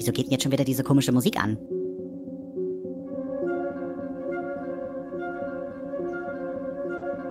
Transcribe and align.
Wieso 0.00 0.12
geht 0.12 0.24
denn 0.24 0.32
jetzt 0.32 0.44
schon 0.44 0.52
wieder 0.52 0.64
diese 0.64 0.82
komische 0.82 1.12
Musik 1.12 1.38
an? 1.38 1.58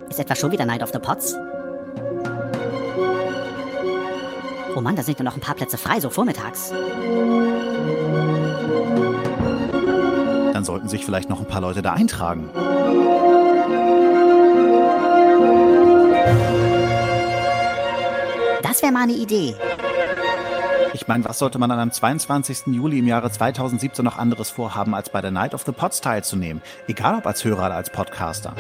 Ist 0.08 0.20
etwa 0.20 0.36
schon 0.36 0.52
wieder 0.52 0.68
Night 0.68 0.84
of 0.84 0.92
the 0.94 1.00
Pots? 1.00 1.36
Oh 4.76 4.82
Mann, 4.82 4.96
da 4.96 5.02
sind 5.02 5.18
ja 5.18 5.26
noch 5.26 5.34
ein 5.34 5.42
paar 5.42 5.56
Plätze 5.56 5.80
frei, 5.80 6.00
so 6.00 6.12
vormittags. 6.12 6.70
Dann 10.54 10.64
sollten 10.64 10.90
sich 10.90 11.04
vielleicht 11.04 11.28
noch 11.28 11.40
ein 11.40 11.48
paar 11.48 11.62
Leute 11.62 11.82
da 11.82 11.94
eintragen. 11.94 12.52
Das 18.62 18.84
wäre 18.84 18.92
mal 18.92 19.04
eine 19.06 19.14
Idee. 19.14 19.56
Ich 21.02 21.08
meine, 21.08 21.24
was 21.24 21.40
sollte 21.40 21.60
man 21.60 21.72
an 21.72 21.80
einem 21.80 21.92
22. 21.92 22.68
Juli 22.68 23.00
im 23.00 23.08
Jahre 23.08 23.32
2017 23.32 24.04
noch 24.04 24.18
anderes 24.18 24.50
vorhaben, 24.50 24.94
als 24.94 25.10
bei 25.10 25.22
der 25.22 25.32
Night 25.32 25.54
of 25.54 25.64
the 25.66 25.72
Pots 25.72 26.02
teilzunehmen? 26.02 26.62
Egal 26.90 27.16
ob 27.16 27.26
als 27.26 27.46
Hörer 27.46 27.68
oder 27.68 27.76
als 27.76 27.90
Podcaster. 27.90 28.54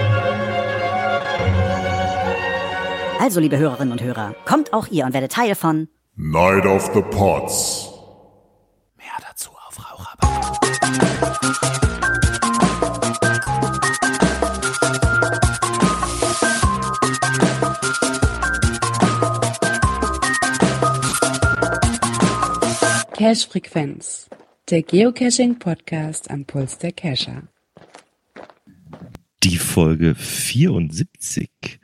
Also, 3.20 3.41
liebe 3.41 3.57
Hörerinnen 3.57 3.91
und 3.91 4.02
Hörer, 4.02 4.35
kommt 4.45 4.71
auch 4.71 4.88
ihr 4.88 5.05
und 5.05 5.13
werdet 5.13 5.33
Teil 5.33 5.53
von 5.53 5.89
Night 6.16 6.66
of 6.66 6.89
the 6.94 7.02
Pots. 7.02 7.78
Cache-Frequenz, 23.29 24.27
der 24.72 24.81
Geocaching-Podcast 24.81 26.31
am 26.31 26.45
Puls 26.45 26.80
der 26.80 26.91
Cacher. 26.91 27.44
Die 29.44 29.58
Folge 29.58 30.16
74. 30.16 31.80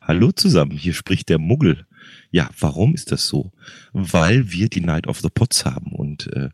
Hallo 0.00 0.32
zusammen, 0.32 0.72
hier 0.72 0.94
spricht 0.94 1.28
der 1.28 1.38
Muggel. 1.38 1.86
Ja, 2.32 2.50
warum 2.58 2.94
ist 2.94 3.12
das 3.12 3.28
so? 3.28 3.52
Weil 3.92 4.50
wir 4.50 4.68
die 4.68 4.80
Night 4.80 5.06
of 5.06 5.20
the 5.20 5.28
Pots 5.32 5.64
haben 5.64 5.92
und 5.92 6.32
äh, 6.32 6.48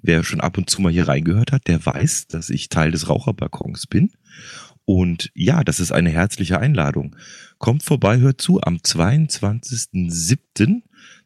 wer 0.00 0.24
schon 0.24 0.40
ab 0.40 0.56
und 0.56 0.70
zu 0.70 0.80
mal 0.80 0.90
hier 0.90 1.06
reingehört 1.06 1.52
hat, 1.52 1.68
der 1.68 1.84
weiß, 1.84 2.28
dass 2.28 2.48
ich 2.48 2.70
Teil 2.70 2.92
des 2.92 3.10
Raucherbalkons 3.10 3.86
bin. 3.86 4.12
Und 4.86 5.30
ja, 5.34 5.62
das 5.62 5.78
ist 5.78 5.92
eine 5.92 6.08
herzliche 6.08 6.58
Einladung. 6.58 7.16
Kommt 7.58 7.82
vorbei, 7.82 8.18
hört 8.18 8.40
zu 8.40 8.62
am 8.62 8.80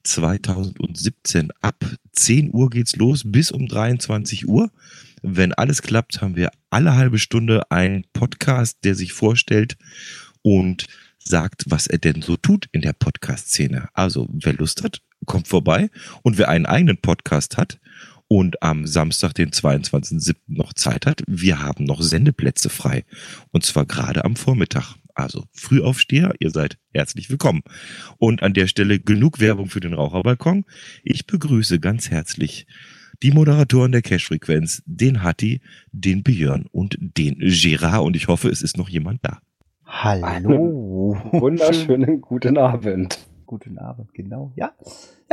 22.07.2017. 0.07 1.51
Ab 1.61 1.85
10 2.13 2.53
Uhr 2.53 2.71
geht's 2.71 2.97
los 2.97 3.23
bis 3.25 3.51
um 3.51 3.67
23 3.67 4.47
Uhr. 4.49 4.71
Wenn 5.23 5.53
alles 5.53 5.83
klappt, 5.83 6.21
haben 6.21 6.37
wir 6.37 6.51
alle 6.71 6.95
halbe 6.95 7.19
Stunde 7.19 7.71
einen 7.71 8.05
Podcast, 8.13 8.79
der 8.85 8.95
sich 8.95 9.13
vorstellt 9.13 9.77
und 10.43 10.87
sagt, 11.19 11.65
was 11.69 11.87
er 11.87 11.99
denn 11.99 12.23
so 12.23 12.37
tut 12.37 12.69
in 12.73 12.83
der 12.83 12.93
Podcast-Szene. 12.93 13.89
Also, 13.95 14.29
wer 14.31 14.53
Lust 14.53 14.83
hat, 14.85 15.01
kommt 15.25 15.49
vorbei. 15.49 15.91
Und 16.23 16.39
wer 16.39 16.49
einen 16.49 16.67
eigenen 16.67 16.99
Podcast 16.99 17.57
hat 17.57 17.81
und 18.29 18.63
am 18.63 18.87
Samstag, 18.87 19.33
den 19.35 19.51
22.07. 19.51 20.35
noch 20.47 20.73
Zeit 20.75 21.07
hat, 21.07 21.23
wir 21.27 21.61
haben 21.61 21.85
noch 21.85 22.03
Sendeplätze 22.03 22.69
frei. 22.69 23.05
Und 23.51 23.65
zwar 23.65 23.87
gerade 23.87 24.25
am 24.25 24.37
Vormittag. 24.37 24.97
Also 25.15 25.45
Frühaufsteher, 25.53 26.35
ihr 26.41 26.51
seid 26.51 26.77
herzlich 26.93 27.31
willkommen. 27.31 27.63
Und 28.19 28.43
an 28.43 28.53
der 28.53 28.67
Stelle 28.67 28.99
genug 28.99 29.39
Werbung 29.39 29.69
für 29.69 29.81
den 29.81 29.95
Raucherbalkon. 29.95 30.65
Ich 31.05 31.27
begrüße 31.27 31.79
ganz 31.79 32.11
herzlich 32.11 32.67
die 33.23 33.31
Moderatoren 33.31 33.93
der 33.93 34.03
Cash-Frequenz, 34.03 34.83
den 34.87 35.23
Hatti, 35.23 35.61
den 35.93 36.25
Björn 36.25 36.67
und 36.73 36.99
den 36.99 37.39
Gerard. 37.39 38.03
Und 38.03 38.17
ich 38.17 38.27
hoffe, 38.27 38.49
es 38.49 38.61
ist 38.61 38.77
noch 38.77 38.89
jemand 38.89 39.25
da. 39.25 39.39
Hallo. 39.87 41.17
Wunderschönen 41.31 42.21
guten 42.21 42.59
Abend. 42.59 43.19
Guten 43.47 43.79
Abend, 43.79 44.13
genau. 44.15 44.53
Ja. 44.57 44.73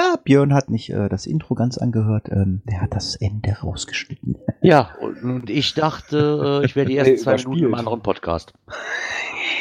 Ja, 0.01 0.15
Björn 0.23 0.53
hat 0.53 0.71
nicht 0.71 0.89
äh, 0.89 1.09
das 1.09 1.27
Intro 1.27 1.53
ganz 1.53 1.77
angehört. 1.77 2.29
Ähm, 2.31 2.61
der 2.65 2.81
hat 2.81 2.95
das 2.95 3.15
Ende 3.15 3.57
rausgeschnitten. 3.61 4.37
Ja, 4.63 4.89
und, 5.01 5.23
und 5.23 5.49
ich 5.49 5.73
dachte, 5.73 6.61
äh, 6.61 6.65
ich 6.65 6.75
wäre 6.75 6.85
die 6.85 6.95
ersten 6.97 7.13
Nee, 7.13 7.19
zwei 7.19 7.35
Minuten 7.37 7.65
im 7.65 7.73
anderen 7.73 8.03
Podcast. 8.03 8.53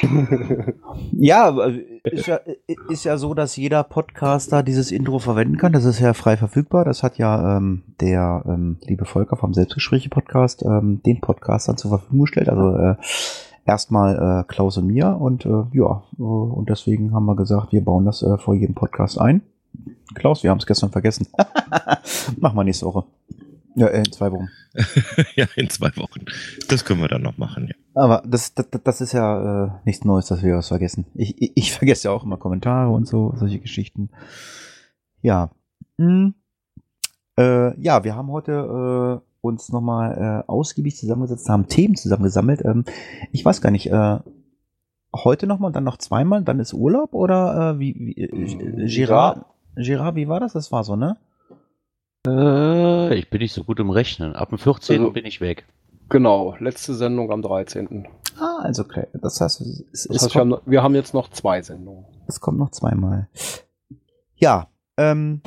ja, 1.13 1.45
also, 1.57 1.79
ist 2.05 2.27
ja, 2.27 2.39
ist 2.91 3.05
ja 3.05 3.17
so, 3.17 3.33
dass 3.33 3.57
jeder 3.57 3.83
Podcaster 3.83 4.63
dieses 4.63 4.93
Intro 4.93 5.19
verwenden 5.19 5.57
kann. 5.57 5.73
Das 5.73 5.87
ist 5.87 6.01
ja 6.01 6.13
frei 6.13 6.37
verfügbar. 6.37 6.85
Das 6.85 7.03
hat 7.03 7.17
ja 7.17 7.57
ähm, 7.57 7.83
der 8.03 8.45
ähm, 8.47 8.77
liebe 8.83 9.07
Volker 9.07 9.37
vom 9.37 9.55
Selbstgespräche-Podcast 9.55 10.67
ähm, 10.67 11.01
den 11.07 11.23
Podcastern 11.23 11.79
zur 11.79 11.93
Verfügung 11.93 12.21
gestellt. 12.21 12.51
Also 12.51 12.77
äh, 12.77 12.97
erstmal 13.65 14.43
äh, 14.43 14.53
Klaus 14.53 14.77
und 14.77 14.87
mir. 14.87 15.17
Und 15.19 15.47
äh, 15.47 15.65
ja, 15.73 16.03
äh, 16.19 16.23
und 16.23 16.69
deswegen 16.69 17.15
haben 17.15 17.25
wir 17.25 17.37
gesagt, 17.37 17.73
wir 17.73 17.83
bauen 17.83 18.05
das 18.05 18.23
äh, 18.23 18.37
vor 18.37 18.55
jedem 18.55 18.75
Podcast 18.75 19.19
ein. 19.19 19.41
Klaus, 20.15 20.43
wir 20.43 20.51
haben 20.51 20.59
es 20.59 20.67
gestern 20.67 20.91
vergessen. 20.91 21.27
Machen 22.39 22.57
wir 22.57 22.65
nächste 22.65 22.87
Woche. 22.87 23.05
Ja, 23.77 23.87
äh, 23.87 23.99
in 23.99 24.13
zwei 24.13 24.33
Wochen. 24.33 24.49
ja, 25.37 25.47
in 25.57 25.71
zwei 25.71 25.97
Wochen. 25.97 26.25
Das 26.69 26.85
können 26.85 27.01
wir 27.01 27.09
dann 27.09 27.23
noch 27.23 27.39
machen, 27.39 27.69
ja. 27.69 27.75
Aber 27.95 28.23
das, 28.27 28.55
das, 28.55 28.67
das 28.85 29.01
ist 29.01 29.13
ja 29.13 29.67
äh, 29.67 29.71
nichts 29.85 30.05
Neues, 30.05 30.27
dass 30.27 30.43
wir 30.43 30.57
was 30.57 30.69
vergessen. 30.69 31.07
Ich, 31.15 31.41
ich, 31.41 31.53
ich 31.55 31.73
vergesse 31.73 32.09
ja 32.09 32.15
auch 32.15 32.25
immer 32.25 32.37
Kommentare 32.37 32.91
und 32.91 33.07
so, 33.07 33.33
solche 33.37 33.61
Geschichten. 33.61 34.11
Ja. 35.23 35.51
Hm. 35.99 36.35
Äh, 37.39 37.81
ja, 37.81 38.05
wir 38.05 38.17
haben 38.17 38.31
heute 38.31 39.23
äh, 39.23 39.27
uns 39.41 39.71
nochmal 39.71 40.45
äh, 40.47 40.51
ausgiebig 40.51 40.97
zusammengesetzt, 40.97 41.49
haben 41.49 41.69
Themen 41.69 41.97
zusammengesammelt. 41.97 42.65
Ähm, 42.65 42.85
ich 43.33 43.45
weiß 43.45 43.61
gar 43.61 43.71
nicht, 43.71 43.91
äh, 43.91 44.19
heute 45.15 45.47
nochmal 45.47 45.73
dann 45.73 45.85
noch 45.85 45.99
zweimal, 45.99 46.43
dann 46.43 46.61
ist 46.61 46.73
Urlaub 46.73 47.15
oder 47.15 47.75
äh, 47.75 47.79
wie, 47.79 47.95
wie 47.99 48.23
äh, 48.23 48.87
Girard, 48.87 49.47
Girard, 49.77 50.17
wie 50.17 50.29
war 50.29 50.41
das? 50.41 50.53
Das 50.53 50.73
war 50.73 50.85
so, 50.85 50.97
ne? 50.97 51.17
Äh, 52.27 53.15
ich 53.15 53.31
bin 53.31 53.41
nicht 53.41 53.53
so 53.53 53.65
gut 53.65 53.81
im 53.81 53.91
Rechnen. 53.91 54.35
Ab 54.35 54.51
dem 54.51 54.59
14. 54.59 55.01
Also- 55.01 55.13
bin 55.13 55.25
ich 55.27 55.41
weg. 55.41 55.67
Genau, 56.09 56.57
letzte 56.59 56.95
Sendung 56.95 57.31
am 57.31 57.41
13. 57.41 58.09
Ah, 58.39 58.59
also 58.63 58.83
okay. 58.83 59.07
Das 59.13 59.41
heißt, 59.41 59.61
es, 59.61 59.85
es, 59.93 60.09
Das 60.09 60.17
es 60.17 60.23
heißt, 60.25 60.35
wir 60.35 60.41
haben, 60.41 60.57
wir 60.67 60.83
haben 60.83 60.95
jetzt 60.97 61.15
noch 61.15 61.31
zwei 61.31 61.63
Sendungen. 61.63 62.05
Es 62.27 62.41
kommt 62.41 62.59
noch 62.59 62.71
zweimal. 62.71 63.29
Ja, 64.35 64.69
ähm, 64.97 65.41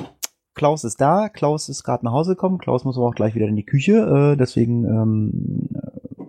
Klaus 0.54 0.84
ist 0.84 1.00
da. 1.02 1.28
Klaus 1.28 1.68
ist 1.68 1.82
gerade 1.82 2.04
nach 2.06 2.12
Hause 2.12 2.32
gekommen. 2.32 2.58
Klaus 2.58 2.84
muss 2.84 2.96
aber 2.96 3.08
auch 3.08 3.14
gleich 3.14 3.34
wieder 3.34 3.46
in 3.46 3.56
die 3.56 3.66
Küche. 3.66 4.32
Äh, 4.32 4.36
deswegen 4.36 4.84
ähm, 4.84 5.68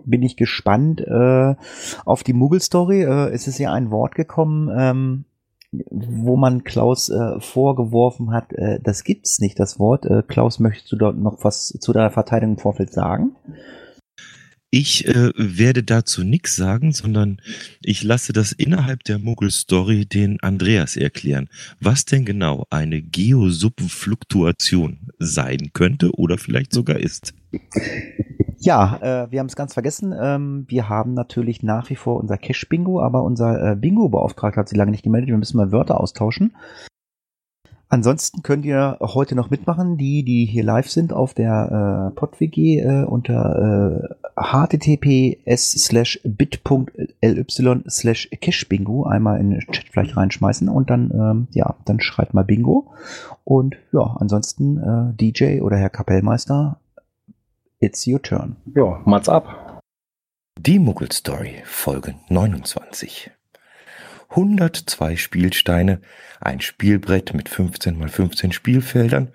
bin 0.04 0.22
ich 0.22 0.36
gespannt 0.36 1.00
äh, 1.00 1.54
auf 2.04 2.22
die 2.22 2.32
Muggel-Story. 2.34 3.04
Äh, 3.04 3.30
es 3.30 3.46
ist 3.48 3.58
ja 3.58 3.72
ein 3.72 3.90
Wort 3.90 4.14
gekommen, 4.14 4.70
ähm, 4.76 5.24
wo 5.90 6.36
man 6.36 6.64
Klaus 6.64 7.08
äh, 7.08 7.40
vorgeworfen 7.40 8.30
hat, 8.30 8.52
äh, 8.52 8.78
das 8.82 9.04
gibt's 9.04 9.38
nicht, 9.38 9.58
das 9.58 9.78
Wort. 9.78 10.06
Äh, 10.06 10.22
Klaus, 10.26 10.58
möchtest 10.58 10.92
du 10.92 10.96
dort 10.96 11.18
noch 11.18 11.44
was 11.44 11.68
zu 11.80 11.92
deiner 11.92 12.10
Verteidigung 12.10 12.56
im 12.56 12.60
Vorfeld 12.60 12.92
sagen? 12.92 13.36
Ich 14.70 15.06
äh, 15.06 15.30
werde 15.36 15.82
dazu 15.82 16.24
nichts 16.24 16.56
sagen, 16.56 16.92
sondern 16.92 17.40
ich 17.82 18.02
lasse 18.02 18.32
das 18.32 18.52
innerhalb 18.52 19.04
der 19.04 19.18
Muggel-Story 19.18 20.06
den 20.06 20.40
Andreas 20.40 20.96
erklären, 20.96 21.48
was 21.80 22.04
denn 22.04 22.24
genau 22.24 22.66
eine 22.68 23.00
Geosubfluktuation 23.00 25.10
sein 25.18 25.70
könnte 25.72 26.10
oder 26.12 26.36
vielleicht 26.36 26.72
sogar 26.72 26.98
ist. 26.98 27.32
Ja, 28.58 28.98
äh, 29.00 29.30
wir 29.30 29.40
haben 29.40 29.46
es 29.46 29.56
ganz 29.56 29.74
vergessen. 29.74 30.14
Ähm, 30.18 30.64
wir 30.68 30.88
haben 30.88 31.14
natürlich 31.14 31.62
nach 31.62 31.90
wie 31.90 31.96
vor 31.96 32.18
unser 32.18 32.38
Cash-Bingo, 32.38 33.00
aber 33.00 33.22
unser 33.22 33.72
äh, 33.72 33.76
Bingo-Beauftragter 33.76 34.60
hat 34.60 34.68
sich 34.68 34.78
lange 34.78 34.90
nicht 34.90 35.02
gemeldet. 35.02 35.28
Wir 35.28 35.36
müssen 35.36 35.56
mal 35.56 35.72
Wörter 35.72 36.00
austauschen. 36.00 36.54
Ansonsten 37.88 38.42
könnt 38.42 38.64
ihr 38.64 38.98
heute 39.00 39.36
noch 39.36 39.50
mitmachen, 39.50 39.96
die, 39.96 40.24
die 40.24 40.44
hier 40.44 40.64
live 40.64 40.90
sind 40.90 41.12
auf 41.12 41.34
der 41.34 42.10
äh, 42.10 42.14
PodWG 42.16 42.80
äh, 42.80 43.04
unter 43.04 44.10
äh, 44.10 44.42
https 44.42 45.70
slash 45.84 46.20
bit.ly 46.24 47.84
slash 47.88 48.28
cashbingo 48.40 49.04
einmal 49.04 49.38
in 49.38 49.50
den 49.50 49.60
Chat 49.60 49.86
vielleicht 49.88 50.16
reinschmeißen 50.16 50.68
und 50.68 50.90
dann, 50.90 51.12
ähm, 51.12 51.48
ja, 51.52 51.76
dann 51.84 52.00
schreibt 52.00 52.34
mal 52.34 52.42
Bingo. 52.42 52.88
Und 53.44 53.76
ja, 53.92 54.16
ansonsten 54.18 54.78
äh, 54.78 55.14
DJ 55.14 55.60
oder 55.60 55.76
Herr 55.76 55.90
Kapellmeister, 55.90 56.80
it's 57.86 58.06
your 58.06 58.20
turn. 58.20 58.56
Ja, 58.74 59.00
mal's 59.04 59.28
ab. 59.28 59.80
Die 60.58 60.78
Muggel-Story, 60.78 61.62
Folge 61.64 62.16
29. 62.28 63.30
102 64.28 65.16
Spielsteine, 65.16 66.00
ein 66.40 66.60
Spielbrett 66.60 67.32
mit 67.32 67.48
15 67.48 67.96
mal 67.96 68.08
15 68.08 68.52
Spielfeldern 68.52 69.32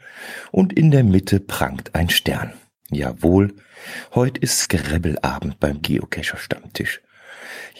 und 0.52 0.74
in 0.74 0.92
der 0.92 1.04
Mitte 1.04 1.40
prangt 1.40 1.96
ein 1.96 2.10
Stern. 2.10 2.54
Jawohl, 2.90 3.56
heute 4.14 4.42
ist 4.42 4.60
Skrebbelabend 4.60 5.60
beim 5.62 5.82
Geocacher 5.82 6.38
Stammtisch. 6.38 7.02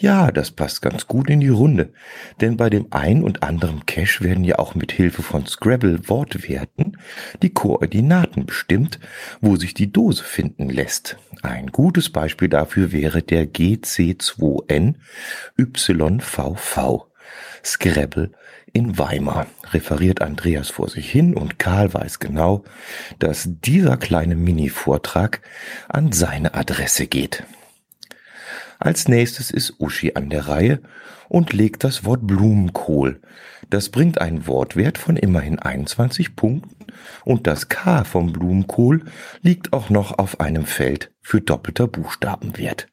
Ja, 0.02 0.32
das 0.32 0.50
passt 0.50 0.82
ganz 0.82 1.06
gut 1.06 1.30
in 1.30 1.38
die 1.38 1.48
Runde, 1.48 1.92
denn 2.40 2.56
bei 2.56 2.68
dem 2.68 2.88
ein 2.90 3.22
und 3.22 3.44
anderen 3.44 3.86
Cache 3.86 4.24
werden 4.24 4.42
ja 4.42 4.58
auch 4.58 4.74
mit 4.74 4.90
Hilfe 4.90 5.22
von 5.22 5.46
Scrabble 5.46 6.08
Wortwerten 6.08 6.96
die 7.40 7.50
Koordinaten 7.50 8.44
bestimmt, 8.44 8.98
wo 9.40 9.54
sich 9.54 9.74
die 9.74 9.92
Dose 9.92 10.24
finden 10.24 10.68
lässt. 10.68 11.18
Ein 11.42 11.68
gutes 11.68 12.10
Beispiel 12.10 12.48
dafür 12.48 12.90
wäre 12.90 13.22
der 13.22 13.46
GC2N 13.46 14.96
YVV. 15.56 17.06
Scrabble 17.64 18.32
in 18.72 18.98
Weimar, 18.98 19.46
referiert 19.70 20.20
Andreas 20.20 20.68
vor 20.68 20.88
sich 20.88 21.12
hin 21.12 21.32
und 21.34 21.60
Karl 21.60 21.94
weiß 21.94 22.18
genau, 22.18 22.64
dass 23.20 23.48
dieser 23.48 23.98
kleine 23.98 24.34
Mini-Vortrag 24.34 25.42
an 25.88 26.10
seine 26.10 26.54
Adresse 26.54 27.06
geht. 27.06 27.44
Als 28.82 29.06
nächstes 29.06 29.52
ist 29.52 29.74
Uschi 29.78 30.14
an 30.16 30.28
der 30.28 30.48
Reihe 30.48 30.80
und 31.28 31.52
legt 31.52 31.84
das 31.84 32.04
Wort 32.04 32.26
Blumenkohl. 32.26 33.20
Das 33.70 33.90
bringt 33.90 34.20
einen 34.20 34.48
Wortwert 34.48 34.98
von 34.98 35.16
immerhin 35.16 35.60
21 35.60 36.34
Punkten 36.34 36.88
und 37.24 37.46
das 37.46 37.68
K 37.68 38.02
vom 38.02 38.32
Blumenkohl 38.32 39.04
liegt 39.40 39.72
auch 39.72 39.88
noch 39.88 40.18
auf 40.18 40.40
einem 40.40 40.66
Feld 40.66 41.12
für 41.20 41.40
doppelter 41.40 41.86
Buchstabenwert. 41.86 42.88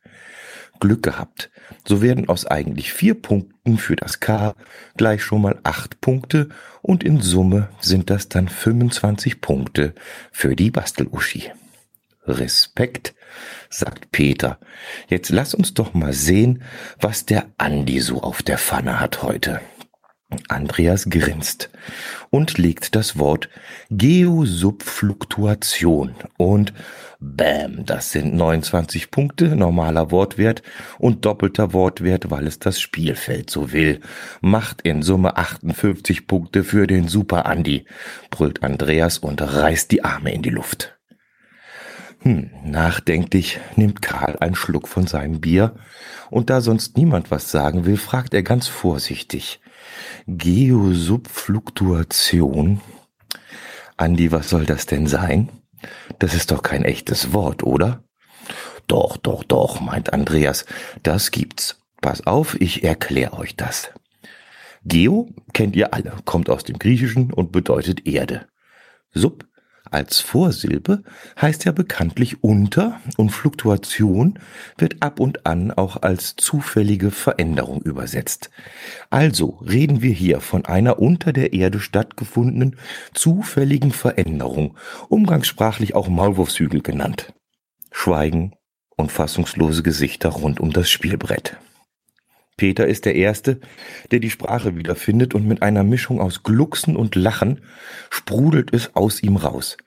Glück 0.80 1.02
gehabt. 1.02 1.50
So 1.88 2.04
werden 2.04 2.30
aus 2.30 2.46
eigentlich 2.46 2.94
vier 2.94 3.20
Punkten 3.20 3.80
für 3.80 3.96
das 3.96 4.20
K 4.20 4.54
gleich 4.96 5.24
schon 5.24 5.42
mal 5.42 5.60
acht 5.64 6.02
Punkte 6.02 6.50
und 6.84 7.04
in 7.04 7.20
Summe 7.20 7.70
sind 7.80 8.12
das 8.12 8.30
dann 8.30 8.48
25 8.48 9.42
Punkte 9.42 9.96
für 10.32 10.56
die 10.56 10.70
Basteluschi. 10.70 11.52
Respekt, 12.28 13.16
sagt 13.70 14.12
Peter. 14.12 14.60
Jetzt 15.08 15.30
lass 15.30 15.54
uns 15.54 15.74
doch 15.74 15.94
mal 15.94 16.14
sehen, 16.14 16.64
was 17.00 17.26
der 17.26 17.46
Andi 17.58 18.00
so 18.00 18.22
auf 18.22 18.44
der 18.44 18.58
Pfanne 18.58 19.00
hat 19.00 19.24
heute. 19.24 19.62
Andreas 20.48 21.10
grinst 21.10 21.72
und 22.30 22.60
legt 22.60 22.96
das 22.96 23.18
Wort 23.18 23.50
Geosubfluktuation 23.90 26.14
und 26.38 26.72
Bäm, 27.20 27.86
das 27.86 28.14
sind 28.14 28.36
29 28.36 29.10
Punkte, 29.12 29.54
normaler 29.56 30.12
Wortwert 30.12 30.64
und 31.00 31.26
doppelter 31.26 31.74
Wortwert, 31.74 32.32
weil 32.32 32.48
es 32.48 32.60
das 32.60 32.80
Spielfeld 32.80 33.50
so 33.50 33.74
will. 33.74 34.00
Macht 34.40 34.84
in 34.84 35.02
Summe 35.02 35.36
58 35.36 36.28
Punkte 36.28 36.64
für 36.64 36.88
den 36.88 37.10
Super 37.10 37.46
Andi, 37.46 37.84
brüllt 38.30 38.64
Andreas 38.64 39.18
und 39.18 39.42
reißt 39.42 39.92
die 39.92 40.06
Arme 40.06 40.34
in 40.34 40.44
die 40.44 40.50
Luft. 40.50 40.99
Hm, 42.22 42.50
nachdenklich 42.66 43.60
nimmt 43.78 44.02
Karl 44.02 44.36
einen 44.40 44.56
Schluck 44.56 44.90
von 44.90 45.08
seinem 45.08 45.40
Bier 45.40 45.76
und 46.30 46.50
da 46.50 46.60
sonst 46.60 46.98
niemand 46.98 47.32
was 47.32 47.50
sagen 47.50 47.86
will, 47.86 47.96
fragt 47.98 48.34
er 48.34 48.44
ganz 48.44 48.68
vorsichtig. 48.68 49.62
Geosubfluktuation? 50.28 52.82
Andi, 53.96 54.34
was 54.34 54.50
soll 54.50 54.66
das 54.66 54.86
denn 54.86 55.08
sein? 55.08 55.48
Das 56.20 56.34
ist 56.34 56.52
doch 56.52 56.62
kein 56.62 56.84
echtes 56.84 57.32
Wort, 57.34 57.64
oder? 57.64 58.04
Doch, 58.88 59.18
doch, 59.18 59.44
doch, 59.44 59.80
meint 59.80 60.14
Andreas, 60.14 60.66
das 61.04 61.32
gibt's. 61.32 61.82
Pass 62.02 62.26
auf, 62.26 62.60
ich 62.60 62.84
erkläre 62.84 63.38
euch 63.38 63.56
das. 63.56 63.92
Geo 64.86 65.30
kennt 65.54 65.76
ihr 65.76 65.94
alle, 65.94 66.16
kommt 66.26 66.50
aus 66.50 66.64
dem 66.64 66.80
Griechischen 66.80 67.32
und 67.32 67.52
bedeutet 67.52 68.08
Erde. 68.08 68.48
Sub 69.12 69.46
als 69.92 70.20
Vorsilbe 70.20 71.04
heißt 71.40 71.66
ja 71.66 71.72
bekanntlich 71.72 72.44
unter 72.44 73.00
und 73.18 73.30
Fluktuation 73.30 74.40
wird 74.78 75.02
ab 75.02 75.20
und 75.20 75.46
an 75.46 75.72
auch 75.72 76.02
als 76.02 76.36
zufällige 76.36 77.12
Veränderung 77.12 77.82
übersetzt. 77.82 78.50
Also 79.10 79.60
reden 79.66 80.02
wir 80.02 80.14
hier 80.14 80.42
von 80.42 80.66
einer 80.66 81.00
unter 81.00 81.34
der 81.34 81.54
Erde 81.54 81.80
stattgefundenen 81.80 82.78
zufälligen 83.14 83.92
Veränderung, 83.92 84.78
umgangssprachlich 85.08 85.96
auch 85.96 86.08
Maulwurfshügel 86.08 86.82
genannt. 86.82 87.34
Schweigen 87.92 88.54
und 88.96 89.12
fassungslose 89.12 89.84
Gesichter 89.84 90.30
rund 90.30 90.60
um 90.60 90.72
das 90.72 90.90
Spielbrett. 90.90 91.58
Peter 92.60 92.86
ist 92.86 93.06
der 93.06 93.16
Erste, 93.16 93.62
der 94.12 94.20
die 94.20 94.30
Sprache 94.30 94.76
wiederfindet 94.76 95.34
und 95.34 95.48
mit 95.48 95.62
einer 95.62 95.86
Mischung 95.86 96.20
aus 96.20 96.44
Glucksen 96.44 96.98
und 96.98 97.16
Lachen 97.16 97.62
sprudelt 98.10 98.74
es 98.74 98.98
aus 98.98 99.24
ihm 99.24 99.38
raus. 99.38 99.78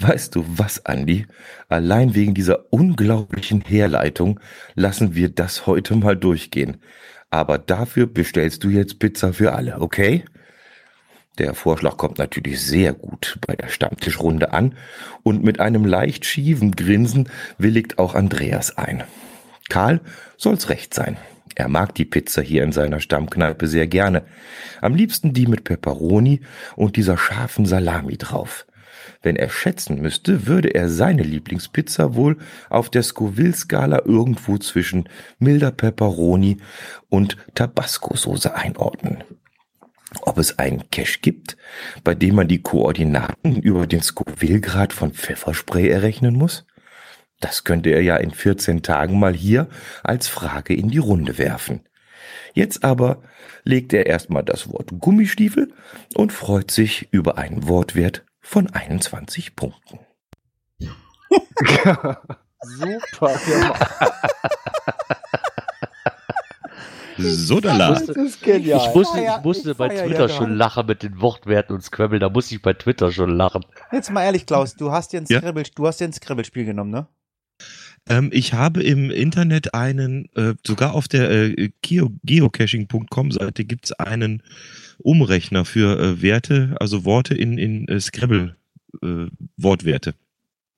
Weißt 0.00 0.34
du 0.34 0.44
was, 0.48 0.84
Andi? 0.84 1.26
Allein 1.68 2.16
wegen 2.16 2.34
dieser 2.34 2.72
unglaublichen 2.72 3.60
Herleitung 3.60 4.40
lassen 4.74 5.14
wir 5.14 5.28
das 5.28 5.68
heute 5.68 5.94
mal 5.94 6.16
durchgehen. 6.16 6.78
Aber 7.30 7.56
dafür 7.56 8.08
bestellst 8.08 8.64
du 8.64 8.68
jetzt 8.68 8.98
Pizza 8.98 9.32
für 9.32 9.52
alle, 9.52 9.80
okay? 9.80 10.24
Der 11.38 11.54
Vorschlag 11.54 11.96
kommt 11.98 12.18
natürlich 12.18 12.60
sehr 12.60 12.94
gut 12.94 13.38
bei 13.46 13.54
der 13.54 13.68
Stammtischrunde 13.68 14.52
an 14.52 14.74
und 15.22 15.44
mit 15.44 15.60
einem 15.60 15.84
leicht 15.84 16.24
schiefen 16.24 16.72
Grinsen 16.72 17.28
willigt 17.58 18.00
auch 18.00 18.16
Andreas 18.16 18.76
ein. 18.76 19.04
Karl 19.68 20.00
soll's 20.36 20.68
recht 20.68 20.94
sein. 20.94 21.16
Er 21.54 21.68
mag 21.68 21.94
die 21.94 22.04
Pizza 22.04 22.42
hier 22.42 22.62
in 22.62 22.72
seiner 22.72 23.00
Stammkneipe 23.00 23.66
sehr 23.66 23.86
gerne. 23.86 24.24
Am 24.80 24.94
liebsten 24.94 25.32
die 25.32 25.46
mit 25.46 25.64
Peperoni 25.64 26.40
und 26.76 26.96
dieser 26.96 27.16
scharfen 27.16 27.66
Salami 27.66 28.16
drauf. 28.16 28.66
Wenn 29.22 29.36
er 29.36 29.48
schätzen 29.48 30.00
müsste, 30.00 30.46
würde 30.46 30.68
er 30.68 30.88
seine 30.88 31.22
Lieblingspizza 31.22 32.14
wohl 32.14 32.38
auf 32.68 32.90
der 32.90 33.02
Scoville-Skala 33.02 34.02
irgendwo 34.04 34.58
zwischen 34.58 35.08
milder 35.38 35.70
Peperoni 35.70 36.58
und 37.08 37.36
Tabasco-Soße 37.54 38.54
einordnen. 38.54 39.24
Ob 40.22 40.38
es 40.38 40.58
einen 40.58 40.88
Cache 40.90 41.18
gibt, 41.20 41.56
bei 42.02 42.14
dem 42.14 42.36
man 42.36 42.48
die 42.48 42.62
Koordinaten 42.62 43.56
über 43.56 43.86
den 43.86 44.02
Scoville-Grad 44.02 44.92
von 44.92 45.12
Pfefferspray 45.12 45.88
errechnen 45.88 46.34
muss? 46.34 46.64
Das 47.40 47.64
könnte 47.64 47.90
er 47.90 48.02
ja 48.02 48.16
in 48.16 48.32
14 48.32 48.82
Tagen 48.82 49.18
mal 49.18 49.34
hier 49.34 49.68
als 50.02 50.28
Frage 50.28 50.74
in 50.74 50.88
die 50.88 50.98
Runde 50.98 51.38
werfen. 51.38 51.86
Jetzt 52.52 52.84
aber 52.84 53.22
legt 53.64 53.92
er 53.92 54.06
erstmal 54.06 54.42
das 54.42 54.70
Wort 54.72 54.90
Gummistiefel 54.98 55.72
und 56.14 56.32
freut 56.32 56.70
sich 56.70 57.08
über 57.12 57.38
einen 57.38 57.68
Wortwert 57.68 58.24
von 58.40 58.68
21 58.70 59.54
Punkten. 59.54 60.00
Super. 62.60 63.38
So, 67.18 67.60
da 67.60 67.76
Das 67.76 68.08
ist 68.08 68.42
genial. 68.42 68.80
Ich 68.80 68.94
musste, 68.94 69.20
Ja, 69.20 69.38
ich 69.38 69.44
musste 69.44 69.72
ich 69.72 69.76
bei 69.76 69.88
Twitter 69.88 70.28
ja 70.28 70.28
schon 70.28 70.54
lachen 70.54 70.86
mit 70.86 71.02
den 71.02 71.20
Wortwerten 71.20 71.74
und 71.74 71.82
Scrabble. 71.82 72.18
Da 72.20 72.28
musste 72.28 72.54
ich 72.54 72.62
bei 72.62 72.74
Twitter 72.74 73.10
schon 73.10 73.36
lachen. 73.36 73.64
Jetzt 73.90 74.10
mal 74.10 74.24
ehrlich, 74.24 74.46
Klaus, 74.46 74.74
du 74.76 74.92
hast 74.92 75.12
dir 75.12 75.20
ein 75.20 75.26
Ja? 75.28 75.40
Du 75.40 75.86
hast 75.86 76.00
dir 76.00 76.04
ein 76.04 76.12
Scrabble-Spiel 76.12 76.64
genommen, 76.64 76.90
ne? 76.90 77.08
Ähm, 78.08 78.30
ich 78.32 78.52
habe 78.52 78.82
im 78.82 79.10
Internet 79.10 79.74
einen, 79.74 80.28
äh, 80.34 80.54
sogar 80.66 80.94
auf 80.94 81.08
der 81.08 81.30
äh, 81.30 81.70
Geo 81.82 82.12
geocaching.com 82.24 83.32
Seite 83.32 83.64
gibt's 83.64 83.92
einen 83.92 84.42
Umrechner 84.98 85.64
für 85.64 85.98
äh, 85.98 86.22
Werte, 86.22 86.76
also 86.80 87.04
Worte 87.04 87.34
in, 87.34 87.58
in 87.58 87.86
äh, 87.88 88.00
Scrabble 88.00 88.56
äh, 89.02 89.26
Wortwerte. 89.56 90.14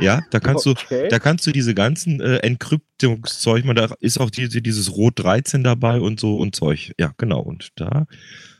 Ja, 0.00 0.22
da 0.30 0.40
kannst 0.40 0.66
du, 0.66 0.70
Okay. 0.70 1.08
da 1.08 1.18
kannst 1.18 1.46
du 1.46 1.52
diese 1.52 1.74
ganzen 1.74 2.20
äh, 2.20 2.38
Entkryptungszeug, 2.38 3.64
man, 3.64 3.76
da 3.76 3.94
ist 4.00 4.18
auch 4.18 4.30
diese, 4.30 4.62
dieses 4.62 4.96
Rot 4.96 5.14
13 5.18 5.64
dabei 5.64 6.00
und 6.00 6.20
so 6.20 6.36
und 6.36 6.54
Zeug. 6.54 6.92
Ja, 6.98 7.12
genau. 7.16 7.40
Und 7.40 7.70
da 7.76 8.06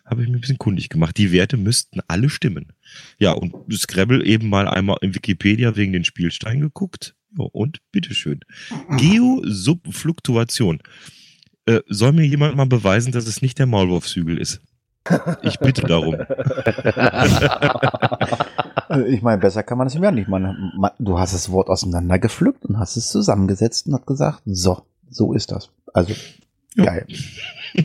habe 0.05 0.23
ich 0.23 0.29
mich 0.29 0.39
ein 0.39 0.41
bisschen 0.41 0.59
kundig 0.59 0.89
gemacht. 0.89 1.17
Die 1.17 1.33
Werte 1.33 1.57
müssten 1.57 2.01
alle 2.09 2.29
stimmen. 2.31 2.73
Ja, 3.19 3.33
und 3.33 3.55
Scrabble 3.73 4.25
eben 4.25 4.49
mal 4.49 4.67
einmal 4.69 4.99
in 5.01 5.15
Wikipedia 5.15 5.77
wegen 5.77 5.93
den 5.93 6.05
Spielsteinen 6.05 6.61
geguckt. 6.61 7.15
Und 7.37 7.81
bitteschön. 7.93 8.41
Geosubfluktuation. 8.97 10.81
Äh, 11.67 11.81
soll 11.89 12.13
mir 12.13 12.25
jemand 12.27 12.57
mal 12.57 12.67
beweisen, 12.67 13.13
dass 13.13 13.27
es 13.27 13.43
nicht 13.43 13.59
der 13.59 13.67
Maulwurfshügel 13.67 14.39
ist? 14.39 14.61
Ich 15.43 15.59
bitte 15.59 15.83
darum. 15.83 16.17
Ich 19.07 19.21
meine, 19.21 19.39
besser 19.39 19.63
kann 19.63 19.77
man 19.77 19.87
das 19.87 19.93
ja 19.95 20.11
nicht. 20.11 20.29
Man, 20.29 20.73
man, 20.79 20.91
du 20.99 21.19
hast 21.19 21.35
das 21.35 21.51
Wort 21.53 21.69
auseinandergepflückt 21.69 22.65
und 22.65 22.79
hast 22.79 22.97
es 22.97 23.11
zusammengesetzt 23.11 23.87
und 23.87 23.93
hat 23.95 24.07
gesagt, 24.07 24.41
so, 24.47 24.83
so 25.11 25.35
ist 25.35 25.53
das. 25.53 25.71
Also, 25.93 26.15
Ja. 26.75 26.85
geil. 26.85 27.07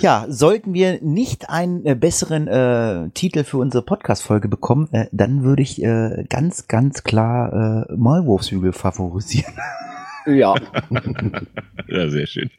Ja, 0.00 0.26
sollten 0.28 0.74
wir 0.74 1.00
nicht 1.02 1.50
einen 1.50 1.84
äh, 1.84 1.94
besseren 1.94 2.46
äh, 2.46 3.10
Titel 3.10 3.44
für 3.44 3.58
unsere 3.58 3.82
Podcast-Folge 3.82 4.48
bekommen, 4.48 4.88
äh, 4.92 5.06
dann 5.12 5.42
würde 5.42 5.62
ich 5.62 5.82
äh, 5.82 6.24
ganz, 6.28 6.68
ganz 6.68 7.02
klar 7.02 7.86
äh, 7.88 7.96
Maulwurfshügel 7.96 8.72
favorisieren. 8.72 9.54
Ja. 10.26 10.54
Ja, 11.90 12.10
sehr 12.10 12.26
schön. 12.26 12.50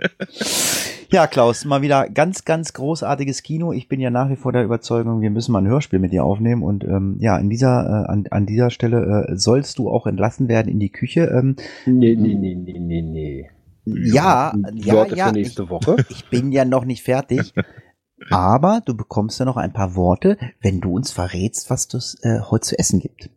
Ja, 1.12 1.28
Klaus, 1.28 1.64
mal 1.64 1.84
wieder 1.84 2.10
ganz, 2.10 2.44
ganz 2.44 2.74
großartiges 2.74 3.44
Kino. 3.44 3.74
Ich 3.74 3.88
bin 3.88 4.00
ja 4.00 4.10
nach 4.10 4.28
wie 4.32 4.38
vor 4.38 4.52
der 4.52 4.64
Überzeugung, 4.64 5.22
wir 5.22 5.30
müssen 5.30 5.52
mal 5.52 5.60
ein 5.60 5.68
Hörspiel 5.68 6.00
mit 6.00 6.12
dir 6.12 6.24
aufnehmen. 6.24 6.64
Und 6.64 6.84
ähm, 6.84 7.18
ja, 7.20 7.38
in 7.38 7.48
dieser, 7.52 8.06
äh, 8.08 8.12
an, 8.12 8.26
an 8.32 8.48
dieser 8.48 8.72
Stelle 8.72 9.28
äh, 9.30 9.36
sollst 9.36 9.78
du 9.78 9.88
auch 9.88 10.08
entlassen 10.08 10.48
werden 10.48 10.68
in 10.68 10.80
die 10.80 10.90
Küche. 10.90 11.26
Ähm, 11.26 11.58
Nee, 11.86 12.16
nee, 12.16 12.34
nee, 12.34 12.56
nee, 12.56 12.80
nee, 12.80 13.02
nee. 13.04 13.50
Ja, 13.98 14.54
ja, 14.74 14.94
Worte 14.94 15.16
ja. 15.16 15.28
für 15.28 15.34
nächste 15.34 15.70
Woche. 15.70 15.98
Ich 16.10 16.26
bin 16.30 16.52
ja 16.52 16.66
noch 16.66 16.86
nicht 16.86 17.04
fertig. 17.04 17.54
Aber 18.30 18.82
du 18.86 18.96
bekommst 18.96 19.40
ja 19.40 19.46
noch 19.46 19.58
ein 19.58 19.72
paar 19.72 19.96
Worte, 19.96 20.38
wenn 20.62 20.82
du 20.82 20.94
uns 20.94 21.12
verrätst, 21.12 21.70
was 21.70 21.94
es 21.94 22.18
äh, 22.22 22.42
heute 22.42 22.68
zu 22.68 22.80
essen 22.80 23.00
gibt. 23.00 23.30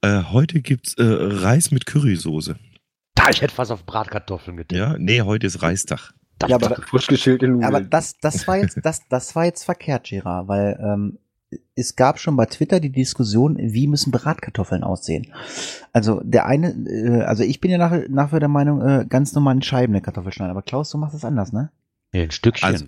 Äh, 0.00 0.22
heute 0.30 0.60
gibt's 0.60 0.94
äh, 0.94 1.02
Reis 1.04 1.70
mit 1.70 1.86
Currysoße. 1.86 2.56
Da, 3.14 3.30
ich 3.30 3.42
hätte 3.42 3.54
fast 3.54 3.70
auf 3.70 3.84
Bratkartoffeln 3.84 4.56
getippt. 4.56 4.78
Ja, 4.78 4.96
nee, 4.98 5.22
heute 5.22 5.46
ist 5.46 5.62
Reistag. 5.62 6.14
Ja, 6.46 6.56
aber, 6.56 6.76
Frisch 6.82 7.08
geschälte 7.08 7.48
Nudeln. 7.48 7.64
aber 7.64 7.80
das, 7.80 8.16
das 8.20 8.46
war 8.46 8.58
jetzt, 8.58 8.78
das, 8.84 9.02
das 9.08 9.34
war 9.34 9.44
jetzt 9.44 9.64
verkehrt, 9.64 10.04
Gerard, 10.08 10.46
weil 10.46 10.78
ähm, 10.80 11.18
es 11.74 11.96
gab 11.96 12.18
schon 12.18 12.36
bei 12.36 12.46
Twitter 12.46 12.80
die 12.80 12.92
Diskussion, 12.92 13.56
wie 13.58 13.86
müssen 13.86 14.10
Bratkartoffeln 14.10 14.82
aussehen. 14.82 15.32
Also 15.92 16.20
der 16.22 16.46
eine, 16.46 16.70
äh, 16.88 17.22
also 17.22 17.42
ich 17.42 17.60
bin 17.60 17.70
ja 17.70 17.78
nach, 17.78 17.96
nach 18.08 18.30
der 18.30 18.48
Meinung, 18.48 18.82
äh, 18.82 19.06
ganz 19.08 19.32
normal 19.32 19.56
in 19.56 19.62
Scheiben 19.62 19.94
eine 19.94 20.02
Kartoffel 20.02 20.32
schneiden, 20.32 20.50
aber 20.50 20.62
Klaus, 20.62 20.90
du 20.90 20.98
machst 20.98 21.14
das 21.14 21.24
anders, 21.24 21.52
ne? 21.52 21.70
Ja, 22.12 22.22
ein 22.22 22.30
Stückchen. 22.30 22.68
Also, 22.68 22.84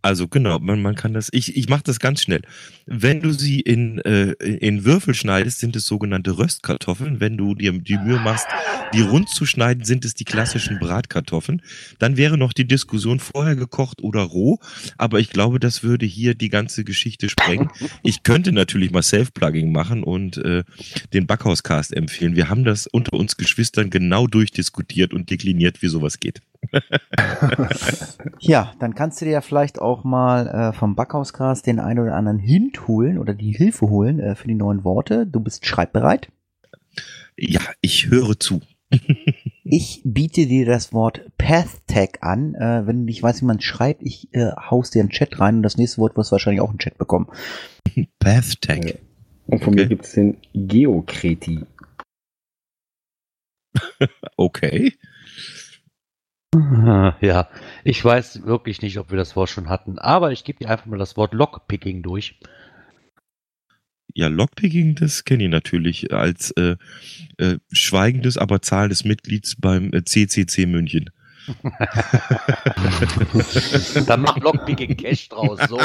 also 0.00 0.28
genau, 0.28 0.58
man, 0.60 0.80
man 0.80 0.94
kann 0.94 1.12
das, 1.12 1.28
ich, 1.32 1.56
ich 1.56 1.68
mache 1.68 1.82
das 1.84 1.98
ganz 1.98 2.22
schnell. 2.22 2.42
Wenn 2.86 3.20
du 3.20 3.32
sie 3.32 3.60
in, 3.60 3.98
äh, 4.00 4.32
in 4.32 4.84
Würfel 4.84 5.14
schneidest, 5.14 5.58
sind 5.58 5.74
es 5.76 5.86
sogenannte 5.86 6.38
Röstkartoffeln. 6.38 7.20
Wenn 7.20 7.36
du 7.36 7.54
dir 7.54 7.72
die 7.72 7.98
Mühe 7.98 8.20
machst, 8.20 8.46
die 8.94 9.00
rund 9.00 9.28
zu 9.28 9.44
schneiden, 9.44 9.84
sind 9.84 10.04
es 10.04 10.14
die 10.14 10.24
klassischen 10.24 10.78
Bratkartoffeln. 10.78 11.62
Dann 11.98 12.16
wäre 12.16 12.38
noch 12.38 12.52
die 12.52 12.66
Diskussion 12.66 13.18
vorher 13.18 13.56
gekocht 13.56 14.00
oder 14.02 14.22
roh, 14.22 14.58
aber 14.96 15.18
ich 15.20 15.30
glaube, 15.30 15.58
das 15.58 15.82
würde 15.82 16.06
hier 16.06 16.34
die 16.34 16.48
ganze 16.48 16.84
Geschichte 16.84 17.28
sprengen. 17.28 17.70
Ich 18.02 18.22
könnte 18.22 18.52
natürlich 18.52 18.90
mal 18.90 19.02
Self-Plugging 19.02 19.72
machen 19.72 20.04
und 20.04 20.36
äh, 20.38 20.62
den 21.12 21.26
Backhauscast 21.26 21.94
empfehlen. 21.94 22.36
Wir 22.36 22.48
haben 22.48 22.64
das 22.64 22.86
unter 22.86 23.14
uns 23.14 23.36
Geschwistern 23.36 23.90
genau 23.90 24.26
durchdiskutiert 24.26 25.12
und 25.12 25.30
dekliniert, 25.30 25.82
wie 25.82 25.88
sowas 25.88 26.20
geht. 26.20 26.40
Ja, 28.40 28.72
dann 28.78 28.94
kannst 28.94 29.20
du 29.20 29.24
dir 29.24 29.32
ja 29.32 29.40
vielleicht 29.40 29.80
auch 29.80 30.04
mal 30.04 30.46
äh, 30.48 30.72
vom 30.72 30.94
Backhauscast 30.94 31.66
den 31.66 31.80
einen 31.80 32.00
oder 32.00 32.14
anderen 32.14 32.38
Hint 32.38 32.86
holen 32.88 33.18
oder 33.18 33.34
die 33.34 33.52
Hilfe 33.52 33.88
holen 33.88 34.20
äh, 34.20 34.34
für 34.34 34.48
die 34.48 34.54
neuen 34.54 34.84
Worte. 34.84 35.26
Du 35.26 35.40
bist 35.40 35.66
schreibbereit. 35.66 36.28
Ja, 37.36 37.60
ich 37.80 38.08
höre 38.08 38.38
zu. 38.38 38.60
Ich 39.70 40.00
biete 40.02 40.46
dir 40.46 40.64
das 40.64 40.94
Wort 40.94 41.20
PathTag 41.36 42.22
an. 42.22 42.54
Äh, 42.54 42.86
wenn 42.86 43.00
du 43.00 43.02
nicht 43.04 43.22
weißt, 43.22 43.42
wie 43.42 43.46
man 43.46 43.60
schreibt, 43.60 44.02
ich 44.02 44.32
äh, 44.32 44.52
haus 44.52 44.90
dir 44.90 45.00
einen 45.00 45.10
Chat 45.10 45.38
rein 45.40 45.56
und 45.56 45.62
das 45.62 45.76
nächste 45.76 45.98
Wort 46.00 46.16
wirst 46.16 46.30
du 46.30 46.32
wahrscheinlich 46.32 46.62
auch 46.62 46.70
einen 46.70 46.78
Chat 46.78 46.96
bekommen. 46.96 47.26
PathTag. 48.18 48.98
Und 49.46 49.62
von 49.62 49.74
Okay. 49.74 49.82
mir 49.82 49.88
gibt 49.88 50.06
es 50.06 50.12
den 50.12 50.38
Geokreti. 50.54 51.66
Okay. 54.38 54.94
Ja, 57.20 57.48
ich 57.84 58.04
weiß 58.04 58.44
wirklich 58.44 58.82
nicht, 58.82 58.98
ob 58.98 59.10
wir 59.10 59.18
das 59.18 59.36
Wort 59.36 59.50
schon 59.50 59.68
hatten, 59.68 59.98
aber 59.98 60.32
ich 60.32 60.44
gebe 60.44 60.58
dir 60.58 60.70
einfach 60.70 60.86
mal 60.86 60.98
das 60.98 61.16
Wort 61.16 61.34
Lockpicking 61.34 62.02
durch. 62.02 62.38
Ja, 64.14 64.28
Lockpicking, 64.28 64.94
das 64.94 65.24
kenne 65.24 65.44
ich 65.44 65.50
natürlich 65.50 66.12
als 66.12 66.50
äh, 66.52 66.76
äh, 67.36 67.58
schweigendes, 67.70 68.38
aber 68.38 68.62
zahlendes 68.62 69.04
Mitglieds 69.04 69.56
beim 69.56 69.92
äh, 69.92 70.02
CCC 70.04 70.66
München. 70.66 71.10
Dann 74.06 74.22
macht 74.22 74.42
Lockpicking 74.42 74.96
Cash 74.96 75.28
draus, 75.28 75.58
so. 75.68 75.78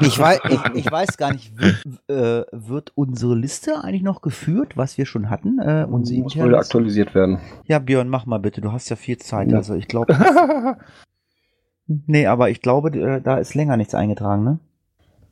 Ich 0.00 0.18
weiß, 0.18 0.40
ich, 0.48 0.60
ich 0.74 0.90
weiß 0.90 1.16
gar 1.16 1.32
nicht, 1.32 1.52
wird, 1.58 1.84
äh, 2.08 2.44
wird 2.52 2.92
unsere 2.94 3.34
Liste 3.34 3.82
eigentlich 3.82 4.02
noch 4.02 4.22
geführt, 4.22 4.76
was 4.76 4.98
wir 4.98 5.06
schon 5.06 5.30
hatten? 5.30 5.58
Äh, 5.58 5.86
unsere 5.88 6.22
Muss 6.22 6.36
wohl 6.36 6.54
aktualisiert 6.54 7.14
werden. 7.14 7.38
Ja, 7.66 7.78
Björn, 7.78 8.08
mach 8.08 8.26
mal 8.26 8.38
bitte. 8.38 8.60
Du 8.60 8.72
hast 8.72 8.88
ja 8.88 8.96
viel 8.96 9.18
Zeit. 9.18 9.50
Ja. 9.50 9.58
Also 9.58 9.74
ich 9.74 9.88
glaube. 9.88 10.16
nee, 11.86 12.26
aber 12.26 12.50
ich 12.50 12.60
glaube, 12.60 12.90
äh, 12.98 13.20
da 13.20 13.38
ist 13.38 13.54
länger 13.54 13.76
nichts 13.76 13.94
eingetragen, 13.94 14.44
ne? 14.44 14.58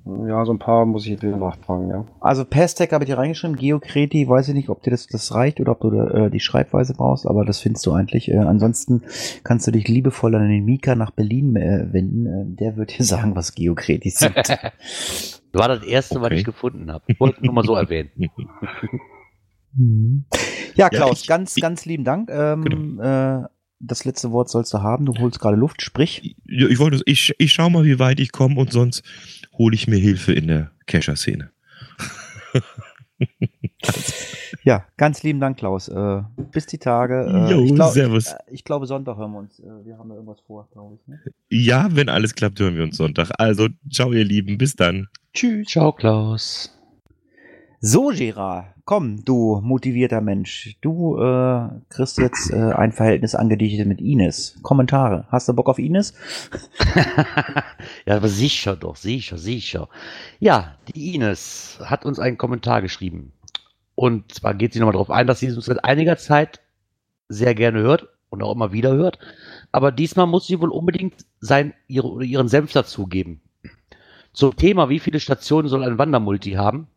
Ja, 0.06 0.44
so 0.44 0.52
ein 0.52 0.58
paar 0.58 0.84
muss 0.84 1.04
ich 1.04 1.12
jetzt 1.12 1.22
wieder 1.22 1.38
nachfragen, 1.38 1.88
ja. 1.88 2.04
Also 2.20 2.44
Pestec 2.44 2.92
habe 2.92 3.04
ich 3.04 3.10
dir 3.10 3.16
reingeschrieben, 3.16 3.56
Geokreti, 3.56 4.28
weiß 4.28 4.48
ich 4.48 4.54
nicht, 4.54 4.68
ob 4.68 4.82
dir 4.82 4.90
das, 4.90 5.06
das 5.06 5.34
reicht 5.34 5.60
oder 5.60 5.72
ob 5.72 5.80
du 5.80 5.90
äh, 5.98 6.30
die 6.30 6.40
Schreibweise 6.40 6.92
brauchst, 6.92 7.26
aber 7.26 7.46
das 7.46 7.60
findest 7.60 7.86
du 7.86 7.92
eigentlich. 7.92 8.30
Äh, 8.30 8.36
ansonsten 8.36 9.02
kannst 9.44 9.66
du 9.66 9.70
dich 9.70 9.88
liebevoll 9.88 10.34
an 10.34 10.48
den 10.50 10.64
Mika 10.66 10.94
nach 10.94 11.10
Berlin 11.10 11.56
äh, 11.56 11.86
wenden. 11.90 12.26
Äh, 12.26 12.44
der 12.56 12.76
wird 12.76 12.98
dir 12.98 13.04
sagen, 13.04 13.34
was 13.34 13.54
Geokreti 13.54 14.10
sind. 14.10 14.34
War 15.54 15.68
das 15.68 15.82
erste, 15.84 16.16
was 16.20 16.26
Okay. 16.26 16.34
ich 16.36 16.44
gefunden 16.44 16.92
habe. 16.92 17.04
Ich 17.06 17.18
wollte 17.18 17.42
nur 17.42 17.54
mal 17.54 17.64
so 17.64 17.74
erwähnen. 17.76 18.10
Mhm. 19.76 20.24
ja, 20.74 20.84
Ja, 20.84 20.88
Klaus, 20.90 21.22
ich- 21.22 21.26
ganz, 21.28 21.56
ich- 21.56 21.62
ganz 21.62 21.84
lieben 21.86 22.04
Dank. 22.04 22.30
Ähm, 22.30 23.00
äh, 23.02 23.42
das 23.86 24.04
letzte 24.04 24.30
Wort 24.32 24.48
sollst 24.48 24.72
du 24.74 24.82
haben. 24.82 25.06
Du 25.06 25.14
holst 25.18 25.40
gerade 25.40 25.56
Luft, 25.56 25.82
sprich. 25.82 26.36
Ja, 26.46 26.68
ich 26.68 26.78
wollte, 26.78 27.00
ich, 27.06 27.32
ich 27.38 27.52
schau 27.52 27.70
mal, 27.70 27.84
wie 27.84 27.98
weit 27.98 28.20
ich 28.20 28.32
komme 28.32 28.60
und 28.60 28.72
sonst 28.72 29.02
hole 29.58 29.74
ich 29.74 29.86
mir 29.88 29.96
Hilfe 29.98 30.32
in 30.32 30.48
der 30.48 30.70
Kescher-Szene. 30.86 31.50
Ja, 34.62 34.86
ganz 34.96 35.22
lieben 35.22 35.40
Dank, 35.40 35.58
Klaus. 35.58 35.88
Äh, 35.88 36.22
bis 36.50 36.64
die 36.66 36.78
Tage. 36.78 37.26
Äh, 37.26 37.52
Jo, 37.52 37.64
ich, 37.64 37.74
glaub, 37.74 37.92
servus. 37.92 38.28
äh, 38.28 38.36
ich 38.50 38.64
glaube, 38.64 38.86
Sonntag 38.86 39.18
hören 39.18 39.32
wir 39.32 39.38
uns. 39.40 39.58
Äh, 39.60 39.84
wir 39.84 39.98
haben 39.98 40.08
da 40.08 40.14
irgendwas 40.14 40.40
vor, 40.46 40.68
glaube 40.72 40.96
ich. 41.00 41.06
Ne? 41.06 41.20
Ja, 41.50 41.88
wenn 41.90 42.08
alles 42.08 42.34
klappt, 42.34 42.58
hören 42.60 42.74
wir 42.74 42.82
uns 42.82 42.96
Sonntag. 42.96 43.30
Also, 43.38 43.68
ciao, 43.90 44.12
ihr 44.12 44.24
Lieben, 44.24 44.56
bis 44.56 44.74
dann. 44.74 45.08
Tschüss. 45.34 45.68
Ciao, 45.68 45.92
Klaus. 45.92 46.74
So, 47.86 48.12
Gerard, 48.14 48.64
komm, 48.86 49.26
du 49.26 49.60
motivierter 49.62 50.22
Mensch. 50.22 50.74
Du 50.80 51.18
äh, 51.18 51.68
kriegst 51.90 52.16
jetzt 52.16 52.50
äh, 52.50 52.72
ein 52.72 52.92
Verhältnis 52.92 53.34
angedichtet 53.34 53.86
mit 53.86 54.00
Ines. 54.00 54.58
Kommentare. 54.62 55.26
Hast 55.28 55.50
du 55.50 55.52
Bock 55.52 55.68
auf 55.68 55.78
Ines? 55.78 56.14
ja, 58.06 58.16
aber 58.16 58.28
sicher 58.28 58.74
doch, 58.74 58.96
sicher, 58.96 59.36
sicher. 59.36 59.90
Ja, 60.40 60.78
die 60.88 61.14
Ines 61.14 61.78
hat 61.84 62.06
uns 62.06 62.18
einen 62.18 62.38
Kommentar 62.38 62.80
geschrieben. 62.80 63.34
Und 63.94 64.32
zwar 64.32 64.54
geht 64.54 64.72
sie 64.72 64.78
nochmal 64.78 64.94
darauf 64.94 65.10
ein, 65.10 65.26
dass 65.26 65.40
sie 65.40 65.52
uns 65.52 65.66
seit 65.66 65.84
einiger 65.84 66.16
Zeit 66.16 66.62
sehr 67.28 67.54
gerne 67.54 67.80
hört 67.80 68.08
und 68.30 68.42
auch 68.42 68.54
immer 68.54 68.72
wieder 68.72 68.94
hört. 68.94 69.18
Aber 69.72 69.92
diesmal 69.92 70.26
muss 70.26 70.46
sie 70.46 70.58
wohl 70.58 70.70
unbedingt 70.70 71.26
sein, 71.38 71.74
ihre, 71.86 72.24
ihren 72.24 72.48
Senf 72.48 72.72
dazugeben. 72.72 73.42
Zum 74.32 74.56
Thema, 74.56 74.88
wie 74.88 75.00
viele 75.00 75.20
Stationen 75.20 75.68
soll 75.68 75.84
ein 75.84 75.98
Wandermulti 75.98 76.52
haben? 76.52 76.88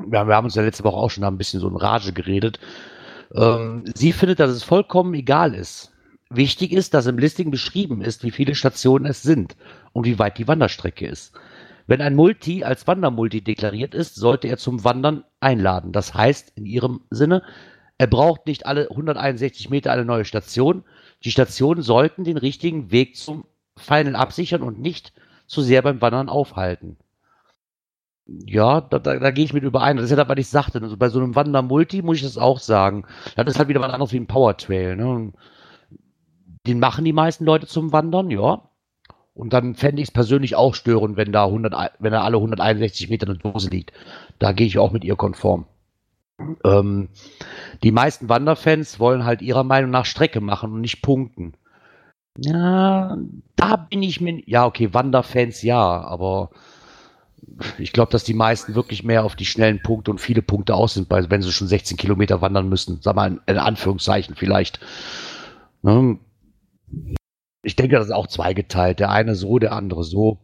Ja, 0.00 0.26
wir 0.26 0.34
haben 0.34 0.44
uns 0.44 0.54
ja 0.54 0.62
letzte 0.62 0.84
Woche 0.84 0.96
auch 0.96 1.10
schon 1.10 1.24
ein 1.24 1.38
bisschen 1.38 1.60
so 1.60 1.68
in 1.68 1.76
Rage 1.76 2.12
geredet. 2.12 2.60
Ähm, 3.34 3.84
sie 3.94 4.12
findet, 4.12 4.40
dass 4.40 4.50
es 4.50 4.62
vollkommen 4.62 5.14
egal 5.14 5.54
ist. 5.54 5.92
Wichtig 6.28 6.72
ist, 6.72 6.92
dass 6.92 7.06
im 7.06 7.18
Listing 7.18 7.50
beschrieben 7.50 8.02
ist, 8.02 8.22
wie 8.22 8.30
viele 8.30 8.54
Stationen 8.54 9.06
es 9.06 9.22
sind 9.22 9.56
und 9.92 10.04
wie 10.06 10.18
weit 10.18 10.38
die 10.38 10.48
Wanderstrecke 10.48 11.06
ist. 11.06 11.34
Wenn 11.86 12.02
ein 12.02 12.16
Multi 12.16 12.64
als 12.64 12.86
Wandermulti 12.86 13.42
deklariert 13.42 13.94
ist, 13.94 14.16
sollte 14.16 14.48
er 14.48 14.58
zum 14.58 14.84
Wandern 14.84 15.24
einladen. 15.40 15.92
Das 15.92 16.14
heißt, 16.14 16.52
in 16.56 16.66
ihrem 16.66 17.02
Sinne, 17.10 17.42
er 17.96 18.08
braucht 18.08 18.46
nicht 18.46 18.66
alle 18.66 18.90
161 18.90 19.70
Meter 19.70 19.92
eine 19.92 20.04
neue 20.04 20.24
Station. 20.24 20.84
Die 21.24 21.30
Stationen 21.30 21.82
sollten 21.82 22.24
den 22.24 22.36
richtigen 22.36 22.90
Weg 22.90 23.16
zum 23.16 23.46
Final 23.76 24.16
absichern 24.16 24.62
und 24.62 24.80
nicht 24.80 25.12
zu 25.46 25.62
sehr 25.62 25.80
beim 25.82 26.02
Wandern 26.02 26.28
aufhalten. 26.28 26.98
Ja, 28.26 28.80
da, 28.80 28.98
da, 28.98 29.18
da 29.18 29.30
gehe 29.30 29.44
ich 29.44 29.52
mit 29.52 29.62
überein. 29.62 29.96
Das 29.96 30.04
ist 30.04 30.10
ja 30.10 30.16
das, 30.16 30.28
was 30.28 30.38
ich 30.38 30.48
sagte. 30.48 30.82
Also 30.82 30.96
bei 30.96 31.08
so 31.08 31.20
einem 31.20 31.36
Wandermulti 31.36 32.02
muss 32.02 32.16
ich 32.16 32.22
das 32.24 32.38
auch 32.38 32.58
sagen. 32.58 33.04
Das 33.36 33.46
ist 33.46 33.58
halt 33.58 33.68
wieder 33.68 33.80
was 33.80 33.92
anderes 33.92 34.12
wie 34.12 34.18
ein 34.18 34.26
Powertrail. 34.26 34.96
Ne? 34.96 35.32
Den 36.66 36.80
machen 36.80 37.04
die 37.04 37.12
meisten 37.12 37.44
Leute 37.44 37.66
zum 37.66 37.92
Wandern, 37.92 38.30
ja. 38.30 38.62
Und 39.34 39.52
dann 39.52 39.74
fände 39.74 40.02
ich 40.02 40.08
es 40.08 40.12
persönlich 40.12 40.56
auch 40.56 40.74
störend, 40.74 41.16
wenn 41.16 41.30
da 41.30 41.44
100, 41.44 41.92
wenn 41.98 42.12
da 42.12 42.22
alle 42.22 42.38
161 42.38 43.10
Meter 43.10 43.28
eine 43.28 43.38
Dose 43.38 43.70
liegt. 43.70 43.92
Da 44.38 44.52
gehe 44.52 44.66
ich 44.66 44.78
auch 44.78 44.92
mit 44.92 45.04
ihr 45.04 45.14
konform. 45.14 45.66
Ähm, 46.64 47.08
die 47.82 47.92
meisten 47.92 48.28
Wanderfans 48.28 48.98
wollen 48.98 49.24
halt 49.24 49.42
ihrer 49.42 49.62
Meinung 49.62 49.90
nach 49.90 50.04
Strecke 50.04 50.40
machen 50.40 50.72
und 50.72 50.80
nicht 50.80 51.02
punkten. 51.02 51.54
Ja, 52.38 53.16
da 53.56 53.76
bin 53.76 54.02
ich 54.02 54.20
mir. 54.20 54.42
Ja, 54.46 54.66
okay, 54.66 54.92
Wanderfans 54.92 55.62
ja, 55.62 55.78
aber 55.78 56.50
ich 57.78 57.92
glaube, 57.92 58.12
dass 58.12 58.24
die 58.24 58.34
meisten 58.34 58.74
wirklich 58.74 59.02
mehr 59.02 59.24
auf 59.24 59.36
die 59.36 59.44
schnellen 59.44 59.82
Punkte 59.82 60.10
und 60.10 60.20
viele 60.20 60.42
Punkte 60.42 60.74
aus 60.74 60.94
sind, 60.94 61.10
wenn 61.10 61.42
sie 61.42 61.52
schon 61.52 61.68
16 61.68 61.96
Kilometer 61.96 62.40
wandern 62.40 62.68
müssen. 62.68 62.98
Sag 63.00 63.16
mal 63.16 63.28
in, 63.28 63.40
in 63.46 63.58
Anführungszeichen 63.58 64.34
vielleicht. 64.34 64.80
Ne? 65.82 66.18
Ich 67.62 67.76
denke, 67.76 67.96
das 67.96 68.06
ist 68.06 68.12
auch 68.12 68.26
zweigeteilt. 68.26 69.00
Der 69.00 69.10
eine 69.10 69.34
so, 69.34 69.58
der 69.58 69.72
andere 69.72 70.04
so. 70.04 70.40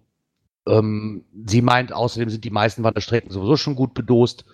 Ähm, 0.67 1.25
sie 1.45 1.63
meint, 1.63 1.93
außerdem 1.93 2.31
sind 2.31 2.45
die 2.45 2.51
meisten 2.51 2.85
Wanderstrecken 2.85 3.31
sowieso 3.31 3.57
schon 3.57 3.75
gut 3.75 3.95
bedost. 3.95 4.45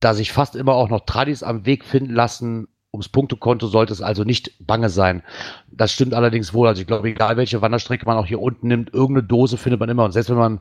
Da 0.00 0.14
sich 0.14 0.32
fast 0.32 0.56
immer 0.56 0.74
auch 0.74 0.88
noch 0.88 1.06
Tradis 1.06 1.42
am 1.42 1.64
Weg 1.64 1.84
finden 1.84 2.12
lassen, 2.12 2.68
ums 2.92 3.08
Punktekonto 3.08 3.66
sollte 3.66 3.92
es 3.92 4.02
also 4.02 4.24
nicht 4.24 4.52
bange 4.64 4.88
sein. 4.88 5.22
Das 5.70 5.92
stimmt 5.92 6.14
allerdings 6.14 6.54
wohl. 6.54 6.68
Also 6.68 6.80
ich 6.80 6.86
glaube, 6.86 7.08
egal 7.08 7.36
welche 7.36 7.62
Wanderstrecke 7.62 8.06
man 8.06 8.16
auch 8.16 8.26
hier 8.26 8.40
unten 8.40 8.68
nimmt, 8.68 8.92
irgendeine 8.92 9.26
Dose 9.26 9.56
findet 9.56 9.80
man 9.80 9.88
immer. 9.88 10.04
Und 10.04 10.12
selbst 10.12 10.30
wenn 10.30 10.36
man 10.36 10.60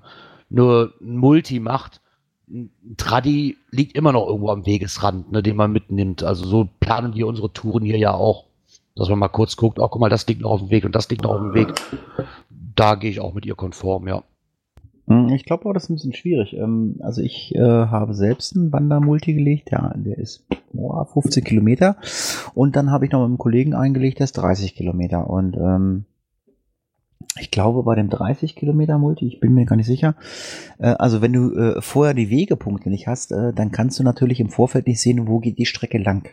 nur 0.53 0.93
ein 1.01 1.17
Multi 1.17 1.59
macht, 1.59 2.01
ein 2.49 2.71
Tradi 2.97 3.57
liegt 3.71 3.95
immer 3.97 4.11
noch 4.11 4.27
irgendwo 4.27 4.49
am 4.49 4.65
Wegesrand, 4.65 5.31
ne, 5.31 5.41
den 5.41 5.55
man 5.55 5.71
mitnimmt. 5.71 6.23
Also 6.23 6.45
so 6.45 6.69
planen 6.79 7.15
wir 7.15 7.27
unsere 7.27 7.51
Touren 7.51 7.83
hier 7.83 7.97
ja 7.97 8.13
auch. 8.13 8.45
Dass 8.95 9.09
man 9.09 9.17
mal 9.17 9.27
kurz 9.29 9.55
guckt, 9.57 9.79
oh, 9.79 9.87
guck 9.87 9.99
mal, 9.99 10.09
das 10.09 10.27
liegt 10.27 10.41
noch 10.41 10.51
auf 10.51 10.59
dem 10.59 10.69
Weg 10.69 10.85
und 10.85 10.93
das 10.93 11.09
liegt 11.09 11.23
noch 11.23 11.31
auf 11.31 11.39
dem 11.41 11.55
Weg. 11.55 11.73
Da 12.75 12.93
gehe 12.93 13.09
ich 13.09 13.19
auch 13.19 13.33
mit 13.33 13.43
ihr 13.45 13.55
konform, 13.55 14.07
ja. 14.07 14.23
Hm, 15.07 15.29
Ich 15.29 15.45
glaube 15.45 15.65
auch, 15.67 15.73
das 15.73 15.85
ist 15.85 15.89
ein 15.89 15.95
bisschen 15.95 16.13
schwierig. 16.13 16.53
Ähm, 16.53 16.97
Also 17.01 17.21
ich 17.23 17.55
äh, 17.55 17.59
habe 17.59 18.13
selbst 18.13 18.55
einen 18.55 18.71
Wandermulti 18.71 19.33
gelegt, 19.33 19.71
ja, 19.71 19.91
der 19.95 20.19
ist 20.19 20.45
boah, 20.73 21.07
15 21.07 21.43
Kilometer. 21.43 21.97
Und 22.53 22.75
dann 22.75 22.91
habe 22.91 23.05
ich 23.05 23.11
noch 23.11 23.21
mit 23.21 23.29
einem 23.29 23.37
Kollegen 23.39 23.73
eingelegt, 23.73 24.19
der 24.19 24.25
ist 24.25 24.33
30 24.33 24.75
Kilometer. 24.75 25.27
Und 25.27 25.57
ähm, 25.57 26.05
ich 27.39 27.51
glaube, 27.51 27.83
bei 27.83 27.95
dem 27.95 28.09
30 28.09 28.55
Kilometer 28.55 28.97
Multi, 28.97 29.27
ich 29.27 29.39
bin 29.39 29.53
mir 29.53 29.65
gar 29.65 29.75
nicht 29.75 29.87
sicher. 29.87 30.15
Äh, 30.79 30.87
also 30.87 31.21
wenn 31.21 31.33
du 31.33 31.53
äh, 31.55 31.81
vorher 31.81 32.13
die 32.13 32.29
Wegepunkte 32.29 32.89
nicht 32.89 33.07
hast, 33.07 33.31
äh, 33.31 33.53
dann 33.53 33.71
kannst 33.71 33.99
du 33.99 34.03
natürlich 34.03 34.39
im 34.39 34.49
Vorfeld 34.49 34.87
nicht 34.87 35.01
sehen, 35.01 35.27
wo 35.27 35.39
geht 35.39 35.57
die 35.57 35.65
Strecke 35.65 35.97
lang. 35.97 36.29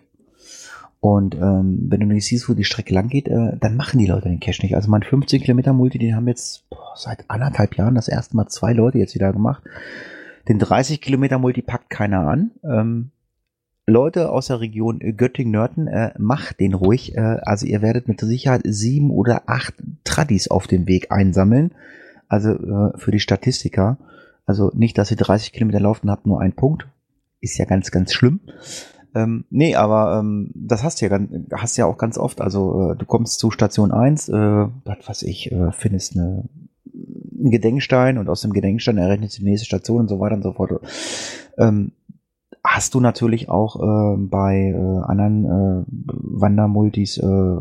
Und 1.00 1.34
ähm, 1.34 1.86
wenn 1.88 2.00
du 2.00 2.06
nicht 2.06 2.26
siehst, 2.26 2.48
wo 2.48 2.52
die 2.52 2.64
Strecke 2.64 2.92
lang 2.92 3.08
geht, 3.08 3.26
äh, 3.26 3.56
dann 3.58 3.76
machen 3.76 3.98
die 3.98 4.06
Leute 4.06 4.28
den 4.28 4.38
Cache 4.38 4.62
nicht. 4.62 4.76
Also 4.76 4.90
mein 4.90 5.02
15 5.02 5.40
Kilometer 5.40 5.72
Multi, 5.72 5.98
den 5.98 6.14
haben 6.14 6.28
jetzt 6.28 6.68
boah, 6.68 6.92
seit 6.94 7.24
anderthalb 7.28 7.76
Jahren 7.76 7.94
das 7.94 8.08
erste 8.08 8.36
Mal 8.36 8.48
zwei 8.48 8.74
Leute 8.74 8.98
jetzt 8.98 9.14
wieder 9.14 9.32
gemacht. 9.32 9.62
Den 10.48 10.58
30 10.58 11.00
Kilometer 11.00 11.38
Multi 11.38 11.62
packt 11.62 11.88
keiner 11.88 12.28
an. 12.28 12.50
Ähm, 12.64 13.10
Leute 13.90 14.30
aus 14.30 14.46
der 14.46 14.60
Region 14.60 15.00
äh, 15.00 15.12
Göttingen-Nörten, 15.12 15.86
äh, 15.88 16.12
macht 16.18 16.60
den 16.60 16.74
ruhig. 16.74 17.16
Äh, 17.16 17.38
also 17.42 17.66
ihr 17.66 17.82
werdet 17.82 18.08
mit 18.08 18.20
Sicherheit 18.20 18.62
sieben 18.64 19.10
oder 19.10 19.42
acht 19.46 19.74
Tradis 20.04 20.48
auf 20.48 20.66
dem 20.66 20.86
Weg 20.86 21.12
einsammeln. 21.12 21.72
Also 22.28 22.50
äh, 22.50 22.96
für 22.96 23.10
die 23.10 23.20
Statistiker. 23.20 23.98
Also 24.46 24.70
nicht, 24.74 24.96
dass 24.96 25.10
ihr 25.10 25.16
30 25.16 25.52
Kilometer 25.52 25.80
lauft 25.80 26.04
und 26.04 26.10
habt 26.10 26.26
nur 26.26 26.40
einen 26.40 26.54
Punkt. 26.54 26.86
Ist 27.40 27.58
ja 27.58 27.64
ganz, 27.64 27.90
ganz 27.90 28.12
schlimm. 28.12 28.40
Ähm, 29.14 29.44
nee, 29.50 29.74
aber 29.74 30.20
ähm, 30.20 30.50
das 30.54 30.84
hast 30.84 31.00
du 31.00 31.06
ja, 31.06 31.20
hast 31.52 31.76
du 31.76 31.82
ja 31.82 31.86
auch 31.86 31.98
ganz 31.98 32.16
oft. 32.16 32.40
Also 32.40 32.92
äh, 32.92 32.96
du 32.96 33.04
kommst 33.06 33.40
zu 33.40 33.50
Station 33.50 33.92
1, 33.92 34.28
äh, 34.28 34.32
was 34.32 35.08
weiß 35.08 35.22
ich, 35.22 35.50
äh, 35.50 35.72
findest 35.72 36.16
eine, 36.16 36.44
einen 36.94 37.50
Gedenkstein 37.50 38.18
und 38.18 38.28
aus 38.28 38.42
dem 38.42 38.52
Gedenkstein 38.52 38.98
errechnest 38.98 39.38
du 39.38 39.42
die 39.42 39.48
nächste 39.48 39.66
Station 39.66 40.00
und 40.00 40.08
so 40.08 40.20
weiter 40.20 40.36
und 40.36 40.42
so 40.42 40.52
fort. 40.52 40.80
Ähm, 41.58 41.92
hast 42.64 42.94
du 42.94 43.00
natürlich 43.00 43.48
auch 43.48 43.76
äh, 43.76 44.16
bei 44.18 44.74
äh, 44.74 45.02
anderen 45.10 45.44
äh, 45.44 45.84
Wandermultis, 45.88 47.18
äh, 47.18 47.56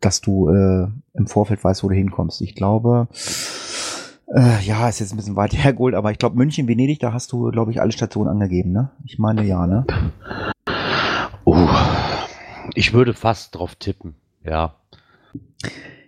dass 0.00 0.20
du 0.20 0.48
äh, 0.48 0.88
im 1.14 1.26
Vorfeld 1.26 1.62
weißt, 1.62 1.82
wo 1.84 1.88
du 1.88 1.94
hinkommst. 1.94 2.40
Ich 2.40 2.54
glaube, 2.54 3.08
äh, 4.34 4.60
ja, 4.62 4.88
ist 4.88 5.00
jetzt 5.00 5.12
ein 5.12 5.16
bisschen 5.16 5.36
weit 5.36 5.52
hergeholt, 5.64 5.94
aber 5.94 6.10
ich 6.10 6.18
glaube 6.18 6.36
München, 6.36 6.68
Venedig, 6.68 7.00
da 7.00 7.12
hast 7.12 7.32
du, 7.32 7.50
glaube 7.50 7.70
ich, 7.70 7.80
alle 7.80 7.92
Stationen 7.92 8.30
angegeben, 8.30 8.72
ne? 8.72 8.90
Ich 9.04 9.18
meine 9.18 9.44
ja, 9.44 9.66
ne? 9.66 9.86
Uh, 11.44 11.68
ich 12.74 12.92
würde 12.92 13.14
fast 13.14 13.54
drauf 13.54 13.74
tippen, 13.74 14.14
ja. 14.44 14.74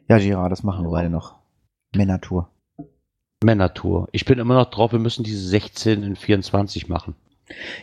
Ja, 0.08 0.18
Girard, 0.18 0.52
das 0.52 0.62
machen 0.62 0.84
wir 0.84 0.90
beide 0.90 1.10
noch. 1.10 1.36
Männertour. 1.94 2.48
Männertour. 3.42 4.08
Ich 4.12 4.24
bin 4.24 4.38
immer 4.38 4.54
noch 4.54 4.70
drauf, 4.70 4.92
wir 4.92 4.98
müssen 4.98 5.24
diese 5.24 5.46
16 5.48 6.02
in 6.02 6.16
24 6.16 6.88
machen. 6.88 7.14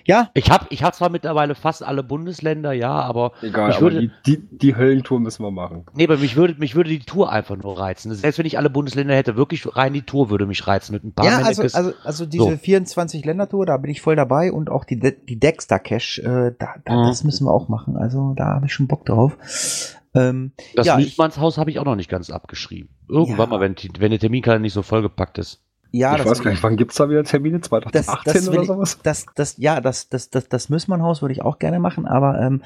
Ja, 0.06 0.32
Ich 0.34 0.50
habe 0.50 0.66
ich 0.70 0.84
hab 0.84 0.96
zwar 0.96 1.10
mittlerweile 1.10 1.54
fast 1.54 1.84
alle 1.84 2.02
Bundesländer, 2.02 2.72
ja, 2.72 2.92
aber 2.92 3.34
Egal, 3.42 3.70
ich 3.70 3.76
aber 3.78 3.82
würde, 3.86 4.00
die, 4.02 4.12
die, 4.26 4.58
die 4.58 4.76
Höllentour 4.76 5.20
müssen 5.20 5.44
wir 5.44 5.52
machen. 5.52 5.86
nee, 5.94 6.06
aber 6.06 6.18
mich 6.18 6.36
würde, 6.36 6.56
mich 6.58 6.76
würde 6.76 6.90
die 6.90 7.00
Tour 7.00 7.32
einfach 7.32 7.56
nur 7.58 7.78
reizen. 7.78 8.14
Selbst 8.16 8.40
wenn 8.40 8.46
ich 8.46 8.58
alle 8.58 8.70
Bundesländer 8.70 9.14
hätte, 9.16 9.36
wirklich 9.36 9.76
rein 9.76 9.94
die 9.94 10.02
Tour 10.02 10.30
würde 10.30 10.46
mich 10.48 10.66
reizen 10.66 10.94
mit 10.94 11.04
ein 11.04 11.14
paar 11.14 11.26
ja, 11.26 11.38
also, 11.38 11.44
Mannekes. 11.62 11.76
also, 11.76 11.94
also 12.04 12.26
diese 12.26 12.52
So. 12.52 12.58
24 12.58 13.26
Ländertour, 13.26 13.66
da 13.66 13.78
bin 13.78 13.92
ich 13.92 14.02
voll 14.02 14.16
dabei 14.16 14.52
und 14.52 14.70
auch 14.70 14.86
die, 14.86 14.98
De 15.00 15.16
die 15.28 15.40
Dexter 15.40 15.78
Cash, 15.80 16.20
äh, 16.20 16.52
da, 16.58 16.76
da, 16.86 16.96
Mhm. 16.96 17.04
das 17.08 17.24
müssen 17.24 17.46
wir 17.46 17.52
auch 17.54 17.68
machen. 17.68 17.98
Also 17.98 18.34
da 18.36 18.46
habe 18.56 18.66
ich 18.66 18.74
schon 18.74 18.88
Bock 18.88 19.06
drauf. 19.06 19.38
Ähm, 20.16 20.54
Das 20.76 20.88
ja, 20.88 20.96
Milchmannshaus 20.96 21.58
habe 21.60 21.70
ich 21.70 21.78
auch 21.80 21.86
noch 21.86 21.96
nicht 21.96 22.10
ganz 22.10 22.30
abgeschrieben. 22.32 22.90
Irgendwann 23.08 23.52
Ja. 23.52 23.58
mal, 23.58 23.62
wenn, 23.62 23.76
die- 23.76 23.92
wenn 24.00 24.10
der 24.10 24.20
Terminkalender 24.20 24.64
nicht 24.64 24.74
so 24.74 24.82
vollgepackt 24.82 25.38
ist. 25.38 25.62
Ja, 25.92 26.12
ich 26.16 26.22
das, 26.22 26.32
weiß 26.32 26.44
gar 26.44 26.52
nicht, 26.52 26.64
wann 26.64 26.78
gibt's 26.78 26.96
da 26.96 27.10
wieder 27.10 27.24
Termine? 27.24 27.60
das, 27.60 27.70
2018 27.70 28.34
das, 28.34 28.52
will 28.52 28.60
oder 28.60 28.66
sowas? 28.66 29.00
das, 29.04 29.26
das, 29.36 29.56
ja, 29.58 29.82
das, 29.82 30.10
das, 30.10 30.30
das, 30.30 30.48
das 30.48 30.70
Müssmannhaus 30.70 31.22
würde 31.22 31.34
ich 31.34 31.42
auch 31.42 31.60
gerne 31.60 31.80
machen, 31.80 32.06
aber 32.06 32.40
ähm, 32.40 32.62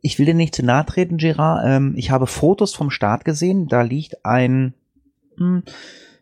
ich 0.00 0.18
will 0.18 0.26
dir 0.26 0.34
nicht 0.34 0.54
zu 0.54 0.64
nahe 0.64 0.84
treten, 0.84 1.16
Gerard. 1.16 1.64
Ähm, 1.66 1.94
ich 1.96 2.10
habe 2.10 2.26
Fotos 2.26 2.74
vom 2.74 2.90
Start 2.90 3.24
gesehen. 3.24 3.68
Da 3.68 3.82
liegt 3.82 4.24
ein, 4.24 4.74
hm, 5.36 5.62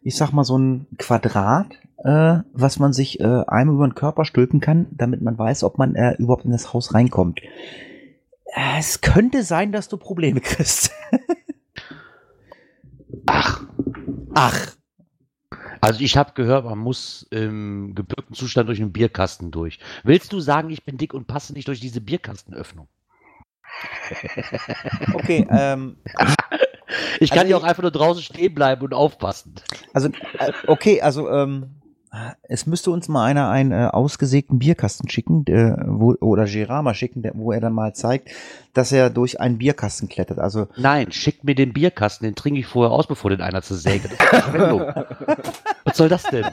ich 0.02 0.16
sag 0.16 0.32
mal 0.32 0.44
so 0.44 0.56
ein 0.56 0.86
Quadrat, 0.96 1.72
äh, 2.04 2.38
was 2.52 2.78
man 2.78 2.92
sich 2.92 3.20
äh, 3.20 3.42
einmal 3.46 3.74
über 3.74 3.88
den 3.88 3.94
Körper 3.94 4.24
stülpen 4.24 4.60
kann, 4.60 4.86
damit 4.92 5.22
man 5.22 5.38
weiß, 5.38 5.64
ob 5.64 5.78
man 5.78 5.94
äh, 5.96 6.14
überhaupt 6.18 6.44
in 6.44 6.52
das 6.52 6.72
Haus 6.72 6.94
reinkommt. 6.94 7.40
Es 8.78 9.00
könnte 9.00 9.42
sein, 9.42 9.72
dass 9.72 9.88
du 9.88 9.96
Probleme 9.96 10.40
kriegst. 10.40 10.92
Ach, 13.26 13.66
Ach, 14.34 14.77
also 15.80 16.00
ich 16.00 16.16
habe 16.16 16.32
gehört, 16.34 16.64
man 16.64 16.78
muss 16.78 17.26
im 17.30 17.94
gebückten 17.94 18.34
Zustand 18.34 18.68
durch 18.68 18.80
einen 18.80 18.92
Bierkasten 18.92 19.50
durch. 19.50 19.78
Willst 20.04 20.32
du 20.32 20.40
sagen, 20.40 20.70
ich 20.70 20.84
bin 20.84 20.96
dick 20.96 21.14
und 21.14 21.26
passe 21.26 21.52
nicht 21.52 21.68
durch 21.68 21.80
diese 21.80 22.00
Bierkastenöffnung? 22.00 22.88
okay. 25.14 25.46
ähm, 25.50 25.96
Ich 27.20 27.30
kann 27.30 27.40
Also 27.40 27.50
ja 27.50 27.56
auch 27.56 27.64
einfach 27.64 27.82
nur 27.82 27.90
draußen 27.90 28.22
stehen 28.22 28.54
bleiben 28.54 28.82
und 28.82 28.94
aufpassen. 28.94 29.54
Also, 29.92 30.08
äh, 30.38 30.52
okay, 30.66 31.00
also 31.02 31.28
ähm, 31.30 31.77
es 32.42 32.66
müsste 32.66 32.90
uns 32.90 33.08
mal 33.08 33.24
einer 33.24 33.48
einen 33.50 33.72
äh, 33.72 33.88
ausgesägten 33.92 34.58
Bierkasten 34.58 35.08
schicken, 35.08 35.44
der, 35.44 35.84
wo, 35.86 36.14
oder 36.20 36.46
Gerard 36.46 36.84
mal 36.84 36.94
schicken, 36.94 37.22
der, 37.22 37.32
wo 37.34 37.52
er 37.52 37.60
dann 37.60 37.72
mal 37.72 37.94
zeigt, 37.94 38.30
dass 38.72 38.92
er 38.92 39.10
durch 39.10 39.40
einen 39.40 39.58
Bierkasten 39.58 40.08
klettert. 40.08 40.38
Also, 40.38 40.68
Nein, 40.76 41.12
schickt 41.12 41.44
mir 41.44 41.54
den 41.54 41.72
Bierkasten, 41.72 42.26
den 42.26 42.34
trinke 42.34 42.60
ich 42.60 42.66
vorher 42.66 42.92
aus, 42.92 43.06
bevor 43.06 43.30
den 43.30 43.40
einer 43.40 43.58
ist 43.58 43.68
Verschwendung. 43.68 44.80
Was 45.84 45.96
soll 45.96 46.08
das 46.08 46.22
denn? 46.24 46.46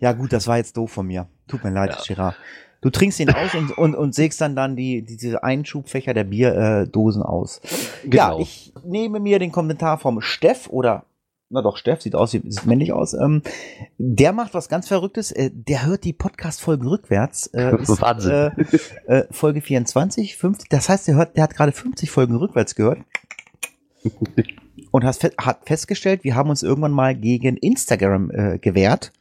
ja 0.00 0.12
gut, 0.12 0.32
das 0.32 0.46
war 0.46 0.56
jetzt 0.56 0.76
doof 0.76 0.92
von 0.92 1.06
mir. 1.06 1.26
Tut 1.46 1.64
mir 1.64 1.70
leid, 1.70 2.02
Gerard. 2.06 2.36
Du 2.80 2.90
trinkst 2.90 3.18
ihn 3.18 3.30
aus 3.30 3.54
und, 3.54 3.76
und, 3.76 3.94
und 3.96 4.14
sägst 4.14 4.40
dann 4.40 4.54
dann 4.54 4.76
die, 4.76 5.02
diese 5.02 5.42
Einschubfächer 5.42 6.14
der 6.14 6.24
Bierdosen 6.24 7.22
äh, 7.22 7.24
aus. 7.24 7.60
Ja, 8.04 8.28
Genau. 8.28 8.40
ich 8.40 8.72
nehme 8.84 9.18
mir 9.18 9.40
den 9.40 9.50
Kommentar 9.50 9.98
vom 9.98 10.20
Steff 10.20 10.68
oder 10.68 11.04
na 11.50 11.62
doch, 11.62 11.76
Steff 11.76 12.02
sieht 12.02 12.14
aus, 12.14 12.32
sieht 12.32 12.66
männlich 12.66 12.92
aus. 12.92 13.14
Ähm, 13.14 13.42
der 13.96 14.32
macht 14.32 14.54
was 14.54 14.68
ganz 14.68 14.88
Verrücktes. 14.88 15.32
Äh, 15.32 15.50
der 15.52 15.86
hört 15.86 16.04
die 16.04 16.12
Podcast-Folgen 16.12 16.86
rückwärts. 16.86 17.46
Äh, 17.48 17.76
ist, 17.80 18.00
Wahnsinn. 18.02 18.32
Äh, 19.06 19.20
äh, 19.20 19.26
Folge 19.30 19.62
24, 19.62 20.36
50. 20.36 20.68
Das 20.68 20.88
heißt, 20.88 21.08
der, 21.08 21.14
hört, 21.14 21.36
der 21.36 21.44
hat 21.44 21.54
gerade 21.54 21.72
50 21.72 22.10
Folgen 22.10 22.36
rückwärts 22.36 22.74
gehört. 22.74 22.98
Und 24.90 25.04
hat, 25.04 25.18
hat 25.38 25.66
festgestellt, 25.66 26.24
wir 26.24 26.34
haben 26.34 26.50
uns 26.50 26.62
irgendwann 26.62 26.92
mal 26.92 27.14
gegen 27.14 27.56
Instagram 27.56 28.30
äh, 28.30 28.58
gewehrt. 28.58 29.12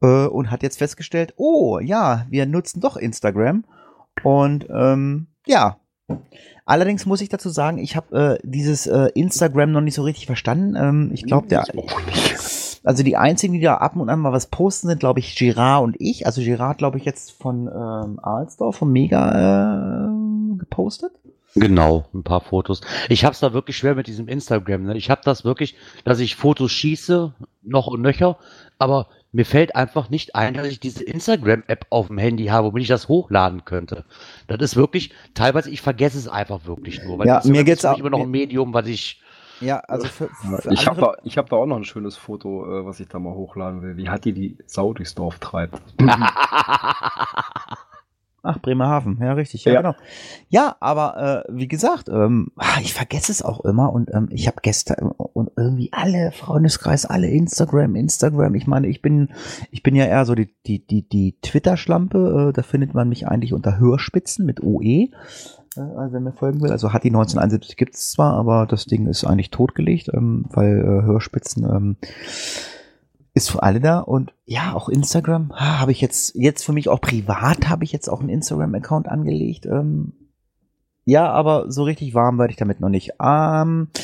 Äh, 0.00 0.26
und 0.26 0.50
hat 0.50 0.62
jetzt 0.62 0.78
festgestellt, 0.78 1.34
oh 1.36 1.80
ja, 1.80 2.26
wir 2.30 2.46
nutzen 2.46 2.80
doch 2.80 2.96
Instagram. 2.96 3.64
Und 4.22 4.66
ähm, 4.70 5.26
ja, 5.46 5.78
Allerdings 6.64 7.06
muss 7.06 7.20
ich 7.20 7.28
dazu 7.28 7.48
sagen, 7.48 7.78
ich 7.78 7.96
habe 7.96 8.38
äh, 8.40 8.46
dieses 8.46 8.86
äh, 8.86 9.08
Instagram 9.14 9.72
noch 9.72 9.80
nicht 9.80 9.94
so 9.94 10.02
richtig 10.02 10.26
verstanden. 10.26 10.74
Ähm, 10.76 11.10
ich 11.12 11.24
glaube, 11.24 11.46
der, 11.48 11.64
also 12.84 13.02
die 13.02 13.16
einzigen, 13.16 13.54
die 13.54 13.60
da 13.60 13.76
ab 13.76 13.96
und 13.96 14.08
an 14.08 14.20
mal 14.20 14.32
was 14.32 14.46
posten, 14.46 14.88
sind, 14.88 15.00
glaube 15.00 15.20
ich, 15.20 15.36
Girard 15.36 15.84
und 15.84 15.96
ich. 15.98 16.26
Also 16.26 16.42
Girard, 16.42 16.78
glaube 16.78 16.98
ich, 16.98 17.04
jetzt 17.04 17.32
von 17.32 17.68
ähm, 17.68 18.18
Alsdorf, 18.20 18.76
von 18.76 18.90
Mega 18.90 20.08
äh, 20.08 20.58
gepostet. 20.58 21.12
Genau, 21.54 22.06
ein 22.12 22.22
paar 22.22 22.42
Fotos. 22.42 22.82
Ich 23.08 23.24
habe 23.24 23.32
es 23.32 23.40
da 23.40 23.52
wirklich 23.52 23.76
schwer 23.76 23.94
mit 23.94 24.06
diesem 24.08 24.28
Instagram. 24.28 24.84
Ne? 24.84 24.96
Ich 24.96 25.08
habe 25.08 25.22
das 25.24 25.44
wirklich, 25.44 25.76
dass 26.04 26.20
ich 26.20 26.36
Fotos 26.36 26.70
schieße, 26.70 27.32
noch 27.62 27.86
und 27.86 28.02
nöcher, 28.02 28.38
aber 28.78 29.08
mir 29.36 29.44
fällt 29.44 29.76
einfach 29.76 30.08
nicht 30.08 30.34
ein, 30.34 30.54
dass 30.54 30.66
ich 30.66 30.80
diese 30.80 31.04
Instagram-App 31.04 31.84
auf 31.90 32.06
dem 32.06 32.16
Handy 32.16 32.46
habe, 32.46 32.68
womit 32.68 32.82
ich 32.84 32.88
das 32.88 33.06
hochladen 33.06 33.66
könnte. 33.66 34.06
Das 34.46 34.58
ist 34.60 34.76
wirklich, 34.76 35.12
teilweise, 35.34 35.70
ich 35.70 35.82
vergesse 35.82 36.16
es 36.16 36.26
einfach 36.26 36.64
wirklich 36.64 37.04
nur. 37.04 37.24
Ja, 37.26 37.36
Instagram 37.36 37.52
mir 37.58 37.64
geht's 37.64 37.84
ist 37.84 37.90
auch- 37.90 37.98
immer 37.98 38.08
noch 38.10 38.20
ein 38.20 38.30
Medium, 38.30 38.72
was 38.72 38.86
ich. 38.86 39.20
Ja, 39.60 39.80
also 39.80 40.06
für, 40.06 40.28
für 40.28 40.72
Ich 40.72 40.86
habe 40.86 41.00
da, 41.00 41.14
ich 41.22 41.36
hab 41.38 41.50
da 41.50 41.56
auch 41.56 41.66
noch 41.66 41.76
ein 41.76 41.84
schönes 41.84 42.16
Foto, 42.16 42.80
äh, 42.80 42.84
was 42.86 42.98
ich 43.00 43.08
da 43.08 43.18
mal 43.18 43.34
hochladen 43.34 43.82
will. 43.82 43.96
Wie 43.98 44.08
hat 44.08 44.24
die 44.24 44.32
die 44.32 44.56
Sau 44.66 44.92
durchs 44.94 45.14
Dorf 45.14 45.38
treibt. 45.38 45.80
Ach, 48.46 48.58
Bremerhaven, 48.60 49.18
ja, 49.20 49.32
richtig, 49.32 49.64
ja, 49.64 49.72
Ja. 49.72 49.80
genau. 49.82 49.94
Ja, 50.48 50.76
aber 50.80 51.44
äh, 51.48 51.52
wie 51.52 51.68
gesagt, 51.68 52.08
ähm, 52.08 52.52
ah, 52.56 52.78
ich 52.80 52.94
vergesse 52.94 53.32
es 53.32 53.42
auch 53.42 53.64
immer 53.64 53.92
und 53.92 54.12
ähm, 54.14 54.28
ich 54.30 54.46
habe 54.46 54.58
gestern 54.62 55.10
und 55.10 55.50
irgendwie 55.56 55.92
alle 55.92 56.30
Freundeskreis, 56.32 57.06
alle 57.06 57.28
Instagram, 57.28 57.96
Instagram. 57.96 58.54
Ich 58.54 58.66
meine, 58.66 58.86
ich 58.86 59.02
bin, 59.02 59.30
ich 59.70 59.82
bin 59.82 59.94
ja 59.96 60.04
eher 60.04 60.24
so 60.24 60.34
die 60.34 60.54
die 60.66 60.86
die 60.86 61.08
die 61.08 61.36
Twitter-Schlampe. 61.42 62.48
Äh, 62.50 62.52
da 62.52 62.62
findet 62.62 62.94
man 62.94 63.08
mich 63.08 63.26
eigentlich 63.26 63.52
unter 63.52 63.78
Hörspitzen 63.78 64.46
mit 64.46 64.62
OE. 64.62 64.82
Äh, 65.76 65.80
also 65.96 66.12
wenn 66.14 66.22
mir 66.22 66.32
folgen 66.32 66.60
will. 66.62 66.70
Also 66.70 66.92
hat 66.92 67.04
die 67.04 67.10
1971 67.10 67.76
gibt 67.76 67.94
es 67.94 68.12
zwar, 68.12 68.34
aber 68.34 68.66
das 68.66 68.86
Ding 68.86 69.06
ist 69.06 69.24
eigentlich 69.24 69.50
totgelegt, 69.50 70.10
ähm, 70.14 70.46
weil 70.50 70.78
äh, 70.80 71.02
Hörspitzen 71.04 71.64
ähm, 71.64 71.96
ist 73.36 73.50
für 73.50 73.62
alle 73.62 73.80
da 73.80 74.00
und 74.00 74.32
ja, 74.46 74.72
auch 74.72 74.88
Instagram 74.88 75.52
ha, 75.52 75.78
habe 75.78 75.92
ich 75.92 76.00
jetzt, 76.00 76.34
jetzt 76.36 76.64
für 76.64 76.72
mich 76.72 76.88
auch 76.88 77.02
privat 77.02 77.68
habe 77.68 77.84
ich 77.84 77.92
jetzt 77.92 78.08
auch 78.08 78.20
einen 78.20 78.30
Instagram-Account 78.30 79.08
angelegt. 79.08 79.66
Ähm, 79.66 80.14
Ja, 81.04 81.30
aber 81.30 81.70
so 81.70 81.84
richtig 81.84 82.14
warm 82.14 82.38
werde 82.38 82.52
ich 82.52 82.56
damit 82.56 82.80
noch 82.80 82.88
nicht. 82.88 83.12
Ähm, 83.22 83.88
äh, 83.94 84.00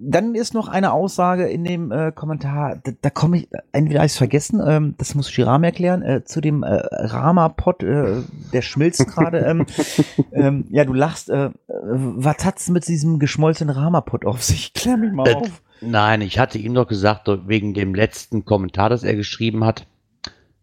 dann 0.00 0.34
ist 0.34 0.54
noch 0.54 0.68
eine 0.68 0.92
Aussage 0.92 1.46
in 1.48 1.64
dem 1.64 1.92
äh, 1.92 2.12
Kommentar, 2.12 2.80
da, 2.82 2.92
da 3.00 3.10
komme 3.10 3.38
ich, 3.38 3.48
entweder 3.72 4.00
habe 4.00 4.06
ich 4.06 4.12
es 4.12 4.18
vergessen, 4.18 4.62
ähm, 4.66 4.94
das 4.98 5.14
muss 5.14 5.30
Shiram 5.30 5.62
erklären, 5.64 6.02
äh, 6.02 6.24
zu 6.24 6.40
dem 6.40 6.62
äh, 6.62 6.68
Rama-Pot, 6.70 7.82
äh, 7.82 8.22
der 8.52 8.62
schmilzt 8.62 9.06
gerade. 9.08 9.38
ähm, 9.40 9.66
ähm, 10.32 10.64
ja, 10.70 10.84
du 10.84 10.92
lachst, 10.94 11.30
äh, 11.30 11.50
was 11.68 12.44
hat's 12.44 12.68
mit 12.68 12.86
diesem 12.88 13.18
geschmolzenen 13.18 13.74
Rama-Pot 13.74 14.24
auf 14.26 14.42
sich? 14.42 14.72
Klär 14.74 14.96
mich 14.96 15.12
mal 15.12 15.28
Äh, 15.28 15.34
auf. 15.34 15.62
Nein, 15.80 16.20
ich 16.20 16.38
hatte 16.38 16.58
ihm 16.58 16.74
doch 16.74 16.86
gesagt, 16.86 17.28
wegen 17.46 17.72
dem 17.74 17.94
letzten 17.94 18.44
Kommentar, 18.44 18.90
das 18.90 19.02
er 19.02 19.14
geschrieben 19.14 19.64
hat, 19.64 19.86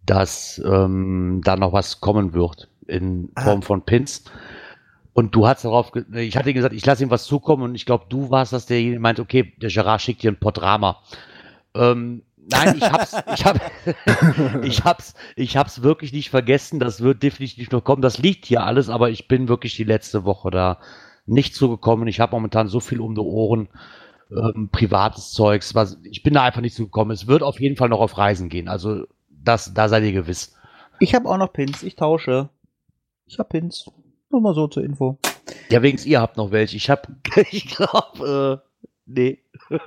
dass 0.05 0.61
ähm, 0.65 1.41
da 1.43 1.55
noch 1.55 1.73
was 1.73 2.01
kommen 2.01 2.33
wird 2.33 2.69
in 2.87 3.29
Ah. 3.35 3.43
Form 3.43 3.61
von 3.61 3.81
Pins. 3.81 4.23
Und 5.17 5.33
du 5.33 5.47
hast 5.47 5.65
darauf, 5.65 5.91
ich 6.13 6.37
hatte 6.37 6.53
gesagt, 6.53 6.75
ich 6.75 6.85
lasse 6.85 7.01
ihm 7.01 7.09
was 7.09 7.23
zukommen 7.23 7.63
und 7.63 7.73
ich 7.73 7.87
glaube, 7.87 8.05
du 8.07 8.29
warst 8.29 8.53
das, 8.53 8.67
der 8.67 8.99
meint, 8.99 9.19
okay, 9.19 9.51
der 9.59 9.71
Gerard 9.71 9.99
schickt 9.99 10.21
dir 10.21 10.29
ein 10.29 10.39
Portrama. 10.39 11.01
Ähm, 11.73 12.21
nein, 12.51 12.77
ich 12.77 12.83
hab's, 12.83 13.15
ich 13.33 13.43
hab, 13.43 13.59
ich 14.63 14.83
hab's, 14.83 15.15
ich 15.35 15.57
hab's 15.57 15.81
wirklich 15.81 16.13
nicht 16.13 16.29
vergessen. 16.29 16.79
Das 16.79 17.01
wird 17.01 17.23
definitiv 17.23 17.71
noch 17.71 17.83
kommen. 17.83 18.03
Das 18.03 18.19
liegt 18.19 18.45
hier 18.45 18.63
alles, 18.63 18.89
aber 18.89 19.09
ich 19.09 19.27
bin 19.27 19.47
wirklich 19.47 19.75
die 19.75 19.85
letzte 19.85 20.23
Woche 20.23 20.51
da 20.51 20.77
nicht 21.25 21.55
zugekommen. 21.55 22.07
Ich 22.07 22.19
habe 22.19 22.35
momentan 22.35 22.67
so 22.67 22.79
viel 22.79 22.99
um 22.99 23.15
die 23.15 23.21
Ohren, 23.21 23.69
ähm, 24.29 24.69
privates 24.71 25.31
Zeugs. 25.31 25.73
Was, 25.73 25.97
ich 26.03 26.21
bin 26.21 26.35
da 26.35 26.43
einfach 26.43 26.61
nicht 26.61 26.75
zugekommen. 26.75 27.11
Es 27.11 27.25
wird 27.25 27.41
auf 27.41 27.59
jeden 27.59 27.75
Fall 27.75 27.89
noch 27.89 28.01
auf 28.01 28.19
Reisen 28.19 28.49
gehen. 28.49 28.67
Also 28.67 29.07
das, 29.31 29.73
da 29.73 29.89
seid 29.89 30.03
ihr 30.03 30.11
gewiss. 30.11 30.55
Ich 30.99 31.15
habe 31.15 31.27
auch 31.27 31.37
noch 31.37 31.53
Pins, 31.53 31.81
ich 31.81 31.95
tausche. 31.95 32.49
Ich 33.25 33.39
habe 33.39 33.49
Pins. 33.49 33.89
Nur 34.29 34.41
mal 34.41 34.53
so 34.53 34.67
zur 34.67 34.83
Info. 34.83 35.17
Ja, 35.69 35.81
wegen 35.81 35.97
ihr 36.05 36.21
habt 36.21 36.37
noch 36.37 36.51
welche. 36.51 36.75
Ich 36.77 36.89
hab, 36.89 37.07
ich 37.51 37.67
glaube, 37.67 38.61
äh, 38.63 38.69
nee. 39.05 39.39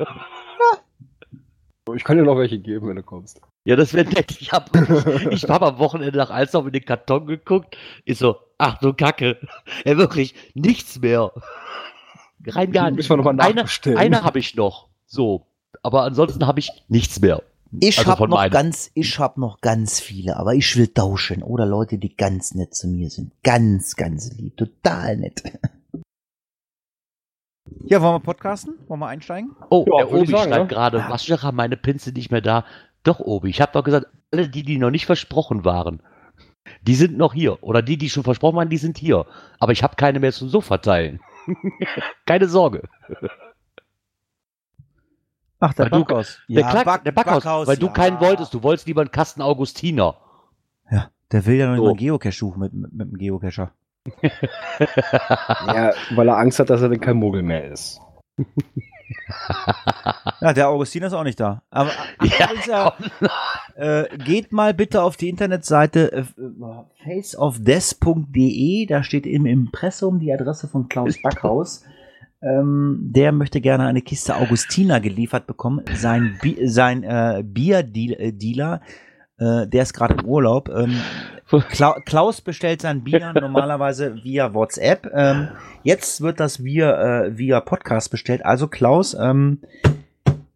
Ich 1.96 2.04
kann 2.04 2.16
dir 2.16 2.22
noch 2.22 2.36
welche 2.36 2.58
geben, 2.58 2.88
wenn 2.88 2.96
du 2.96 3.02
kommst. 3.02 3.40
Ja, 3.64 3.74
das 3.74 3.94
wäre 3.94 4.08
nett. 4.08 4.40
Ich 4.40 4.52
habe 4.52 5.26
ich 5.30 5.44
hab 5.48 5.62
am 5.62 5.78
Wochenende 5.78 6.16
nach 6.16 6.30
Alsdorf 6.30 6.66
in 6.66 6.72
den 6.72 6.84
Karton 6.84 7.26
geguckt. 7.26 7.76
Ist 8.04 8.20
so, 8.20 8.36
ach 8.58 8.78
du 8.78 8.92
Kacke. 8.92 9.38
Ja, 9.84 9.96
wirklich, 9.96 10.34
nichts 10.54 11.00
mehr. 11.00 11.32
Rein 12.46 12.72
gar 12.72 12.90
nicht. 12.90 12.96
Müssen 12.96 13.10
wir 13.10 13.16
nochmal 13.16 13.40
Eine, 13.40 13.54
nachbestellen. 13.54 13.98
eine 13.98 14.22
habe 14.22 14.38
ich 14.38 14.54
noch. 14.54 14.88
So. 15.06 15.46
Aber 15.82 16.04
ansonsten 16.04 16.46
habe 16.46 16.60
ich 16.60 16.70
nichts 16.88 17.20
mehr. 17.20 17.42
Ich 17.78 17.98
Also 17.98 18.10
hab 18.10 18.18
von 18.18 18.30
noch 18.30 18.38
meinen. 18.38 18.50
ganz, 18.50 18.90
ich 18.94 19.18
hab 19.18 19.36
noch 19.38 19.60
ganz 19.60 20.00
viele, 20.00 20.36
aber 20.36 20.54
ich 20.54 20.76
will 20.76 20.88
tauschen. 20.88 21.42
Oder 21.42 21.66
Leute, 21.66 21.98
die 21.98 22.16
ganz 22.16 22.54
nett 22.54 22.74
zu 22.74 22.88
mir 22.88 23.10
sind. 23.10 23.32
Ganz, 23.44 23.94
ganz 23.96 24.32
lieb. 24.32 24.56
Total 24.56 25.16
nett. 25.16 25.42
Ja, 27.84 28.02
wollen 28.02 28.14
wir 28.16 28.20
podcasten? 28.20 28.74
Wollen 28.88 29.00
wir 29.00 29.06
einsteigen? 29.08 29.54
Oh, 29.70 29.84
Ja, 29.88 29.98
der 29.98 30.12
Obi 30.12 30.26
sagen, 30.32 30.50
schreibt 30.50 30.62
ne? 30.70 30.74
gerade, 30.74 31.04
was 31.08 31.28
wäre 31.28 31.52
meine 31.52 31.76
Pinse 31.76 32.10
nicht 32.12 32.30
mehr 32.30 32.40
da? 32.40 32.64
Doch, 33.04 33.20
Obi, 33.20 33.48
ich 33.50 33.60
habe 33.60 33.72
doch 33.72 33.84
gesagt, 33.84 34.06
alle 34.32 34.48
die, 34.48 34.62
die 34.64 34.78
noch 34.78 34.90
nicht 34.90 35.06
versprochen 35.06 35.64
waren, 35.64 36.02
die 36.82 36.94
sind 36.94 37.16
noch 37.16 37.32
hier. 37.32 37.62
Oder 37.62 37.82
die, 37.82 37.96
die 37.96 38.10
schon 38.10 38.24
versprochen 38.24 38.56
waren, 38.56 38.68
die 38.68 38.76
sind 38.76 38.98
hier. 38.98 39.26
Aber 39.60 39.72
ich 39.72 39.82
habe 39.82 39.96
keine 39.96 40.18
mehr 40.20 40.32
zum 40.32 40.48
so 40.48 40.60
verteilen. 40.60 41.20
keine 42.26 42.48
Sorge. 42.48 42.82
Ach, 45.60 45.74
der 45.74 45.84
Weil 45.84 45.90
du- 46.00 46.04
Backhaus. 46.04 46.38
Der, 46.48 46.64
Klack, 46.64 47.04
der 47.04 47.12
Backhaus, 47.12 47.66
weil 47.68 47.76
du 47.76 47.86
ja. 47.86 47.92
keinen 47.92 48.18
wolltest. 48.20 48.54
Du 48.54 48.62
wolltest 48.62 48.86
lieber 48.86 49.02
einen 49.02 49.10
Kasten 49.10 49.42
Augustiner. 49.42 50.16
Ja, 50.90 51.10
der 51.30 51.46
will 51.46 51.56
ja 51.56 51.68
noch 51.70 51.76
So. 51.76 51.88
einen 51.88 51.96
Geocache 51.98 52.32
suchen 52.32 52.60
mit, 52.60 52.72
mit, 52.72 52.92
mit 52.92 53.10
dem 53.12 53.18
Geocacher. 53.18 53.70
Ja, 55.66 55.92
weil 56.14 56.28
er 56.28 56.38
Angst 56.38 56.58
hat, 56.58 56.70
dass 56.70 56.80
er 56.80 56.88
dann 56.88 57.00
kein 57.00 57.16
Muggel 57.16 57.42
mehr 57.42 57.70
ist. 57.70 58.00
Ja, 60.40 60.52
der 60.52 60.68
Augustin 60.68 61.02
ist 61.02 61.12
auch 61.12 61.24
nicht 61.24 61.40
da. 61.40 61.62
Aber 61.70 61.90
ach, 62.18 62.26
Ja, 62.38 62.48
ja, 62.66 62.94
äh, 63.74 64.16
geht 64.18 64.52
mal 64.52 64.72
bitte 64.72 65.02
auf 65.02 65.16
die 65.16 65.28
Internetseite 65.28 66.12
äh, 66.12 66.24
faceofdeath.de. 67.04 68.86
Da 68.86 69.02
steht 69.02 69.26
im 69.26 69.46
Impressum 69.46 70.20
die 70.20 70.32
Adresse 70.32 70.68
von 70.68 70.88
Klaus 70.88 71.20
Backhaus. 71.22 71.82
Ähm, 72.42 72.98
der 73.02 73.32
möchte 73.32 73.60
gerne 73.60 73.86
eine 73.86 74.00
Kiste 74.00 74.36
Augustiner 74.36 75.00
geliefert 75.00 75.46
bekommen. 75.46 75.84
Sein, 75.94 76.38
Bi 76.40 76.56
sein 76.66 77.02
äh, 77.02 77.42
Bierdealer, 77.44 78.80
äh, 79.38 79.66
der 79.66 79.82
ist 79.82 79.92
gerade 79.92 80.14
im 80.14 80.24
Urlaub. 80.24 80.70
Ähm, 80.70 81.00
Kla 81.68 82.00
Klaus 82.06 82.40
bestellt 82.40 82.80
sein 82.80 83.02
Bier 83.02 83.32
normalerweise 83.40 84.22
via 84.22 84.54
WhatsApp. 84.54 85.10
Ähm, 85.12 85.48
jetzt 85.82 86.20
wird 86.20 86.40
das 86.40 86.64
via, 86.64 87.24
äh, 87.24 87.36
via 87.36 87.60
Podcast 87.60 88.10
bestellt. 88.10 88.44
Also 88.44 88.68
Klaus, 88.68 89.14
ähm, 89.14 89.58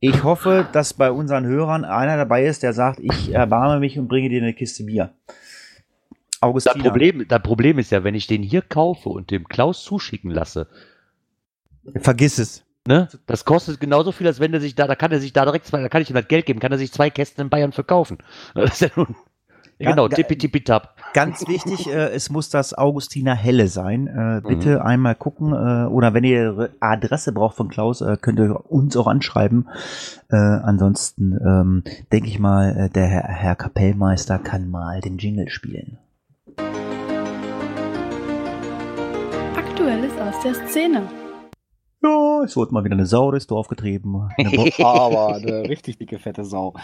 ich 0.01 0.23
hoffe, 0.23 0.67
dass 0.73 0.95
bei 0.95 1.11
unseren 1.11 1.45
Hörern 1.47 1.85
einer 1.85 2.17
dabei 2.17 2.45
ist, 2.45 2.63
der 2.63 2.73
sagt, 2.73 3.01
ich 3.01 3.33
erbarme 3.33 3.81
mich 3.81 3.99
und 3.99 4.09
bringe 4.09 4.29
dir 4.29 4.41
eine 4.41 4.55
Kiste 4.55 4.85
Bier. 4.85 5.13
Das 5.27 5.37
Augustina. 6.41 6.85
Problem, 6.85 7.27
das 7.27 7.43
Problem 7.43 7.79
ist 7.79 7.91
ja, 7.91 8.05
wenn 8.05 8.15
ich 8.15 8.27
den 8.27 8.43
hier 8.43 8.63
kaufe 8.63 9.09
und 9.09 9.31
dem 9.31 9.49
Klaus 9.49 9.83
zuschicken 9.83 10.31
lasse, 10.31 10.69
Vergiss 11.97 12.39
es. 12.39 12.65
ne, 12.87 13.09
das 13.27 13.45
kostet 13.45 13.81
genauso 13.81 14.13
viel, 14.13 14.27
als 14.27 14.41
wenn 14.41 14.53
er 14.55 14.61
sich 14.61 14.75
da, 14.75 14.87
da 14.87 14.95
kann 14.95 15.13
er 15.13 15.21
sich 15.21 15.33
da 15.33 15.45
direkt 15.45 15.67
zwei, 15.67 15.81
da 15.83 15.89
kann 15.89 16.03
ich 16.03 16.11
ihm 16.11 16.17
das 16.17 16.29
Geld 16.29 16.47
geben, 16.47 16.61
kann 16.61 16.73
er 16.73 16.79
sich 16.79 16.93
zwei 16.93 17.11
Kästen 17.11 17.43
in 17.45 17.51
Bayern 17.51 17.73
verkaufen. 17.73 18.19
Das 18.55 18.73
ist 18.73 18.81
ja 18.81 18.89
nun, 18.97 19.15
Ja, 19.79 19.91
genau, 19.91 20.07
tippi 20.09 20.37
tippi 20.39 20.63
tap. 20.63 20.95
Ganz 21.15 21.47
wichtig, 21.49 21.87
äh, 21.93 22.11
es 22.11 22.31
muss 22.31 22.49
das 22.49 22.75
Augustiner 22.75 23.35
Helle 23.35 23.69
sein. 23.69 24.07
Äh, 24.07 24.41
Mhm. 24.41 24.43
bitte 24.49 24.85
einmal 24.85 25.15
gucken. 25.15 25.53
Äh, 25.53 25.87
oder 25.89 26.15
wenn 26.15 26.25
ihr 26.25 26.71
Adresse 26.81 27.33
braucht 27.33 27.57
von 27.57 27.69
Klaus, 27.69 28.01
äh, 28.01 28.17
könnt 28.21 28.39
ihr 28.39 28.71
uns 28.71 28.97
auch 28.97 29.07
anschreiben. 29.07 29.69
Äh, 30.31 30.37
ansonsten 30.37 31.33
ähm, 31.45 31.83
denke 32.13 32.29
ich 32.29 32.39
mal, 32.39 32.77
äh, 32.87 32.91
der 32.91 33.07
Herr, 33.07 33.23
Herr 33.25 33.57
Kapellmeister 33.57 34.39
kann 34.39 34.69
mal 34.71 35.01
den 35.01 35.19
Jingle 35.19 35.49
spielen. 35.49 35.99
Aktuelles 39.57 40.13
aus 40.19 40.41
der 40.43 40.55
Szene. 40.69 41.03
Ja, 42.05 42.43
es 42.45 42.57
wurde 42.57 42.73
mal 42.75 42.85
wieder 42.85 42.95
eine 42.95 43.07
Sau 43.07 43.31
durchs 43.31 43.47
Dorf 43.47 43.69
getrieben. 43.69 44.29
Aber 44.79 45.35
eine 45.37 45.69
richtig 45.69 45.99
dicke, 45.99 46.19
fette 46.19 46.45
Sau. 46.45 46.75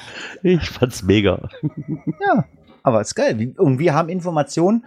Ich 0.42 0.68
fand's 0.70 1.02
mega. 1.02 1.48
Ja, 2.26 2.44
aber 2.83 3.02
ist 3.02 3.14
geil. 3.14 3.54
Und 3.59 3.78
wir 3.78 3.94
haben 3.94 4.09
Informationen, 4.09 4.85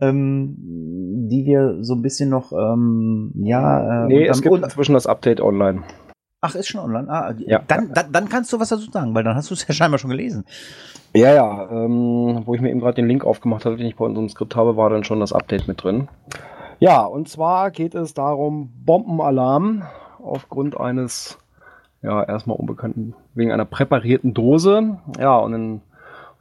ähm, 0.00 0.54
die 1.28 1.44
wir 1.44 1.78
so 1.82 1.94
ein 1.94 2.02
bisschen 2.02 2.28
noch, 2.30 2.52
ähm, 2.52 3.32
ja, 3.34 4.04
äh, 4.04 4.06
Nee, 4.06 4.26
es 4.26 4.42
gibt 4.42 4.56
inzwischen 4.62 4.94
das 4.94 5.06
Update 5.06 5.40
online. 5.40 5.82
Ach, 6.40 6.54
ist 6.54 6.68
schon 6.68 6.80
online. 6.80 7.08
Ah, 7.08 7.34
Ja. 7.38 7.62
dann, 7.66 7.92
dann, 7.92 8.12
dann 8.12 8.28
kannst 8.28 8.52
du 8.52 8.60
was 8.60 8.68
dazu 8.68 8.90
sagen, 8.90 9.14
weil 9.14 9.24
dann 9.24 9.34
hast 9.36 9.50
du 9.50 9.54
es 9.54 9.66
ja 9.66 9.74
scheinbar 9.74 9.98
schon 9.98 10.10
gelesen. 10.10 10.44
Ja, 11.14 11.32
ja, 11.34 11.68
ähm, 11.70 12.42
wo 12.44 12.54
ich 12.54 12.60
mir 12.60 12.70
eben 12.70 12.80
gerade 12.80 12.94
den 12.94 13.06
Link 13.08 13.24
aufgemacht 13.24 13.64
habe, 13.64 13.76
den 13.76 13.86
ich 13.86 13.96
bei 13.96 14.04
unserem 14.04 14.28
Skript 14.28 14.56
habe, 14.56 14.76
war 14.76 14.90
dann 14.90 15.04
schon 15.04 15.20
das 15.20 15.32
Update 15.32 15.68
mit 15.68 15.82
drin. 15.82 16.08
Ja, 16.82 17.04
und 17.04 17.28
zwar 17.28 17.70
geht 17.70 17.94
es 17.94 18.12
darum, 18.12 18.72
Bombenalarm 18.84 19.84
aufgrund 20.20 20.80
eines, 20.80 21.38
ja, 22.02 22.24
erstmal 22.24 22.56
unbekannten, 22.56 23.14
wegen 23.34 23.52
einer 23.52 23.64
präparierten 23.64 24.34
Dose. 24.34 24.98
Ja, 25.16 25.36
und 25.36 25.52
dann 25.52 25.80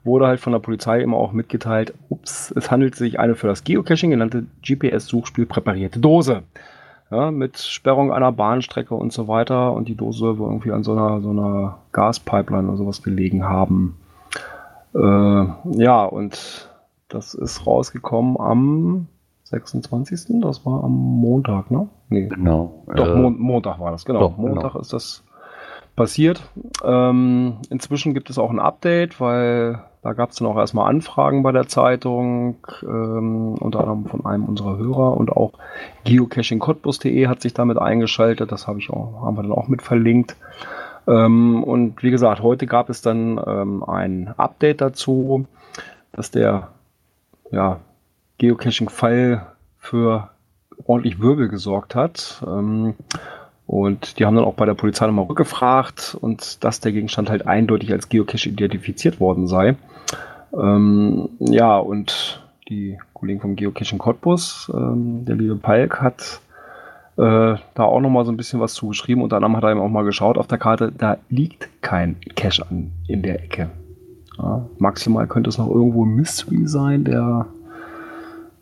wurde 0.03 0.25
halt 0.25 0.39
von 0.39 0.51
der 0.51 0.57
Polizei 0.57 1.01
immer 1.01 1.17
auch 1.17 1.31
mitgeteilt, 1.31 1.93
ups, 2.09 2.51
es 2.57 2.71
handelt 2.71 2.95
sich 2.95 3.19
eine 3.19 3.35
für 3.35 3.45
das 3.45 3.63
Geocaching 3.63 4.09
genannte 4.09 4.47
GPS-Suchspiel 4.63 5.45
präparierte 5.45 5.99
Dose. 5.99 6.41
Ja, 7.11 7.29
mit 7.29 7.59
Sperrung 7.59 8.11
einer 8.11 8.31
Bahnstrecke 8.31 8.95
und 8.95 9.13
so 9.13 9.27
weiter. 9.27 9.73
Und 9.73 9.89
die 9.89 9.95
Dose 9.95 10.39
wohl 10.39 10.49
irgendwie 10.49 10.71
an 10.71 10.81
so 10.81 10.93
einer, 10.93 11.21
so 11.21 11.29
einer 11.29 11.77
Gaspipeline 11.91 12.67
oder 12.67 12.77
sowas 12.77 13.03
gelegen 13.03 13.43
haben. 13.43 13.95
Äh, 14.95 15.79
ja, 15.83 16.03
und 16.03 16.67
das 17.09 17.35
ist 17.35 17.67
rausgekommen 17.67 18.39
am 18.39 19.07
26. 19.51 20.41
Das 20.41 20.65
war 20.65 20.83
am 20.83 20.91
Montag, 20.91 21.69
ne? 21.71 21.87
Nee, 22.09 22.27
Genau. 22.27 22.83
doch, 22.93 23.07
äh, 23.07 23.15
Mon 23.15 23.39
Montag 23.39 23.79
war 23.79 23.91
das, 23.91 24.05
genau. 24.05 24.19
doch, 24.21 24.35
genau. 24.35 24.49
Montag 24.49 24.75
ist 24.75 24.93
das 24.93 25.23
passiert. 25.95 26.41
Ähm, 26.83 27.57
inzwischen 27.69 28.13
gibt 28.13 28.29
es 28.29 28.37
auch 28.39 28.49
ein 28.49 28.59
Update, 28.59 29.19
weil 29.19 29.83
da 30.01 30.13
gab 30.13 30.31
es 30.31 30.37
dann 30.37 30.47
auch 30.47 30.57
erstmal 30.57 30.89
Anfragen 30.89 31.43
bei 31.43 31.51
der 31.51 31.67
Zeitung, 31.67 32.55
ähm, 32.81 33.55
unter 33.59 33.81
anderem 33.81 34.05
von 34.05 34.25
einem 34.25 34.45
unserer 34.45 34.77
Hörer 34.77 35.15
und 35.15 35.31
auch 35.31 35.53
geocachingcottbus.de 36.05 37.27
hat 37.27 37.41
sich 37.41 37.53
damit 37.53 37.77
eingeschaltet. 37.77 38.51
Das 38.51 38.67
habe 38.67 38.79
ich 38.79 38.89
auch, 38.89 39.21
haben 39.21 39.37
wir 39.37 39.43
dann 39.43 39.51
auch 39.51 39.67
mit 39.67 39.81
verlinkt. 39.81 40.35
Ähm, 41.07 41.63
und 41.63 42.01
wie 42.03 42.11
gesagt, 42.11 42.41
heute 42.41 42.65
gab 42.67 42.89
es 42.89 43.01
dann 43.01 43.39
ähm, 43.45 43.83
ein 43.83 44.33
Update 44.37 44.81
dazu, 44.81 45.45
dass 46.13 46.31
der 46.31 46.69
ja, 47.51 47.79
Geocaching-Fall 48.41 49.45
für 49.77 50.29
ordentlich 50.85 51.21
Wirbel 51.21 51.47
gesorgt 51.47 51.93
hat. 51.95 52.43
Ähm, 52.45 52.95
und 53.67 54.19
die 54.19 54.25
haben 54.25 54.35
dann 54.35 54.45
auch 54.45 54.55
bei 54.55 54.65
der 54.65 54.73
Polizei 54.73 55.05
nochmal 55.05 55.25
rückgefragt 55.25 56.17
und 56.19 56.63
dass 56.63 56.81
der 56.81 56.91
Gegenstand 56.91 57.29
halt 57.29 57.45
eindeutig 57.45 57.91
als 57.91 58.09
Geocache 58.09 58.49
identifiziert 58.49 59.19
worden 59.19 59.47
sei. 59.47 59.75
Ähm, 60.53 61.29
ja, 61.39 61.77
und 61.77 62.43
die 62.67 62.97
Kollegen 63.13 63.39
vom 63.39 63.55
Geocaching 63.55 63.99
Cottbus. 63.99 64.71
Ähm, 64.73 65.23
der 65.25 65.35
liebe 65.35 65.55
Palk 65.55 66.01
hat 66.01 66.41
äh, 67.17 67.55
da 67.75 67.83
auch 67.83 68.01
noch 68.01 68.09
mal 68.09 68.25
so 68.25 68.31
ein 68.31 68.37
bisschen 68.37 68.59
was 68.59 68.73
zugeschrieben. 68.73 69.23
Unter 69.23 69.35
anderem 69.35 69.55
hat 69.55 69.63
er 69.63 69.71
eben 69.71 69.79
auch 69.79 69.89
mal 69.89 70.03
geschaut 70.03 70.37
auf 70.37 70.47
der 70.47 70.57
Karte, 70.57 70.91
da 70.91 71.17
liegt 71.29 71.69
kein 71.81 72.17
Cache 72.35 72.65
an 72.67 72.91
in 73.07 73.21
der 73.21 73.43
Ecke. 73.43 73.69
Ja, 74.37 74.65
maximal 74.79 75.27
könnte 75.27 75.49
es 75.49 75.59
noch 75.59 75.69
irgendwo 75.69 76.05
ein 76.05 76.15
Mystery 76.15 76.65
sein, 76.67 77.03
der 77.03 77.45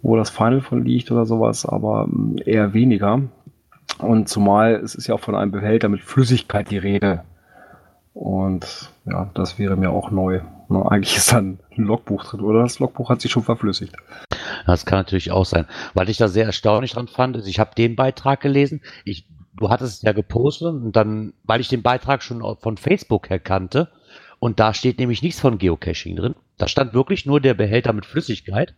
wo 0.02 0.16
das 0.16 0.30
Final 0.30 0.62
von 0.62 0.84
liegt 0.84 1.12
oder 1.12 1.26
sowas, 1.26 1.66
aber 1.66 2.08
ähm, 2.08 2.38
eher 2.46 2.74
weniger. 2.74 3.22
Und 3.98 4.30
zumal 4.30 4.76
es 4.76 4.96
ist 4.96 5.08
ja 5.08 5.16
auch 5.16 5.20
von 5.20 5.36
einem 5.36 5.52
Behälter 5.52 5.90
mit 5.90 6.02
Flüssigkeit 6.02 6.72
die 6.72 6.78
Rede. 6.78 7.24
Und 8.14 8.92
ja, 9.06 9.30
das 9.34 9.60
wäre 9.60 9.76
mir 9.76 9.92
auch 9.92 10.12
neu. 10.12 10.42
Na, 10.68 10.84
eigentlich 10.84 11.18
ist 11.18 11.32
dann 11.34 11.60
ein 11.78 11.84
Logbuch 11.84 12.26
drin, 12.26 12.42
oder? 12.42 12.62
Das 12.62 12.80
Logbuch 12.80 13.10
hat 13.10 13.22
sich 13.22 13.32
schon 13.32 13.44
verflüssigt. 13.44 13.96
Das 14.66 14.86
kann 14.86 15.00
natürlich 15.00 15.32
auch 15.32 15.46
sein. 15.46 15.66
Weil 15.94 16.10
ich 16.10 16.18
da 16.18 16.28
sehr 16.28 16.46
erstaunlich 16.46 16.94
dran 16.94 17.08
fand, 17.08 17.38
ist, 17.38 17.48
ich 17.48 17.60
habe 17.60 17.76
den 17.76 17.96
Beitrag 17.96 18.42
gelesen. 18.42 18.82
Ich, 19.04 19.26
du 19.56 19.70
hattest 19.70 19.98
es 19.98 20.02
ja 20.04 20.12
gepostet 20.12 20.68
und 20.68 20.96
dann, 20.96 21.34
weil 21.44 21.62
ich 21.62 21.70
den 21.70 21.82
Beitrag 21.82 22.22
schon 22.22 22.44
von 22.60 22.78
Facebook 22.78 23.30
her 23.30 23.40
kannte, 23.40 23.90
und 24.40 24.60
da 24.60 24.74
steht 24.74 25.00
nämlich 25.00 25.22
nichts 25.22 25.42
von 25.42 25.58
Geocaching 25.58 26.16
drin. 26.16 26.36
Da 26.58 26.68
stand 26.68 26.94
wirklich 26.94 27.26
nur 27.26 27.42
der 27.42 27.54
Behälter 27.54 27.94
mit 27.94 28.06
Flüssigkeit. 28.06 28.74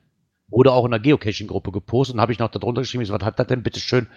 Wurde 0.51 0.71
auch 0.71 0.85
in 0.85 0.91
der 0.91 0.99
Geocaching-Gruppe 0.99 1.71
gepostet 1.71 2.15
und 2.15 2.21
habe 2.21 2.31
ich 2.31 2.39
noch 2.39 2.49
darunter 2.49 2.81
geschrieben, 2.81 3.07
was 3.07 3.25
hat 3.25 3.39
das 3.39 3.47
denn 3.47 3.63
bitte 3.63 3.79
schön 3.79 4.07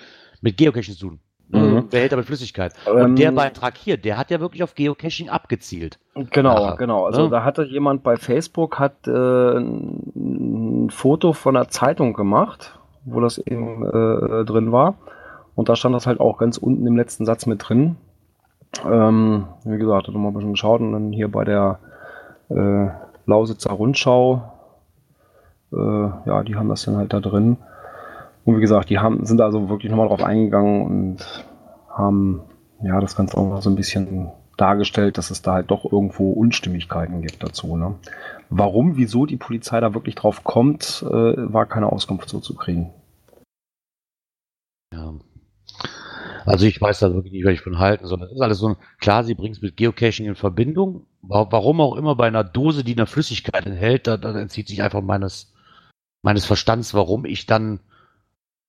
mit 0.42 0.58
Geocaching 0.58 0.94
zu 0.94 1.08
tun? 1.08 1.20
Mhm. 1.48 1.88
Behälter 1.88 2.16
mit 2.16 2.26
Flüssigkeit. 2.26 2.74
Und 2.86 2.98
Ähm, 2.98 3.16
der 3.16 3.32
Beitrag 3.32 3.76
hier, 3.76 3.96
der 3.96 4.16
hat 4.18 4.30
ja 4.30 4.40
wirklich 4.40 4.62
auf 4.62 4.74
Geocaching 4.74 5.28
abgezielt. 5.28 5.98
Genau, 6.30 6.56
Ja, 6.56 6.74
genau. 6.74 7.06
Also 7.06 7.24
ne? 7.24 7.30
da 7.30 7.44
hatte 7.44 7.64
jemand 7.64 8.02
bei 8.02 8.16
Facebook 8.16 8.78
hat 8.78 9.06
äh, 9.06 9.58
ein 9.58 10.90
Foto 10.90 11.32
von 11.32 11.56
einer 11.56 11.68
Zeitung 11.68 12.14
gemacht, 12.14 12.78
wo 13.04 13.20
das 13.20 13.38
eben 13.38 13.84
äh, 13.86 14.44
drin 14.44 14.72
war. 14.72 14.94
Und 15.54 15.68
da 15.68 15.76
stand 15.76 15.94
das 15.94 16.06
halt 16.06 16.18
auch 16.18 16.38
ganz 16.38 16.58
unten 16.58 16.86
im 16.86 16.96
letzten 16.96 17.26
Satz 17.26 17.46
mit 17.46 17.68
drin. 17.68 17.96
Ähm, 18.84 19.46
wie 19.64 19.78
gesagt, 19.78 20.08
hat 20.08 20.14
nochmal 20.14 20.32
ein 20.32 20.34
bisschen 20.34 20.52
geschaut 20.52 20.80
und 20.80 20.92
dann 20.92 21.12
hier 21.12 21.30
bei 21.30 21.44
der 21.44 21.78
äh, 22.48 22.88
Lausitzer 23.26 23.70
Rundschau, 23.72 24.42
äh, 25.76 26.28
ja, 26.28 26.42
die 26.44 26.56
haben 26.56 26.68
das 26.68 26.84
dann 26.84 26.96
halt 26.96 27.12
da 27.12 27.20
drin. 27.20 27.56
Und 28.44 28.56
wie 28.56 28.60
gesagt, 28.60 28.90
die 28.90 28.98
haben, 28.98 29.24
sind 29.24 29.40
also 29.40 29.68
wirklich 29.68 29.90
nochmal 29.90 30.08
drauf 30.08 30.22
eingegangen 30.22 30.82
und 30.86 31.44
haben 31.88 32.42
ja 32.82 33.00
das 33.00 33.16
Ganze 33.16 33.36
auch 33.38 33.48
noch 33.48 33.62
so 33.62 33.70
ein 33.70 33.76
bisschen 33.76 34.30
dargestellt, 34.56 35.18
dass 35.18 35.30
es 35.30 35.42
da 35.42 35.54
halt 35.54 35.70
doch 35.70 35.90
irgendwo 35.90 36.32
Unstimmigkeiten 36.32 37.22
gibt 37.22 37.42
dazu. 37.42 37.76
Ne? 37.76 37.94
Warum, 38.50 38.96
wieso 38.96 39.26
die 39.26 39.36
Polizei 39.36 39.80
da 39.80 39.94
wirklich 39.94 40.14
drauf 40.14 40.44
kommt, 40.44 41.04
äh, 41.08 41.12
war 41.52 41.66
keine 41.66 41.90
Auskunft 41.90 42.28
so 42.28 42.40
zu 42.40 42.54
kriegen. 42.54 42.92
Ja. 44.92 45.14
Also 46.44 46.66
ich 46.66 46.80
weiß 46.80 46.98
da 47.00 47.14
wirklich 47.14 47.32
nicht, 47.32 47.46
was 47.46 47.54
ich 47.54 47.62
von 47.62 47.78
halten 47.78 48.06
soll. 48.06 48.18
Das 48.18 48.30
ist 48.30 48.40
alles 48.40 48.58
so, 48.58 48.76
klar, 49.00 49.24
sie 49.24 49.34
bringt 49.34 49.56
es 49.56 49.62
mit 49.62 49.76
Geocaching 49.78 50.26
in 50.26 50.34
Verbindung. 50.34 51.06
Wa- 51.22 51.46
Warum 51.50 51.80
auch 51.80 51.96
immer 51.96 52.14
bei 52.16 52.26
einer 52.26 52.44
Dose, 52.44 52.84
die 52.84 52.92
eine 52.92 53.06
Flüssigkeit 53.06 53.64
enthält, 53.66 54.06
da, 54.06 54.18
da 54.18 54.38
entzieht 54.38 54.68
sich 54.68 54.82
einfach 54.82 55.00
meines, 55.00 55.53
meines 56.24 56.46
Verstands, 56.46 56.94
warum 56.94 57.24
ich 57.26 57.46
dann 57.46 57.80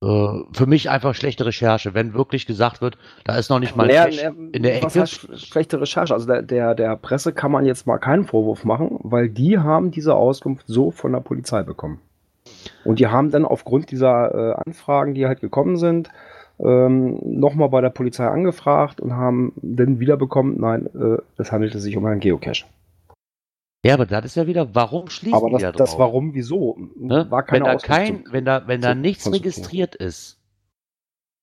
äh, 0.03 0.39
für 0.51 0.65
mich 0.67 0.89
einfach 0.89 1.15
schlechte 1.15 1.45
Recherche, 1.45 1.93
wenn 1.93 2.13
wirklich 2.13 2.45
gesagt 2.45 2.81
wird, 2.81 2.97
da 3.23 3.37
ist 3.37 3.49
noch 3.49 3.59
nicht 3.59 3.75
mal 3.75 3.87
Naja, 3.87 4.07
naja, 4.07 4.31
in 4.51 4.61
der 4.61 4.83
Ecke. 4.83 5.07
schlechte 5.07 5.79
Recherche? 5.79 6.13
Also 6.13 6.27
der, 6.27 6.41
der, 6.41 6.75
der 6.75 6.95
Presse 6.97 7.31
kann 7.33 7.51
man 7.51 7.65
jetzt 7.65 7.87
mal 7.87 7.97
keinen 7.97 8.25
Vorwurf 8.25 8.65
machen, 8.65 8.99
weil 9.01 9.29
die 9.29 9.57
haben 9.57 9.91
diese 9.91 10.15
Auskunft 10.15 10.65
so 10.67 10.91
von 10.91 11.13
der 11.13 11.21
Polizei 11.21 11.63
bekommen. 11.63 12.01
Und 12.83 12.99
die 12.99 13.07
haben 13.07 13.31
dann 13.31 13.45
aufgrund 13.45 13.89
dieser 13.89 14.35
äh, 14.35 14.53
Anfragen, 14.65 15.15
die 15.15 15.25
halt 15.25 15.39
gekommen 15.39 15.77
sind, 15.77 16.09
ähm, 16.59 17.19
nochmal 17.23 17.69
bei 17.69 17.81
der 17.81 17.89
Polizei 17.89 18.27
angefragt 18.27 18.99
und 18.99 19.13
haben 19.13 19.53
dann 19.61 19.99
wieder 19.99 20.17
bekommen, 20.17 20.57
nein, 20.59 20.87
äh, 20.93 21.17
es 21.37 21.51
handelte 21.51 21.79
sich 21.79 21.97
um 21.97 22.05
einen 22.05 22.19
Geocache. 22.19 22.65
Ja, 23.85 23.93
aber 23.93 24.05
das 24.05 24.25
ist 24.25 24.35
ja 24.35 24.47
wieder, 24.47 24.73
warum 24.73 25.09
schließen 25.09 25.35
Aber 25.37 25.49
die 25.49 25.61
da 25.61 25.71
das, 25.71 25.77
das 25.77 25.89
drauf? 25.91 25.99
warum, 25.99 26.33
wieso, 26.33 26.75
Ne? 26.97 27.27
war 27.29 27.43
keine 27.43 27.65
wenn 27.65 27.69
da 27.69 27.75
Auskunft 27.75 27.85
kein, 28.01 28.25
zu- 28.25 28.31
wenn 28.31 28.45
da, 28.45 28.67
wenn 28.67 28.81
da 28.81 28.95
nichts 28.95 29.31
registriert 29.31 29.93
ist, 29.95 30.39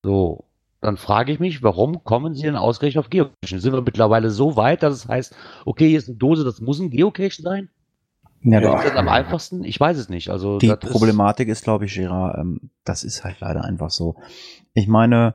so, 0.03 0.45
dann 0.81 0.97
frage 0.97 1.31
ich 1.33 1.39
mich, 1.39 1.63
warum 1.63 2.03
kommen 2.03 2.35
sie 2.35 2.43
denn 2.43 2.57
ausgerechnet 2.57 3.05
auf 3.05 3.11
Geocaching? 3.11 3.61
Sind 3.61 3.73
wir 3.73 3.83
mittlerweile 3.83 4.31
so 4.31 4.57
weit, 4.57 4.83
dass 4.83 4.95
es 4.95 5.09
heißt, 5.09 5.35
okay, 5.65 5.89
hier 5.89 5.99
ist 5.99 6.09
eine 6.09 6.17
Dose, 6.19 6.43
das 6.45 6.61
muss 6.61 6.81
ein 6.81 6.91
Geocache 6.91 7.41
sein? 7.41 7.69
Ja, 8.43 8.59
Ist 8.59 8.67
doch. 8.67 8.83
das 8.83 8.97
am 8.97 9.09
einfachsten? 9.09 9.63
Ich 9.63 9.79
weiß 9.79 9.97
es 9.97 10.09
nicht. 10.09 10.29
Also 10.31 10.59
Die 10.59 10.67
das 10.67 10.79
ist- 10.83 10.91
Problematik 10.91 11.47
ist, 11.49 11.63
glaube 11.63 11.85
ich, 11.85 11.95
Gerard, 11.95 12.37
ähm, 12.39 12.71
das 12.83 13.05
ist 13.05 13.23
halt 13.23 13.39
leider 13.39 13.63
einfach 13.65 13.91
so. 13.91 14.17
Ich 14.75 14.89
meine, 14.89 15.35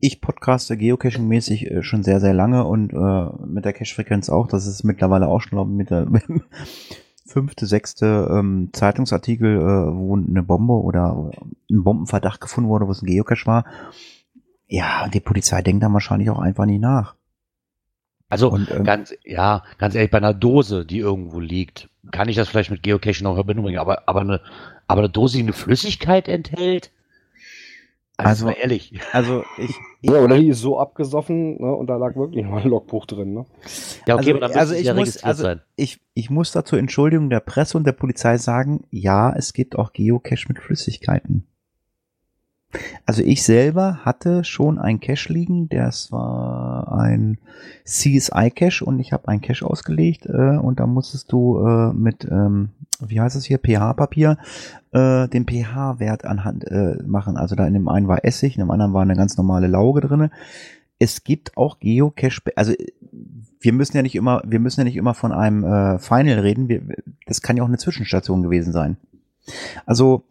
ich 0.00 0.20
podcaste 0.20 0.76
Geocaching-mäßig 0.76 1.70
äh, 1.70 1.82
schon 1.82 2.02
sehr, 2.02 2.20
sehr 2.20 2.34
lange 2.34 2.64
und 2.64 2.92
äh, 2.92 3.46
mit 3.46 3.64
der 3.64 3.72
Cache-Frequenz 3.72 4.30
auch. 4.30 4.48
Das 4.48 4.66
ist 4.66 4.82
mittlerweile 4.84 5.28
auch 5.28 5.40
schon, 5.40 5.50
glaube 5.50 5.70
ich, 5.70 5.76
mit 5.76 5.90
der 5.90 6.06
fünfte, 7.26 7.66
sechste 7.66 8.28
ähm, 8.30 8.70
Zeitungsartikel, 8.72 9.56
äh, 9.56 9.94
wo 9.94 10.16
eine 10.16 10.42
Bombe 10.42 10.74
oder, 10.74 11.16
oder 11.16 11.38
ein 11.70 11.84
Bombenverdacht 11.84 12.40
gefunden 12.40 12.70
wurde, 12.70 12.86
wo 12.86 12.90
es 12.90 13.02
ein 13.02 13.06
Geocache 13.06 13.46
war. 13.46 13.64
Ja, 14.66 15.08
die 15.08 15.20
Polizei 15.20 15.62
denkt 15.62 15.82
dann 15.82 15.92
wahrscheinlich 15.92 16.30
auch 16.30 16.38
einfach 16.38 16.64
nicht 16.64 16.80
nach. 16.80 17.14
Also 18.28 18.50
Und, 18.50 18.70
ähm, 18.70 18.84
ganz, 18.84 19.12
ja, 19.24 19.64
ganz 19.78 19.94
ehrlich, 19.94 20.10
bei 20.10 20.18
einer 20.18 20.34
Dose, 20.34 20.86
die 20.86 20.98
irgendwo 20.98 21.40
liegt, 21.40 21.90
kann 22.12 22.28
ich 22.28 22.36
das 22.36 22.48
vielleicht 22.48 22.70
mit 22.70 22.82
Geocaching 22.82 23.24
noch 23.24 23.32
in 23.32 23.36
Verbindung 23.36 23.64
bringen. 23.64 23.80
Aber, 23.80 24.08
aber, 24.08 24.20
eine, 24.20 24.40
aber 24.86 25.00
eine 25.00 25.10
Dose, 25.10 25.36
die 25.36 25.42
eine 25.42 25.52
Flüssigkeit 25.52 26.28
enthält, 26.28 26.92
also, 28.20 28.46
Also- 28.48 28.58
ehrlich. 28.60 28.92
Also 29.12 29.44
ich, 29.58 29.74
Ja, 30.02 30.20
oder 30.20 30.38
die 30.38 30.48
ist 30.48 30.60
so 30.60 30.78
abgesoffen 30.78 31.60
ne, 31.60 31.74
und 31.74 31.86
da 31.88 31.96
lag 31.96 32.16
wirklich 32.16 32.44
noch 32.44 32.64
ein 32.64 32.68
Logbuch 32.68 33.06
drin. 33.06 33.34
Ne? 33.34 33.46
Ja, 34.06 34.14
okay, 34.14 34.18
also, 34.18 34.30
aber 34.30 34.40
dann 34.40 34.52
also 34.52 34.74
ich 34.74 34.86
ja 34.86 34.94
muss, 34.94 35.02
registriert 35.02 35.26
also 35.26 35.42
sein. 35.42 35.60
ich, 35.76 36.00
ich 36.14 36.30
muss 36.30 36.52
da 36.52 36.64
zur 36.64 36.78
Entschuldigung 36.78 37.30
der 37.30 37.40
Presse 37.40 37.76
und 37.76 37.86
der 37.86 37.92
Polizei 37.92 38.38
sagen, 38.38 38.84
ja, 38.90 39.32
es 39.36 39.52
gibt 39.52 39.76
auch 39.78 39.92
Geocache 39.92 40.46
mit 40.48 40.58
Flüssigkeiten. 40.58 41.46
Also 43.04 43.22
ich 43.22 43.42
selber 43.42 44.00
hatte 44.04 44.44
schon 44.44 44.78
ein 44.78 45.00
Cache 45.00 45.32
liegen, 45.32 45.68
das 45.68 46.12
war 46.12 46.92
ein 46.92 47.38
CSI-Cache 47.84 48.84
und 48.84 49.00
ich 49.00 49.12
habe 49.12 49.28
einen 49.28 49.40
Cache 49.40 49.66
ausgelegt 49.66 50.26
äh, 50.26 50.56
und 50.56 50.78
da 50.78 50.86
musstest 50.86 51.32
du 51.32 51.66
äh, 51.66 51.92
mit, 51.92 52.24
ähm, 52.30 52.70
wie 53.00 53.20
heißt 53.20 53.36
es 53.36 53.44
hier, 53.44 53.58
pH-Papier, 53.58 54.38
äh, 54.92 55.26
den 55.28 55.46
pH-Wert 55.46 56.24
anhand 56.24 56.64
äh, 56.64 56.96
machen. 57.04 57.36
Also 57.36 57.56
da 57.56 57.66
in 57.66 57.74
dem 57.74 57.88
einen 57.88 58.06
war 58.06 58.24
Essig, 58.24 58.56
in 58.56 58.60
dem 58.60 58.70
anderen 58.70 58.92
war 58.92 59.02
eine 59.02 59.16
ganz 59.16 59.36
normale 59.36 59.66
Lauge 59.66 60.00
drinne. 60.00 60.30
Es 61.00 61.24
gibt 61.24 61.56
auch 61.56 61.80
Geocache, 61.80 62.40
also 62.54 62.72
wir 63.60 63.72
müssen 63.72 63.96
ja 63.96 64.02
nicht 64.02 64.14
immer, 64.14 64.42
wir 64.46 64.60
müssen 64.60 64.80
ja 64.80 64.84
nicht 64.84 64.96
immer 64.96 65.14
von 65.14 65.32
einem 65.32 65.64
äh, 65.64 65.98
Final 65.98 66.38
reden. 66.40 66.68
Wir, 66.68 66.82
das 67.26 67.42
kann 67.42 67.56
ja 67.56 67.64
auch 67.64 67.68
eine 67.68 67.78
Zwischenstation 67.78 68.42
gewesen 68.42 68.72
sein. 68.72 68.96
Also 69.86 70.24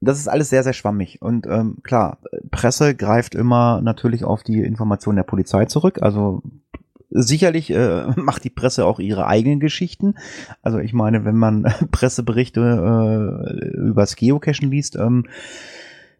das 0.00 0.18
ist 0.18 0.28
alles 0.28 0.48
sehr, 0.48 0.62
sehr 0.62 0.72
schwammig. 0.72 1.20
Und 1.20 1.46
ähm, 1.46 1.78
klar, 1.82 2.18
Presse 2.50 2.94
greift 2.94 3.34
immer 3.34 3.80
natürlich 3.82 4.24
auf 4.24 4.42
die 4.42 4.60
Informationen 4.60 5.16
der 5.16 5.24
Polizei 5.24 5.66
zurück. 5.66 6.00
Also 6.00 6.42
sicherlich 7.10 7.70
äh, 7.70 8.06
macht 8.16 8.44
die 8.44 8.50
Presse 8.50 8.86
auch 8.86 8.98
ihre 8.98 9.26
eigenen 9.26 9.60
Geschichten. 9.60 10.14
Also 10.62 10.78
ich 10.78 10.94
meine, 10.94 11.24
wenn 11.24 11.36
man 11.36 11.62
Presseberichte 11.90 12.60
äh, 12.60 13.76
übers 13.76 14.16
Geocachen 14.16 14.70
liest, 14.70 14.96
ähm, 14.96 15.26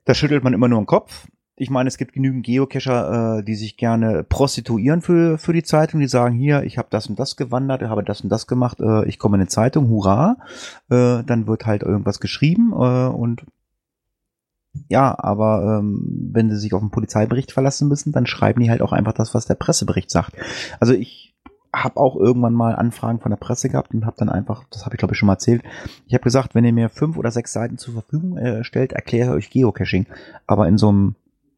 da 0.04 0.14
schüttelt 0.14 0.44
man 0.44 0.52
immer 0.52 0.68
nur 0.68 0.80
den 0.80 0.86
Kopf. 0.86 1.26
Ich 1.56 1.68
meine, 1.68 1.88
es 1.88 1.98
gibt 1.98 2.14
genügend 2.14 2.44
Geocacher, 2.44 3.38
äh, 3.38 3.44
die 3.44 3.54
sich 3.54 3.76
gerne 3.76 4.24
prostituieren 4.24 5.02
für, 5.02 5.38
für 5.38 5.52
die 5.52 5.62
Zeitung. 5.62 6.00
Die 6.00 6.08
sagen, 6.08 6.34
hier, 6.34 6.64
ich 6.64 6.78
habe 6.78 6.88
das 6.90 7.06
und 7.06 7.18
das 7.18 7.36
gewandert, 7.36 7.82
habe 7.82 8.02
das 8.02 8.22
und 8.22 8.30
das 8.30 8.46
gemacht, 8.46 8.80
äh, 8.80 9.06
ich 9.06 9.18
komme 9.18 9.36
in 9.36 9.42
eine 9.42 9.48
Zeitung, 9.48 9.88
hurra. 9.88 10.36
Äh, 10.90 11.22
dann 11.24 11.46
wird 11.46 11.66
halt 11.66 11.82
irgendwas 11.82 12.18
geschrieben 12.18 12.72
äh, 12.72 13.08
und 13.08 13.44
ja, 14.88 15.16
aber 15.18 15.78
ähm, 15.80 16.30
wenn 16.33 16.50
sie 16.50 16.56
sich 16.56 16.74
auf 16.74 16.80
einen 16.80 16.90
Polizeibericht 16.90 17.52
verlassen 17.52 17.88
müssen, 17.88 18.12
dann 18.12 18.26
schreiben 18.26 18.62
die 18.62 18.70
halt 18.70 18.83
auch 18.83 18.92
einfach 18.92 19.12
das, 19.12 19.35
was 19.35 19.46
der 19.46 19.56
Pressebericht 19.56 20.11
sagt. 20.11 20.35
Also 20.78 20.92
ich 20.92 21.35
habe 21.72 21.98
auch 21.98 22.16
irgendwann 22.16 22.54
mal 22.54 22.74
Anfragen 22.74 23.20
von 23.20 23.30
der 23.30 23.37
Presse 23.37 23.68
gehabt 23.68 23.94
und 23.94 24.04
habe 24.04 24.16
dann 24.18 24.28
einfach, 24.28 24.64
das 24.70 24.85
habe 24.85 24.94
ich 24.94 24.98
glaube 24.98 25.14
ich 25.14 25.18
schon 25.18 25.28
mal 25.28 25.35
erzählt, 25.35 25.62
ich 26.06 26.14
habe 26.14 26.24
gesagt, 26.24 26.54
wenn 26.54 26.64
ihr 26.64 26.72
mir 26.72 26.88
fünf 26.88 27.16
oder 27.16 27.30
sechs 27.30 27.52
Seiten 27.52 27.78
zur 27.78 27.94
Verfügung 27.94 28.37
äh, 28.38 28.64
stellt, 28.64 28.92
erkläre 28.92 29.30
ich 29.30 29.46
euch 29.46 29.50
Geocaching. 29.50 30.06
Aber 30.46 30.66
in 30.68 30.78
so 30.78 30.88
einem 30.88 31.14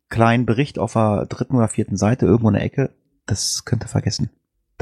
kleinen 0.09 0.45
Bericht 0.47 0.79
auf 0.79 0.93
der 0.93 1.27
dritten 1.27 1.57
oder 1.57 1.69
vierten 1.69 1.97
Seite 1.97 2.27
irgendwo 2.27 2.49
in 2.49 2.55
der 2.55 2.65
Ecke, 2.65 2.91
das 3.27 3.65
könnt 3.65 3.85
ihr 3.85 3.89
vergessen. 3.89 4.31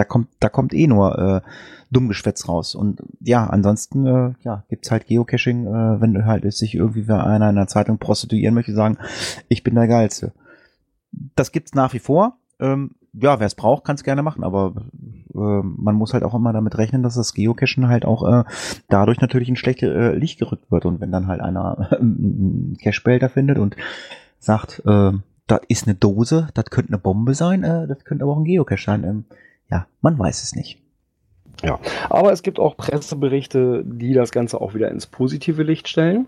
Da 0.01 0.05
kommt, 0.05 0.29
da 0.41 0.49
kommt 0.49 0.73
eh 0.73 0.87
nur 0.87 1.19
äh, 1.19 1.41
Dummgeschwätz 1.91 2.49
raus. 2.49 2.75
Und 2.75 3.03
ja, 3.21 3.47
ansonsten 3.47 4.07
äh, 4.07 4.33
ja, 4.43 4.65
gibt's 4.71 4.91
halt 4.91 5.07
Geocaching, 5.07 5.67
äh, 5.67 6.01
wenn 6.01 6.25
halt 6.25 6.51
sich 6.55 6.75
irgendwie 6.75 7.07
wer 7.07 7.27
einer 7.27 7.51
in 7.51 7.59
einer 7.59 7.67
Zeitung 7.67 7.99
prostituieren 7.99 8.55
möchte, 8.55 8.73
sagen, 8.73 8.97
ich 9.49 9.63
bin 9.63 9.75
der 9.75 9.89
Geilste. 9.89 10.33
Das 11.37 11.53
gibt's 11.53 11.75
nach 11.75 11.93
wie 11.93 11.99
vor. 11.99 12.39
Ähm, 12.61 12.93
ja, 13.13 13.41
wer 13.41 13.47
es 13.47 13.55
braucht, 13.55 13.85
kann 13.85 13.97
es 13.97 14.05
gerne 14.05 14.23
machen, 14.23 14.43
aber 14.43 14.73
äh, 15.35 15.63
man 15.63 15.97
muss 15.97 16.15
halt 16.15 16.23
auch 16.23 16.35
immer 16.35 16.55
damit 16.55 16.79
rechnen, 16.79 17.03
dass 17.03 17.17
das 17.17 17.35
Geocachen 17.35 17.89
halt 17.89 18.07
auch 18.07 18.27
äh, 18.27 18.45
dadurch 18.89 19.21
natürlich 19.21 19.51
in 19.51 19.57
schlechte 19.57 19.93
äh, 19.93 20.15
Licht 20.17 20.39
gerückt 20.39 20.73
wird. 20.73 20.87
Und 20.87 21.03
wenn 21.03 21.13
dann 21.13 21.27
halt 21.27 21.43
einer 21.43 21.93
einen 22.01 22.79
Cachebehälter 22.83 23.29
findet 23.29 23.59
und 23.59 23.77
sagt, 24.39 24.83
äh, 24.87 25.13
das 25.47 25.61
ist 25.69 25.87
eine 25.87 25.97
Dose, 25.97 26.49
das 26.55 26.67
könnte 26.67 26.93
eine 26.93 26.99
Bombe 26.99 27.35
sein, 27.35 27.65
äh, 27.65 27.87
das 27.87 28.05
könnte 28.05 28.25
aber 28.25 28.33
auch 28.33 28.39
ein 28.39 28.45
Geocache 28.45 28.83
sein. 28.83 29.05
Ähm, 29.05 29.25
ja, 29.71 29.87
man 30.01 30.19
weiß 30.19 30.43
es 30.43 30.55
nicht. 30.55 30.79
Ja, 31.63 31.79
aber 32.09 32.33
es 32.33 32.43
gibt 32.43 32.59
auch 32.59 32.77
Presseberichte, 32.77 33.83
die 33.85 34.15
das 34.15 34.31
Ganze 34.31 34.61
auch 34.61 34.75
wieder 34.75 34.91
ins 34.91 35.07
positive 35.07 35.63
Licht 35.63 35.89
stellen. 35.89 36.27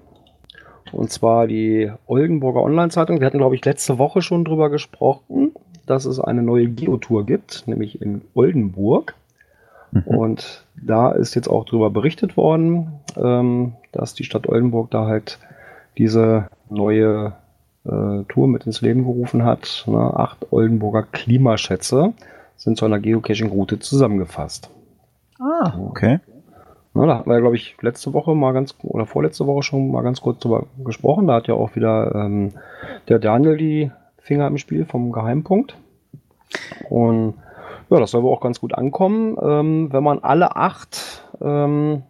Und 0.93 1.11
zwar 1.11 1.47
die 1.47 1.91
Oldenburger 2.07 2.63
Online-Zeitung. 2.63 3.21
Wir 3.21 3.27
hatten, 3.27 3.39
glaube 3.39 3.55
ich, 3.55 3.65
letzte 3.65 3.99
Woche 3.99 4.21
schon 4.21 4.45
drüber 4.45 4.69
gesprochen, 4.69 5.53
dass 5.87 6.05
es 6.05 6.21
eine 6.21 6.43
neue 6.43 6.69
Geotour 6.69 7.25
gibt, 7.25 7.67
nämlich 7.67 8.03
in 8.03 8.23
Oldenburg. 8.35 9.15
Mhm. 9.93 10.03
Und 10.03 10.67
da 10.77 11.13
ist 11.13 11.35
jetzt 11.35 11.49
auch 11.49 11.65
drüber 11.65 11.91
berichtet 11.91 12.37
worden, 12.37 12.93
ähm, 13.17 13.75
dass 13.93 14.15
die 14.15 14.25
Stadt 14.25 14.49
Oldenburg 14.49 14.91
da 14.91 15.07
halt 15.07 15.39
diese 15.97 16.49
neue 16.69 17.35
äh, 17.85 18.25
Tour 18.29 18.49
mit 18.49 18.67
ins 18.67 18.83
Leben 18.83 19.05
gerufen 19.05 19.45
hat. 19.45 19.85
Ne? 19.87 19.99
Acht 19.99 20.53
Oldenburger 20.53 21.05
Klimaschätze 21.05 22.13
sind 22.63 22.79
zu 22.79 22.85
einer 22.85 23.01
Geocaching-Route 23.01 23.81
zusammengefasst. 23.81 24.71
Ah, 25.41 25.77
okay. 25.89 26.21
Na, 26.95 27.07
da 27.07 27.19
hatten 27.19 27.31
wir, 27.31 27.41
glaube 27.41 27.57
ich, 27.57 27.77
letzte 27.81 28.13
Woche 28.13 28.35
mal 28.35 28.53
ganz, 28.53 28.77
oder 28.83 29.07
vorletzte 29.07 29.47
Woche 29.47 29.63
schon 29.63 29.91
mal 29.91 30.03
ganz 30.03 30.21
kurz 30.21 30.39
drüber 30.39 30.67
gesprochen. 30.85 31.27
Da 31.27 31.35
hat 31.35 31.49
ja 31.49 31.55
auch 31.55 31.75
wieder 31.75 32.15
ähm, 32.15 32.53
der 33.09 33.19
Daniel 33.19 33.57
die 33.57 33.91
Finger 34.19 34.47
im 34.47 34.59
Spiel 34.59 34.85
vom 34.85 35.11
Geheimpunkt. 35.11 35.77
Und 36.89 37.35
ja, 37.91 37.99
das 37.99 38.13
soll 38.13 38.23
wohl 38.23 38.33
auch 38.33 38.41
ganz 38.41 38.61
gut 38.61 38.75
ankommen. 38.75 39.37
Ähm, 39.43 39.93
wenn 39.93 40.05
man 40.05 40.21
alle 40.21 40.55
acht 40.55 41.25
ähm, 41.41 42.03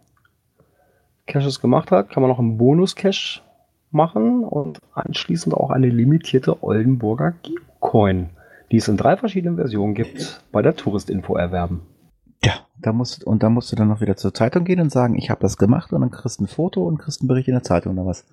Caches 1.25 1.61
gemacht 1.61 1.89
hat, 1.91 2.09
kann 2.09 2.21
man 2.21 2.29
noch 2.29 2.39
einen 2.39 2.57
Bonus-Cache 2.57 3.41
machen 3.89 4.43
und 4.43 4.79
anschließend 4.93 5.55
auch 5.55 5.71
eine 5.71 5.87
limitierte 5.87 6.61
Oldenburger 6.61 7.33
Geocoin, 7.41 8.29
die 8.71 8.77
es 8.77 8.87
in 8.87 8.97
drei 8.97 9.17
verschiedenen 9.17 9.55
Versionen 9.57 9.93
gibt, 9.93 10.41
bei 10.51 10.61
der 10.61 10.75
Touristinfo 10.75 11.35
erwerben. 11.35 11.81
Ja, 12.43 12.53
da 12.81 12.91
musst, 12.91 13.23
und 13.23 13.41
da 13.43 13.49
musst 13.49 13.71
du 13.71 13.75
dann 13.75 13.87
noch 13.87 14.01
wieder 14.01 14.17
zur 14.17 14.33
Zeitung 14.33 14.65
gehen 14.65 14.79
und 14.81 14.91
sagen, 14.91 15.15
ich 15.17 15.29
habe 15.29 15.41
das 15.41 15.57
gemacht 15.57 15.93
und 15.93 16.01
dann 16.01 16.11
kriegst 16.11 16.39
du 16.39 16.43
ein 16.43 16.47
Foto 16.47 16.83
und 16.85 16.97
kriegst 16.97 17.21
einen 17.21 17.27
Bericht 17.29 17.47
in 17.47 17.53
der 17.53 17.63
Zeitung 17.63 17.93
oder 17.97 18.05
was. 18.05 18.25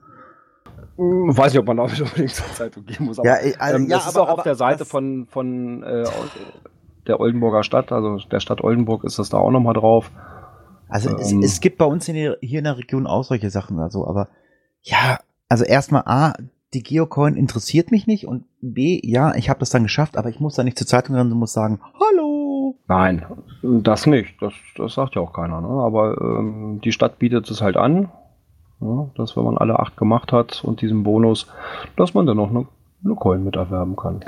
Hm, 0.97 1.37
Weiß 1.37 1.53
nicht, 1.53 1.61
ob 1.61 1.67
man 1.67 1.77
da 1.77 1.83
unbedingt 1.85 2.31
zur 2.35 2.47
Zeitung 2.55 2.85
gehen 2.87 3.07
muss. 3.07 3.19
Aber, 3.19 3.29
Ja, 3.29 3.35
also- 3.59 3.77
ähm, 3.77 3.89
ja, 3.89 3.97
das 3.99 4.09
ist 4.09 4.17
aber- 4.17 4.25
auch 4.25 4.33
auf 4.33 4.39
aber 4.41 4.43
der 4.43 4.55
Seite 4.57 4.85
von, 4.85 5.27
von 5.31 5.83
äh, 5.83 6.05
der 7.07 7.21
Oldenburger 7.21 7.63
Stadt, 7.63 7.93
also 7.93 8.19
der 8.19 8.41
Stadt 8.41 8.63
Oldenburg 8.63 9.05
ist 9.05 9.19
das 9.19 9.29
da 9.31 9.39
auch 9.39 9.51
nochmal 9.51 9.75
drauf. 9.75 10.11
Also 10.89 11.17
es, 11.17 11.31
Ähm. 11.33 11.43
es 11.45 11.61
gibt 11.61 11.79
bei 11.79 11.85
uns 11.85 12.09
in 12.09 12.15
der, 12.17 12.37
hier 12.41 12.59
in 12.59 12.65
der 12.65 12.77
Region 12.79 13.07
auch 13.07 13.23
solche 13.23 13.51
Sachen, 13.51 13.79
also, 13.79 14.07
aber 14.09 14.29
ja, 14.83 15.19
also 15.49 15.65
erstmal 15.65 16.03
A, 16.07 16.35
die 16.75 16.83
Geocoin 16.83 17.35
interessiert 17.35 17.91
mich 17.91 18.07
nicht 18.07 18.27
und 18.27 18.45
B, 18.61 19.01
ja, 19.03 19.35
ich 19.35 19.51
habe 19.51 19.61
das 19.61 19.71
dann 19.71 19.83
geschafft, 19.83 20.17
aber 20.17 20.29
ich 20.29 20.41
muss 20.41 20.55
da 20.55 20.63
nicht 20.63 20.79
zur 20.79 20.87
Zeitung 20.87 21.17
rennen 21.17 21.33
und 21.33 21.39
muss 21.39 21.53
sagen, 21.53 21.81
hallo. 21.99 22.77
Nein, 22.87 23.25
das 23.63 24.07
nicht. 24.07 24.41
Das, 24.41 24.53
das 24.77 24.95
sagt 24.95 25.17
ja 25.17 25.23
auch 25.23 25.33
keiner. 25.33 25.61
Ne? 25.61 25.69
Aber 25.69 26.21
ähm, 26.21 26.81
die 26.85 26.93
Stadt 26.93 27.19
bietet 27.19 27.51
es 27.51 27.61
halt 27.61 27.77
an, 27.77 28.11
ja, 28.81 29.11
dass 29.17 29.37
wenn 29.37 29.45
man 29.45 29.59
alle 29.59 29.79
acht 29.81 29.97
gemacht 29.97 30.33
hat 30.33 30.63
und 30.65 30.81
diesen 30.81 31.03
Bonus, 31.03 31.49
dass 31.97 32.15
man 32.15 32.27
dann 32.27 32.37
noch 32.37 32.51
eine, 32.51 32.67
eine 33.05 33.15
Coin 33.15 33.43
mit 33.43 33.57
erwerben 33.57 33.97
kann. 33.97 34.21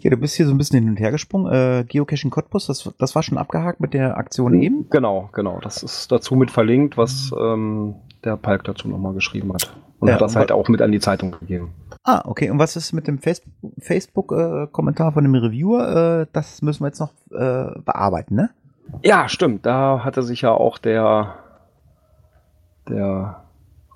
Ja, 0.00 0.10
du 0.10 0.16
bist 0.16 0.36
hier 0.36 0.46
so 0.46 0.52
ein 0.52 0.58
bisschen 0.58 0.80
hin 0.80 0.90
und 0.90 1.00
her 1.00 1.10
gesprungen. 1.10 1.52
Äh, 1.52 1.84
Geocaching 1.88 2.30
Cottbus, 2.30 2.66
das, 2.66 2.88
das 2.98 3.14
war 3.16 3.22
schon 3.24 3.38
abgehakt 3.38 3.80
mit 3.80 3.94
der 3.94 4.16
Aktion 4.16 4.54
eben. 4.54 4.88
Genau, 4.90 5.28
genau. 5.32 5.58
Das 5.60 5.82
ist 5.82 6.12
dazu 6.12 6.36
mit 6.36 6.52
verlinkt, 6.52 6.96
was 6.96 7.32
ähm, 7.36 7.96
der 8.22 8.36
Palk 8.36 8.64
dazu 8.64 8.88
nochmal 8.88 9.14
geschrieben 9.14 9.52
hat. 9.52 9.74
Und 10.00 10.08
Ja, 10.08 10.14
hat 10.14 10.22
das 10.22 10.34
halt 10.34 10.50
auch 10.50 10.68
mit 10.68 10.80
an 10.82 10.92
die 10.92 10.98
Zeitung 11.00 11.32
gegeben. 11.38 11.72
Ah, 12.04 12.22
okay. 12.24 12.50
Und 12.50 12.58
was 12.58 12.74
ist 12.74 12.92
mit 12.92 13.06
dem 13.06 13.18
Facebook- 13.18 13.52
Facebook-Kommentar 13.78 15.12
von 15.12 15.22
dem 15.24 15.34
Reviewer? 15.34 16.22
Äh, 16.22 16.26
das 16.32 16.62
müssen 16.62 16.82
wir 16.82 16.88
jetzt 16.88 17.00
noch 17.00 17.12
äh, 17.30 17.78
bearbeiten, 17.84 18.34
ne? 18.34 18.50
Ja, 19.02 19.28
stimmt. 19.28 19.66
Da 19.66 20.02
hatte 20.02 20.22
sich 20.22 20.40
ja 20.40 20.52
auch 20.52 20.78
der, 20.78 21.34
der 22.88 23.42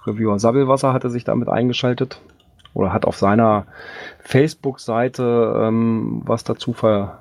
Reviewer 0.06 0.38
Sabbelwasser 0.38 0.92
hatte 0.92 1.08
sich 1.10 1.24
damit 1.24 1.48
eingeschaltet 1.48 2.20
oder 2.74 2.92
hat 2.92 3.06
auf 3.06 3.16
seiner 3.16 3.66
Facebook-Seite 4.20 5.54
ähm, 5.62 6.22
was 6.24 6.44
dazu 6.44 6.74
ver, 6.74 7.18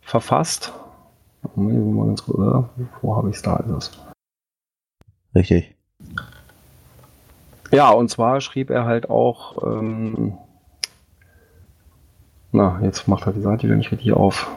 verfasst. 0.00 0.72
Moment, 1.54 1.94
mal 1.94 2.06
ganz 2.06 2.24
kurz, 2.24 2.38
äh, 2.38 2.82
wo 3.02 3.16
habe 3.16 3.30
ich 3.30 3.36
es 3.36 3.42
da? 3.42 3.56
Ist 3.56 3.70
es. 3.70 3.90
Richtig. 5.34 5.74
Ja, 7.72 7.90
und 7.90 8.08
zwar 8.08 8.40
schrieb 8.40 8.70
er 8.70 8.84
halt 8.84 9.10
auch, 9.10 9.62
ähm, 9.64 10.34
na, 12.52 12.80
jetzt 12.82 13.08
macht 13.08 13.26
er 13.26 13.32
die 13.32 13.40
Seite 13.40 13.64
wieder 13.64 13.76
nicht 13.76 13.92
richtig 13.92 14.12
auf. 14.12 14.48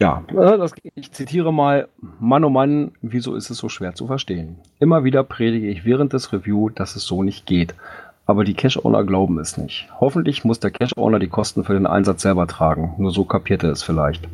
Ja, 0.00 0.22
äh, 0.28 0.58
das, 0.58 0.72
ich 0.94 1.10
zitiere 1.12 1.52
mal, 1.52 1.88
Mann 2.20 2.44
oh 2.44 2.50
Mann, 2.50 2.92
wieso 3.02 3.34
ist 3.34 3.50
es 3.50 3.58
so 3.58 3.68
schwer 3.68 3.94
zu 3.94 4.06
verstehen? 4.06 4.56
Immer 4.78 5.02
wieder 5.02 5.24
predige 5.24 5.68
ich 5.68 5.84
während 5.84 6.12
des 6.12 6.32
Review, 6.32 6.68
dass 6.68 6.94
es 6.94 7.04
so 7.04 7.22
nicht 7.22 7.46
geht. 7.46 7.74
Aber 8.24 8.44
die 8.44 8.54
Cache-Owner 8.54 9.04
glauben 9.04 9.38
es 9.40 9.56
nicht. 9.56 9.88
Hoffentlich 9.98 10.44
muss 10.44 10.60
der 10.60 10.70
Cache-Owner 10.70 11.18
die 11.18 11.28
Kosten 11.28 11.64
für 11.64 11.72
den 11.72 11.86
Einsatz 11.86 12.22
selber 12.22 12.46
tragen. 12.46 12.94
Nur 12.98 13.10
so 13.10 13.24
kapiert 13.24 13.64
er 13.64 13.70
es 13.70 13.82
vielleicht. 13.82 14.28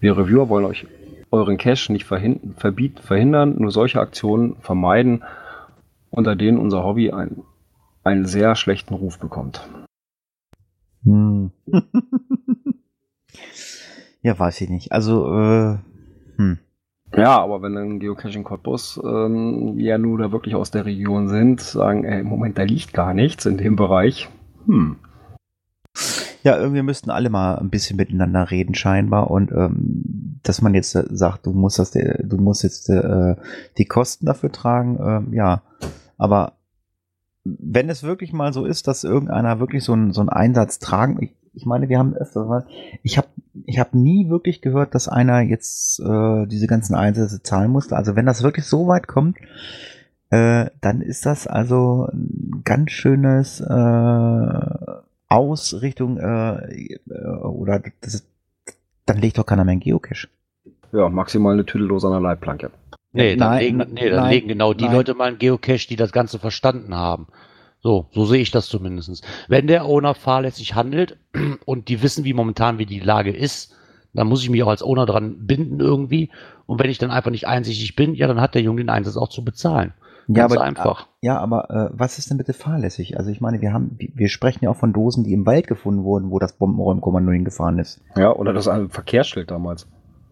Wir 0.00 0.16
Reviewer 0.16 0.48
wollen 0.48 0.64
euch 0.64 0.86
euren 1.34 1.58
Cache 1.58 1.92
nicht 1.92 2.04
verhin 2.04 2.54
verbieten, 2.56 3.02
verhindern, 3.02 3.56
nur 3.58 3.70
solche 3.70 4.00
Aktionen 4.00 4.56
vermeiden, 4.60 5.24
unter 6.10 6.36
denen 6.36 6.58
unser 6.58 6.84
Hobby 6.84 7.10
ein, 7.10 7.42
einen 8.04 8.24
sehr 8.24 8.54
schlechten 8.54 8.94
Ruf 8.94 9.18
bekommt. 9.18 9.68
Hm. 11.04 11.50
ja, 14.22 14.38
weiß 14.38 14.60
ich 14.60 14.70
nicht. 14.70 14.92
Also, 14.92 15.26
äh, 15.34 15.78
hm. 16.36 16.58
Ja, 17.16 17.40
aber 17.40 17.62
wenn 17.62 17.74
dann 17.74 18.00
Geocaching 18.00 18.42
Cottbus 18.42 19.00
ähm, 19.04 19.78
ja 19.78 19.98
nur 19.98 20.18
da 20.18 20.32
wirklich 20.32 20.54
aus 20.54 20.70
der 20.70 20.84
Region 20.84 21.28
sind, 21.28 21.60
sagen, 21.60 22.04
ey, 22.04 22.20
im 22.20 22.26
Moment, 22.26 22.58
da 22.58 22.62
liegt 22.62 22.92
gar 22.92 23.14
nichts 23.14 23.46
in 23.46 23.56
dem 23.56 23.76
Bereich. 23.76 24.28
Hm. 24.66 24.96
Ja, 26.44 26.58
irgendwie 26.58 26.82
müssten 26.82 27.10
alle 27.10 27.30
mal 27.30 27.56
ein 27.56 27.70
bisschen 27.70 27.96
miteinander 27.96 28.50
reden 28.50 28.74
scheinbar 28.74 29.30
und 29.30 29.50
ähm, 29.50 30.40
dass 30.42 30.60
man 30.60 30.74
jetzt 30.74 30.94
äh, 30.94 31.04
sagt, 31.08 31.46
du 31.46 31.52
musst 31.52 31.78
das, 31.78 31.96
äh, 31.96 32.22
du 32.22 32.36
musst 32.36 32.62
jetzt 32.62 32.90
äh, 32.90 33.34
die 33.78 33.86
Kosten 33.86 34.26
dafür 34.26 34.52
tragen, 34.52 34.98
ähm, 35.02 35.32
ja. 35.32 35.62
Aber 36.18 36.52
wenn 37.44 37.88
es 37.88 38.02
wirklich 38.02 38.34
mal 38.34 38.52
so 38.52 38.66
ist, 38.66 38.88
dass 38.88 39.04
irgendeiner 39.04 39.58
wirklich 39.58 39.84
so 39.84 39.94
einen 39.94 40.12
so 40.12 40.20
einen 40.20 40.28
Einsatz 40.28 40.78
tragen, 40.78 41.16
ich, 41.22 41.34
ich 41.54 41.64
meine, 41.64 41.88
wir 41.88 41.98
haben 41.98 42.14
öfter 42.14 42.44
mal, 42.44 42.66
ich 43.02 43.16
habe 43.16 43.28
ich 43.64 43.78
habe 43.78 43.96
nie 43.98 44.28
wirklich 44.28 44.60
gehört, 44.60 44.94
dass 44.94 45.08
einer 45.08 45.40
jetzt 45.40 45.98
äh, 46.00 46.46
diese 46.46 46.66
ganzen 46.66 46.94
Einsätze 46.94 47.42
zahlen 47.42 47.70
musste. 47.70 47.96
Also 47.96 48.16
wenn 48.16 48.26
das 48.26 48.42
wirklich 48.42 48.66
so 48.66 48.86
weit 48.86 49.06
kommt, 49.06 49.38
äh, 50.28 50.66
dann 50.82 51.00
ist 51.00 51.24
das 51.24 51.46
also 51.46 52.08
ein 52.12 52.62
ganz 52.64 52.90
schönes 52.90 53.60
äh, 53.60 53.64
aus 55.34 55.82
Richtung 55.82 56.18
äh, 56.18 56.94
äh, 57.08 57.28
oder 57.42 57.82
das 58.00 58.26
dann 59.06 59.18
legt 59.18 59.38
doch 59.38 59.46
keiner 59.46 59.64
mehr 59.64 59.72
einen 59.72 59.80
Geocache. 59.80 60.28
Ja, 60.92 61.08
maximal 61.08 61.52
eine 61.52 61.66
Tüdellos 61.66 62.04
an 62.04 62.12
der 62.12 62.20
Leitplanke. 62.20 62.70
Nee, 63.12 63.36
dann, 63.36 63.50
Nein, 63.50 63.60
legen, 63.60 63.94
nee, 63.94 64.08
dann 64.08 64.20
nein, 64.20 64.30
legen 64.32 64.48
genau 64.48 64.72
die 64.72 64.84
nein. 64.84 64.94
Leute 64.94 65.14
mal 65.14 65.28
einen 65.28 65.38
Geocache, 65.38 65.86
die 65.88 65.96
das 65.96 66.12
Ganze 66.12 66.38
verstanden 66.38 66.94
haben. 66.94 67.28
So, 67.80 68.08
so 68.12 68.24
sehe 68.24 68.40
ich 68.40 68.50
das 68.50 68.68
zumindest. 68.68 69.24
Wenn 69.46 69.66
der 69.66 69.84
Owner 69.84 70.14
fahrlässig 70.14 70.74
handelt 70.74 71.18
und 71.66 71.88
die 71.88 72.02
wissen, 72.02 72.24
wie 72.24 72.32
momentan 72.32 72.78
wie 72.78 72.86
die 72.86 73.00
Lage 73.00 73.30
ist, 73.30 73.76
dann 74.14 74.28
muss 74.28 74.42
ich 74.42 74.50
mich 74.50 74.62
auch 74.62 74.68
als 74.68 74.82
Owner 74.82 75.06
dran 75.06 75.46
binden 75.46 75.80
irgendwie. 75.80 76.30
Und 76.66 76.80
wenn 76.80 76.90
ich 76.90 76.98
dann 76.98 77.10
einfach 77.10 77.30
nicht 77.30 77.46
einsichtig 77.46 77.94
bin, 77.94 78.14
ja, 78.14 78.26
dann 78.26 78.40
hat 78.40 78.54
der 78.54 78.62
Junge 78.62 78.80
den 78.80 78.88
Einsatz 78.88 79.16
auch 79.16 79.28
zu 79.28 79.44
bezahlen. 79.44 79.92
Ja, 80.28 80.34
Ganz 80.42 80.52
aber 80.52 80.62
einfach. 80.62 81.08
Ja, 81.20 81.38
aber 81.38 81.70
äh, 81.70 81.90
was 81.92 82.18
ist 82.18 82.30
denn 82.30 82.38
bitte 82.38 82.52
fahrlässig? 82.52 83.18
Also 83.18 83.30
ich 83.30 83.40
meine, 83.40 83.60
wir 83.60 83.72
haben, 83.72 83.96
wir 83.98 84.28
sprechen 84.28 84.64
ja 84.64 84.70
auch 84.70 84.76
von 84.76 84.92
Dosen, 84.92 85.24
die 85.24 85.32
im 85.32 85.46
Wald 85.46 85.66
gefunden 85.66 86.04
wurden, 86.04 86.30
wo 86.30 86.38
das 86.38 86.54
Bombenräumkommando 86.54 87.32
hingefahren 87.32 87.78
ist. 87.78 88.00
Ja, 88.16 88.34
oder 88.34 88.52
das 88.52 88.68
ein 88.68 88.88
Verkehrsschild 88.90 89.50
damals. 89.50 89.86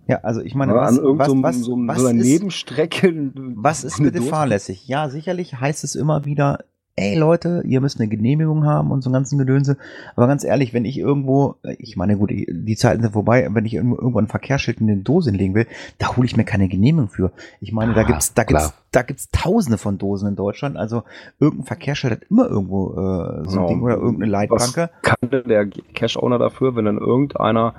Ja, 0.09 0.19
also 0.23 0.41
ich 0.41 0.55
meine, 0.55 0.75
was, 0.75 0.99
an 0.99 1.19
was, 1.19 1.29
was, 1.43 1.59
so, 1.61 1.77
was 1.87 2.01
so 2.01 2.07
einer 2.09 2.21
ist, 2.21 2.27
Nebenstrecke. 2.27 3.33
was 3.35 3.85
ist 3.85 3.99
bitte 4.03 4.19
Dose- 4.19 4.31
fahrlässig? 4.31 4.89
Ja, 4.89 5.09
sicherlich 5.09 5.61
heißt 5.61 5.85
es 5.85 5.95
immer 5.95 6.25
wieder, 6.25 6.59
ey 6.97 7.17
Leute, 7.17 7.63
ihr 7.65 7.81
müsst 7.81 7.99
eine 8.01 8.09
Genehmigung 8.09 8.65
haben 8.67 8.91
und 8.91 9.03
so 9.03 9.09
einen 9.09 9.15
ganzen 9.15 9.39
Gedönse. 9.39 9.77
Aber 10.15 10.27
ganz 10.27 10.45
ehrlich, 10.45 10.75
wenn 10.75 10.85
ich 10.85 10.99
irgendwo, 10.99 11.57
ich 11.79 11.97
meine, 11.97 12.17
gut, 12.19 12.31
die 12.31 12.77
Zeiten 12.77 13.03
sind 13.03 13.13
vorbei, 13.13 13.49
wenn 13.51 13.65
ich 13.65 13.75
irgendwo 13.75 14.19
ein 14.19 14.27
Verkehrsschild 14.29 14.81
in 14.81 14.87
den 14.89 15.03
Dose 15.05 15.31
hinlegen 15.31 15.55
will, 15.55 15.67
da 15.99 16.17
hole 16.17 16.27
ich 16.27 16.37
mir 16.37 16.45
keine 16.45 16.69
Genehmigung 16.69 17.09
für. 17.09 17.33
Ich 17.61 17.73
meine, 17.73 17.95
da 17.95 18.03
Ah, 18.03 18.05
gibt's, 18.05 18.35
da 18.35 18.45
klar. 18.45 18.63
gibt's, 18.63 18.77
da 18.93 19.03
gibt's 19.03 19.29
tausende 19.33 19.79
von 19.79 19.97
Dosen 19.97 20.29
in 20.29 20.37
Deutschland. 20.37 20.77
Also 20.77 21.03
irgendein 21.41 21.67
Verkehrsschild 21.67 22.13
hat 22.13 22.23
immer 22.31 22.47
irgendwo 22.49 22.91
äh, 22.93 22.95
so 22.95 23.01
ein 23.01 23.45
Genau. 23.49 23.69
Ding 23.69 23.83
oder 23.83 23.95
irgendeine 23.97 24.31
Leitplanke. 24.31 24.91
Was 24.93 25.03
kann 25.03 25.31
denn 25.31 25.45
der 25.49 25.67
Cash-Owner 25.67 26.39
dafür, 26.39 26.77
wenn 26.77 26.85
dann 26.85 26.99
irgendeiner, 26.99 27.75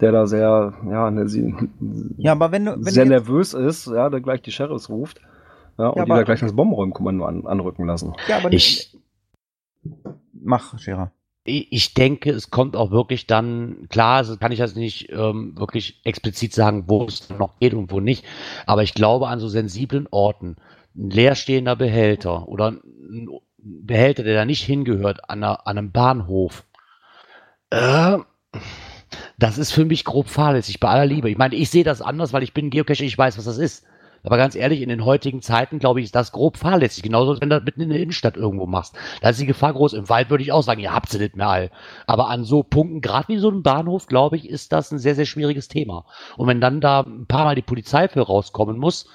der 0.00 0.12
da 0.12 0.26
sehr, 0.26 0.72
ja, 0.88 1.10
ne, 1.10 1.28
sie, 1.28 1.52
Ja, 2.16 2.32
aber 2.32 2.52
wenn 2.52 2.64
du, 2.66 2.76
wenn 2.76 2.92
sehr 2.92 3.06
nervös 3.06 3.54
ist, 3.54 3.86
ja, 3.88 4.08
der 4.08 4.20
gleich 4.20 4.42
die 4.42 4.52
Sheriffs 4.52 4.88
ruft, 4.88 5.20
ja, 5.78 5.88
und 5.88 5.96
Ja, 5.98 6.04
die 6.04 6.10
aber- 6.10 6.20
da 6.20 6.24
gleich 6.24 6.40
das 6.40 6.54
Bombenräumkommando 6.54 7.24
an, 7.24 7.46
anrücken 7.46 7.86
lassen. 7.86 8.12
ja, 8.28 8.38
aber 8.38 8.52
Ich, 8.52 8.96
mach, 10.32 10.78
Scherer. 10.78 11.12
ich 11.44 11.94
denke, 11.94 12.30
es 12.30 12.50
kommt 12.50 12.76
auch 12.76 12.90
wirklich 12.90 13.26
dann, 13.26 13.86
klar, 13.88 14.16
also 14.18 14.36
kann 14.36 14.52
ich 14.52 14.58
das 14.58 14.74
nicht 14.76 15.10
ähm, 15.10 15.56
wirklich 15.58 16.00
explizit 16.04 16.52
sagen, 16.54 16.84
wo 16.86 17.04
es 17.04 17.28
noch 17.30 17.58
geht 17.58 17.74
und 17.74 17.90
wo 17.90 18.00
nicht, 18.00 18.24
aber 18.66 18.82
ich 18.82 18.94
glaube 18.94 19.28
an 19.28 19.40
so 19.40 19.48
sensiblen 19.48 20.06
Orten, 20.10 20.56
ein 20.94 21.10
leerstehender 21.10 21.74
Behälter 21.76 22.48
oder 22.48 22.68
ein 22.68 23.28
Behälter, 23.58 24.22
der 24.24 24.34
da 24.34 24.44
nicht 24.44 24.62
hingehört, 24.62 25.28
an, 25.30 25.42
einer, 25.42 25.66
an 25.66 25.78
einem 25.78 25.90
Bahnhof, 25.92 26.64
äh, 27.70 28.18
das 29.38 29.58
ist 29.58 29.72
für 29.72 29.84
mich 29.84 30.04
grob 30.04 30.28
fahrlässig, 30.28 30.80
bei 30.80 30.88
aller 30.88 31.06
Liebe. 31.06 31.30
Ich 31.30 31.36
meine, 31.38 31.54
ich 31.54 31.70
sehe 31.70 31.84
das 31.84 32.02
anders, 32.02 32.32
weil 32.32 32.42
ich 32.42 32.54
bin 32.54 32.70
Geocacher, 32.70 33.04
ich 33.04 33.16
weiß, 33.18 33.36
was 33.38 33.44
das 33.44 33.58
ist. 33.58 33.84
Aber 34.24 34.36
ganz 34.36 34.54
ehrlich, 34.54 34.80
in 34.82 34.88
den 34.88 35.04
heutigen 35.04 35.42
Zeiten, 35.42 35.78
glaube 35.78 36.00
ich, 36.00 36.04
ist 36.04 36.14
das 36.14 36.32
grob 36.32 36.56
fahrlässig. 36.56 37.02
Genauso, 37.02 37.40
wenn 37.40 37.50
du 37.50 37.56
das 37.56 37.64
mitten 37.64 37.80
in 37.80 37.90
der 37.90 38.00
Innenstadt 38.00 38.36
irgendwo 38.36 38.66
machst. 38.66 38.94
Da 39.20 39.30
ist 39.30 39.40
die 39.40 39.46
Gefahr 39.46 39.72
groß. 39.72 39.94
Im 39.94 40.08
Wald 40.08 40.30
würde 40.30 40.44
ich 40.44 40.52
auch 40.52 40.62
sagen, 40.62 40.80
ihr 40.80 40.94
habt 40.94 41.08
sie 41.08 41.18
nicht 41.18 41.36
mehr 41.36 41.48
all. 41.48 41.70
Aber 42.06 42.28
an 42.28 42.44
so 42.44 42.62
Punkten, 42.62 43.00
gerade 43.00 43.28
wie 43.28 43.38
so 43.38 43.48
einem 43.48 43.62
Bahnhof, 43.62 44.06
glaube 44.06 44.36
ich, 44.36 44.48
ist 44.48 44.72
das 44.72 44.92
ein 44.92 44.98
sehr, 44.98 45.14
sehr 45.14 45.26
schwieriges 45.26 45.68
Thema. 45.68 46.06
Und 46.36 46.46
wenn 46.46 46.60
dann 46.60 46.80
da 46.80 47.00
ein 47.00 47.26
paar 47.26 47.44
Mal 47.44 47.56
die 47.56 47.62
Polizei 47.62 48.08
für 48.08 48.22
rauskommen 48.22 48.78
muss, 48.78 49.08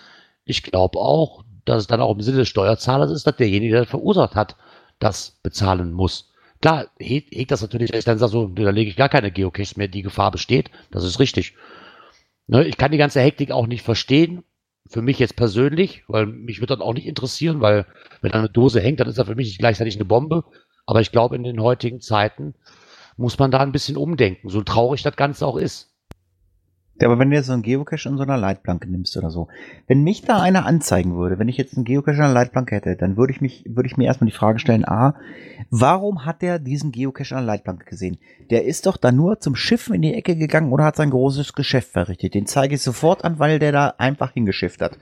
ich 0.43 0.64
glaube 0.64 0.99
auch, 0.99 1.43
dass 1.64 1.82
es 1.82 1.88
dann 1.88 2.01
auch 2.01 2.14
im 2.14 2.22
Sinne 2.22 2.38
des 2.38 2.49
Steuerzahlers 2.49 3.12
ist, 3.12 3.28
dass 3.28 3.36
derjenige, 3.36 3.74
der 3.74 3.82
das 3.82 3.89
verursacht 3.89 4.36
hat, 4.36 4.55
das 4.99 5.39
bezahlen 5.43 5.91
muss. 5.91 6.32
Klar, 6.62 6.88
hegt, 6.97 7.34
hegt 7.34 7.51
das 7.51 7.62
natürlich, 7.62 7.91
wenn 7.91 7.99
ich 7.99 8.05
dann 8.05 8.18
sage, 8.18 8.32
so, 8.32 8.47
da 8.47 8.72
lege 8.72 8.89
ich 8.89 8.95
gar 8.95 9.10
keine 9.10 9.32
Geocaches 9.32 9.78
mehr, 9.78 9.88
die 9.88 10.01
Gefahr 10.01 10.32
besteht. 10.32 10.72
Das 10.91 11.03
ist 11.03 11.20
richtig. 11.20 11.53
Ne, 12.47 12.66
ich 12.66 12.78
kann 12.78 12.91
die 12.91 12.97
ganze 12.97 13.22
Hektik 13.22 13.51
auch 13.51 13.68
nicht 13.68 13.84
verstehen. 13.84 14.43
Für 14.90 15.02
mich 15.02 15.20
jetzt 15.20 15.36
persönlich, 15.36 16.04
weil 16.08 16.26
mich 16.26 16.62
wird 16.62 16.72
dann 16.72 16.82
auch 16.82 16.94
nicht 16.94 17.08
interessieren, 17.08 17.62
weil 17.62 17.86
wenn 18.22 18.32
eine 18.32 18.50
Dose 18.50 18.80
hängt, 18.80 19.00
dann 19.00 19.08
ist 19.08 19.18
das 19.18 19.28
für 19.28 19.36
mich 19.36 19.58
gleichzeitig 19.58 19.96
eine 19.96 20.06
Bombe. 20.06 20.44
Aber 20.86 21.02
ich 21.02 21.12
glaube, 21.12 21.36
in 21.36 21.44
den 21.44 21.62
heutigen 21.62 22.00
Zeiten 22.00 22.56
muss 23.18 23.38
man 23.38 23.52
da 23.52 23.60
ein 23.60 23.72
bisschen 23.72 23.98
umdenken, 23.98 24.50
so 24.50 24.62
traurig 24.62 25.04
das 25.04 25.16
Ganze 25.16 25.46
auch 25.46 25.58
ist. 25.58 25.97
Ja, 27.00 27.08
aber 27.08 27.20
wenn 27.20 27.30
du 27.30 27.36
jetzt 27.36 27.45
so 27.45 27.54
einen 27.54 27.62
Geocache 27.62 28.10
in 28.10 28.18
so 28.18 28.24
einer 28.24 28.38
Leitplanke 28.38 28.89
nimmst 28.89 29.16
oder 29.18 29.30
so, 29.30 29.48
wenn 29.86 30.04
mich 30.04 30.24
da 30.24 30.41
einer 30.41 30.66
anzeigen 30.66 31.16
würde, 31.16 31.38
wenn 31.38 31.48
ich 31.48 31.58
jetzt 31.58 31.76
einen 31.76 31.86
Geocache 31.86 32.16
in 32.16 32.24
einer 32.24 32.34
Leitplanke 32.34 32.76
hätte, 32.76 32.95
dann 32.95 33.18
würde 33.18 33.34
ich 33.34 33.41
mich, 33.41 33.66
würde 33.68 33.88
ich 33.88 33.98
mir 33.98 34.06
erstmal 34.06 34.30
die 34.30 34.36
Frage 34.36 34.58
stellen, 34.58 34.84
A, 34.84 35.16
warum 35.70 36.26
hat 36.26 36.41
der 36.41 36.58
diesen 36.58 36.91
Geocache 36.91 37.36
an 37.36 37.45
der 37.45 37.54
Leitplanke 37.54 37.86
gesehen? 37.86 38.18
Der 38.50 38.66
ist 38.66 38.88
doch 38.88 38.98
da 38.98 39.12
nur 39.12 39.39
zum 39.39 39.56
Schiffen 39.56 39.93
in 39.93 40.02
die 40.02 40.16
Ecke 40.16 40.36
gegangen 40.36 40.72
oder 40.72 40.86
hat 40.86 40.95
sein 40.95 41.12
großes 41.12 41.54
Geschäft 41.54 41.91
verrichtet. 41.91 42.34
Den 42.34 42.48
zeige 42.48 42.76
ich 42.76 42.82
sofort 42.82 43.24
an, 43.24 43.38
weil 43.38 43.60
der 43.60 43.72
da 43.72 43.93
einfach 43.98 44.34
hingeschifft 44.34 44.82
hat. 44.82 44.98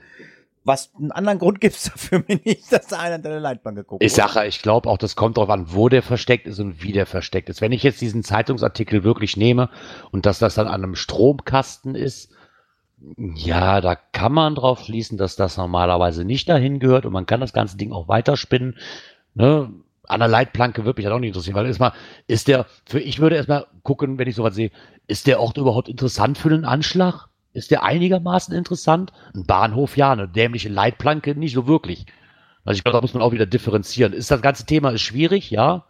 Was 0.66 0.92
einen 0.98 1.12
anderen 1.12 1.38
Grund 1.38 1.60
gibt's 1.60 1.84
dafür 1.84 2.24
mir 2.26 2.40
nicht, 2.44 2.72
dass 2.72 2.88
da 2.88 2.98
einer 2.98 3.14
an 3.14 3.22
der 3.22 3.38
Leitplanke 3.38 3.84
guckt. 3.84 4.02
Ich 4.02 4.12
sage, 4.12 4.44
ich 4.46 4.62
glaube 4.62 4.90
auch, 4.90 4.98
das 4.98 5.14
kommt 5.14 5.36
darauf 5.36 5.48
an, 5.48 5.72
wo 5.72 5.88
der 5.88 6.02
versteckt 6.02 6.48
ist 6.48 6.58
und 6.58 6.82
wie 6.82 6.90
der 6.90 7.06
versteckt 7.06 7.48
ist. 7.48 7.60
Wenn 7.60 7.70
ich 7.70 7.84
jetzt 7.84 8.00
diesen 8.00 8.24
Zeitungsartikel 8.24 9.04
wirklich 9.04 9.36
nehme 9.36 9.70
und 10.10 10.26
dass 10.26 10.40
das 10.40 10.56
dann 10.56 10.66
an 10.66 10.82
einem 10.82 10.96
Stromkasten 10.96 11.94
ist, 11.94 12.32
ja, 13.16 13.80
da 13.80 13.94
kann 13.94 14.32
man 14.32 14.56
drauf 14.56 14.80
schließen, 14.80 15.16
dass 15.18 15.36
das 15.36 15.56
normalerweise 15.56 16.24
nicht 16.24 16.48
dahin 16.48 16.80
gehört 16.80 17.06
und 17.06 17.12
man 17.12 17.26
kann 17.26 17.40
das 17.40 17.52
ganze 17.52 17.76
Ding 17.76 17.92
auch 17.92 18.08
weiterspinnen. 18.08 18.76
Ne? 19.34 19.70
An 20.02 20.18
der 20.18 20.28
Leitplanke 20.28 20.84
würde 20.84 20.98
mich 20.98 21.04
das 21.04 21.14
auch 21.14 21.20
nicht 21.20 21.28
interessieren, 21.28 21.54
weil 21.54 21.66
erstmal 21.66 21.92
ist 22.26 22.48
der, 22.48 22.66
für 22.86 22.98
ich 22.98 23.20
würde 23.20 23.36
erstmal 23.36 23.66
gucken, 23.84 24.18
wenn 24.18 24.26
ich 24.26 24.34
sowas 24.34 24.56
sehe, 24.56 24.72
ist 25.06 25.28
der 25.28 25.38
Ort 25.38 25.58
überhaupt 25.58 25.88
interessant 25.88 26.38
für 26.38 26.48
einen 26.48 26.64
Anschlag? 26.64 27.28
Ist 27.56 27.70
der 27.70 27.82
einigermaßen 27.82 28.54
interessant? 28.54 29.12
Ein 29.34 29.46
Bahnhof 29.46 29.96
ja, 29.96 30.12
eine 30.12 30.28
dämliche 30.28 30.68
Leitplanke 30.68 31.34
nicht 31.34 31.54
so 31.54 31.66
wirklich. 31.66 32.04
Also 32.66 32.76
ich 32.76 32.84
glaube, 32.84 32.98
da 32.98 33.00
muss 33.00 33.14
man 33.14 33.22
auch 33.22 33.32
wieder 33.32 33.46
differenzieren. 33.46 34.12
Ist 34.12 34.30
das 34.30 34.42
ganze 34.42 34.66
Thema 34.66 34.90
ist 34.90 35.00
schwierig, 35.00 35.50
ja. 35.50 35.84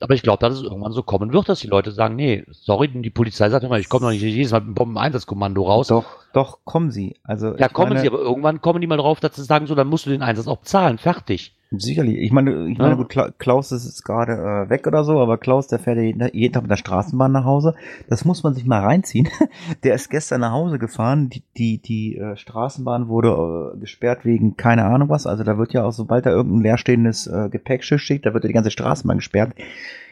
Aber 0.00 0.14
ich 0.14 0.22
glaube, 0.22 0.40
dass 0.40 0.54
es 0.54 0.62
irgendwann 0.62 0.92
so 0.92 1.04
kommen 1.04 1.32
wird, 1.32 1.48
dass 1.48 1.60
die 1.60 1.68
Leute 1.68 1.92
sagen, 1.92 2.16
nee, 2.16 2.44
sorry, 2.50 2.88
die 2.88 3.10
Polizei 3.10 3.48
sagt 3.48 3.62
immer, 3.64 3.78
ich 3.78 3.88
komme 3.88 4.06
noch 4.06 4.10
nicht 4.10 4.22
jedes 4.22 4.50
Mal 4.50 4.58
mit 4.60 4.70
dem 4.70 4.74
Bombeneinsatzkommando 4.74 5.62
raus. 5.62 5.86
Doch, 5.86 6.04
doch, 6.32 6.58
kommen 6.64 6.90
sie. 6.90 7.14
Also, 7.22 7.56
ja, 7.56 7.68
kommen 7.68 7.90
meine- 7.90 8.00
sie, 8.00 8.08
aber 8.08 8.18
irgendwann 8.18 8.60
kommen 8.60 8.80
die 8.80 8.88
mal 8.88 8.96
drauf, 8.96 9.20
dass 9.20 9.36
sie 9.36 9.44
sagen, 9.44 9.68
so, 9.68 9.76
dann 9.76 9.86
musst 9.86 10.06
du 10.06 10.10
den 10.10 10.22
Einsatz 10.22 10.48
auch 10.48 10.62
zahlen, 10.62 10.98
fertig. 10.98 11.54
Sicherlich. 11.78 12.18
Ich 12.18 12.32
meine, 12.32 12.68
ich 12.68 12.76
meine, 12.76 12.96
gut, 12.96 13.10
Kla- 13.10 13.32
Klaus 13.38 13.72
ist 13.72 13.86
jetzt 13.86 14.04
gerade 14.04 14.32
äh, 14.32 14.68
weg 14.70 14.86
oder 14.86 15.04
so, 15.04 15.20
aber 15.20 15.38
Klaus, 15.38 15.68
der 15.68 15.78
fährt 15.78 15.98
jeden, 15.98 16.28
jeden 16.34 16.52
Tag 16.52 16.62
mit 16.64 16.70
der 16.70 16.76
Straßenbahn 16.76 17.32
nach 17.32 17.44
Hause. 17.44 17.74
Das 18.08 18.24
muss 18.24 18.42
man 18.42 18.52
sich 18.54 18.66
mal 18.66 18.80
reinziehen. 18.80 19.28
Der 19.82 19.94
ist 19.94 20.10
gestern 20.10 20.42
nach 20.42 20.52
Hause 20.52 20.78
gefahren. 20.78 21.30
Die, 21.30 21.42
die, 21.56 21.78
die 21.78 22.18
äh, 22.18 22.36
Straßenbahn 22.36 23.08
wurde 23.08 23.74
äh, 23.74 23.78
gesperrt 23.78 24.24
wegen 24.24 24.56
keine 24.56 24.84
Ahnung 24.84 25.08
was. 25.08 25.26
Also 25.26 25.44
da 25.44 25.56
wird 25.56 25.72
ja 25.72 25.84
auch, 25.84 25.92
sobald 25.92 26.26
da 26.26 26.30
irgendein 26.30 26.62
leerstehendes 26.62 27.26
äh, 27.26 27.48
Gepäckschiff 27.50 28.00
steht, 28.02 28.26
da 28.26 28.34
wird 28.34 28.44
ja 28.44 28.48
die 28.48 28.54
ganze 28.54 28.70
Straßenbahn 28.70 29.18
gesperrt. 29.18 29.54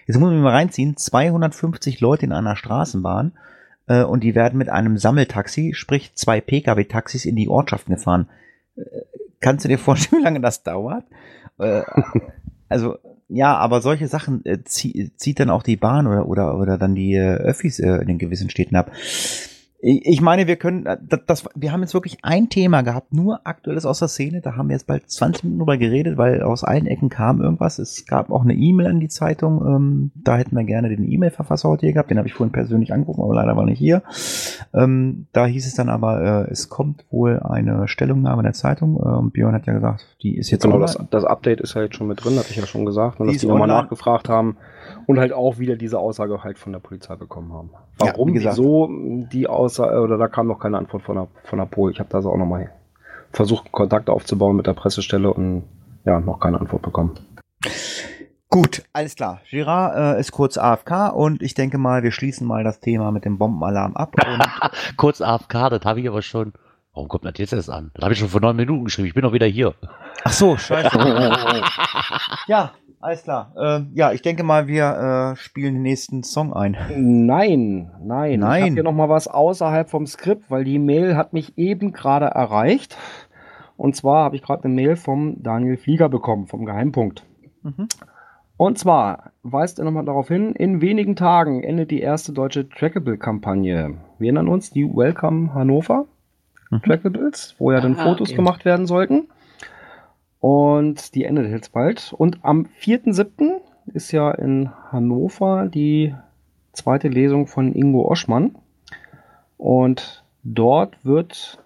Jetzt 0.07 0.17
muss 0.17 0.29
man 0.29 0.35
sich 0.37 0.43
mal 0.43 0.53
reinziehen. 0.55 0.97
250 0.97 2.01
Leute 2.01 2.25
in 2.27 2.33
einer 2.33 2.57
Straßenbahn 2.57 3.33
äh, 3.87 4.03
und 4.03 4.25
die 4.25 4.35
werden 4.35 4.57
mit 4.59 4.71
einem 4.71 4.97
Sammeltaxi, 4.97 5.73
sprich 5.75 6.15
zwei 6.15 6.41
Pkw-Taxis 6.41 7.27
in 7.27 7.37
die 7.37 7.49
Ortschaften 7.49 7.95
gefahren. 7.95 8.29
Äh, 8.77 8.83
Kannst 9.43 9.65
du 9.65 9.71
dir 9.71 9.79
vorstellen, 9.79 10.21
wie 10.21 10.25
lange 10.25 10.41
das 10.41 10.63
dauert? 10.65 11.05
Äh, 11.61 11.83
also, 12.69 12.99
ja, 13.29 13.57
aber 13.57 13.81
solche 13.81 14.09
Sachen 14.09 14.45
äh, 14.45 14.59
zie 14.65 15.13
zieht 15.17 15.39
dann 15.41 15.51
auch 15.51 15.63
die 15.63 15.77
Bahn 15.77 16.07
oder, 16.07 16.27
oder, 16.27 16.59
oder 16.59 16.79
dann 16.79 16.95
die 16.95 17.15
äh, 17.15 17.35
Öffis 17.35 17.79
äh, 17.79 17.97
in 17.97 18.09
den 18.09 18.19
gewissen 18.19 18.51
Städten 18.51 18.77
ab. 18.77 18.91
Ich 19.83 20.21
meine, 20.21 20.47
wir 20.47 20.57
können, 20.57 20.85
äh, 20.85 20.99
das, 21.03 21.21
das, 21.27 21.45
wir 21.55 21.73
haben 21.73 21.81
jetzt 21.81 21.95
wirklich 21.95 22.19
ein 22.23 22.51
Thema 22.51 22.83
gehabt, 22.83 23.15
nur 23.15 23.41
aktuelles 23.45 23.87
aus 23.87 23.99
der 24.01 24.09
Szene. 24.09 24.43
Da 24.43 24.57
haben 24.57 24.69
wir 24.69 24.75
jetzt 24.75 24.87
bald 24.87 25.11
20 25.11 25.45
Minuten 25.45 25.61
drüber 25.61 25.79
geredet, 25.79 26.19
weil 26.19 26.43
aus 26.43 26.65
allen 26.65 26.87
Ecken 26.87 27.09
kam 27.09 27.41
irgendwas. 27.41 27.79
Es 27.79 28.05
gab 28.05 28.31
auch 28.31 28.43
eine 28.43 28.53
E-Mail 28.55 28.89
an 28.89 29.01
die 29.01 29.09
Zeitung. 29.09 29.65
Ähm, 29.65 30.11
da 30.15 30.37
hätten 30.37 30.55
wir 30.55 30.65
gerne 30.65 30.91
den 30.91 31.11
E-Mail-Verfasser 31.11 31.69
heute 31.71 31.87
hier 31.87 31.95
gehabt. 31.95 32.11
Den 32.11 32.19
habe 32.19 32.29
ich 32.29 32.35
vorhin 32.35 32.53
persönlich 32.53 32.93
angerufen, 32.93 33.23
aber 33.23 33.35
leider 33.35 33.57
war 33.57 33.65
nicht 33.65 33.79
hier. 33.79 34.03
Ähm, 34.75 35.27
da 35.33 35.47
hieß 35.47 35.67
es 35.67 35.75
dann 35.75 35.89
aber, 35.89 36.47
äh, 36.47 36.51
es 36.51 36.69
kommt 36.69 37.07
wohl 37.11 37.41
eine 37.41 37.89
Stellungnahme 37.89 38.43
der 38.43 38.53
Zeitung. 38.53 39.01
Ähm, 39.03 39.31
Björn 39.31 39.55
hat 39.55 39.67
ja 39.67 39.73
gesagt, 39.73 40.05
die 40.23 40.37
ist 40.37 40.51
jetzt 40.51 40.63
Genau, 40.63 40.75
online. 40.75 40.93
das, 40.93 41.07
das 41.11 41.25
Update 41.25 41.61
ist 41.63 41.75
ja 41.75 41.83
jetzt 41.83 41.97
schon 41.97 42.07
mit 42.07 42.23
drin, 42.23 42.37
hatte 42.39 42.51
ich 42.51 42.57
ja 42.57 42.67
schon 42.67 42.85
gesagt, 42.85 43.19
ne, 43.19 43.27
Die 43.27 43.33
dass 43.33 43.41
die 43.41 43.47
nochmal 43.47 43.69
nachgefragt 43.69 44.29
haben 44.29 44.59
und 45.07 45.19
halt 45.19 45.33
auch 45.33 45.59
wieder 45.59 45.77
diese 45.77 45.99
Aussage 45.99 46.45
halt 46.45 46.59
von 46.59 46.73
der 46.73 46.81
Polizei 46.81 47.17
bekommen 47.17 47.53
haben. 47.53 47.71
Ja, 48.01 48.09
Warum, 48.09 48.33
gesagt. 48.33 48.57
wieso 48.57 48.89
die 49.33 49.47
Aussage, 49.47 49.70
oder 49.79 50.19
da 50.19 50.29
kam 50.29 50.47
noch 50.47 50.59
keine 50.59 50.79
Antwort 50.79 51.03
von 51.03 51.17
der, 51.17 51.29
von 51.45 51.59
der 51.59 51.67
Pol. 51.67 51.93
Ich 51.93 52.01
habe 52.01 52.09
da 52.11 52.23
so 52.23 52.31
auch 52.31 52.37
nochmal 52.37 52.71
versucht, 53.33 53.71
Kontakt 53.71 54.11
aufzubauen 54.11 54.57
mit 54.57 54.67
der 54.67 54.75
Pressestelle 54.75 55.33
und 55.33 55.65
ja, 56.05 56.19
noch 56.21 56.41
keine 56.41 56.61
Antwort 56.61 56.83
bekommen. 56.83 57.15
Gut, 58.49 58.83
alles 58.93 59.15
klar. 59.15 59.41
Girard 59.49 60.17
äh, 60.17 60.21
ist 60.21 60.33
kurz 60.33 60.59
AFK 60.59 61.13
und 61.15 61.41
ich 61.41 61.55
denke 61.55 61.79
mal, 61.79 62.03
wir 62.03 62.11
schließen 62.11 62.47
mal 62.47 62.65
das 62.65 62.81
Thema 62.81 63.13
mit 63.13 63.25
dem 63.25 63.39
Bombenalarm 63.39 63.95
ab. 63.95 64.17
Und 64.17 64.43
Kurz 64.97 65.21
AFK, 65.21 65.71
das 65.71 65.85
habe 65.85 66.01
ich 66.01 66.09
aber 66.09 66.23
schon. 66.23 66.53
Warum 66.93 67.09
kommt 67.09 67.25
das 67.25 67.35
jetzt 67.37 67.53
erst 67.53 67.71
an? 67.71 67.93
Das 67.95 68.03
habe 68.03 68.13
ich 68.13 68.19
schon 68.19 68.29
vor 68.29 68.41
neun 68.41 68.57
Minuten 68.57 68.85
geschrieben. 68.85 69.07
Ich 69.07 69.15
bin 69.15 69.23
noch 69.23 69.33
wieder 69.33 69.47
hier. 69.47 69.75
Ach 70.25 70.33
so, 70.33 70.57
scheiße. 70.57 70.99
ja, 72.49 72.73
alles 73.01 73.23
klar. 73.23 73.53
Äh, 73.57 73.81
ja, 73.95 74.13
ich 74.13 74.23
denke 74.23 74.43
mal, 74.43 74.67
wir 74.67 75.33
äh, 75.33 75.37
spielen 75.37 75.75
den 75.75 75.83
nächsten 75.83 76.23
Song 76.23 76.53
ein. 76.53 76.77
Nein, 76.97 77.91
nein. 78.03 78.41
Nein. 78.41 78.41
Ich 78.41 78.63
habe 78.65 78.75
hier 78.75 78.83
noch 78.83 78.93
mal 78.93 79.09
was 79.09 79.29
außerhalb 79.29 79.89
vom 79.91 80.07
Skript, 80.07 80.51
weil 80.51 80.65
die 80.65 80.79
Mail 80.79 81.17
hat 81.17 81.33
mich 81.33 81.57
eben 81.59 81.93
gerade 81.93 82.27
erreicht. 82.27 82.97
Und 83.77 83.97
zwar 83.97 84.25
habe 84.25 84.37
ich 84.37 84.43
gerade 84.43 84.65
eine 84.65 84.75
Mail 84.75 84.97
vom 84.97 85.43
Daniel 85.43 85.77
Flieger 85.77 86.09
bekommen, 86.09 86.47
vom 86.47 86.67
Geheimpunkt. 86.67 87.25
Mhm. 87.63 87.89
Und 88.57 88.79
zwar 88.79 89.33
weist 89.43 89.79
er 89.79 89.87
nochmal 89.87 90.05
darauf 90.05 90.29
hin, 90.29 90.53
in 90.55 90.83
wenigen 90.83 91.17
Tagen 91.17 91.63
endet 91.63 91.91
die 91.91 92.01
erste 92.01 92.33
deutsche 92.35 92.69
Trackable-Kampagne. 92.69 93.95
Wir 94.19 94.27
erinnern 94.27 94.49
uns, 94.49 94.71
die 94.71 94.85
Welcome 94.85 95.55
Hannover 95.55 96.05
Mhm. 96.71 96.83
Trackables, 96.83 97.57
wo 97.59 97.73
ja 97.73 97.81
dann 97.81 97.97
Ah, 97.99 98.05
Fotos 98.05 98.29
okay. 98.29 98.37
gemacht 98.37 98.65
werden 98.65 98.87
sollten. 98.87 99.29
Und 100.41 101.15
die 101.15 101.25
endet 101.25 101.51
jetzt 101.51 101.73
bald. 101.73 102.15
Und 102.17 102.39
am 102.43 102.67
4.7. 102.81 103.61
ist 103.93 104.11
ja 104.13 104.31
in 104.31 104.71
Hannover 104.91 105.67
die 105.67 106.15
zweite 106.73 107.09
Lesung 107.09 107.47
von 107.47 107.75
Ingo 107.75 108.11
Oschmann. 108.11 108.57
Und 109.59 110.25
dort 110.43 110.97
wird 111.05 111.63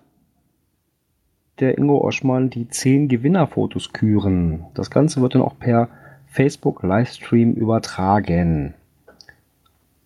der 1.60 1.78
Ingo 1.78 1.98
Oschmann 1.98 2.50
die 2.50 2.68
10 2.68 3.08
Gewinnerfotos 3.08 3.92
küren. 3.92 4.64
Das 4.74 4.90
Ganze 4.90 5.22
wird 5.22 5.36
dann 5.36 5.42
auch 5.42 5.56
per 5.58 5.88
Facebook 6.26 6.82
Livestream 6.82 7.54
übertragen. 7.54 8.74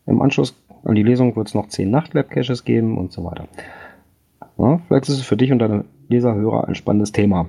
Im 0.05 0.21
Anschluss 0.21 0.55
an 0.85 0.95
die 0.95 1.03
Lesung 1.03 1.35
wird 1.37 1.49
es 1.49 1.55
noch 1.55 1.69
10 1.69 1.91
Nachtlab-Caches 1.91 2.65
geben 2.65 2.99
und 2.99 3.13
so 3.13 3.25
weiter. 3.25 3.49
Ja, 4.59 4.81
vielleicht 4.87 5.09
ist 5.09 5.17
es 5.17 5.23
für 5.23 5.39
dich 5.39 5.53
und 5.53 5.59
deine 5.59 5.85
Leserhörer 6.09 6.69
ein 6.69 6.75
spannendes 6.75 7.13
Thema. 7.13 7.47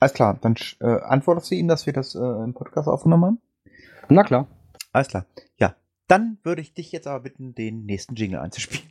Alles 0.00 0.12
klar, 0.12 0.38
dann 0.40 0.54
äh, 0.80 1.00
antwortest 1.02 1.50
du 1.50 1.54
ihnen, 1.54 1.68
dass 1.68 1.86
wir 1.86 1.92
das 1.92 2.14
äh, 2.14 2.18
im 2.18 2.54
Podcast 2.54 2.88
aufgenommen 2.88 3.24
haben? 3.24 3.40
Na 4.08 4.24
klar. 4.24 4.46
Alles 4.92 5.08
klar. 5.08 5.26
Ja, 5.56 5.74
dann 6.06 6.38
würde 6.42 6.62
ich 6.62 6.74
dich 6.74 6.92
jetzt 6.92 7.06
aber 7.06 7.20
bitten, 7.20 7.54
den 7.54 7.84
nächsten 7.84 8.14
Jingle 8.14 8.40
einzuspielen. 8.40 8.90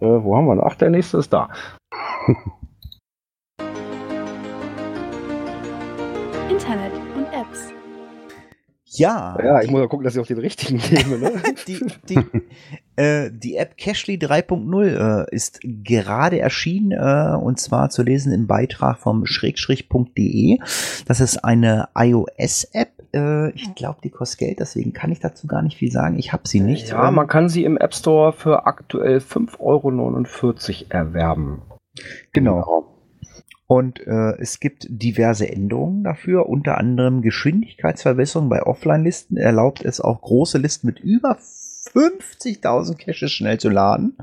Äh, 0.00 0.06
wo 0.06 0.36
haben 0.36 0.46
wir 0.46 0.54
ihn? 0.54 0.60
Ach, 0.60 0.74
der 0.74 0.90
nächste 0.90 1.18
ist 1.18 1.32
da. 1.32 1.48
Ja. 8.88 9.36
Ja, 9.42 9.60
ich 9.62 9.70
muss 9.70 9.80
ja 9.80 9.86
gucken, 9.88 10.04
dass 10.04 10.14
ich 10.14 10.20
auch 10.20 10.26
den 10.26 10.38
richtigen 10.38 10.80
nehme. 10.90 11.18
Ne? 11.18 11.32
die, 11.66 11.80
die, 12.08 12.20
äh, 12.96 13.30
die 13.32 13.56
App 13.56 13.76
Cashly 13.76 14.14
3.0 14.14 15.24
äh, 15.24 15.34
ist 15.34 15.60
gerade 15.62 16.38
erschienen 16.38 16.92
äh, 16.92 17.36
und 17.36 17.58
zwar 17.58 17.90
zu 17.90 18.02
lesen 18.02 18.32
im 18.32 18.46
Beitrag 18.46 18.98
vom 18.98 19.26
schrägstrich.de. 19.26 20.58
Das 21.06 21.20
ist 21.20 21.44
eine 21.44 21.88
iOS-App. 21.96 22.92
Äh, 23.12 23.50
ich 23.50 23.74
glaube, 23.74 23.98
die 24.04 24.10
kostet 24.10 24.38
Geld, 24.38 24.60
deswegen 24.60 24.92
kann 24.92 25.10
ich 25.10 25.18
dazu 25.18 25.46
gar 25.46 25.62
nicht 25.62 25.76
viel 25.76 25.90
sagen. 25.90 26.18
Ich 26.18 26.32
habe 26.32 26.46
sie 26.46 26.60
nicht. 26.60 26.90
Ja, 26.90 27.10
man 27.10 27.26
kann 27.26 27.48
sie 27.48 27.64
im 27.64 27.76
App 27.76 27.94
Store 27.94 28.32
für 28.32 28.66
aktuell 28.66 29.18
5,49 29.18 29.58
Euro 29.60 30.86
erwerben. 30.90 31.62
Genau. 32.32 32.95
Und 33.66 34.00
äh, 34.06 34.36
es 34.38 34.60
gibt 34.60 34.86
diverse 34.88 35.50
Änderungen 35.50 36.04
dafür, 36.04 36.48
unter 36.48 36.78
anderem 36.78 37.22
Geschwindigkeitsverbesserung 37.22 38.48
bei 38.48 38.62
Offline-Listen. 38.62 39.36
Erlaubt 39.36 39.84
es 39.84 40.00
auch 40.00 40.20
große 40.20 40.58
Listen 40.58 40.86
mit 40.86 41.00
über 41.00 41.38
50.000 41.92 42.96
Caches 42.96 43.32
schnell 43.32 43.58
zu 43.58 43.68
laden. 43.68 44.16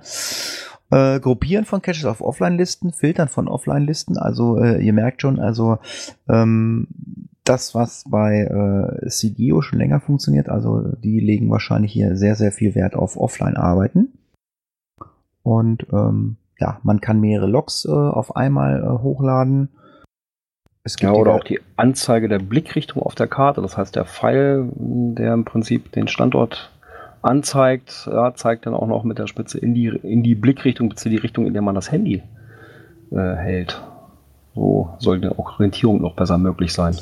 Äh, 0.91 1.19
Gruppieren 1.19 1.65
von 1.65 1.81
Caches 1.81 2.05
auf 2.05 2.21
Offline-Listen, 2.21 2.93
Filtern 2.93 3.27
von 3.27 3.47
Offline-Listen. 3.47 4.17
Also 4.17 4.59
äh, 4.59 4.81
ihr 4.81 4.93
merkt 4.93 5.21
schon, 5.21 5.39
also 5.39 5.79
ähm, 6.29 6.87
das, 7.43 7.75
was 7.75 8.05
bei 8.09 8.43
äh, 8.43 9.09
CGO 9.09 9.61
schon 9.61 9.79
länger 9.79 9.99
funktioniert, 9.99 10.47
also 10.47 10.93
die 11.03 11.19
legen 11.19 11.49
wahrscheinlich 11.49 11.91
hier 11.91 12.15
sehr, 12.15 12.35
sehr 12.35 12.51
viel 12.53 12.75
Wert 12.75 12.95
auf 12.95 13.17
Offline-Arbeiten. 13.17 14.13
Und 15.41 15.85
ähm, 15.91 16.37
ja, 16.59 16.79
man 16.83 17.01
kann 17.01 17.19
mehrere 17.19 17.47
Logs 17.47 17.85
äh, 17.85 17.91
auf 17.91 18.35
einmal 18.35 18.83
äh, 18.83 19.01
hochladen. 19.01 19.69
Es 20.83 20.97
gibt 20.97 21.13
ja, 21.13 21.17
oder 21.17 21.33
auch 21.33 21.43
die 21.43 21.61
Anzeige 21.77 22.27
der 22.27 22.39
Blickrichtung 22.39 23.01
auf 23.01 23.15
der 23.15 23.27
Karte. 23.27 23.61
Das 23.61 23.77
heißt, 23.77 23.95
der 23.95 24.05
Pfeil, 24.05 24.69
der 24.75 25.33
im 25.33 25.45
Prinzip 25.45 25.91
den 25.93 26.07
Standort 26.07 26.71
anzeigt, 27.21 28.07
ja, 28.11 28.33
zeigt 28.35 28.65
dann 28.65 28.73
auch 28.73 28.87
noch 28.87 29.03
mit 29.05 29.17
der 29.17 29.27
Spitze 29.27 29.57
in 29.59 29.73
die, 29.73 29.87
in 29.87 30.23
die 30.23 30.35
Blickrichtung, 30.35 30.89
beziehungsweise 30.89 31.21
die 31.21 31.21
Richtung, 31.21 31.47
in 31.47 31.53
der 31.53 31.61
man 31.61 31.75
das 31.75 31.91
Handy 31.91 32.21
äh, 33.11 33.35
hält. 33.35 33.81
So 34.55 34.93
sollte 34.99 35.31
auch 35.31 35.53
Orientierung 35.53 36.01
noch 36.01 36.15
besser 36.15 36.37
möglich 36.37 36.73
sein. 36.73 36.95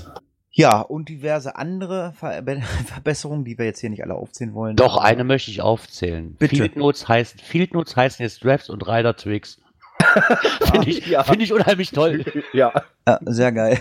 Ja, 0.53 0.81
und 0.81 1.07
diverse 1.07 1.55
andere 1.55 2.13
Ver 2.13 2.43
Verbesserungen, 2.85 3.45
die 3.45 3.57
wir 3.57 3.65
jetzt 3.65 3.79
hier 3.79 3.89
nicht 3.89 4.03
alle 4.03 4.15
aufzählen 4.15 4.53
wollen. 4.53 4.75
Doch, 4.75 4.97
eine 4.97 5.23
möchte 5.23 5.49
ich 5.49 5.61
aufzählen. 5.61 6.35
Bitte. 6.37 6.57
Field 6.57 6.75
Notes, 6.75 7.07
heißt, 7.07 7.41
Field 7.41 7.73
Notes 7.73 7.95
heißen 7.95 8.21
jetzt 8.23 8.43
Drafts 8.43 8.69
und 8.69 8.87
Rider 8.87 9.15
Twix. 9.15 9.61
Finde 10.71 10.89
ich, 10.89 11.07
ja. 11.07 11.23
find 11.23 11.41
ich 11.41 11.53
unheimlich 11.53 11.91
toll. 11.91 12.25
Ja. 12.53 12.73
ja 13.07 13.19
sehr 13.25 13.51
geil. 13.51 13.79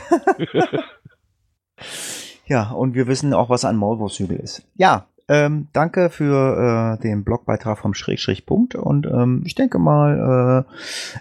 ja, 2.46 2.70
und 2.70 2.94
wir 2.94 3.08
wissen 3.08 3.34
auch, 3.34 3.48
was 3.50 3.64
ein 3.64 3.76
Maulwurfshügel 3.76 4.36
ist. 4.36 4.62
Ja, 4.76 5.06
ähm, 5.28 5.68
danke 5.72 6.10
für 6.10 6.96
äh, 6.98 7.02
den 7.02 7.24
Blogbeitrag 7.24 7.78
vom 7.78 7.94
Schrägstrich-Punkt 7.94 8.74
und 8.74 9.06
ähm, 9.06 9.42
ich 9.44 9.54
denke 9.54 9.78
mal, 9.78 10.66
äh, 10.68 10.72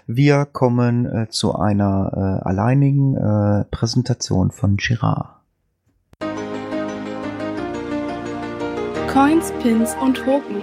wir 0.06 0.46
kommen 0.46 1.06
äh, 1.06 1.28
zu 1.28 1.56
einer 1.56 2.40
äh, 2.42 2.48
alleinigen 2.48 3.16
äh, 3.16 3.64
Präsentation 3.70 4.50
von 4.50 4.76
Girard. 4.76 5.39
Coins, 9.12 9.52
Pins 9.60 9.96
und 10.00 10.18
Token. 10.18 10.62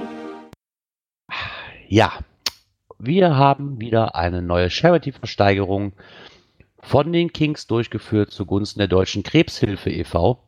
Ja, 1.90 2.14
wir 2.98 3.36
haben 3.36 3.82
wieder 3.82 4.16
eine 4.16 4.42
neue 4.42 4.70
Charity-Versteigerung 4.70 5.92
von 6.80 7.12
den 7.12 7.34
Kings 7.34 7.68
durchgeführt 7.68 8.32
zugunsten 8.32 8.80
der 8.80 8.88
Deutschen 8.88 9.24
Krebshilfe 9.24 9.90
e.V. 9.90 10.42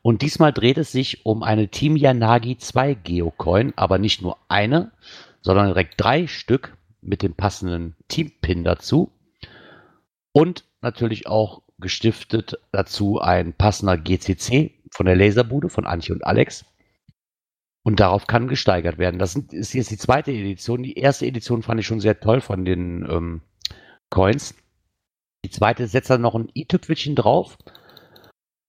Und 0.00 0.22
diesmal 0.22 0.54
dreht 0.54 0.78
es 0.78 0.92
sich 0.92 1.26
um 1.26 1.42
eine 1.42 1.68
Team 1.68 1.96
Yanagi 1.96 2.56
2 2.56 2.94
Geocoin, 2.94 3.74
aber 3.76 3.98
nicht 3.98 4.22
nur 4.22 4.38
eine, 4.48 4.92
sondern 5.42 5.66
direkt 5.66 6.00
drei 6.00 6.28
Stück 6.28 6.74
mit 7.02 7.22
dem 7.22 7.34
passenden 7.34 7.96
Team-Pin 8.08 8.64
dazu. 8.64 9.12
Und 10.32 10.64
natürlich 10.80 11.26
auch 11.26 11.60
gestiftet 11.80 12.58
dazu 12.72 13.20
ein 13.20 13.52
passender 13.52 13.98
GCC 13.98 14.72
von 14.90 15.04
der 15.04 15.16
Laserbude 15.16 15.68
von 15.68 15.84
Antje 15.84 16.14
und 16.14 16.26
Alex. 16.26 16.64
Und 17.86 18.00
darauf 18.00 18.26
kann 18.26 18.48
gesteigert 18.48 18.98
werden. 18.98 19.20
Das 19.20 19.36
ist 19.36 19.72
jetzt 19.72 19.92
die 19.92 19.96
zweite 19.96 20.32
Edition. 20.32 20.82
Die 20.82 20.98
erste 20.98 21.24
Edition 21.24 21.62
fand 21.62 21.78
ich 21.78 21.86
schon 21.86 22.00
sehr 22.00 22.18
toll 22.18 22.40
von 22.40 22.64
den 22.64 23.08
ähm, 23.08 23.42
Coins. 24.10 24.56
Die 25.44 25.50
zweite 25.50 25.86
setzt 25.86 26.10
dann 26.10 26.20
noch 26.20 26.34
ein 26.34 26.50
i-Tüpfelchen 26.52 27.14
drauf. 27.14 27.56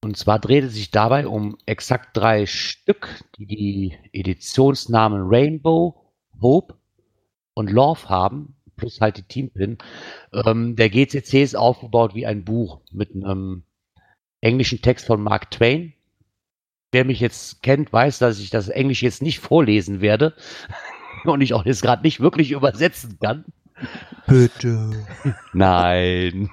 Und 0.04 0.18
zwar 0.18 0.38
dreht 0.38 0.66
es 0.66 0.76
sich 0.76 0.92
dabei 0.92 1.28
um 1.28 1.58
exakt 1.66 2.16
drei 2.16 2.46
Stück, 2.46 3.24
die 3.40 3.48
die 3.48 3.98
Editionsnamen 4.14 5.24
Rainbow, 5.24 5.96
Hope 6.40 6.76
und 7.56 7.72
Love 7.72 8.10
haben, 8.10 8.56
plus 8.76 9.02
halt 9.02 9.18
die 9.18 9.24
Teampin. 9.24 9.80
Ähm, 10.32 10.76
der 10.76 10.92
GCC 10.92 11.42
ist 11.42 11.56
aufgebaut 11.56 12.14
wie 12.14 12.28
ein 12.28 12.46
Buch 12.46 12.82
mit 12.92 13.16
einem 13.16 13.64
englischen 14.42 14.84
Text 14.84 15.08
von 15.08 15.24
Mark 15.24 15.50
Twain. 15.50 15.94
Wer 16.92 17.06
mich 17.06 17.20
jetzt 17.20 17.62
kennt, 17.64 17.92
weiß, 17.92 18.20
dass 18.20 18.40
ich 18.40 18.50
das 18.50 18.70
Englisch 18.70 19.04
jetzt 19.04 19.22
nicht 19.22 19.40
vorlesen 19.40 20.02
werde 20.02 20.34
und 21.26 21.42
ich 21.42 21.54
auch 21.54 21.66
jetzt 21.66 21.82
gerade 21.82 22.04
nicht 22.04 22.20
wirklich 22.20 22.52
übersetzen 22.52 23.18
kann. 23.22 23.46
Bitte. 24.28 25.06
Nein. 25.54 26.50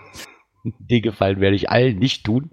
Den 0.64 1.02
Gefallen 1.02 1.40
werde 1.40 1.56
ich 1.56 1.70
allen 1.70 1.98
nicht 1.98 2.24
tun 2.24 2.50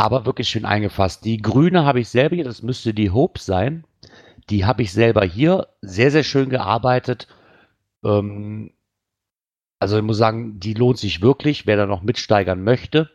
aber 0.00 0.24
wirklich 0.24 0.48
schön 0.48 0.64
eingefasst. 0.64 1.26
Die 1.26 1.42
grüne 1.42 1.84
habe 1.84 2.00
ich 2.00 2.08
selber 2.08 2.34
hier, 2.34 2.44
das 2.44 2.62
müsste 2.62 2.94
die 2.94 3.10
Hope 3.10 3.38
sein. 3.38 3.84
Die 4.48 4.64
habe 4.64 4.80
ich 4.80 4.94
selber 4.94 5.22
hier 5.26 5.68
sehr, 5.82 6.10
sehr 6.10 6.22
schön 6.22 6.48
gearbeitet. 6.48 7.28
Ähm, 8.02 8.72
also 9.78 9.98
ich 9.98 10.02
muss 10.02 10.16
sagen, 10.16 10.58
die 10.58 10.72
lohnt 10.72 10.96
sich 10.96 11.20
wirklich, 11.20 11.66
wer 11.66 11.76
da 11.76 11.84
noch 11.84 12.00
mitsteigern 12.00 12.64
möchte. 12.64 13.10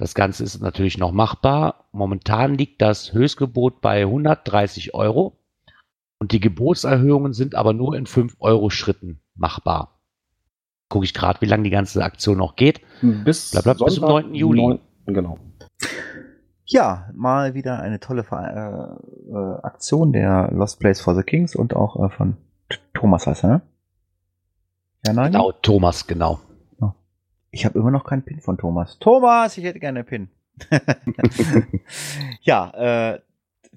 Das 0.00 0.14
Ganze 0.14 0.44
ist 0.44 0.62
natürlich 0.62 0.96
noch 0.96 1.12
machbar. 1.12 1.84
Momentan 1.92 2.54
liegt 2.54 2.80
das 2.80 3.12
Höchstgebot 3.12 3.82
bei 3.82 4.00
130 4.00 4.94
Euro. 4.94 5.36
Und 6.18 6.32
die 6.32 6.40
Gebotserhöhungen 6.40 7.34
sind 7.34 7.54
aber 7.54 7.74
nur 7.74 7.94
in 7.94 8.06
5 8.06 8.36
Euro 8.40 8.70
Schritten 8.70 9.20
machbar. 9.34 10.00
Gucke 10.88 11.04
ich 11.04 11.12
gerade, 11.12 11.42
wie 11.42 11.46
lange 11.46 11.64
die 11.64 11.70
ganze 11.70 12.02
Aktion 12.02 12.38
noch 12.38 12.56
geht. 12.56 12.80
Bis, 13.02 13.50
Bleib, 13.50 13.64
bleib, 13.64 13.76
bis 13.76 13.96
zum 13.96 14.04
9. 14.08 14.34
Juli. 14.34 14.62
9, 14.62 14.78
genau. 15.08 15.38
Ja, 16.64 17.10
mal 17.12 17.52
wieder 17.52 17.80
eine 17.80 18.00
tolle 18.00 18.22
äh, 18.22 19.34
äh, 19.34 19.62
Aktion 19.62 20.14
der 20.14 20.48
Lost 20.50 20.80
Place 20.80 21.02
for 21.02 21.14
the 21.14 21.22
Kings 21.22 21.54
und 21.54 21.76
auch 21.76 22.02
äh, 22.02 22.08
von 22.08 22.38
Thomas 22.94 23.26
heißt 23.26 23.44
er, 23.44 23.50
ne? 23.50 23.62
Ja, 25.06 25.12
nein? 25.12 25.32
Genau, 25.32 25.52
Thomas, 25.52 26.06
genau. 26.06 26.40
Ich 27.50 27.64
habe 27.64 27.78
immer 27.78 27.90
noch 27.90 28.04
keinen 28.04 28.22
Pin 28.22 28.40
von 28.40 28.58
Thomas. 28.58 28.98
Thomas, 29.00 29.58
ich 29.58 29.64
hätte 29.64 29.80
gerne 29.80 30.00
einen 30.00 30.08
Pin. 30.08 30.28
ja, 32.42 33.14
äh, 33.14 33.20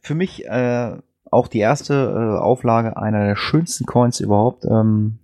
für 0.01 0.15
mich 0.15 0.45
äh, 0.45 0.97
auch 1.32 1.47
die 1.47 1.59
erste 1.59 1.93
äh, 1.93 2.39
Auflage 2.39 2.97
einer 2.97 3.26
der 3.26 3.36
schönsten 3.36 3.86
Coins 3.86 4.19
überhaupt, 4.19 4.65
ähm, 4.65 5.19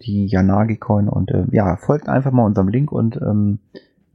die 0.00 0.26
Yanagi 0.26 0.76
Coin 0.76 1.08
und 1.08 1.30
äh, 1.30 1.44
ja, 1.50 1.76
folgt 1.76 2.08
einfach 2.08 2.30
mal 2.30 2.46
unserem 2.46 2.68
Link 2.68 2.92
und 2.92 3.16
ähm, 3.16 3.58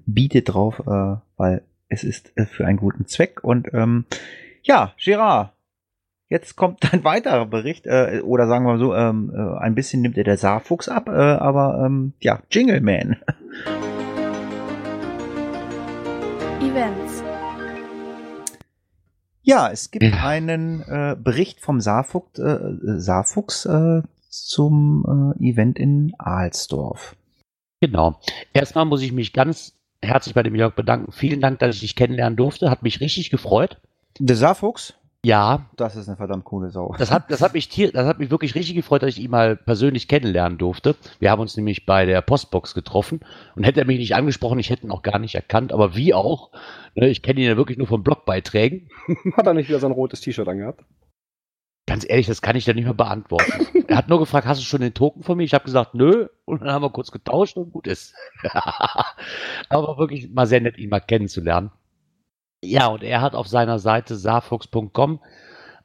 bietet 0.05 0.53
drauf, 0.53 0.81
äh, 0.87 1.17
weil 1.37 1.61
es 1.89 2.03
ist 2.03 2.31
äh, 2.35 2.45
für 2.45 2.65
einen 2.65 2.77
guten 2.77 3.05
Zweck. 3.05 3.43
Und 3.43 3.73
ähm, 3.73 4.05
ja, 4.63 4.93
Gerard, 4.97 5.51
jetzt 6.33 6.55
kommt 6.55 6.81
ein 6.93 7.05
weiterer 7.05 7.45
Bericht, 7.45 7.85
äh, 7.85 8.21
oder 8.25 8.47
sagen 8.47 8.65
wir 8.65 8.73
mal 8.73 8.79
so, 8.79 8.93
ähm, 8.95 9.31
äh, 9.33 9.59
ein 9.59 9.75
bisschen 9.75 10.01
nimmt 10.01 10.17
er 10.17 10.23
der 10.25 10.37
Saarfuchs 10.37 10.89
ab, 10.89 11.07
äh, 11.07 11.11
aber 11.11 11.83
ähm, 11.85 12.13
ja, 12.19 12.41
Jingle 12.51 12.81
Man. 12.81 13.17
Events. 16.59 17.23
Ja, 19.43 19.69
es 19.69 19.91
gibt 19.91 20.05
einen 20.05 20.81
äh, 20.81 21.15
Bericht 21.21 21.61
vom 21.61 21.79
Saarfuchs, 21.81 22.39
äh, 22.39 22.59
Saarfuchs 22.97 23.65
äh, 23.65 24.01
zum 24.29 25.35
äh, 25.39 25.49
Event 25.49 25.77
in 25.77 26.13
Alsdorf. 26.17 27.15
Genau. 27.81 28.19
Erstmal 28.53 28.85
muss 28.85 29.01
ich 29.01 29.11
mich 29.11 29.33
ganz 29.33 29.73
herzlich 30.01 30.33
bei 30.33 30.43
dem 30.43 30.55
Jörg 30.55 30.73
bedanken. 30.73 31.11
Vielen 31.11 31.41
Dank, 31.41 31.59
dass 31.59 31.75
ich 31.75 31.81
dich 31.81 31.95
kennenlernen 31.97 32.37
durfte. 32.37 32.71
Hat 32.71 32.81
mich 32.81 33.01
richtig 33.01 33.29
gefreut. 33.29 33.77
Der 34.17 34.37
Saarfuchs? 34.37 34.95
Ja, 35.25 35.69
Das 35.77 35.95
ist 35.95 36.09
eine 36.09 36.17
verdammt 36.17 36.43
coole 36.43 36.69
Sau. 36.69 36.93
das 36.97 37.09
hat, 37.09 37.31
das 37.31 37.41
hat 37.41 37.53
mich 37.53 37.69
tier, 37.69 37.93
das 37.93 38.05
hat 38.05 38.19
mich 38.19 38.29
wirklich 38.29 38.55
richtig 38.55 38.75
gefreut, 38.75 39.03
dass 39.03 39.11
ich 39.17 39.23
ihn 39.23 39.31
mal 39.31 39.55
persönlich 39.55 40.09
kennenlernen 40.09 40.57
durfte. 40.57 40.97
Wir 41.19 41.31
haben 41.31 41.39
uns 41.39 41.55
nämlich 41.55 41.85
bei 41.85 42.05
der 42.05 42.21
Postbox 42.21 42.73
getroffen 42.73 43.21
und 43.55 43.63
hätte 43.63 43.79
er 43.79 43.87
mich 43.87 43.99
nicht 43.99 44.15
angesprochen, 44.15 44.59
ich 44.59 44.69
hätte 44.69 44.85
ihn 44.85 44.91
auch 44.91 45.01
gar 45.01 45.19
nicht 45.19 45.35
erkannt, 45.35 45.71
aber 45.71 45.95
wie 45.95 46.13
auch. 46.13 46.51
Ne, 46.95 47.07
ich 47.07 47.21
kenne 47.21 47.39
ihn 47.39 47.47
ja 47.47 47.55
wirklich 47.55 47.77
nur 47.77 47.87
von 47.87 48.03
Blogbeiträgen. 48.03 48.89
Hat 49.37 49.47
er 49.47 49.53
nicht 49.53 49.69
wieder 49.69 49.79
sein 49.79 49.93
rotes 49.93 50.19
T-Shirt 50.19 50.47
angehabt? 50.47 50.83
Ganz 51.85 52.05
ehrlich, 52.07 52.27
das 52.27 52.41
kann 52.41 52.55
ich 52.57 52.65
dir 52.65 52.73
nicht 52.73 52.85
mehr 52.85 52.93
beantworten. 52.93 53.65
er 53.87 53.97
hat 53.97 54.09
nur 54.09 54.19
gefragt, 54.19 54.45
hast 54.47 54.59
du 54.59 54.65
schon 54.65 54.81
den 54.81 54.93
Token 54.93 55.23
von 55.23 55.37
mir? 55.37 55.43
Ich 55.43 55.53
habe 55.53 55.65
gesagt, 55.65 55.95
nö. 55.95 56.27
Und 56.45 56.61
dann 56.61 56.71
haben 56.71 56.81
wir 56.81 56.89
kurz 56.89 57.11
getauscht 57.11 57.55
und 57.57 57.71
gut 57.71 57.87
ist. 57.87 58.13
Aber 59.69 59.97
wirklich 59.97 60.29
mal 60.31 60.47
sehr 60.47 60.61
nett, 60.61 60.77
ihn 60.77 60.89
mal 60.89 60.99
kennenzulernen. 61.01 61.71
Ja, 62.63 62.87
und 62.87 63.03
er 63.03 63.21
hat 63.21 63.35
auf 63.35 63.47
seiner 63.47 63.77
Seite 63.77 64.15
saarfuchs.com 64.15 65.19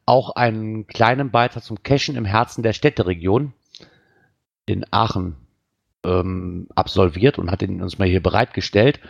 auch 0.07 0.31
einen 0.37 0.87
kleinen 0.87 1.31
Beitrag 1.31 1.65
zum 1.65 1.83
Cashen 1.83 2.17
im 2.17 2.25
Herzen 2.25 2.63
der 2.63 2.73
Städteregion 2.73 3.53
in 4.65 4.87
Aachen 4.91 5.37
ähm, 6.05 6.69
absolviert 6.75 7.39
und 7.39 7.51
hat 7.51 7.63
ihn 7.63 7.83
uns 7.83 7.99
mal 7.99 8.09
hier 8.09 8.23
bereitgestellt. 8.23 9.01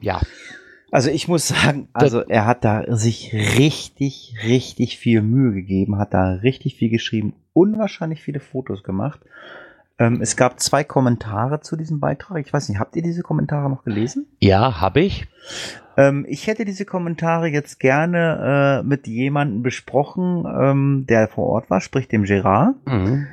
Ja, 0.00 0.20
Also 0.94 1.10
ich 1.10 1.26
muss 1.26 1.48
sagen, 1.48 1.88
also 1.92 2.20
er 2.20 2.46
hat 2.46 2.64
da 2.64 2.84
sich 2.94 3.32
richtig, 3.32 4.36
richtig 4.44 4.96
viel 4.96 5.22
Mühe 5.22 5.52
gegeben, 5.52 5.98
hat 5.98 6.14
da 6.14 6.34
richtig 6.34 6.76
viel 6.76 6.88
geschrieben, 6.88 7.34
unwahrscheinlich 7.52 8.22
viele 8.22 8.38
Fotos 8.38 8.84
gemacht. 8.84 9.18
Ähm, 9.98 10.20
es 10.20 10.36
gab 10.36 10.58
zwei 10.60 10.82
Kommentare 10.82 11.60
zu 11.60 11.76
diesem 11.76 12.00
Beitrag. 12.00 12.44
Ich 12.44 12.52
weiß 12.52 12.68
nicht, 12.68 12.80
habt 12.80 12.96
ihr 12.96 13.02
diese 13.02 13.22
Kommentare 13.22 13.70
noch 13.70 13.84
gelesen? 13.84 14.26
ja, 14.40 14.80
habe 14.80 15.00
ich. 15.00 15.26
Ähm, 15.96 16.26
ich 16.28 16.48
hätte 16.48 16.64
diese 16.64 16.84
Kommentare 16.84 17.46
jetzt 17.46 17.78
gerne 17.78 18.80
äh, 18.82 18.86
mit 18.86 19.06
jemandem 19.06 19.62
besprochen, 19.62 20.44
ähm, 20.46 21.06
der 21.08 21.28
vor 21.28 21.46
Ort 21.46 21.70
war, 21.70 21.80
sprich 21.80 22.08
dem 22.08 22.24
Gerard. 22.24 22.74
Mhm. 22.86 23.26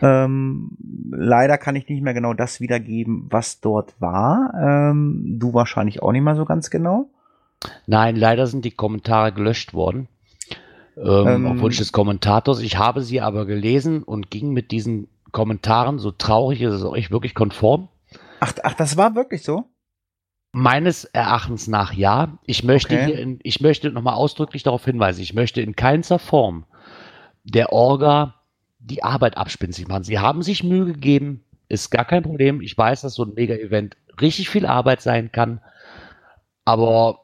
Ähm, 0.00 0.70
leider 1.10 1.58
kann 1.58 1.76
ich 1.76 1.88
nicht 1.88 2.02
mehr 2.02 2.14
genau 2.14 2.32
das 2.32 2.60
wiedergeben, 2.60 3.26
was 3.30 3.60
dort 3.60 4.00
war. 4.00 4.52
Ähm, 4.58 5.36
du 5.38 5.52
wahrscheinlich 5.52 6.02
auch 6.02 6.12
nicht 6.12 6.22
mehr 6.22 6.36
so 6.36 6.44
ganz 6.46 6.70
genau. 6.70 7.10
Nein, 7.86 8.16
leider 8.16 8.46
sind 8.46 8.64
die 8.64 8.70
Kommentare 8.70 9.32
gelöscht 9.32 9.74
worden. 9.74 10.08
Ähm, 10.96 11.26
Ähm, 11.26 11.46
auf 11.46 11.58
Wunsch 11.60 11.76
des 11.78 11.92
Kommentators. 11.92 12.60
Ich 12.60 12.78
habe 12.78 13.02
sie 13.02 13.20
aber 13.20 13.44
gelesen 13.44 14.02
und 14.02 14.30
ging 14.30 14.52
mit 14.52 14.70
diesen 14.70 15.08
Kommentaren, 15.36 15.98
so 15.98 16.12
traurig 16.12 16.62
ist 16.62 16.72
es 16.72 16.82
auch 16.82 16.96
echt 16.96 17.10
wirklich 17.10 17.34
konform. 17.34 17.88
Ach, 18.40 18.54
ach, 18.62 18.72
das 18.72 18.96
war 18.96 19.14
wirklich 19.14 19.42
so? 19.42 19.64
Meines 20.52 21.04
Erachtens 21.04 21.68
nach 21.68 21.92
ja. 21.92 22.38
Ich 22.46 22.64
möchte 22.64 22.94
Okay. 22.94 23.04
hier, 23.04 23.18
in, 23.18 23.40
ich 23.42 23.60
möchte 23.60 23.90
nochmal 23.90 24.14
ausdrücklich 24.14 24.62
darauf 24.62 24.86
hinweisen, 24.86 25.20
ich 25.20 25.34
möchte 25.34 25.60
in 25.60 25.76
keinster 25.76 26.18
Form 26.18 26.64
der 27.44 27.70
Orga 27.74 28.36
die 28.78 29.04
Arbeit 29.04 29.36
abspinzig 29.36 29.88
machen. 29.88 30.04
Sie 30.04 30.18
haben 30.18 30.40
sich 30.42 30.64
Mühe 30.64 30.86
gegeben, 30.86 31.44
ist 31.68 31.90
gar 31.90 32.06
kein 32.06 32.22
Problem. 32.22 32.62
Ich 32.62 32.78
weiß, 32.78 33.02
dass 33.02 33.12
so 33.12 33.24
ein 33.24 33.34
Mega-Event 33.34 33.98
richtig 34.18 34.48
viel 34.48 34.64
Arbeit 34.64 35.02
sein 35.02 35.32
kann, 35.32 35.60
aber 36.64 37.20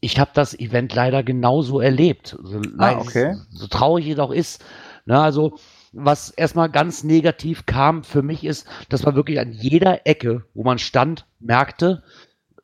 ich 0.00 0.18
habe 0.18 0.32
das 0.34 0.58
Event 0.58 0.92
leider 0.94 1.22
genauso 1.22 1.78
erlebt. 1.78 2.36
So, 2.42 2.58
leid- 2.58 2.98
okay. 2.98 3.36
so 3.50 3.68
traurig 3.68 4.08
es 4.08 4.18
auch 4.18 4.32
ist. 4.32 4.64
Ne, 5.04 5.20
also, 5.20 5.58
was 5.98 6.30
erstmal 6.30 6.70
ganz 6.70 7.04
negativ 7.04 7.66
kam 7.66 8.04
für 8.04 8.22
mich 8.22 8.44
ist, 8.44 8.66
dass 8.88 9.04
man 9.04 9.14
wirklich 9.14 9.40
an 9.40 9.52
jeder 9.52 10.06
Ecke, 10.06 10.44
wo 10.54 10.62
man 10.62 10.78
stand, 10.78 11.26
merkte, 11.40 12.02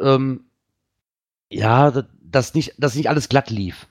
ähm, 0.00 0.44
ja, 1.50 1.90
dass- 2.22 2.54
nicht, 2.54 2.74
dass 2.78 2.94
nicht 2.94 3.08
alles 3.08 3.28
glatt 3.28 3.50
lief. 3.50 3.88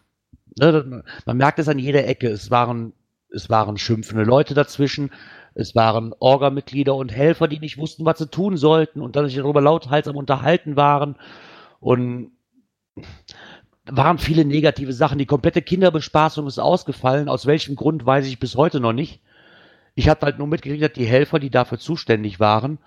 Ne, 0.60 1.04
man 1.26 1.38
merkt 1.38 1.60
es 1.60 1.68
an 1.68 1.80
jeder 1.80 2.08
Ecke. 2.08 2.28
Es 2.30 2.52
waren, 2.52 2.94
es 3.30 3.50
waren 3.50 3.78
schimpfende 3.78 4.24
Leute 4.24 4.54
dazwischen. 4.54 5.12
Es 5.54 5.76
waren 5.76 6.14
Orga-Mitglieder 6.20 6.96
und 6.96 7.12
Helfer, 7.12 7.48
die 7.48 7.60
nicht 7.60 7.78
wussten, 7.78 8.06
was 8.06 8.20
sie 8.20 8.28
tun 8.28 8.58
sollten 8.58 9.02
und 9.02 9.16
dann 9.16 9.26
sich 9.28 9.36
darüber 9.36 9.62
lauthals 9.62 10.08
am 10.08 10.16
Unterhalten 10.16 10.76
waren. 10.76 11.16
Und 11.80 12.32
waren 13.86 14.18
viele 14.18 14.46
negative 14.46 14.94
Sachen. 14.94 15.18
Die 15.18 15.26
komplette 15.26 15.62
Kinderbespaßung 15.62 16.48
ist 16.48 16.60
ausgefallen. 16.60 17.30
Aus 17.30 17.46
welchem 17.46 17.76
Grund 17.76 18.06
weiß 18.06 18.28
ich 18.28 18.40
bis 18.40 18.56
heute 18.56 18.80
noch 18.80 18.94
nicht. 18.94 19.22
Ich 19.96 20.10
habe 20.10 20.26
halt 20.26 20.38
nur 20.38 20.48
mitgekriegt, 20.48 20.84
dass 20.84 20.94
die 20.94 21.06
Helfer, 21.06 21.40
die 21.40 21.50
dafür 21.50 21.80
zuständig 21.80 22.40
waren, 22.40 22.80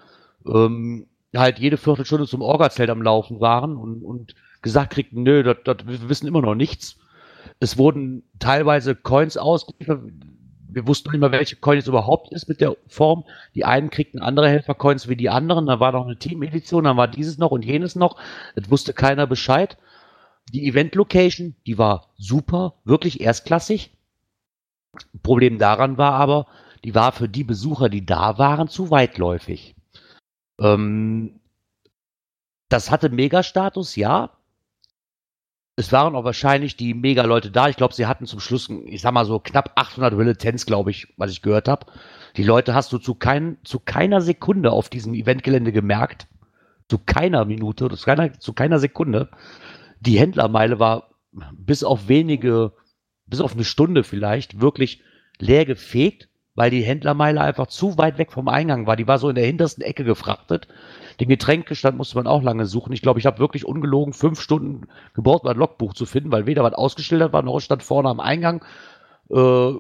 ähm, 0.46 1.06
halt 1.34 1.58
jede 1.58 1.76
Viertelstunde 1.76 2.26
zum 2.26 2.42
Orgazelt 2.42 2.90
am 2.90 3.02
Laufen 3.02 3.40
waren 3.40 3.76
und, 3.76 4.02
und 4.02 4.34
gesagt 4.62 4.92
kriegten, 4.92 5.22
nö, 5.22 5.42
das, 5.42 5.58
das, 5.64 5.86
wir 5.86 6.08
wissen 6.08 6.26
immer 6.26 6.42
noch 6.42 6.54
nichts. 6.54 6.96
Es 7.60 7.78
wurden 7.78 8.24
teilweise 8.38 8.94
Coins 8.94 9.36
ausgeliefert. 9.36 10.00
Wir 10.68 10.88
wussten 10.88 11.10
nicht 11.10 11.20
mehr, 11.20 11.30
welche 11.30 11.56
Coin 11.56 11.78
es 11.78 11.86
überhaupt 11.86 12.32
ist 12.32 12.48
mit 12.48 12.60
der 12.60 12.76
Form. 12.88 13.24
Die 13.54 13.64
einen 13.64 13.90
kriegten 13.90 14.20
andere 14.20 14.48
Helfer-Coins 14.48 15.08
wie 15.08 15.16
die 15.16 15.30
anderen. 15.30 15.66
Dann 15.66 15.80
war 15.80 15.92
noch 15.92 16.06
eine 16.06 16.18
Team-Edition, 16.18 16.84
dann 16.84 16.96
war 16.96 17.06
dieses 17.06 17.38
noch 17.38 17.52
und 17.52 17.64
jenes 17.64 17.94
noch. 17.94 18.16
Es 18.56 18.70
wusste 18.70 18.92
keiner 18.92 19.26
Bescheid. 19.26 19.76
Die 20.52 20.66
Event-Location, 20.66 21.54
die 21.66 21.78
war 21.78 22.08
super, 22.16 22.74
wirklich 22.84 23.20
erstklassig. 23.20 23.92
Problem 25.22 25.58
daran 25.58 25.96
war 25.96 26.14
aber, 26.14 26.46
die 26.84 26.94
war 26.94 27.12
für 27.12 27.28
die 27.28 27.44
Besucher, 27.44 27.88
die 27.88 28.04
da 28.04 28.38
waren, 28.38 28.68
zu 28.68 28.90
weitläufig. 28.90 29.74
Ähm, 30.60 31.40
das 32.68 32.90
hatte 32.90 33.08
Mega-Status, 33.08 33.96
ja. 33.96 34.30
Es 35.76 35.90
waren 35.90 36.14
auch 36.14 36.24
wahrscheinlich 36.24 36.76
die 36.76 36.94
Mega-Leute 36.94 37.50
da. 37.50 37.68
Ich 37.68 37.76
glaube, 37.76 37.94
sie 37.94 38.06
hatten 38.06 38.26
zum 38.26 38.38
Schluss, 38.38 38.68
ich 38.86 39.00
sag 39.00 39.12
mal 39.12 39.24
so 39.24 39.40
knapp 39.40 39.72
800 39.74 40.14
Relitenz, 40.16 40.66
glaube 40.66 40.90
ich, 40.90 41.12
was 41.16 41.32
ich 41.32 41.42
gehört 41.42 41.68
habe. 41.68 41.86
Die 42.36 42.44
Leute 42.44 42.74
hast 42.74 42.92
du 42.92 42.98
zu, 42.98 43.14
kein, 43.14 43.58
zu 43.64 43.80
keiner 43.80 44.20
Sekunde 44.20 44.70
auf 44.70 44.88
diesem 44.88 45.14
Eventgelände 45.14 45.72
gemerkt. 45.72 46.28
Zu 46.88 46.98
keiner 46.98 47.44
Minute, 47.44 47.88
zu 47.88 48.04
keiner, 48.04 48.38
zu 48.38 48.52
keiner 48.52 48.78
Sekunde. 48.78 49.30
Die 50.00 50.18
Händlermeile 50.18 50.78
war 50.78 51.14
bis 51.52 51.82
auf 51.82 52.08
wenige, 52.08 52.72
bis 53.26 53.40
auf 53.40 53.54
eine 53.54 53.64
Stunde 53.64 54.04
vielleicht, 54.04 54.60
wirklich 54.60 55.02
leer 55.38 55.64
gefegt, 55.64 56.28
weil 56.54 56.70
die 56.70 56.82
Händlermeile 56.82 57.40
einfach 57.40 57.66
zu 57.66 57.98
weit 57.98 58.18
weg 58.18 58.32
vom 58.32 58.48
Eingang 58.48 58.86
war. 58.86 58.96
Die 58.96 59.08
war 59.08 59.18
so 59.18 59.28
in 59.28 59.34
der 59.34 59.46
hintersten 59.46 59.82
Ecke 59.82 60.04
gefrachtet. 60.04 60.68
Den 61.20 61.28
Getränkestand 61.28 61.96
musste 61.96 62.16
man 62.16 62.26
auch 62.26 62.42
lange 62.42 62.66
suchen. 62.66 62.92
Ich 62.92 63.02
glaube, 63.02 63.18
ich 63.18 63.26
habe 63.26 63.38
wirklich 63.38 63.64
ungelogen 63.64 64.12
fünf 64.12 64.40
Stunden 64.40 64.88
gebraucht, 65.14 65.44
mein 65.44 65.56
Logbuch 65.56 65.94
zu 65.94 66.06
finden, 66.06 66.30
weil 66.32 66.46
weder 66.46 66.62
was 66.62 66.74
ausgeschildert 66.74 67.32
war, 67.32 67.42
noch 67.42 67.60
stand 67.60 67.82
vorne 67.82 68.08
am 68.08 68.20
Eingang. 68.20 68.64
Äh, 69.30 69.72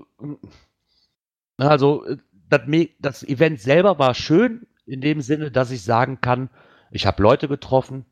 also, 1.56 2.04
äh, 2.06 2.16
das, 2.48 2.62
das 3.00 3.22
Event 3.22 3.60
selber 3.60 3.98
war 3.98 4.14
schön 4.14 4.66
in 4.86 5.00
dem 5.00 5.20
Sinne, 5.20 5.50
dass 5.50 5.70
ich 5.70 5.82
sagen 5.82 6.20
kann, 6.20 6.50
ich 6.90 7.06
habe 7.06 7.22
Leute 7.22 7.48
getroffen, 7.48 8.04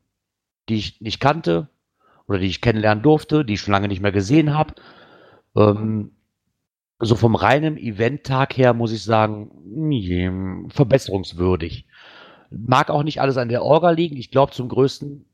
die 0.69 0.75
ich 0.75 1.01
nicht 1.01 1.19
kannte 1.19 1.69
oder 2.27 2.39
die 2.39 2.47
ich 2.47 2.61
kennenlernen 2.61 3.03
durfte, 3.03 3.45
die 3.45 3.53
ich 3.53 3.61
schon 3.61 3.73
lange 3.73 3.87
nicht 3.87 4.01
mehr 4.01 4.11
gesehen 4.11 4.53
habe. 4.53 4.73
Ähm, 5.55 6.11
so 7.03 7.15
vom 7.15 7.35
reinen 7.35 7.77
Eventtag 7.77 8.57
her 8.57 8.73
muss 8.73 8.91
ich 8.91 9.03
sagen, 9.03 9.51
verbesserungswürdig. 10.69 11.85
Mag 12.49 12.89
auch 12.89 13.03
nicht 13.03 13.21
alles 13.21 13.37
an 13.37 13.49
der 13.49 13.63
Orga 13.63 13.91
liegen. 13.91 14.17
Ich 14.17 14.31
glaube, 14.31 14.51
zum 14.51 14.69
größten 14.69 15.25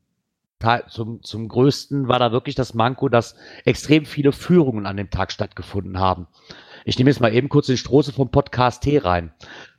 zum, 0.88 1.22
zum 1.22 1.48
größten 1.48 2.06
war 2.08 2.18
da 2.18 2.32
wirklich 2.32 2.54
das 2.54 2.74
Manko, 2.74 3.08
dass 3.08 3.34
extrem 3.64 4.04
viele 4.04 4.30
Führungen 4.30 4.84
an 4.84 4.98
dem 4.98 5.08
Tag 5.08 5.32
stattgefunden 5.32 5.98
haben. 5.98 6.26
Ich 6.84 6.98
nehme 6.98 7.08
jetzt 7.08 7.20
mal 7.20 7.34
eben 7.34 7.48
kurz 7.48 7.66
den 7.66 7.78
Stroße 7.78 8.12
vom 8.12 8.30
Podcast 8.30 8.82
T 8.82 8.98
rein. 8.98 9.32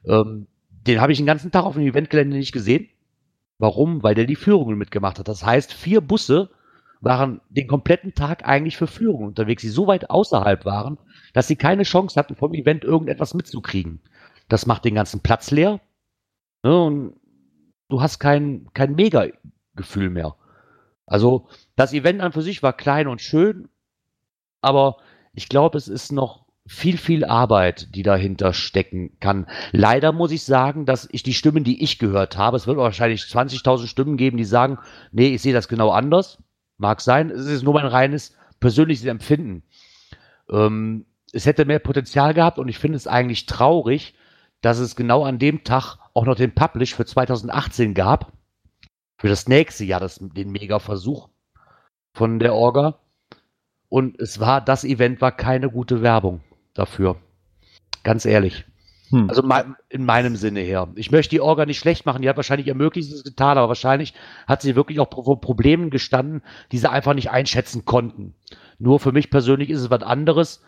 Ähm, 0.06 0.48
den 0.88 1.00
habe 1.00 1.12
ich 1.12 1.20
den 1.20 1.28
ganzen 1.28 1.52
Tag 1.52 1.66
auf 1.66 1.76
dem 1.76 1.84
Eventgelände 1.84 2.36
nicht 2.36 2.52
gesehen. 2.52 2.90
Warum? 3.60 4.02
Weil 4.02 4.16
der 4.16 4.26
die 4.26 4.36
Führungen 4.36 4.78
mitgemacht 4.78 5.20
hat. 5.20 5.28
Das 5.28 5.46
heißt, 5.46 5.72
vier 5.72 6.02
Busse 6.02 6.50
waren 7.02 7.42
den 7.50 7.68
kompletten 7.68 8.14
Tag 8.14 8.48
eigentlich 8.48 8.78
für 8.78 8.88
Führungen 8.88 9.28
unterwegs, 9.28 9.62
die 9.62 9.70
so 9.70 9.88
weit 9.88 10.10
außerhalb 10.10 10.66
waren, 10.66 10.98
dass 11.34 11.48
sie 11.48 11.56
keine 11.56 11.84
Chance 11.84 12.18
hatten, 12.18 12.36
vom 12.36 12.54
Event 12.54 12.84
irgendetwas 12.84 13.34
mitzukriegen. 13.34 14.02
Das 14.48 14.68
macht 14.68 14.86
den 14.86 14.96
ganzen 14.96 15.22
Platz 15.22 15.52
leer. 15.52 15.82
Ne, 16.64 16.80
und 16.80 17.16
du 17.90 18.02
hast 18.02 18.20
kein, 18.20 18.68
kein 18.74 18.96
Mega-Gefühl 18.96 20.10
mehr. 20.10 20.36
Also, 21.08 21.48
das 21.76 21.94
Event 21.94 22.22
an 22.22 22.32
für 22.32 22.42
sich 22.42 22.64
war 22.64 22.74
klein 22.74 23.08
und 23.08 23.20
schön, 23.20 23.68
aber 24.62 24.98
ich 25.34 25.50
glaube, 25.50 25.78
es 25.78 25.88
ist 25.88 26.12
noch 26.12 26.46
viel, 26.68 26.98
viel 26.98 27.26
Arbeit, 27.26 27.96
die 27.96 28.04
dahinter 28.04 28.54
stecken 28.54 29.18
kann. 29.20 29.48
Leider 29.72 30.12
muss 30.12 30.32
ich 30.32 30.44
sagen, 30.44 30.86
dass 30.86 31.10
ich 31.12 31.24
die 31.24 31.34
Stimmen, 31.34 31.64
die 31.64 31.84
ich 31.84 32.00
gehört 32.00 32.38
habe, 32.38 32.56
es 32.56 32.68
wird 32.68 32.78
wahrscheinlich 32.78 33.22
20.000 33.24 33.88
Stimmen 33.88 34.16
geben, 34.16 34.38
die 34.38 34.46
sagen, 34.46 34.78
nee, 35.12 35.34
ich 35.34 35.42
sehe 35.42 35.54
das 35.54 35.68
genau 35.68 35.90
anders. 35.90 36.38
Mag 36.82 37.00
sein, 37.00 37.30
es 37.30 37.46
ist 37.46 37.62
nur 37.62 37.76
mein 37.76 37.86
reines 37.86 38.36
persönliches 38.60 39.06
Empfinden. 39.06 39.62
Ähm, 40.50 41.06
es 41.32 41.46
hätte 41.46 41.64
mehr 41.64 41.78
Potenzial 41.78 42.34
gehabt 42.34 42.58
und 42.58 42.68
ich 42.70 42.80
finde 42.80 42.96
es 42.98 43.06
eigentlich 43.06 43.46
traurig, 43.46 44.16
dass 44.62 44.80
es 44.80 44.96
genau 44.96 45.24
an 45.24 45.38
dem 45.38 45.64
Tag 45.64 45.98
auch 46.16 46.26
noch 46.26 46.36
den 46.36 46.56
Publish 46.56 46.96
für 46.96 47.06
2018 47.06 47.94
gab. 47.94 48.34
Für 49.20 49.30
das 49.30 49.48
nächste 49.48 49.86
Jahr, 49.86 50.00
das, 50.00 50.18
den 50.20 50.52
Mega-Versuch 50.52 51.30
von 52.16 52.40
der 52.40 52.56
Orga. 52.56 52.98
Und 53.88 54.20
es 54.20 54.40
war, 54.40 54.60
das 54.60 54.84
Event 54.84 55.22
war 55.22 55.32
keine 55.32 55.70
gute 55.70 56.02
Werbung 56.02 56.42
dafür. 56.74 57.22
Ganz 58.02 58.26
ehrlich. 58.26 58.66
Hm. 59.12 59.30
Also 59.30 59.44
in 59.90 60.06
meinem 60.06 60.36
Sinne 60.36 60.62
her. 60.62 60.88
Ich 60.96 61.12
möchte 61.12 61.32
die 61.32 61.42
Orga 61.42 61.66
nicht 61.66 61.80
schlecht 61.80 62.06
machen. 62.06 62.22
Die 62.22 62.30
hat 62.30 62.38
wahrscheinlich 62.38 62.68
ihr 62.68 62.76
Möglichstes 62.76 63.24
getan, 63.24 63.58
aber 63.58 63.68
wahrscheinlich 63.68 64.14
hat 64.48 64.62
sie 64.62 64.76
wirklich 64.76 65.00
auch 65.00 65.10
vor 65.12 65.42
Problemen 65.42 65.90
gestanden, 65.90 66.42
die 66.72 66.78
sie 66.78 66.90
einfach 66.90 67.14
nicht 67.14 67.30
einschätzen 67.30 67.86
konnten. 67.86 68.34
Nur 68.80 69.00
für 69.00 69.12
mich 69.12 69.30
persönlich 69.30 69.70
ist 69.70 69.82
es 69.82 69.90
was 69.90 70.02
anderes, 70.02 70.64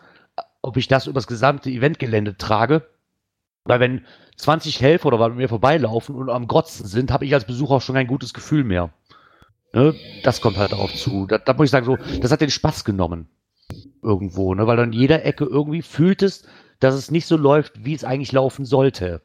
ob 0.62 0.76
ich 0.76 0.88
das 0.88 1.06
übers 1.06 1.26
gesamte 1.26 1.70
Eventgelände 1.70 2.36
trage. 2.36 2.86
Weil 3.64 3.80
wenn 3.80 4.04
20 4.36 4.80
Helfer 4.80 5.06
oder 5.06 5.20
was 5.20 5.30
mit 5.30 5.38
mir 5.38 5.48
vorbeilaufen 5.48 6.14
und 6.14 6.28
am 6.28 6.46
Grotzen 6.46 6.86
sind, 6.86 7.10
habe 7.10 7.24
ich 7.24 7.32
als 7.32 7.46
Besucher 7.46 7.74
auch 7.74 7.82
schon 7.82 7.94
kein 7.94 8.06
gutes 8.06 8.34
Gefühl 8.34 8.62
mehr. 8.62 8.92
Ne? 9.72 9.94
Das 10.22 10.40
kommt 10.40 10.58
halt 10.58 10.72
darauf 10.72 10.92
zu. 10.94 11.26
Da, 11.26 11.38
da 11.38 11.54
muss 11.54 11.66
ich 11.66 11.70
sagen, 11.70 11.86
so, 11.86 11.96
das 12.20 12.30
hat 12.30 12.42
den 12.42 12.50
Spaß 12.50 12.84
genommen. 12.84 13.28
Irgendwo, 14.02 14.54
ne? 14.54 14.66
Weil 14.66 14.76
dann 14.76 14.92
jeder 14.92 15.24
Ecke 15.24 15.44
irgendwie 15.44 15.80
fühlt 15.80 16.22
es, 16.22 16.46
dass 16.80 16.94
es 16.94 17.10
nicht 17.10 17.26
so 17.26 17.36
läuft, 17.36 17.84
wie 17.84 17.94
es 17.94 18.04
eigentlich 18.04 18.32
laufen 18.32 18.64
sollte. 18.64 19.20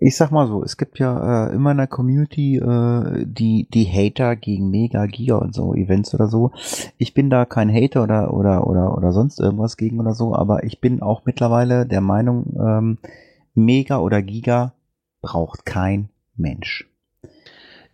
ich 0.00 0.16
sag 0.16 0.30
mal 0.30 0.46
so, 0.46 0.62
es 0.62 0.76
gibt 0.76 0.98
ja 0.98 1.48
äh, 1.48 1.54
immer 1.54 1.70
in 1.70 1.78
der 1.78 1.86
Community 1.86 2.56
äh, 2.56 3.24
die, 3.24 3.66
die 3.72 3.86
Hater 3.86 4.36
gegen 4.36 4.70
Mega, 4.70 5.06
Giga 5.06 5.36
und 5.36 5.54
so 5.54 5.74
Events 5.74 6.14
oder 6.14 6.28
so. 6.28 6.52
Ich 6.98 7.14
bin 7.14 7.30
da 7.30 7.44
kein 7.44 7.72
Hater 7.72 8.02
oder, 8.02 8.34
oder, 8.34 8.66
oder, 8.66 8.96
oder 8.96 9.12
sonst 9.12 9.40
irgendwas 9.40 9.76
gegen 9.76 10.00
oder 10.00 10.12
so, 10.12 10.34
aber 10.34 10.64
ich 10.64 10.80
bin 10.80 11.00
auch 11.00 11.22
mittlerweile 11.24 11.86
der 11.86 12.00
Meinung, 12.00 12.54
ähm, 12.58 12.98
Mega 13.54 13.98
oder 13.98 14.20
Giga 14.20 14.74
braucht 15.22 15.64
kein 15.64 16.10
Mensch. 16.36 16.86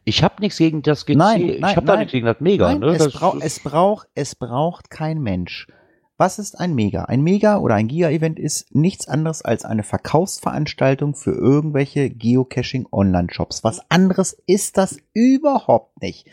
Ich 0.04 0.24
habe 0.24 0.36
nichts 0.40 0.58
gegen 0.58 0.82
das 0.82 1.06
GC. 1.06 1.16
Nein, 1.16 1.40
ich 1.42 1.60
nein, 1.60 1.76
habe 1.76 1.86
da 1.86 1.96
nichts 1.96 2.12
gegen 2.12 2.26
das 2.26 2.40
Mega. 2.40 2.66
Nein, 2.68 2.80
ne? 2.80 2.88
es, 2.88 2.98
das, 2.98 3.12
brauch, 3.12 3.36
es, 3.40 3.60
braucht, 3.60 4.08
es 4.14 4.34
braucht 4.34 4.90
kein 4.90 5.20
Mensch. 5.20 5.68
Was 6.20 6.38
ist 6.38 6.60
ein 6.60 6.74
Mega? 6.74 7.06
Ein 7.06 7.22
Mega 7.22 7.56
oder 7.56 7.76
ein 7.76 7.88
Giga-Event 7.88 8.38
ist 8.38 8.74
nichts 8.74 9.08
anderes 9.08 9.40
als 9.40 9.64
eine 9.64 9.82
Verkaufsveranstaltung 9.82 11.14
für 11.14 11.30
irgendwelche 11.30 12.10
Geocaching-Online-Shops. 12.10 13.64
Was 13.64 13.80
anderes 13.90 14.36
ist 14.44 14.76
das 14.76 14.98
überhaupt 15.14 16.02
nicht. 16.02 16.26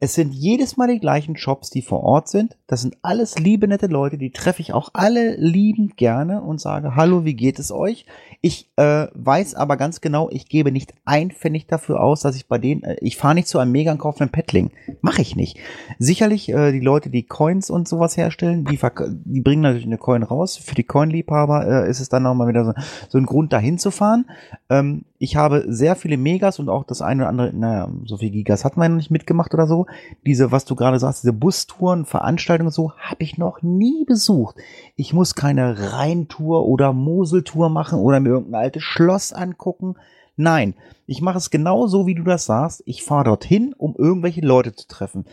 Es 0.00 0.14
sind 0.14 0.32
jedes 0.32 0.78
Mal 0.78 0.88
die 0.88 0.98
gleichen 0.98 1.36
Shops, 1.36 1.68
die 1.68 1.82
vor 1.82 2.04
Ort 2.04 2.28
sind. 2.28 2.56
Das 2.68 2.80
sind 2.80 2.96
alles 3.02 3.38
liebe, 3.38 3.68
nette 3.68 3.88
Leute, 3.88 4.16
die 4.16 4.30
treffe 4.30 4.62
ich 4.62 4.72
auch 4.72 4.88
alle 4.94 5.36
liebend 5.36 5.98
gerne 5.98 6.40
und 6.40 6.58
sage, 6.58 6.96
hallo, 6.96 7.26
wie 7.26 7.34
geht 7.34 7.58
es 7.58 7.70
euch? 7.70 8.06
Ich 8.40 8.70
äh, 8.76 9.08
weiß 9.14 9.56
aber 9.56 9.76
ganz 9.76 10.00
genau, 10.00 10.30
ich 10.30 10.48
gebe 10.48 10.70
nicht 10.70 10.94
ein 11.04 11.32
Pfennig 11.32 11.66
dafür 11.66 12.00
aus, 12.00 12.20
dass 12.20 12.36
ich 12.36 12.46
bei 12.46 12.58
denen, 12.58 12.84
äh, 12.84 12.96
ich 13.00 13.16
fahre 13.16 13.34
nicht 13.34 13.48
zu 13.48 13.58
einem 13.58 13.72
Mega 13.72 13.90
und 13.90 13.98
kaufe 13.98 14.20
einen 14.20 14.30
Pettling. 14.30 14.70
Mache 15.00 15.22
ich 15.22 15.34
nicht. 15.34 15.58
Sicherlich, 15.98 16.48
äh, 16.50 16.70
die 16.70 16.78
Leute, 16.78 17.10
die 17.10 17.24
Coins 17.24 17.68
und 17.68 17.88
sowas 17.88 18.16
herstellen, 18.16 18.64
die, 18.64 18.78
die 19.24 19.40
bringen 19.40 19.62
natürlich 19.62 19.86
eine 19.86 19.98
Coin 19.98 20.22
raus. 20.22 20.56
Für 20.56 20.76
die 20.76 20.84
Coin-Liebhaber 20.84 21.66
äh, 21.66 21.90
ist 21.90 21.98
es 21.98 22.10
dann 22.10 22.22
nochmal 22.22 22.46
wieder 22.46 22.64
so, 22.64 22.74
so 23.08 23.18
ein 23.18 23.26
Grund, 23.26 23.52
dahin 23.52 23.76
zu 23.76 23.90
fahren. 23.90 24.26
Ähm, 24.70 25.04
ich 25.18 25.34
habe 25.34 25.64
sehr 25.66 25.96
viele 25.96 26.16
Megas 26.16 26.60
und 26.60 26.68
auch 26.68 26.84
das 26.84 27.02
eine 27.02 27.22
oder 27.22 27.28
andere, 27.28 27.52
naja, 27.52 27.88
so 28.04 28.18
viel 28.18 28.30
Gigas 28.30 28.64
hat 28.64 28.76
man 28.76 28.92
noch 28.92 28.98
nicht 28.98 29.10
mitgemacht 29.10 29.52
oder 29.52 29.66
so. 29.66 29.86
Diese, 30.24 30.52
was 30.52 30.64
du 30.64 30.76
gerade 30.76 31.00
sagst, 31.00 31.24
diese 31.24 31.32
Bustouren, 31.32 32.04
Veranstaltungen 32.04 32.68
und 32.68 32.72
so, 32.72 32.92
habe 32.92 33.24
ich 33.24 33.36
noch 33.36 33.62
nie 33.62 34.04
besucht. 34.04 34.56
Ich 34.94 35.12
muss 35.12 35.34
keine 35.34 35.92
Rheintour 35.92 36.66
oder 36.66 36.92
Moseltour 36.92 37.68
machen 37.68 37.98
oder 37.98 38.20
mir 38.28 38.34
irgendein 38.34 38.62
altes 38.62 38.82
Schloss 38.82 39.32
angucken. 39.32 39.96
Nein, 40.36 40.74
ich 41.06 41.20
mache 41.20 41.38
es 41.38 41.50
genau 41.50 41.86
so, 41.86 42.06
wie 42.06 42.14
du 42.14 42.22
das 42.22 42.46
sagst. 42.46 42.82
Ich 42.86 43.02
fahre 43.02 43.24
dorthin, 43.24 43.74
um 43.76 43.96
irgendwelche 43.96 44.42
Leute 44.42 44.74
zu 44.74 44.86
treffen. 44.86 45.24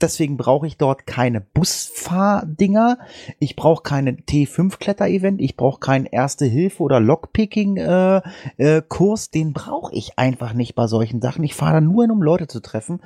Deswegen 0.00 0.36
brauche 0.36 0.68
ich 0.68 0.76
dort 0.76 1.08
keine 1.08 1.40
Busfahrdinger. 1.40 2.98
Ich 3.40 3.56
brauche 3.56 3.82
keinen 3.82 4.18
T5-Kletter-Event. 4.18 5.40
Ich 5.40 5.56
brauche 5.56 5.80
keinen 5.80 6.06
Erste-Hilfe- 6.06 6.84
oder 6.84 7.00
Lockpicking-Kurs. 7.00 9.30
Den 9.32 9.52
brauche 9.52 9.92
ich 9.92 10.16
einfach 10.16 10.52
nicht 10.52 10.76
bei 10.76 10.86
solchen 10.86 11.20
Sachen. 11.20 11.42
Ich 11.42 11.56
fahre 11.56 11.74
da 11.74 11.80
nur 11.80 12.04
hin, 12.04 12.12
um 12.12 12.22
Leute 12.22 12.46
zu 12.46 12.60
treffen. 12.60 13.00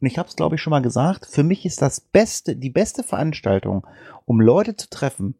Und 0.00 0.06
ich 0.06 0.16
habe 0.16 0.30
es, 0.30 0.36
glaube 0.36 0.54
ich, 0.54 0.62
schon 0.62 0.70
mal 0.70 0.80
gesagt. 0.80 1.26
Für 1.26 1.42
mich 1.42 1.66
ist 1.66 1.82
das 1.82 2.00
beste, 2.00 2.56
die 2.56 2.70
beste 2.70 3.02
Veranstaltung, 3.02 3.86
um 4.24 4.40
Leute 4.40 4.74
zu 4.74 4.88
treffen. 4.88 5.34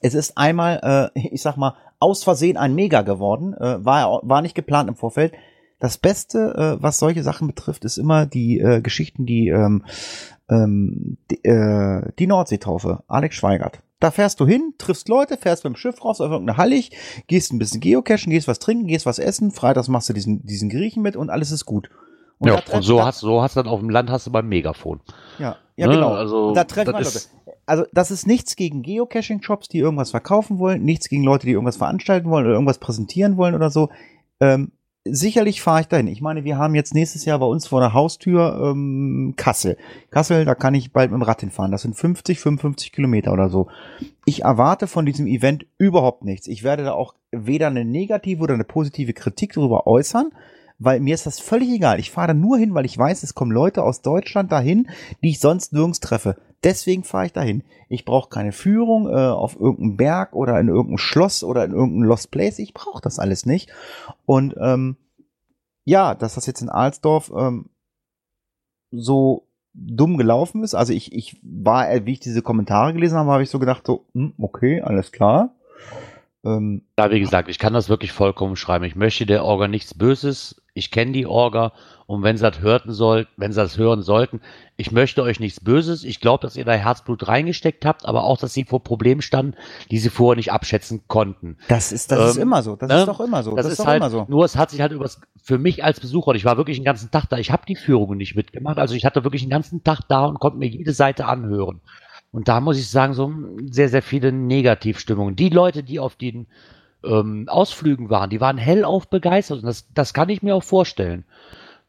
Es 0.00 0.14
ist 0.14 0.36
einmal, 0.36 1.12
äh, 1.14 1.20
ich 1.32 1.42
sag 1.42 1.56
mal, 1.56 1.74
aus 2.04 2.22
Versehen 2.22 2.56
ein 2.56 2.74
Mega 2.74 3.02
geworden. 3.02 3.54
Äh, 3.54 3.84
war, 3.84 4.20
war 4.22 4.42
nicht 4.42 4.54
geplant 4.54 4.88
im 4.88 4.96
Vorfeld. 4.96 5.32
Das 5.80 5.98
Beste, 5.98 6.76
äh, 6.78 6.82
was 6.82 6.98
solche 6.98 7.22
Sachen 7.22 7.46
betrifft, 7.48 7.84
ist 7.84 7.98
immer 7.98 8.26
die 8.26 8.60
äh, 8.60 8.80
Geschichten, 8.80 9.26
die 9.26 9.48
ähm, 9.48 9.84
ähm, 10.48 11.16
die, 11.30 11.44
äh, 11.44 12.12
die 12.18 12.26
Nordseetaufe, 12.26 13.02
Alex 13.08 13.36
Schweigert. 13.36 13.80
Da 14.00 14.10
fährst 14.10 14.38
du 14.40 14.46
hin, 14.46 14.74
triffst 14.76 15.08
Leute, 15.08 15.38
fährst 15.38 15.64
dem 15.64 15.76
Schiff 15.76 16.04
raus 16.04 16.20
auf 16.20 16.30
irgendeine 16.30 16.58
Hallig, 16.58 16.90
gehst 17.26 17.52
ein 17.52 17.58
bisschen 17.58 17.80
geocachen, 17.80 18.30
gehst 18.30 18.48
was 18.48 18.58
trinken, 18.58 18.86
gehst 18.86 19.06
was 19.06 19.18
essen, 19.18 19.50
freitags 19.50 19.88
machst 19.88 20.08
du 20.10 20.12
diesen, 20.12 20.44
diesen 20.44 20.68
Griechen 20.68 21.02
mit 21.02 21.16
und 21.16 21.30
alles 21.30 21.50
ist 21.50 21.64
gut. 21.64 21.88
Und 22.44 22.68
ja, 22.68 22.76
und 22.76 22.82
so 22.82 23.04
hast, 23.04 23.20
so 23.20 23.42
hast 23.42 23.56
du 23.56 23.62
dann 23.62 23.72
auf 23.72 23.80
dem 23.80 23.90
Land 23.90 24.10
hast 24.10 24.26
du 24.26 24.30
beim 24.30 24.48
Megafon. 24.48 25.00
ja, 25.38 25.56
ja, 25.76 25.86
Ne, 25.86 25.94
genau. 25.94 26.12
also, 26.12 26.48
Und 26.48 26.56
da 26.56 26.64
treffen 26.64 26.92
wir 26.92 26.98
das 27.00 27.14
Leute. 27.14 27.54
Also 27.66 27.84
das 27.92 28.10
ist 28.10 28.26
nichts 28.26 28.56
gegen 28.56 28.82
Geocaching-Shops, 28.82 29.68
die 29.68 29.78
irgendwas 29.78 30.10
verkaufen 30.10 30.58
wollen, 30.58 30.84
nichts 30.84 31.08
gegen 31.08 31.24
Leute, 31.24 31.46
die 31.46 31.52
irgendwas 31.52 31.78
veranstalten 31.78 32.30
wollen 32.30 32.44
oder 32.44 32.54
irgendwas 32.54 32.78
präsentieren 32.78 33.36
wollen 33.36 33.54
oder 33.54 33.70
so. 33.70 33.88
Ähm, 34.40 34.72
sicherlich 35.04 35.60
fahre 35.62 35.82
ich 35.82 35.88
dahin. 35.88 36.06
Ich 36.06 36.20
meine, 36.20 36.44
wir 36.44 36.58
haben 36.58 36.74
jetzt 36.74 36.94
nächstes 36.94 37.24
Jahr 37.24 37.38
bei 37.38 37.46
uns 37.46 37.66
vor 37.66 37.80
der 37.80 37.92
Haustür 37.92 38.70
ähm, 38.70 39.34
Kassel. 39.36 39.76
Kassel, 40.10 40.44
da 40.44 40.54
kann 40.54 40.74
ich 40.74 40.92
bald 40.92 41.10
mit 41.10 41.20
dem 41.20 41.22
Rad 41.22 41.40
hinfahren. 41.40 41.72
Das 41.72 41.82
sind 41.82 41.94
50, 41.94 42.38
55 42.40 42.92
Kilometer 42.92 43.32
oder 43.32 43.48
so. 43.48 43.68
Ich 44.24 44.42
erwarte 44.42 44.86
von 44.86 45.04
diesem 45.06 45.26
Event 45.26 45.66
überhaupt 45.78 46.24
nichts. 46.24 46.46
Ich 46.46 46.64
werde 46.64 46.84
da 46.84 46.92
auch 46.92 47.14
weder 47.30 47.66
eine 47.66 47.84
negative 47.84 48.42
oder 48.42 48.54
eine 48.54 48.64
positive 48.64 49.12
Kritik 49.12 49.52
darüber 49.52 49.86
äußern, 49.86 50.30
weil 50.78 51.00
mir 51.00 51.14
ist 51.14 51.26
das 51.26 51.40
völlig 51.40 51.70
egal. 51.70 52.00
Ich 52.00 52.10
fahre 52.10 52.34
nur 52.34 52.58
hin, 52.58 52.74
weil 52.74 52.84
ich 52.84 52.98
weiß, 52.98 53.22
es 53.22 53.34
kommen 53.34 53.52
Leute 53.52 53.82
aus 53.82 54.02
Deutschland 54.02 54.52
dahin, 54.52 54.88
die 55.22 55.30
ich 55.30 55.40
sonst 55.40 55.72
nirgends 55.72 56.00
treffe. 56.00 56.36
Deswegen 56.62 57.04
fahre 57.04 57.26
ich 57.26 57.32
dahin. 57.32 57.62
Ich 57.88 58.04
brauche 58.04 58.30
keine 58.30 58.52
Führung 58.52 59.08
äh, 59.08 59.12
auf 59.12 59.54
irgendeinem 59.60 59.96
Berg 59.96 60.34
oder 60.34 60.58
in 60.58 60.68
irgendeinem 60.68 60.98
Schloss 60.98 61.44
oder 61.44 61.64
in 61.64 61.72
irgendeinem 61.72 62.04
Lost 62.04 62.30
Place. 62.30 62.58
Ich 62.58 62.74
brauche 62.74 63.02
das 63.02 63.18
alles 63.18 63.44
nicht. 63.44 63.70
Und 64.24 64.54
ähm, 64.58 64.96
ja, 65.84 66.14
dass 66.14 66.34
das 66.34 66.46
jetzt 66.46 66.62
in 66.62 66.70
Alsdorf 66.70 67.30
ähm, 67.36 67.68
so 68.90 69.46
dumm 69.74 70.16
gelaufen 70.16 70.62
ist. 70.62 70.74
Also 70.74 70.92
ich, 70.92 71.12
ich 71.12 71.38
war, 71.42 71.90
äh, 71.90 72.06
wie 72.06 72.12
ich 72.12 72.20
diese 72.20 72.42
Kommentare 72.42 72.94
gelesen 72.94 73.18
habe, 73.18 73.30
habe 73.30 73.42
ich 73.42 73.50
so 73.50 73.58
gedacht, 73.58 73.86
so, 73.86 74.06
hm, 74.14 74.32
okay, 74.38 74.80
alles 74.80 75.12
klar. 75.12 75.54
Ähm, 76.44 76.82
Ja, 76.98 77.10
wie 77.10 77.20
gesagt, 77.20 77.48
ich 77.48 77.58
kann 77.58 77.72
das 77.72 77.88
wirklich 77.88 78.12
vollkommen 78.12 78.56
schreiben. 78.56 78.84
Ich 78.84 78.96
möchte 78.96 79.26
der 79.26 79.44
Orga 79.44 79.68
nichts 79.68 79.94
Böses. 79.94 80.62
Ich 80.74 80.90
kenne 80.90 81.12
die 81.12 81.26
Orga 81.26 81.72
und 82.06 82.22
wenn 82.22 82.36
sie 82.36 82.42
das 82.42 82.60
hörten 82.60 82.92
soll, 82.92 83.28
wenn 83.36 83.52
sie 83.52 83.60
das 83.60 83.78
hören 83.78 84.02
sollten, 84.02 84.40
ich 84.76 84.90
möchte 84.90 85.22
euch 85.22 85.38
nichts 85.38 85.60
Böses. 85.60 86.02
Ich 86.02 86.20
glaube, 86.20 86.42
dass 86.42 86.56
ihr 86.56 86.64
da 86.64 86.72
Herzblut 86.72 87.28
reingesteckt 87.28 87.86
habt, 87.86 88.04
aber 88.04 88.24
auch, 88.24 88.38
dass 88.38 88.52
sie 88.52 88.64
vor 88.64 88.82
Problemen 88.82 89.22
standen, 89.22 89.54
die 89.92 89.98
sie 89.98 90.10
vorher 90.10 90.36
nicht 90.36 90.52
abschätzen 90.52 91.02
konnten. 91.06 91.56
das 91.68 91.92
ist, 91.92 92.10
das 92.10 92.30
ist 92.30 92.36
Ähm, 92.36 92.42
immer 92.42 92.62
so. 92.62 92.74
Das 92.74 92.88
ne? 92.88 92.98
ist 92.98 93.06
doch 93.06 93.20
immer 93.20 93.42
so. 93.44 93.54
Das, 93.54 93.66
ist, 93.66 93.86
halt, 93.86 94.02
nur 94.28 94.44
es 94.44 94.56
hat 94.56 94.70
sich 94.70 94.80
halt 94.80 94.92
übers, 94.92 95.20
für 95.42 95.58
mich 95.58 95.84
als 95.84 96.00
Besucher, 96.00 96.28
und 96.28 96.36
ich 96.36 96.44
war 96.44 96.56
wirklich 96.56 96.76
den 96.78 96.84
ganzen 96.84 97.10
Tag 97.12 97.26
da, 97.26 97.38
ich 97.38 97.52
habe 97.52 97.62
die 97.66 97.76
Führungen 97.76 98.18
nicht 98.18 98.34
mitgemacht, 98.34 98.78
also 98.78 98.94
ich 98.94 99.04
hatte 99.04 99.22
wirklich 99.22 99.42
den 99.42 99.50
ganzen 99.50 99.84
Tag 99.84 100.00
da 100.08 100.24
und 100.26 100.40
konnte 100.40 100.58
mir 100.58 100.68
jede 100.68 100.92
Seite 100.92 101.26
anhören. 101.26 101.80
Und 102.34 102.48
da 102.48 102.60
muss 102.60 102.78
ich 102.78 102.90
sagen, 102.90 103.14
so 103.14 103.32
sehr, 103.70 103.88
sehr 103.88 104.02
viele 104.02 104.32
Negativstimmungen. 104.32 105.36
Die 105.36 105.50
Leute, 105.50 105.84
die 105.84 106.00
auf 106.00 106.16
den 106.16 106.48
ähm, 107.04 107.48
Ausflügen 107.48 108.10
waren, 108.10 108.28
die 108.28 108.40
waren 108.40 108.58
hellauf 108.58 109.08
begeistert 109.08 109.58
und 109.58 109.66
das, 109.66 109.86
das 109.94 110.12
kann 110.12 110.28
ich 110.30 110.42
mir 110.42 110.56
auch 110.56 110.64
vorstellen. 110.64 111.24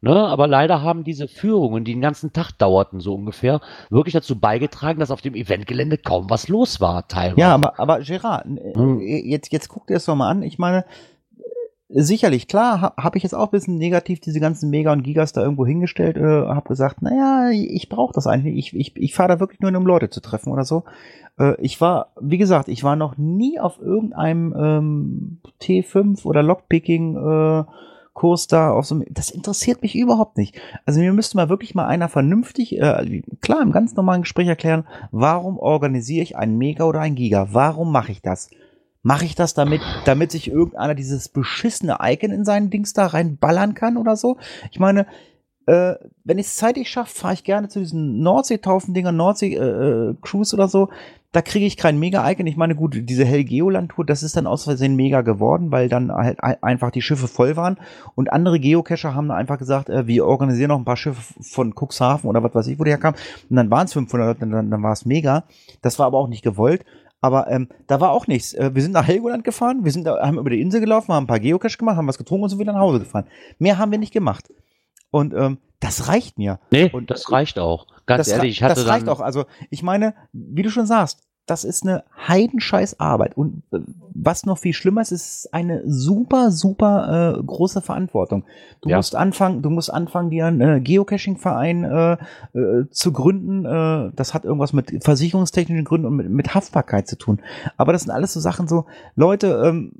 Ne? 0.01 0.13
Aber 0.13 0.45
leider 0.45 0.83
haben 0.83 1.03
diese 1.03 1.27
Führungen, 1.27 1.83
die 1.83 1.93
den 1.93 2.01
ganzen 2.01 2.31
Tag 2.31 2.51
dauerten, 2.59 2.99
so 2.99 3.15
ungefähr, 3.15 3.59
wirklich 3.89 4.13
dazu 4.13 4.39
beigetragen, 4.39 4.99
dass 4.99 5.09
auf 5.09 5.21
dem 5.21 5.33
Eventgelände 5.33 5.97
kaum 5.97 6.29
was 6.29 6.47
los 6.47 6.79
war, 6.79 7.07
teilweise. 7.07 7.41
Ja, 7.41 7.55
aber, 7.55 7.79
aber 7.79 8.01
Gerard, 8.01 8.45
äh, 8.45 8.75
Hm. 8.75 8.99
jetzt, 8.99 9.51
jetzt 9.51 9.67
guck 9.67 9.87
dir 9.87 9.95
das 9.95 10.05
doch 10.05 10.13
mal 10.15 10.29
an. 10.29 10.43
Ich 10.43 10.59
meine, 10.59 10.81
äh, 10.81 10.83
sicherlich, 11.89 12.47
klar, 12.47 12.81
habe 12.81 13.03
hab 13.03 13.15
ich 13.15 13.23
jetzt 13.23 13.35
auch 13.35 13.47
ein 13.47 13.51
bisschen 13.51 13.77
negativ 13.77 14.19
diese 14.19 14.39
ganzen 14.39 14.69
Mega 14.69 14.91
und 14.91 15.03
Gigas 15.03 15.33
da 15.33 15.41
irgendwo 15.41 15.65
hingestellt, 15.65 16.17
äh, 16.17 16.21
habe 16.21 16.67
gesagt, 16.67 17.01
naja, 17.01 17.51
ich 17.51 17.89
brauche 17.89 18.13
das 18.13 18.27
eigentlich. 18.27 18.73
Ich, 18.73 18.75
ich, 18.75 18.97
ich 18.97 19.13
fahre 19.13 19.29
da 19.29 19.39
wirklich 19.39 19.59
nur, 19.59 19.75
um 19.75 19.85
Leute 19.85 20.09
zu 20.09 20.21
treffen 20.21 20.51
oder 20.51 20.65
so. 20.65 20.83
Äh, 21.39 21.59
ich 21.61 21.79
war, 21.81 22.13
wie 22.19 22.37
gesagt, 22.37 22.69
ich 22.69 22.83
war 22.83 22.95
noch 22.95 23.17
nie 23.17 23.59
auf 23.59 23.79
irgendeinem 23.79 24.53
ähm, 24.57 25.37
T5 25.61 26.25
oder 26.25 26.43
Lockpicking 26.43 27.15
äh, 27.15 27.63
Kurs 28.13 28.47
da 28.47 28.71
auf 28.71 28.85
so 28.85 28.95
einem, 28.95 29.05
das 29.09 29.29
interessiert 29.29 29.81
mich 29.81 29.93
überhaupt 29.93 30.37
nicht. 30.37 30.59
Also 30.85 31.01
mir 31.01 31.11
müsste 31.11 31.35
mal 31.35 31.49
wirklich 31.49 31.75
mal 31.75 31.85
einer 31.85 32.07
vernünftig, 32.07 32.79
äh, 32.79 33.21
klar, 33.41 33.61
im 33.61 33.73
ganz 33.73 33.93
normalen 33.95 34.21
Gespräch 34.21 34.47
erklären, 34.47 34.85
warum 35.11 35.59
organisiere 35.59 36.23
ich 36.23 36.37
ein 36.37 36.57
Mega 36.57 36.85
oder 36.85 37.01
ein 37.01 37.15
Giga? 37.15 37.49
Warum 37.51 37.91
mache 37.91 38.13
ich 38.13 38.21
das? 38.21 38.49
Mache 39.07 39.25
ich 39.25 39.35
das 39.35 39.53
damit, 39.53 39.81
damit 40.05 40.31
sich 40.31 40.47
irgendeiner 40.49 40.95
dieses 40.95 41.29
beschissene 41.29 41.97
Icon 42.01 42.31
in 42.31 42.43
seinen 42.43 42.71
Dings 42.71 42.93
da 42.93 43.05
reinballern 43.05 43.75
kann 43.75 43.97
oder 43.97 44.15
so? 44.15 44.37
Ich 44.71 44.79
meine, 44.79 45.05
äh, 45.67 45.93
wenn 46.23 46.39
ich 46.39 46.47
es 46.47 46.55
zeitig 46.55 46.89
schaffe, 46.89 47.13
fahre 47.15 47.35
ich 47.35 47.43
gerne 47.43 47.67
zu 47.69 47.77
diesen 47.77 48.21
Nordsee-Taufen-Dinger, 48.23 49.11
Nordsee-Cruise 49.11 50.55
äh, 50.55 50.57
oder 50.57 50.67
so. 50.67 50.89
Da 51.33 51.41
kriege 51.43 51.65
ich 51.67 51.77
kein 51.77 51.99
Mega-Icon. 51.99 52.47
Ich 52.47 52.57
meine, 52.57 52.73
gut, 52.75 52.95
diese 52.97 53.25
Hell-Geoland-Tour, 53.25 54.05
das 54.05 54.23
ist 54.23 54.37
dann 54.37 54.47
aus 54.47 54.63
Versehen 54.63 54.95
mega 54.95 55.21
geworden, 55.21 55.69
weil 55.71 55.87
dann 55.87 56.11
halt 56.11 56.41
ein- 56.41 56.63
einfach 56.63 56.89
die 56.91 57.01
Schiffe 57.03 57.27
voll 57.27 57.55
waren. 57.57 57.77
Und 58.15 58.33
andere 58.33 58.59
Geocacher 58.59 59.13
haben 59.13 59.29
einfach 59.29 59.59
gesagt, 59.59 59.89
äh, 59.89 60.07
wir 60.07 60.25
organisieren 60.25 60.69
noch 60.69 60.79
ein 60.79 60.85
paar 60.85 60.97
Schiffe 60.97 61.21
von 61.43 61.73
Cuxhaven 61.75 62.27
oder 62.27 62.41
was 62.41 62.55
weiß 62.55 62.67
ich, 62.67 62.79
wo 62.79 62.85
die 62.85 62.91
herkamen. 62.91 63.19
Und 63.51 63.55
dann 63.55 63.69
waren 63.69 63.85
es 63.85 63.93
500, 63.93 64.41
und 64.41 64.49
dann, 64.51 64.71
dann 64.71 64.81
war 64.81 64.93
es 64.93 65.05
mega. 65.05 65.43
Das 65.83 65.99
war 65.99 66.07
aber 66.07 66.17
auch 66.17 66.27
nicht 66.27 66.43
gewollt. 66.43 66.85
Aber 67.25 67.49
ähm, 67.49 67.67
da 67.87 67.99
war 67.99 68.11
auch 68.11 68.27
nichts. 68.27 68.53
Äh, 68.53 68.75
wir 68.75 68.83
sind 68.83 68.91
nach 68.91 69.07
Helgoland 69.07 69.43
gefahren, 69.43 69.83
wir 69.83 69.91
sind 69.91 70.05
da, 70.05 70.19
haben 70.21 70.37
über 70.37 70.51
die 70.51 70.61
Insel 70.61 70.79
gelaufen, 70.79 71.11
haben 71.11 71.23
ein 71.23 71.27
paar 71.27 71.39
Geocache 71.39 71.75
gemacht, 71.75 71.97
haben 71.97 72.07
was 72.07 72.19
getrunken 72.19 72.43
und 72.43 72.49
sind 72.49 72.59
wieder 72.59 72.71
nach 72.71 72.81
Hause 72.81 72.99
gefahren. 72.99 73.25
Mehr 73.57 73.79
haben 73.79 73.91
wir 73.91 73.97
nicht 73.97 74.13
gemacht. 74.13 74.53
Und 75.09 75.33
ähm, 75.33 75.57
das 75.79 76.07
reicht 76.07 76.37
mir. 76.37 76.59
Nee, 76.69 76.91
Und 76.93 77.09
das 77.09 77.31
reicht 77.31 77.57
auch. 77.57 77.87
Ganz 78.05 78.27
ehrlich, 78.27 78.51
ich 78.51 78.63
hatte 78.63 78.75
das 78.75 78.87
reicht 78.87 79.09
auch. 79.09 79.21
Also 79.21 79.45
ich 79.71 79.81
meine, 79.81 80.13
wie 80.33 80.61
du 80.61 80.69
schon 80.69 80.85
sagst, 80.85 81.21
das 81.45 81.63
ist 81.63 81.83
eine 81.83 82.03
heidenscheiß 82.27 82.99
Arbeit. 82.99 83.37
Und 83.37 83.61
äh, 83.71 83.79
was 84.13 84.45
noch 84.45 84.57
viel 84.57 84.73
schlimmer 84.73 85.01
ist, 85.01 85.11
ist 85.11 85.53
eine 85.53 85.83
super, 85.85 86.51
super 86.51 87.35
äh, 87.37 87.43
große 87.43 87.81
Verantwortung. 87.81 88.43
Du 88.81 88.89
Ja. 88.89 88.97
musst 88.97 89.15
anfangen, 89.15 89.61
du 89.61 89.69
musst 89.69 89.93
anfangen, 89.93 90.29
dir 90.31 90.47
einen 90.47 90.61
äh, 90.61 90.81
Geocaching-Verein 90.81 91.83
äh, 91.83 92.13
äh, 92.57 92.89
zu 92.89 93.11
gründen. 93.11 93.65
Äh, 93.65 94.11
das 94.15 94.33
hat 94.33 94.45
irgendwas 94.45 94.73
mit 94.73 95.03
versicherungstechnischen 95.03 95.85
Gründen 95.85 96.07
und 96.07 96.15
mit, 96.15 96.29
mit 96.29 96.55
Haftbarkeit 96.55 97.07
zu 97.07 97.17
tun. 97.17 97.39
Aber 97.77 97.93
das 97.93 98.03
sind 98.03 98.11
alles 98.11 98.33
so 98.33 98.39
Sachen 98.39 98.67
so, 98.67 98.85
Leute, 99.15 99.61
ähm, 99.65 99.91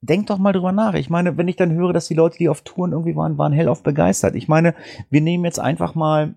Denkt 0.00 0.30
doch 0.30 0.38
mal 0.38 0.52
drüber 0.52 0.70
nach. 0.70 0.94
Ich 0.94 1.10
meine, 1.10 1.36
wenn 1.38 1.48
ich 1.48 1.56
dann 1.56 1.72
höre, 1.72 1.92
dass 1.92 2.06
die 2.06 2.14
Leute, 2.14 2.38
die 2.38 2.48
auf 2.48 2.62
Touren 2.62 2.92
irgendwie 2.92 3.16
waren, 3.16 3.36
waren 3.36 3.52
hellauf 3.52 3.82
begeistert. 3.82 4.36
Ich 4.36 4.46
meine, 4.46 4.76
wir 5.10 5.20
nehmen 5.20 5.44
jetzt 5.44 5.58
einfach 5.58 5.96
mal 5.96 6.36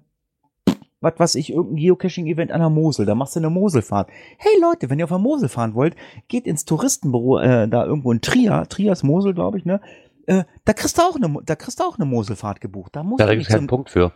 was 1.01 1.13
weiß 1.17 1.35
ich, 1.35 1.51
irgendein 1.51 1.77
Geocaching-Event 1.77 2.51
an 2.51 2.61
der 2.61 2.69
Mosel, 2.69 3.05
da 3.05 3.15
machst 3.15 3.35
du 3.35 3.39
eine 3.39 3.49
Moselfahrt. 3.49 4.09
Hey 4.37 4.53
Leute, 4.61 4.89
wenn 4.89 4.99
ihr 4.99 5.05
auf 5.05 5.09
der 5.11 5.17
Mosel 5.19 5.49
fahren 5.49 5.73
wollt, 5.73 5.95
geht 6.27 6.45
ins 6.45 6.63
Touristenbüro, 6.65 7.39
äh, 7.39 7.67
da 7.67 7.85
irgendwo 7.85 8.11
in 8.11 8.21
Trier, 8.21 8.65
Trias 8.69 9.03
Mosel, 9.03 9.33
glaube 9.33 9.57
ich, 9.57 9.65
ne? 9.65 9.81
Äh, 10.27 10.43
da 10.65 10.73
kriegst 10.73 10.99
du 10.99 11.01
auch 11.01 11.15
eine, 11.15 11.35
da 11.43 11.55
kriegst 11.55 11.79
du 11.79 11.83
auch 11.83 11.97
eine 11.97 12.05
Moselfahrt 12.05 12.61
gebucht. 12.61 12.95
Da 12.95 13.01
musst 13.01 13.19
da 13.19 13.33
gibt 13.33 13.47
es 13.47 13.53
keinen 13.53 13.65
Punkt 13.65 13.89
für. 13.89 14.13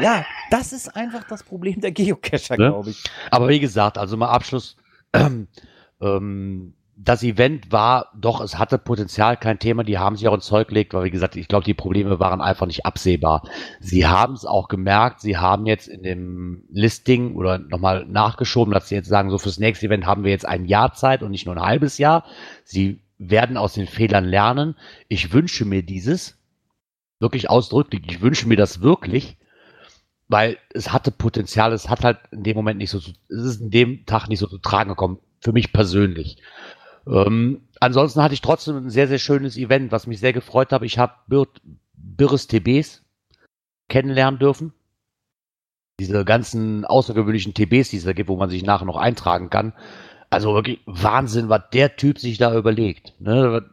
Ja, 0.00 0.24
das 0.52 0.72
ist 0.72 0.94
einfach 0.94 1.24
das 1.28 1.42
Problem 1.42 1.80
der 1.80 1.90
Geocacher, 1.90 2.56
Ne? 2.56 2.68
glaube 2.68 2.90
ich. 2.90 3.02
Aber 3.32 3.48
wie 3.48 3.58
gesagt, 3.58 3.98
also 3.98 4.16
mal 4.16 4.28
Abschluss. 4.30 4.76
Ähm, 6.02 6.72
das 7.02 7.22
Event 7.22 7.72
war 7.72 8.10
doch, 8.14 8.40
es 8.42 8.58
hatte 8.58 8.76
Potenzial, 8.76 9.38
kein 9.38 9.58
Thema. 9.58 9.84
Die 9.84 9.98
haben 9.98 10.16
sich 10.16 10.28
auch 10.28 10.34
ins 10.34 10.44
Zeug 10.44 10.68
gelegt, 10.68 10.92
weil 10.92 11.04
wie 11.04 11.10
gesagt, 11.10 11.34
ich 11.36 11.48
glaube, 11.48 11.64
die 11.64 11.72
Probleme 11.72 12.20
waren 12.20 12.42
einfach 12.42 12.66
nicht 12.66 12.84
absehbar. 12.84 13.48
Sie 13.80 14.06
haben 14.06 14.34
es 14.34 14.44
auch 14.44 14.68
gemerkt. 14.68 15.20
Sie 15.20 15.38
haben 15.38 15.64
jetzt 15.64 15.88
in 15.88 16.02
dem 16.02 16.64
Listing 16.70 17.36
oder 17.36 17.58
nochmal 17.58 18.04
nachgeschoben, 18.06 18.74
dass 18.74 18.88
sie 18.88 18.96
jetzt 18.96 19.08
sagen, 19.08 19.30
so 19.30 19.38
fürs 19.38 19.58
nächste 19.58 19.86
Event 19.86 20.04
haben 20.04 20.24
wir 20.24 20.30
jetzt 20.30 20.46
ein 20.46 20.66
Jahr 20.66 20.92
Zeit 20.92 21.22
und 21.22 21.30
nicht 21.30 21.46
nur 21.46 21.56
ein 21.56 21.64
halbes 21.64 21.96
Jahr. 21.96 22.24
Sie 22.64 23.00
werden 23.16 23.56
aus 23.56 23.72
den 23.72 23.86
Fehlern 23.86 24.26
lernen. 24.26 24.76
Ich 25.08 25.32
wünsche 25.32 25.64
mir 25.64 25.82
dieses 25.82 26.38
wirklich 27.18 27.48
ausdrücklich. 27.48 28.02
Ich 28.10 28.20
wünsche 28.20 28.46
mir 28.46 28.56
das 28.56 28.82
wirklich 28.82 29.38
weil 30.30 30.58
es 30.72 30.92
hatte 30.92 31.10
Potenzial, 31.10 31.72
es 31.72 31.88
hat 31.88 32.04
halt 32.04 32.18
in 32.30 32.44
dem 32.44 32.56
Moment 32.56 32.78
nicht 32.78 32.90
so, 32.90 33.00
zu, 33.00 33.10
es 33.28 33.42
ist 33.42 33.60
in 33.60 33.70
dem 33.70 34.06
Tag 34.06 34.28
nicht 34.28 34.38
so 34.38 34.46
zu 34.46 34.58
tragen 34.58 34.90
gekommen, 34.90 35.18
für 35.40 35.52
mich 35.52 35.72
persönlich. 35.72 36.36
Ähm, 37.06 37.62
ansonsten 37.80 38.22
hatte 38.22 38.34
ich 38.34 38.40
trotzdem 38.40 38.76
ein 38.76 38.90
sehr, 38.90 39.08
sehr 39.08 39.18
schönes 39.18 39.56
Event, 39.56 39.92
was 39.92 40.06
mich 40.06 40.20
sehr 40.20 40.32
gefreut 40.32 40.72
hat. 40.72 40.82
Ich 40.82 40.98
habe 40.98 41.14
Bir 41.26 41.46
Birres 41.94 42.46
TBs 42.46 43.02
kennenlernen 43.88 44.38
dürfen. 44.38 44.72
Diese 45.98 46.24
ganzen 46.24 46.84
außergewöhnlichen 46.84 47.52
TBs, 47.52 47.90
die 47.90 47.98
es 47.98 48.04
da 48.04 48.12
gibt, 48.12 48.28
wo 48.28 48.36
man 48.36 48.48
sich 48.48 48.64
nachher 48.64 48.86
noch 48.86 48.96
eintragen 48.96 49.50
kann. 49.50 49.74
Also 50.30 50.54
wirklich 50.54 50.80
Wahnsinn, 50.86 51.48
was 51.48 51.62
der 51.72 51.96
Typ 51.96 52.18
sich 52.18 52.38
da 52.38 52.56
überlegt. 52.56 53.14
Ne? 53.20 53.68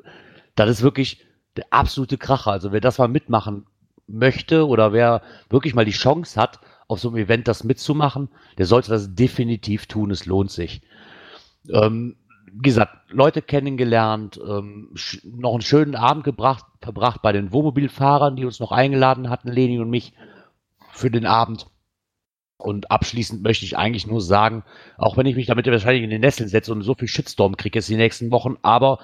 Das 0.56 0.70
ist 0.70 0.82
wirklich 0.82 1.26
der 1.56 1.66
absolute 1.70 2.18
Kracher. 2.18 2.52
Also 2.52 2.72
wer 2.72 2.82
das 2.82 2.98
mal 2.98 3.08
mitmachen 3.08 3.66
möchte 4.08 4.68
oder 4.68 4.92
wer 4.92 5.22
wirklich 5.50 5.76
mal 5.76 5.86
die 5.86 5.92
Chance 5.92 6.40
hat, 6.40 6.60
auf 6.88 7.00
so 7.00 7.10
einem 7.10 7.18
Event 7.18 7.48
das 7.48 7.64
mitzumachen, 7.64 8.30
der 8.58 8.66
sollte 8.66 8.90
das 8.90 9.14
definitiv 9.14 9.86
tun. 9.86 10.12
Es 10.12 10.26
lohnt 10.26 10.52
sich. 10.52 10.82
Ähm, 11.70 12.16
wie 12.58 12.70
gesagt, 12.70 13.12
Leute 13.12 13.42
kennengelernt, 13.42 14.40
ähm, 14.44 14.94
noch 15.24 15.54
einen 15.54 15.62
schönen 15.62 15.96
Abend 15.96 16.24
gebracht, 16.24 16.66
verbracht 16.82 17.22
bei 17.22 17.32
den 17.32 17.52
Wohnmobilfahrern, 17.52 18.36
die 18.36 18.46
uns 18.46 18.60
noch 18.60 18.72
eingeladen 18.72 19.30
hatten, 19.30 19.50
Leni 19.50 19.80
und 19.80 19.90
mich, 19.90 20.14
für 20.92 21.12
den 21.12 21.26
Abend. 21.28 21.68
Und 22.58 22.90
abschließend 22.90 23.44
möchte 23.44 23.66
ich 23.66 23.78
eigentlich 23.78 24.08
nur 24.08 24.22
sagen, 24.22 24.64
auch 24.98 25.16
wenn 25.16 25.28
ich 25.28 25.36
mich 25.36 25.46
damit 25.46 25.68
wahrscheinlich 25.68 26.04
in 26.04 26.10
den 26.10 26.22
Nesseln 26.22 26.50
setze 26.50 26.72
und 26.72 26.82
so 26.82 26.96
viel 26.96 27.08
Shitstorm 27.08 27.56
kriege 27.56 27.78
jetzt 27.78 27.90
die 27.90 27.96
nächsten 27.96 28.32
Wochen, 28.32 28.56
aber 28.64 28.98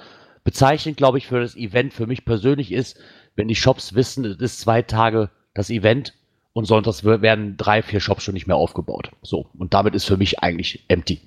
bezeichnend, 0.43 0.97
glaube 0.97 1.19
ich, 1.19 1.27
für 1.27 1.39
das 1.39 1.55
Event 1.55 1.93
für 1.93 2.07
mich 2.07 2.25
persönlich 2.25 2.71
ist, 2.71 2.99
wenn 3.35 3.47
die 3.47 3.55
Shops 3.55 3.93
wissen, 3.93 4.25
es 4.25 4.37
ist 4.37 4.59
zwei 4.61 4.81
Tage 4.81 5.29
das 5.53 5.69
Event 5.69 6.15
und 6.53 6.65
sonntags 6.65 7.03
wer- 7.03 7.21
werden 7.21 7.55
drei, 7.55 7.83
vier 7.83 7.99
Shops 7.99 8.23
schon 8.23 8.33
nicht 8.33 8.47
mehr 8.47 8.55
aufgebaut. 8.55 9.11
So, 9.21 9.47
und 9.55 9.75
damit 9.75 9.93
ist 9.93 10.05
für 10.05 10.17
mich 10.17 10.39
eigentlich 10.39 10.85
empty. 10.87 11.21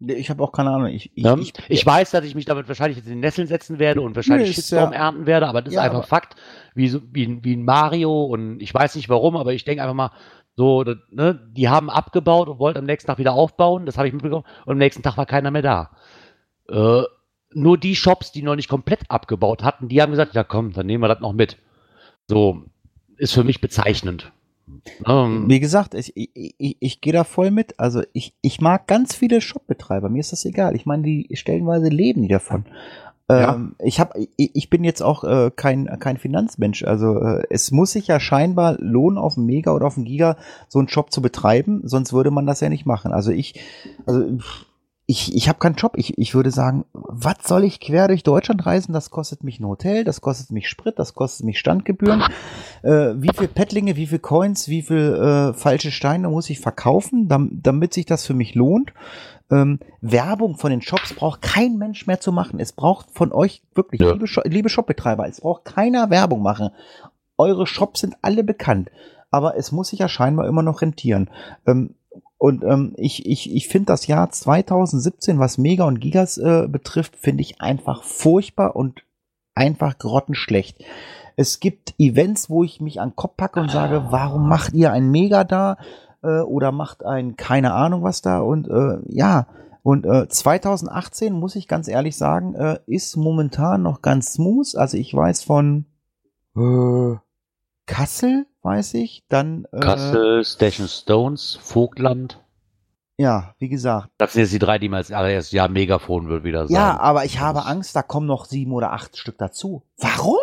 Ich 0.00 0.30
habe 0.30 0.42
auch 0.44 0.52
keine 0.52 0.70
Ahnung. 0.70 0.86
Ich, 0.88 1.10
ich, 1.16 1.24
Ne? 1.24 1.36
ich, 1.40 1.52
Ich, 1.68 1.84
weiß, 1.84 2.12
dass 2.12 2.24
ich 2.24 2.34
mich 2.36 2.44
damit 2.44 2.68
wahrscheinlich 2.68 2.98
jetzt 2.98 3.06
in 3.06 3.14
den 3.14 3.20
Nesseln 3.20 3.48
setzen 3.48 3.78
werde 3.80 4.00
und 4.00 4.14
wahrscheinlich 4.14 4.48
Nee, 4.48 4.54
Shitstorm 4.54 4.92
ja- 4.92 4.98
ernten 5.00 5.26
werde, 5.26 5.48
aber 5.48 5.60
das 5.60 5.74
Ja, 5.74 5.80
ist 5.82 5.86
einfach 5.90 6.06
Fakt, 6.06 6.36
wie, 6.74 6.88
so, 6.88 7.00
wie, 7.10 7.26
ein- 7.26 7.44
wie 7.44 7.56
ein 7.56 7.64
Mario 7.64 8.24
und 8.24 8.60
ich 8.60 8.72
weiß 8.72 8.94
nicht 8.94 9.08
warum, 9.08 9.36
aber 9.36 9.52
ich 9.54 9.64
denke 9.64 9.82
einfach 9.82 9.94
mal, 9.94 10.12
so, 10.54 10.84
ne, 11.10 11.48
die 11.52 11.68
haben 11.68 11.90
abgebaut 11.90 12.48
und 12.48 12.58
wollten 12.60 12.78
am 12.80 12.84
nächsten 12.84 13.08
Tag 13.08 13.18
wieder 13.18 13.32
aufbauen, 13.32 13.86
das 13.86 13.96
habe 13.98 14.06
ich 14.08 14.14
mitbekommen, 14.14 14.44
und 14.66 14.72
am 14.72 14.78
nächsten 14.78 15.02
Tag 15.02 15.16
war 15.16 15.26
keiner 15.26 15.50
mehr 15.50 15.62
da. 15.62 15.90
Äh, 16.68 17.02
nur 17.52 17.78
die 17.78 17.96
Shops, 17.96 18.30
die 18.32 18.42
noch 18.42 18.56
nicht 18.56 18.68
komplett 18.68 19.00
abgebaut 19.10 19.64
hatten, 19.64 19.88
die 19.88 20.00
haben 20.02 20.10
gesagt, 20.10 20.34
ja 20.34 20.44
komm, 20.44 20.72
dann 20.72 20.86
nehmen 20.86 21.02
wir 21.02 21.08
das 21.08 21.20
noch 21.20 21.32
mit. 21.32 21.56
So, 22.28 22.62
ist 23.16 23.32
für 23.34 23.42
mich 23.44 23.60
bezeichnend. 23.60 24.30
Ähm, 25.06 25.44
Wie 25.48 25.60
gesagt, 25.60 25.94
ich, 25.94 26.16
ich, 26.16 26.54
ich, 26.58 26.76
ich 26.80 27.00
gehe 27.00 27.12
da 27.12 27.24
voll 27.24 27.50
mit. 27.50 27.78
Also 27.78 28.02
ich, 28.12 28.34
ich 28.40 28.60
mag 28.60 28.86
ganz 28.86 29.14
viele 29.14 29.40
Shopbetreiber, 29.40 30.08
mir 30.08 30.20
ist 30.20 30.32
das 30.32 30.44
egal. 30.44 30.74
Ich 30.76 30.86
meine, 30.86 31.02
die 31.02 31.28
stellenweise 31.34 31.88
leben 31.88 32.22
die 32.22 32.28
davon. 32.28 32.64
Ja. 33.30 33.54
Ähm, 33.54 33.74
ich, 33.78 34.00
hab, 34.00 34.16
ich, 34.16 34.50
ich 34.54 34.70
bin 34.70 34.84
jetzt 34.84 35.02
auch 35.02 35.22
äh, 35.22 35.50
kein, 35.54 35.86
kein 36.00 36.16
Finanzmensch. 36.16 36.84
Also 36.84 37.20
äh, 37.20 37.42
es 37.50 37.70
muss 37.70 37.92
sich 37.92 38.06
ja 38.06 38.20
scheinbar 38.20 38.78
lohnen, 38.80 39.18
auf 39.18 39.34
dem 39.34 39.44
Mega 39.44 39.72
oder 39.72 39.86
auf 39.86 39.94
dem 39.94 40.04
Giga 40.04 40.36
so 40.68 40.78
einen 40.78 40.88
Shop 40.88 41.12
zu 41.12 41.20
betreiben, 41.20 41.82
sonst 41.84 42.12
würde 42.14 42.30
man 42.30 42.46
das 42.46 42.60
ja 42.60 42.70
nicht 42.70 42.86
machen. 42.86 43.12
Also 43.12 43.30
ich, 43.30 43.60
also 44.06 44.38
ich, 45.10 45.34
ich 45.34 45.48
habe 45.48 45.58
keinen 45.58 45.76
Job. 45.76 45.94
Ich, 45.96 46.18
ich 46.18 46.34
würde 46.34 46.50
sagen, 46.50 46.84
was 46.92 47.36
soll 47.42 47.64
ich 47.64 47.80
quer 47.80 48.08
durch 48.08 48.22
Deutschland 48.24 48.66
reisen? 48.66 48.92
Das 48.92 49.08
kostet 49.08 49.42
mich 49.42 49.58
ein 49.58 49.66
Hotel, 49.66 50.04
das 50.04 50.20
kostet 50.20 50.50
mich 50.50 50.68
Sprit, 50.68 50.98
das 50.98 51.14
kostet 51.14 51.46
mich 51.46 51.58
Standgebühren. 51.58 52.22
Äh, 52.82 53.14
wie 53.16 53.30
viel 53.34 53.48
Pettlinge, 53.48 53.96
wie 53.96 54.06
viel 54.06 54.18
Coins, 54.18 54.68
wie 54.68 54.82
viel 54.82 54.98
äh, 54.98 55.54
falsche 55.54 55.92
Steine 55.92 56.28
muss 56.28 56.50
ich 56.50 56.60
verkaufen, 56.60 57.26
dam, 57.26 57.48
damit 57.62 57.94
sich 57.94 58.04
das 58.04 58.26
für 58.26 58.34
mich 58.34 58.54
lohnt? 58.54 58.92
Ähm, 59.50 59.80
Werbung 60.02 60.58
von 60.58 60.70
den 60.70 60.82
Shops 60.82 61.14
braucht 61.14 61.40
kein 61.40 61.78
Mensch 61.78 62.06
mehr 62.06 62.20
zu 62.20 62.30
machen. 62.30 62.60
Es 62.60 62.72
braucht 62.72 63.10
von 63.10 63.32
euch 63.32 63.62
wirklich, 63.74 64.02
Ja. 64.02 64.12
liebe, 64.12 64.26
liebe 64.44 64.68
Shopbetreiber, 64.68 65.26
es 65.26 65.40
braucht 65.40 65.64
keiner 65.64 66.10
Werbung 66.10 66.42
machen. 66.42 66.68
Eure 67.38 67.66
Shops 67.66 68.00
sind 68.00 68.14
alle 68.20 68.44
bekannt, 68.44 68.90
aber 69.30 69.56
es 69.56 69.72
muss 69.72 69.88
sich 69.88 70.00
ja 70.00 70.08
scheinbar 70.08 70.46
immer 70.46 70.62
noch 70.62 70.82
rentieren. 70.82 71.30
Ähm, 71.66 71.94
und 72.38 72.62
ähm, 72.64 72.94
ich, 72.96 73.26
ich, 73.26 73.52
ich 73.52 73.68
finde 73.68 73.86
das 73.86 74.06
Jahr 74.06 74.30
2017, 74.30 75.40
was 75.40 75.58
Mega 75.58 75.84
und 75.84 76.00
Gigas 76.00 76.38
äh, 76.38 76.68
betrifft, 76.68 77.16
finde 77.16 77.42
ich 77.42 77.60
einfach 77.60 78.04
furchtbar 78.04 78.76
und 78.76 79.02
einfach 79.56 79.98
grottenschlecht. 79.98 80.84
Es 81.36 81.58
gibt 81.58 81.94
Events, 81.98 82.48
wo 82.48 82.62
ich 82.62 82.80
mich 82.80 83.00
an 83.00 83.10
den 83.10 83.16
Kopf 83.16 83.36
packe 83.36 83.60
und 83.60 83.70
sage, 83.70 84.06
warum 84.10 84.48
macht 84.48 84.72
ihr 84.72 84.92
ein 84.92 85.10
Mega 85.10 85.42
da 85.42 85.78
äh, 86.22 86.40
oder 86.40 86.70
macht 86.70 87.04
ein 87.04 87.36
keine 87.36 87.74
Ahnung 87.74 88.02
was 88.04 88.22
da 88.22 88.40
und 88.40 88.68
äh, 88.68 88.98
ja. 89.08 89.48
Und 89.82 90.04
äh, 90.04 90.28
2018 90.28 91.32
muss 91.32 91.56
ich 91.56 91.66
ganz 91.66 91.88
ehrlich 91.88 92.16
sagen, 92.16 92.54
äh, 92.54 92.78
ist 92.86 93.16
momentan 93.16 93.82
noch 93.82 94.02
ganz 94.02 94.34
smooth. 94.34 94.76
Also 94.76 94.96
ich 94.98 95.14
weiß 95.14 95.44
von 95.44 95.86
äh, 96.56 97.16
Kassel, 97.88 98.46
weiß 98.62 98.94
ich, 98.94 99.24
dann 99.28 99.66
äh, 99.72 99.80
Kassel, 99.80 100.44
Station 100.44 100.86
Stones, 100.86 101.58
Vogtland. 101.60 102.38
Ja, 103.16 103.54
wie 103.58 103.68
gesagt. 103.68 104.10
Das 104.18 104.34
sind 104.34 104.42
jetzt 104.42 104.52
die 104.52 104.60
drei, 104.60 104.78
die 104.78 104.88
man 104.88 104.98
als 104.98 105.10
allererstes 105.10 105.52
Jahr 105.52 105.68
Megafon 105.68 106.28
wird 106.28 106.44
wieder 106.44 106.68
sein. 106.68 106.74
Ja, 106.76 107.00
aber 107.00 107.24
ich 107.24 107.40
habe 107.40 107.64
Angst, 107.64 107.96
da 107.96 108.02
kommen 108.02 108.26
noch 108.26 108.44
sieben 108.44 108.72
oder 108.72 108.92
acht 108.92 109.16
Stück 109.16 109.38
dazu. 109.38 109.82
Warum? 109.96 110.36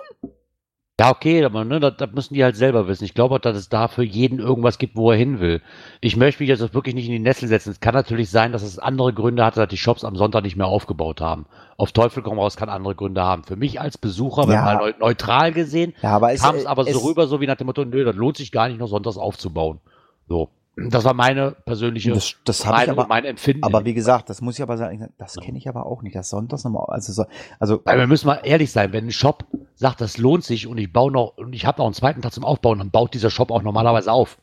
Ja, 0.97 1.11
okay, 1.11 1.43
aber 1.43 1.65
ne, 1.65 1.81
das, 1.81 1.97
das 1.97 2.11
müssen 2.13 2.35
die 2.35 2.43
halt 2.43 2.55
selber 2.55 2.87
wissen. 2.87 3.03
Ich 3.03 3.13
glaube 3.13 3.35
auch, 3.35 3.39
dass 3.39 3.57
es 3.57 3.67
da 3.67 3.89
für 3.89 4.03
jeden 4.03 4.39
irgendwas 4.39 4.77
gibt, 4.77 4.95
wo 4.95 5.11
er 5.11 5.17
hin 5.17 5.41
will. 5.41 5.61
Ich 5.99 6.15
möchte 6.15 6.41
mich 6.41 6.47
jetzt 6.47 6.73
wirklich 6.73 6.95
nicht 6.95 7.07
in 7.07 7.11
die 7.11 7.19
Nessel 7.19 7.49
setzen. 7.49 7.71
Es 7.71 7.81
kann 7.81 7.93
natürlich 7.93 8.29
sein, 8.29 8.53
dass 8.53 8.63
es 8.63 8.79
andere 8.79 9.11
Gründe 9.11 9.43
hatte, 9.43 9.59
dass 9.59 9.67
die 9.67 9.77
Shops 9.77 10.05
am 10.05 10.15
Sonntag 10.15 10.43
nicht 10.43 10.55
mehr 10.55 10.67
aufgebaut 10.67 11.19
haben. 11.19 11.47
Auf 11.75 11.91
Teufel 11.91 12.23
komm 12.23 12.39
raus, 12.39 12.55
kann 12.55 12.69
andere 12.69 12.95
Gründe 12.95 13.21
haben. 13.21 13.43
Für 13.43 13.57
mich 13.57 13.81
als 13.81 13.97
Besucher, 13.97 14.43
wenn 14.43 14.53
Ja. 14.55 14.63
mal 14.63 14.77
neu, 14.77 14.93
neutral 14.97 15.51
gesehen, 15.51 15.93
Ja, 16.01 16.17
kam 16.37 16.55
es 16.55 16.65
aber 16.65 16.85
so 16.85 16.99
rüber, 16.99 17.27
so 17.27 17.41
wie 17.41 17.47
nach 17.47 17.57
dem 17.57 17.67
Motto, 17.67 17.83
nö, 17.83 18.05
das 18.05 18.15
lohnt 18.15 18.37
sich 18.37 18.53
gar 18.53 18.69
nicht, 18.69 18.79
noch 18.79 18.87
sonntags 18.87 19.17
aufzubauen. 19.17 19.81
So. 20.29 20.49
Das 20.77 21.05
war 21.05 21.13
meine 21.13 21.51
persönliche 21.51 22.11
Das, 22.11 22.35
das 22.43 22.65
Meinung 22.65 22.99
aber, 22.99 23.07
mein 23.07 23.23
Empfinden. 23.23 23.63
aber 23.63 23.85
wie 23.85 23.93
gesagt, 23.93 24.29
das 24.29 24.41
muss 24.41 24.55
ich 24.55 24.61
aber 24.61 24.77
sagen, 24.77 25.09
das 25.17 25.35
kenne 25.35 25.57
ich 25.57 25.69
aber 25.69 25.85
auch 25.85 26.01
nicht. 26.01 26.15
Das 26.15 26.29
Sonntags 26.29 26.65
nochmal, 26.65 26.85
also 26.89 27.13
so, 27.13 27.25
also 27.59 27.81
Weil 27.85 27.97
wir 27.97 28.07
müssen 28.07 28.27
mal 28.27 28.41
ehrlich 28.43 28.71
sein, 28.71 28.91
wenn 28.91 29.05
ein 29.05 29.11
Shop 29.11 29.45
sagt, 29.75 30.01
das 30.01 30.17
lohnt 30.17 30.43
sich 30.43 30.67
und 30.67 30.77
ich 30.77 30.91
baue 30.91 31.11
noch, 31.11 31.37
und 31.37 31.53
ich 31.53 31.65
habe 31.65 31.79
noch 31.79 31.85
einen 31.85 31.93
zweiten 31.93 32.21
Tag 32.21 32.33
zum 32.33 32.43
Aufbauen, 32.43 32.79
dann 32.79 32.91
baut 32.91 33.13
dieser 33.13 33.29
Shop 33.29 33.51
auch 33.51 33.61
normalerweise 33.61 34.11
auf. 34.11 34.37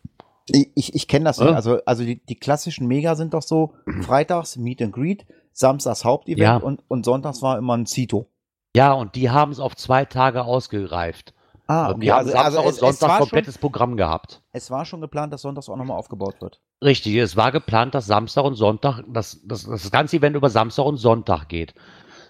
Ich, 0.51 0.95
ich, 0.95 1.07
kenne 1.07 1.27
das 1.27 1.39
nicht. 1.39 1.51
Ja. 1.51 1.55
Also, 1.55 1.85
also 1.85 2.03
die, 2.03 2.25
die 2.25 2.35
klassischen 2.35 2.87
Mega 2.87 3.15
sind 3.15 3.35
doch 3.35 3.43
so, 3.43 3.75
freitags 4.01 4.57
Meet 4.57 4.83
and 4.83 4.93
Greet, 4.93 5.27
samstags 5.53 6.05
Hauptevent 6.05 6.41
Ja. 6.41 6.57
und, 6.57 6.83
und 6.89 7.05
sonntags 7.05 7.43
war 7.43 7.59
immer 7.59 7.77
ein 7.77 7.87
Zito. 7.87 8.27
Ja, 8.75 8.93
und 8.93 9.15
die 9.15 9.31
haben 9.31 9.53
es 9.53 9.61
auf 9.61 9.77
zwei 9.77 10.05
Tage 10.07 10.45
ausgereift. 10.45 11.35
Ah, 11.73 11.91
Und 11.93 12.01
die 12.03 12.13
haben 12.13 12.29
Samstag 12.29 12.65
und 12.67 12.75
Sonntag 12.75 13.19
komplettes 13.21 13.55
schon, 13.55 13.61
Programm 13.63 13.97
gehabt. 13.97 14.43
es 14.53 14.71
war 14.71 14.85
schon 14.85 15.01
geplant, 15.01 15.33
dass 15.33 15.41
sonntags 15.41 15.71
auch 15.71 15.77
nochmal 15.77 15.97
aufgebaut 15.97 16.41
wird. 16.43 16.61
Richtig, 16.85 17.15
es 17.17 17.35
war 17.35 17.51
geplant, 17.51 17.95
dass 17.95 18.05
Samstag 18.07 18.45
und 18.45 18.57
Sonntag, 18.57 19.03
dass, 19.09 19.41
dass, 19.47 19.65
dass 19.65 19.83
das 19.83 19.91
ganze 19.91 20.19
Event 20.19 20.37
über 20.37 20.51
Samstag 20.51 20.85
und 20.85 20.99
Sonntag 20.99 21.49
geht. 21.49 21.75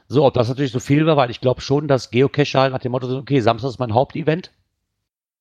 So, 0.06 0.24
ob 0.24 0.34
das 0.34 0.48
natürlich 0.48 0.70
so 0.70 0.78
viel 0.78 1.06
war, 1.06 1.16
weil 1.16 1.30
ich 1.30 1.40
glaube 1.40 1.60
schon, 1.60 1.88
dass 1.88 2.10
Geocacher 2.10 2.60
halt 2.60 2.72
nach 2.72 2.78
dem 2.80 2.92
Motto 2.92 3.08
sind, 3.08 3.18
okay, 3.18 3.40
Samstag 3.40 3.70
ist 3.70 3.80
mein 3.80 3.94
Hauptevent. 3.94 4.52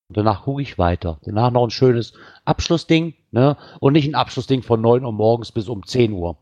Und 0.07 0.17
danach 0.17 0.43
gucke 0.43 0.63
ich 0.63 0.79
weiter. 0.79 1.19
Danach 1.23 1.51
noch 1.51 1.63
ein 1.63 1.69
schönes 1.69 2.13
Abschlussding, 2.43 3.13
ne? 3.29 3.55
Und 3.79 3.93
nicht 3.93 4.07
ein 4.07 4.15
Abschlussding 4.15 4.63
von 4.63 4.81
9 4.81 5.05
Uhr 5.05 5.11
morgens 5.11 5.51
bis 5.51 5.69
um 5.69 5.85
10 5.85 6.13
Uhr. 6.13 6.37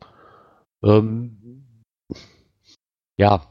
Ähm, 0.81 1.65
ja, 3.17 3.41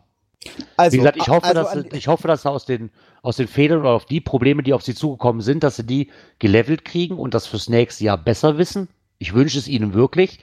Also, 0.77 0.95
Wie 0.95 0.99
gesagt, 0.99 1.17
ich 1.17 1.29
hoffe, 1.29 1.45
also 1.45 1.83
dass, 1.83 1.93
ich 1.93 2.09
hoffe, 2.09 2.29
dass 2.29 2.43
sie 2.43 2.51
aus 2.51 2.65
den, 2.67 2.91
aus 3.23 3.37
den 3.37 3.49
Fehlern 3.49 3.81
oder 3.81 3.91
auf 3.91 4.05
die 4.05 4.21
Probleme, 4.21 4.63
die 4.63 4.73
auf 4.75 4.83
sie 4.83 4.95
zugekommen 4.95 5.41
sind, 5.43 5.63
dass 5.63 5.77
sie 5.77 5.85
die 5.85 6.11
gelevelt 6.39 6.85
kriegen 6.85 7.19
und 7.19 7.35
das 7.35 7.47
fürs 7.47 7.69
nächste 7.69 8.05
Jahr 8.05 8.19
besser 8.19 8.59
wissen. 8.59 8.89
Ich 9.19 9.35
wünsche 9.35 9.59
es 9.59 9.69
ihnen 9.69 9.95
wirklich, 9.95 10.41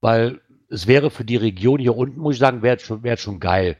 weil 0.00 0.40
es 0.68 0.86
wäre 0.86 1.10
für 1.10 1.24
die 1.24 1.36
Region 1.36 1.80
hier 1.80 1.96
unten, 1.96 2.20
muss 2.20 2.34
ich 2.34 2.40
sagen, 2.40 2.62
wäre 2.62 2.78
schon, 2.78 3.02
wäre 3.02 3.16
schon 3.16 3.40
geil. 3.40 3.76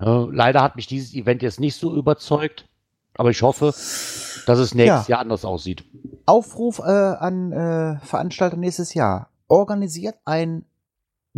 Ja, 0.00 0.28
leider 0.30 0.62
hat 0.62 0.76
mich 0.76 0.86
dieses 0.86 1.14
Event 1.14 1.42
jetzt 1.42 1.60
nicht 1.60 1.74
so 1.76 1.94
überzeugt, 1.94 2.68
aber 3.14 3.30
ich 3.30 3.42
hoffe, 3.42 3.66
dass 3.66 4.58
es 4.58 4.74
nächstes 4.74 5.08
Ja. 5.08 5.16
Jahr 5.16 5.20
anders 5.20 5.44
aussieht. 5.44 5.84
Aufruf 6.26 6.78
äh, 6.78 6.82
an 6.82 7.52
äh, 7.52 7.98
Veranstalter 8.00 8.56
nächstes 8.56 8.94
Jahr. 8.94 9.30
Organisiert 9.48 10.16
ein 10.24 10.64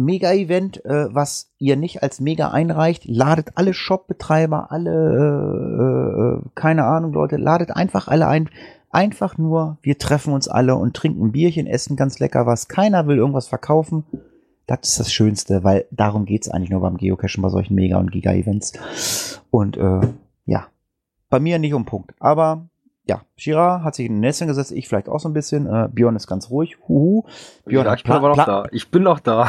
Mega-Event, 0.05 0.84
äh, 0.84 1.14
was 1.14 1.53
ihr 1.59 1.76
nicht 1.76 2.03
als 2.03 2.20
Mega 2.20 2.51
einreicht. 2.51 3.05
Ladet 3.05 3.53
alle 3.55 3.74
Shop-Betreiber, 3.74 4.70
alle, 4.70 4.90
äh, 4.90 6.44
äh, 6.44 6.48
keine 6.55 6.84
Ahnung, 6.84 7.12
Leute, 7.12 7.36
ladet 7.36 7.70
einfach 7.76 8.09
alle 8.09 8.26
ein. 8.26 8.48
Einfach 8.90 9.38
nur, 9.38 9.78
wir 9.82 9.98
treffen 9.98 10.32
uns 10.32 10.48
alle 10.48 10.74
und 10.74 10.94
trinken 10.96 11.26
ein 11.26 11.32
Bierchen, 11.32 11.66
essen 11.66 11.96
ganz 11.96 12.18
lecker 12.18 12.46
was. 12.46 12.66
Keiner 12.66 13.07
will 13.07 13.18
irgendwas 13.18 13.46
verkaufen. 13.46 14.05
Das 14.66 14.80
ist 14.82 15.01
das 15.01 15.12
Schönste, 15.12 15.64
weil 15.64 15.86
darum 15.90 16.26
geht's 16.26 16.48
eigentlich 16.48 16.70
nur 16.70 16.80
beim 16.80 16.96
Geocachen 16.96 17.42
bei 17.42 17.48
solchen 17.48 17.74
Mega- 17.74 17.98
und 17.98 18.11
Giga-Events. 18.11 19.40
Und 19.51 19.76
äh, 19.76 20.01
ja, 20.44 20.66
bei 21.28 21.40
mir 21.40 21.59
nicht 21.59 21.74
um 21.74 21.84
Punkt. 21.84 22.14
Aber 22.18 22.68
ja, 23.07 23.22
Shira 23.36 23.82
hat 23.82 23.94
sich 23.94 24.07
in 24.07 24.14
den 24.14 24.20
Nesseln 24.20 24.48
gesetzt, 24.48 24.72
ich 24.72 24.86
vielleicht 24.86 25.09
auch 25.09 25.18
so 25.18 25.28
ein 25.28 25.32
bisschen. 25.32 25.66
Äh, 25.66 25.88
Björn 25.92 26.16
ist 26.16 26.26
ganz 26.26 26.51
ruhig. 26.51 26.76
Huhu. 26.86 27.24
Björn, 27.64 27.86
ja, 27.86 27.94
ich 27.94 28.05
bin 28.05 28.12
aber 28.12 28.28
noch 28.28 28.44
da. 28.44 28.64
Ich 28.70 28.90
bin 28.90 29.03
noch 29.03 29.20
da. 29.20 29.48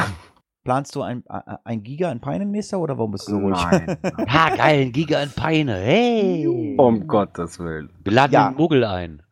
Planst 0.64 0.94
du 0.94 1.02
ein, 1.02 1.24
ein, 1.28 1.58
ein 1.64 1.82
Giga 1.82 2.10
in 2.12 2.20
Peinen 2.20 2.50
nächster 2.50 2.78
oder 2.78 2.96
warum 2.98 3.12
bist 3.12 3.26
du 3.28 3.32
so 3.32 3.38
ruhig? 3.38 3.56
Nein. 3.70 3.98
Ha, 4.28 4.54
geil, 4.56 4.82
ein 4.86 4.92
Giga 4.92 5.22
in 5.22 5.30
Peine. 5.30 5.76
Hey! 5.76 6.76
um 6.78 7.06
Gottes 7.06 7.58
Willen. 7.58 7.90
Wir 8.04 8.12
laden 8.12 8.32
Ja. 8.32 8.48
den 8.50 8.56
Muggel 8.56 8.84
ein. 8.84 9.22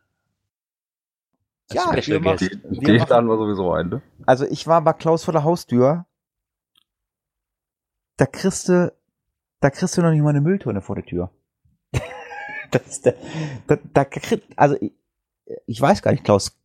Als 1.71 1.75
Ja, 1.75 1.83
Special 1.97 2.23
wir 2.23 2.33
Guest. 2.33 2.43
machen- 2.43 2.63
Die, 2.75 2.81
wir 2.81 2.93
die 2.95 2.99
machen- 2.99 3.11
laden 3.11 3.27
wir 3.29 3.37
sowieso 3.37 3.73
ein, 3.73 3.89
ne? 3.89 4.03
Also 4.27 4.45
ich 4.47 4.67
war 4.67 4.83
bei 4.83 4.93
Klaus 4.93 5.25
vor 5.25 5.33
der 5.33 5.45
Haustür. 5.45 6.07
Da 8.17 8.27
kriegst 8.27 8.69
du, 8.69 8.93
da 9.61 9.71
kriegst 9.71 9.97
du 9.97 10.03
noch 10.03 10.11
nicht 10.11 10.21
mal 10.23 10.31
eine 10.31 10.41
Mülltonne 10.41 10.83
vor 10.83 10.97
der 10.97 11.05
Tür. 11.05 11.31
das 12.71 12.87
ist 12.87 13.07
der, 13.07 13.15
da, 13.67 13.77
da 13.95 14.05
krieg, 14.05 14.43
also 14.57 14.77
ich, 14.81 14.93
ich 15.67 15.81
weiß 15.81 16.03
gar 16.03 16.11
nicht, 16.13 16.25
Klaus, 16.25 16.57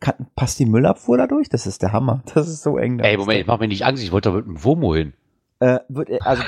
kann, 0.00 0.26
passt 0.36 0.58
die 0.58 0.66
Müllabfuhr 0.66 1.16
da 1.16 1.26
durch? 1.26 1.48
Das 1.48 1.66
ist 1.66 1.82
der 1.82 1.92
Hammer. 1.92 2.22
Das 2.34 2.48
ist 2.48 2.62
so 2.62 2.78
eng. 2.78 2.98
Ey, 2.98 3.16
Moment, 3.16 3.40
ich 3.40 3.46
mach 3.46 3.58
mir 3.58 3.68
nicht 3.68 3.84
Angst, 3.84 4.02
ich 4.02 4.12
wollte 4.12 4.30
da 4.30 4.36
mit 4.36 4.46
dem 4.46 4.62
Womo 4.64 4.94
hin. 4.94 5.12
Äh, 5.60 5.80
wird, 5.88 6.08
äh, 6.08 6.18
also, 6.22 6.42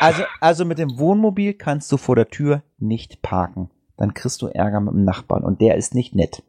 also, 0.00 0.22
also 0.40 0.64
mit 0.64 0.78
dem 0.78 0.98
Wohnmobil 0.98 1.54
kannst 1.54 1.90
du 1.90 1.96
vor 1.96 2.14
der 2.14 2.28
Tür 2.28 2.62
nicht 2.78 3.22
parken. 3.22 3.70
Dann 3.96 4.12
kriegst 4.14 4.42
du 4.42 4.48
Ärger 4.48 4.80
mit 4.80 4.92
dem 4.92 5.04
Nachbarn 5.04 5.44
und 5.44 5.60
der 5.60 5.76
ist 5.76 5.94
nicht 5.94 6.14
nett. 6.14 6.42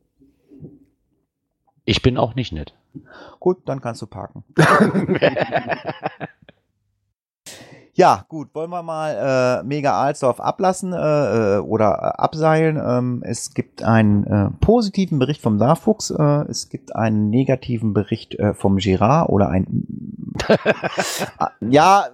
Ich 1.86 2.02
bin 2.02 2.18
auch 2.18 2.36
nicht 2.36 2.52
nett. 2.52 2.76
Gut, 3.40 3.60
dann 3.66 3.82
kannst 3.82 4.02
du 4.02 4.08
parken. 4.08 4.44
Ja, 8.00 8.24
gut, 8.30 8.56
wollen 8.56 8.70
wir 8.70 8.82
mal 8.82 9.60
äh, 9.60 9.68
Mega 9.68 10.02
Alsdorf 10.02 10.40
ablassen 10.40 10.94
äh, 10.94 11.58
äh, 11.58 11.60
oder 11.60 11.98
äh, 11.98 12.22
abseilen. 12.22 12.78
Ähm, 12.82 13.22
es 13.26 13.54
gibt 13.54 13.84
einen 13.84 14.24
äh, 14.24 14.52
positiven 14.62 15.20
Bericht 15.20 15.42
vom 15.42 15.60
Saarfuchs, 15.60 16.10
äh, 16.12 16.46
es 16.48 16.70
gibt 16.70 16.96
einen 16.96 17.30
negativen 17.30 17.94
Bericht 17.94 18.36
äh, 18.36 18.54
vom 18.54 18.78
Girard 18.78 19.28
oder 19.28 19.50
ein 19.50 19.66
Ah, 21.40 21.52
ja, 21.60 22.06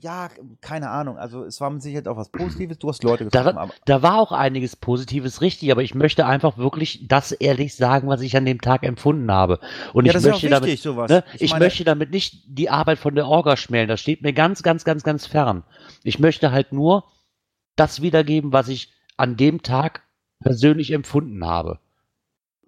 ja, 0.00 0.28
keine 0.60 0.90
Ahnung. 0.90 1.18
Also 1.18 1.44
es 1.44 1.60
war 1.60 1.70
mit 1.70 1.82
Sicherheit 1.82 2.08
auch 2.08 2.16
was 2.16 2.28
Positives. 2.30 2.78
Du 2.78 2.88
hast 2.88 3.02
Leute 3.02 3.24
getroffen, 3.24 3.56
Da, 3.56 3.68
da 3.84 4.02
war 4.02 4.18
auch 4.18 4.32
einiges 4.32 4.76
Positives 4.76 5.40
richtig, 5.40 5.70
aber 5.72 5.82
ich 5.82 5.94
möchte 5.94 6.26
einfach 6.26 6.58
wirklich 6.58 7.06
das 7.08 7.32
ehrlich 7.32 7.74
sagen, 7.74 8.08
was 8.08 8.20
ich 8.20 8.36
an 8.36 8.44
dem 8.44 8.60
Tag 8.60 8.82
empfunden 8.82 9.30
habe. 9.30 9.60
Und 9.92 10.04
ja, 10.06 10.10
ich 10.10 10.14
das 10.14 10.22
ist 10.22 10.26
ja 10.26 10.32
möchte 10.32 10.46
auch 10.46 10.50
damit, 10.50 10.66
wichtig, 10.66 10.82
sowas. 10.82 11.10
ne, 11.10 11.24
ich, 11.38 11.50
meine, 11.52 11.64
möchte 11.64 11.84
damit 11.84 12.10
nicht 12.10 12.42
die 12.46 12.70
Arbeit 12.70 12.98
von 12.98 13.14
der 13.14 13.26
Orga 13.26 13.56
schmälen. 13.56 13.88
Das 13.88 14.00
steht 14.00 14.22
mir 14.22 14.32
ganz, 14.32 14.62
ganz, 14.62 14.84
ganz, 14.84 15.02
ganz 15.02 15.26
fern. 15.26 15.64
Ich 16.02 16.18
möchte 16.18 16.52
halt 16.52 16.72
nur 16.72 17.04
das 17.76 18.02
wiedergeben, 18.02 18.52
was 18.52 18.68
ich 18.68 18.92
an 19.16 19.36
dem 19.36 19.62
Tag 19.62 20.02
persönlich 20.40 20.92
empfunden 20.92 21.44
habe. 21.44 21.78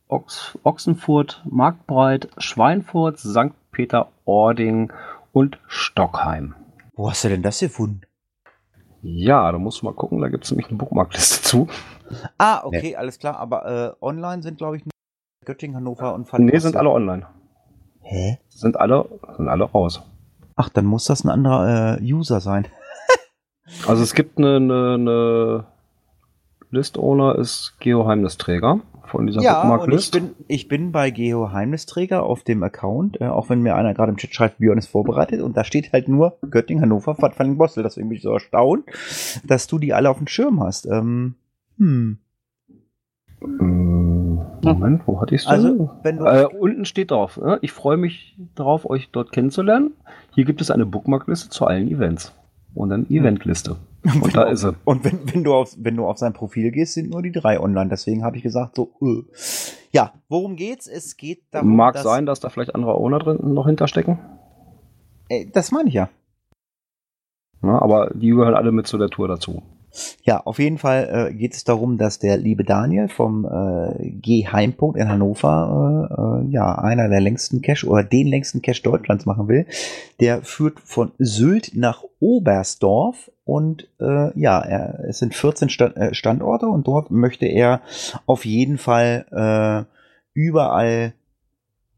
Ochs, 0.07 0.59
Ochsenfurt, 0.63 1.43
Marktbreit, 1.49 2.29
Schweinfurt, 2.39 3.19
St. 3.19 3.53
Peter-Ording 3.73 4.93
und 5.33 5.59
Stockheim. 5.67 6.55
Wo 7.01 7.09
hast 7.09 7.25
du 7.25 7.31
denn 7.31 7.43
das 7.43 7.61
gefunden? 7.61 8.03
Ja, 9.01 9.51
da 9.51 9.57
musst 9.57 9.81
du 9.81 9.87
mal 9.87 9.95
gucken, 9.95 10.21
da 10.21 10.29
gibt 10.29 10.45
es 10.45 10.51
nämlich 10.51 10.69
eine 10.69 10.77
Bookmarkliste 10.77 11.41
zu. 11.41 11.67
Ah, 12.37 12.61
okay, 12.63 12.95
alles 12.95 13.19
klar. 13.19 13.39
Aber 13.39 13.97
äh, 14.03 14.05
online 14.05 14.43
sind, 14.43 14.59
glaube 14.59 14.77
ich, 14.77 14.85
nur 14.85 14.91
Göttingen, 15.47 15.77
Hannover 15.77 16.13
und 16.13 16.25
Nee, 16.25 16.29
Falling-Bostel. 16.29 16.61
sind 16.61 16.77
alle 16.77 16.91
online. 16.91 17.27
Hä? 18.03 18.39
Sind 18.51 18.79
alle, 18.79 19.09
sind 19.35 19.49
alle 19.49 19.65
raus. 19.65 20.03
Ach, 20.57 20.69
dann 20.69 20.85
muss 20.85 21.07
das 21.07 21.25
ein 21.25 21.31
anderer 21.31 21.97
äh, 21.99 22.03
User 22.03 22.43
sein. 22.43 22.69
Also 23.87 24.03
es 24.03 24.13
gibt 24.13 24.37
eine, 24.37 24.57
eine, 24.57 24.95
eine 24.95 25.65
List-Owner 26.69 27.37
ist 27.37 27.77
Geoheimnisträger 27.81 28.81
von 29.07 29.27
dieser 29.27 29.41
Ja, 29.43 29.53
und 29.53 29.59
ich 29.59 29.71
Bookmark-List. 29.71 30.13
bin, 30.13 30.31
ich 30.49 30.69
bin 30.69 30.93
bei 30.93 31.11
Geoheimnisträger 31.11 32.23
auf 32.23 32.43
dem 32.43 32.63
Account, 32.63 33.21
äh, 33.21 33.27
auch 33.27 33.49
wenn 33.49 33.63
mir 33.63 33.75
einer 33.77 33.95
gerade 33.95 34.11
im 34.13 34.17
Chat 34.19 34.35
schreibt, 34.35 34.59
Björn 34.59 34.79
ist 34.79 34.89
vorbereitet 34.89 35.41
und 35.43 35.57
da 35.57 35.65
steht 35.65 35.93
halt 35.93 36.09
nur 36.09 36.39
Göttingen, 36.51 36.83
Hannover, 36.83 37.15
Pfaffenling, 37.15 37.59
Bostel. 37.59 37.83
Deswegen 37.83 38.09
bin 38.09 38.17
ich 38.17 38.23
so 38.23 38.33
erstaunt, 38.33 38.85
dass 39.45 39.67
du 39.67 39.79
die 39.79 39.93
alle 39.95 40.11
auf 40.11 40.19
dem 40.19 40.27
Schirm 40.27 40.61
hast. 40.63 40.87
Ähm, 40.87 41.35
hm. 41.79 42.19
Mm, 43.41 44.39
Moment, 44.63 45.03
wo 45.07 45.21
hatte 45.21 45.35
ich 45.35 45.43
es 45.43 45.47
denn? 45.47 45.55
Also, 45.55 45.91
wenn 46.03 46.19
du 46.19 46.25
Äh, 46.27 46.45
unten 46.47 46.85
steht 46.85 47.11
drauf, 47.11 47.39
ne? 47.39 47.59
ich 47.63 47.73
freue 47.73 47.97
mich 47.97 48.37
darauf, 48.55 48.89
euch 48.89 49.09
dort 49.11 49.33
kennenzulernen. 49.33 49.93
Hier 50.35 50.45
gibt 50.45 50.61
es 50.61 50.71
eine 50.71 50.85
Bookmarkliste 50.87 51.49
zu 51.49 51.67
allen 51.67 51.89
Events. 51.89 52.35
Und 52.75 52.91
dann 52.91 53.07
Eventliste. 53.09 53.77
Und 54.03 54.35
da 54.35 54.45
ist 54.45 54.61
sie. 54.61 54.75
Und 54.85 55.05
wenn, 55.05 55.21
wenn, 55.33 55.45
du 55.45 55.55
auf, 55.55 55.75
wenn 55.79 55.97
du 55.97 56.07
auf 56.07 56.19
sein 56.19 56.33
Profil 56.33 56.71
gehst, 56.71 56.95
sind 56.95 57.11
nur 57.11 57.23
die 57.23 57.33
drei 57.33 57.61
online. 57.61 57.91
Deswegen 57.91 58.25
habe 58.25 58.37
ich 58.37 58.43
gesagt, 58.43 58.77
so, 58.77 58.93
äh. 59.03 59.23
ja, 59.93 60.15
worum 60.29 60.57
geht's? 60.57 60.87
Es 60.87 61.17
geht 61.17 61.43
darum, 61.51 61.77
Mag 61.77 61.95
dass, 61.95 62.05
sein, 62.05 62.27
dass 62.27 62.41
da 62.41 62.49
vielleicht 62.49 62.75
andere 62.75 62.95
Owner 62.95 63.19
drin 63.19 63.39
noch 63.55 63.67
hinterstecken. 63.67 64.19
Äh, 65.29 65.47
das 65.53 65.71
meine 65.71 65.89
ich 65.89 65.95
ja. 65.95 66.09
Ja, 67.63 67.81
aber 67.83 68.11
die 68.15 68.31
gehören 68.31 68.55
alle 68.55 68.73
mit 68.73 68.87
zu 68.87 68.97
der 68.97 69.09
Tour 69.09 69.29
dazu. 69.29 69.63
Ja, 70.23 70.41
auf 70.45 70.59
jeden 70.59 70.79
Fall 70.79 71.31
äh, 71.31 71.35
geht 71.35 71.55
es 71.55 71.65
darum, 71.65 71.99
dass 71.99 72.19
der 72.19 72.37
liebe 72.37 72.65
Daniel 72.65 73.09
vom 73.09 73.45
äh, 73.45 74.11
Geheimpunkt 74.11 74.99
in 74.99 75.09
Hannover 75.09 76.09
äh, 76.45 76.47
äh, 76.47 76.53
ja 76.53 76.77
einer 76.77 77.09
der 77.09 77.21
längsten 77.21 77.63
Cache 77.63 77.87
oder 77.87 78.05
den 78.05 78.27
längsten 78.27 78.63
Cache 78.63 78.83
Deutschlands 78.83 79.27
machen 79.27 79.49
will. 79.49 79.67
Der 80.21 80.43
führt 80.43 80.81
von 80.81 81.13
Sylt 81.19 81.73
nach 81.75 82.05
Oberstdorf 82.21 83.31
und 83.45 83.89
äh, 84.01 84.39
ja, 84.39 84.61
er, 84.61 85.01
es 85.09 85.19
sind 85.19 85.35
14 85.35 85.69
Sta 85.69 85.87
äh, 85.87 86.15
Standorte 86.15 86.67
und 86.67 86.87
dort 86.87 87.11
möchte 87.11 87.47
er 87.47 87.81
auf 88.27 88.45
jeden 88.45 88.79
Fall 88.79 89.27
äh, 89.31 89.91
überall 90.35 91.15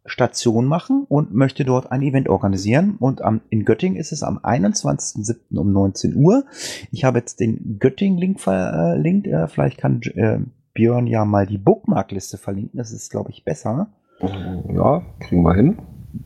Station 0.05 0.66
machen 0.66 1.05
und 1.09 1.32
möchte 1.32 1.64
dort 1.64 1.92
ein 1.92 2.03
Event 2.03 2.28
organisieren. 2.28 2.96
Und 2.98 3.22
am, 3.22 3.40
in 3.50 3.64
Göttingen 3.64 3.96
ist 3.96 4.12
es 4.12 4.22
am 4.22 4.38
21.07. 4.38 5.57
um 5.57 5.72
19 5.72 6.16
Uhr. 6.16 6.44
Ich 6.90 7.05
habe 7.05 7.18
jetzt 7.18 7.40
den 7.40 7.78
Göttingen-Link 7.78 8.40
verlinkt. 8.40 9.26
Äh, 9.26 9.46
vielleicht 9.46 9.78
kann 9.78 10.00
äh, 10.14 10.38
Björn 10.74 11.07
ja 11.07 11.24
mal 11.24 11.46
die 11.46 11.59
Bookmarkliste 11.59 12.38
verlinken. 12.38 12.78
Das 12.78 12.92
ist, 12.92 13.11
glaube 13.11 13.30
ich, 13.30 13.44
besser. 13.44 13.88
Ja, 14.20 15.03
kriegen 15.20 15.42
wir 15.42 15.55
hin. 15.55 15.78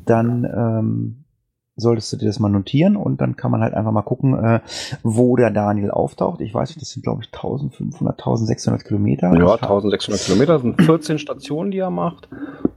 Dann 0.05 0.45
ähm, 0.45 1.25
solltest 1.77 2.13
du 2.13 2.17
dir 2.17 2.27
das 2.27 2.39
mal 2.39 2.49
notieren 2.49 2.97
und 2.97 3.21
dann 3.21 3.37
kann 3.37 3.51
man 3.51 3.61
halt 3.61 3.75
einfach 3.75 3.93
mal 3.93 4.03
gucken, 4.03 4.35
äh, 4.43 4.61
wo 5.03 5.37
der 5.37 5.51
Daniel 5.51 5.91
auftaucht. 5.91 6.41
Ich 6.41 6.55
weiß 6.55 6.71
nicht, 6.71 6.81
das 6.81 6.91
sind, 6.91 7.03
glaube 7.03 7.23
ich, 7.23 7.29
1500, 7.33 8.19
1600 8.19 8.85
Kilometer. 8.85 9.29
Ja, 9.35 9.35
Ich 9.35 9.63
hab- 9.63 9.63
1600 9.71 10.25
Kilometer 10.25 10.53
das 10.55 10.63
sind 10.63 10.81
14 10.83 11.19
Stationen, 11.19 11.71
die 11.71 11.79
er 11.79 11.91
macht. 11.91 12.29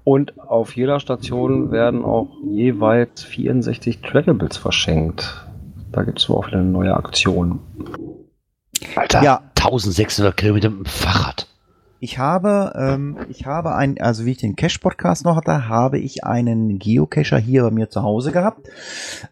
Und 0.04 0.39
auf 0.39 0.76
jeder 0.76 1.00
Station 1.00 1.72
werden 1.72 2.04
auch 2.04 2.30
jeweils 2.43 3.24
64 3.24 4.02
Trackables 4.02 4.58
verschenkt. 4.58 5.45
Da 5.91 6.04
gibt 6.04 6.20
es 6.20 6.30
wohl 6.30 6.38
auch 6.38 6.47
wieder 6.47 6.60
eine 6.60 6.70
neue 6.70 6.95
Aktion. 6.95 7.60
Alter, 8.95 9.24
Ja. 9.24 9.41
1600 9.56 10.36
Kilometer 10.38 10.70
mit 10.70 10.80
dem 10.80 10.86
Fahrrad. 10.86 11.47
Ich 12.02 12.18
habe, 12.18 12.74
ähm, 12.76 13.18
ich 13.28 13.45
habe 13.45 13.76
ein, 13.76 14.00
also 14.00 14.26
wie 14.26 14.32
ich 14.32 14.38
den 14.38 14.56
Cache-Podcast 14.56 15.26
noch 15.26 15.36
hatte, 15.36 15.68
habe 15.68 16.00
ich 16.00 16.24
einen 16.24 16.80
Geocacher 16.80 17.38
hier 17.38 17.64
bei 17.64 17.72
mir 17.72 17.89
zu 17.89 18.04
Hause 18.04 18.32
gehabt. 18.32 18.70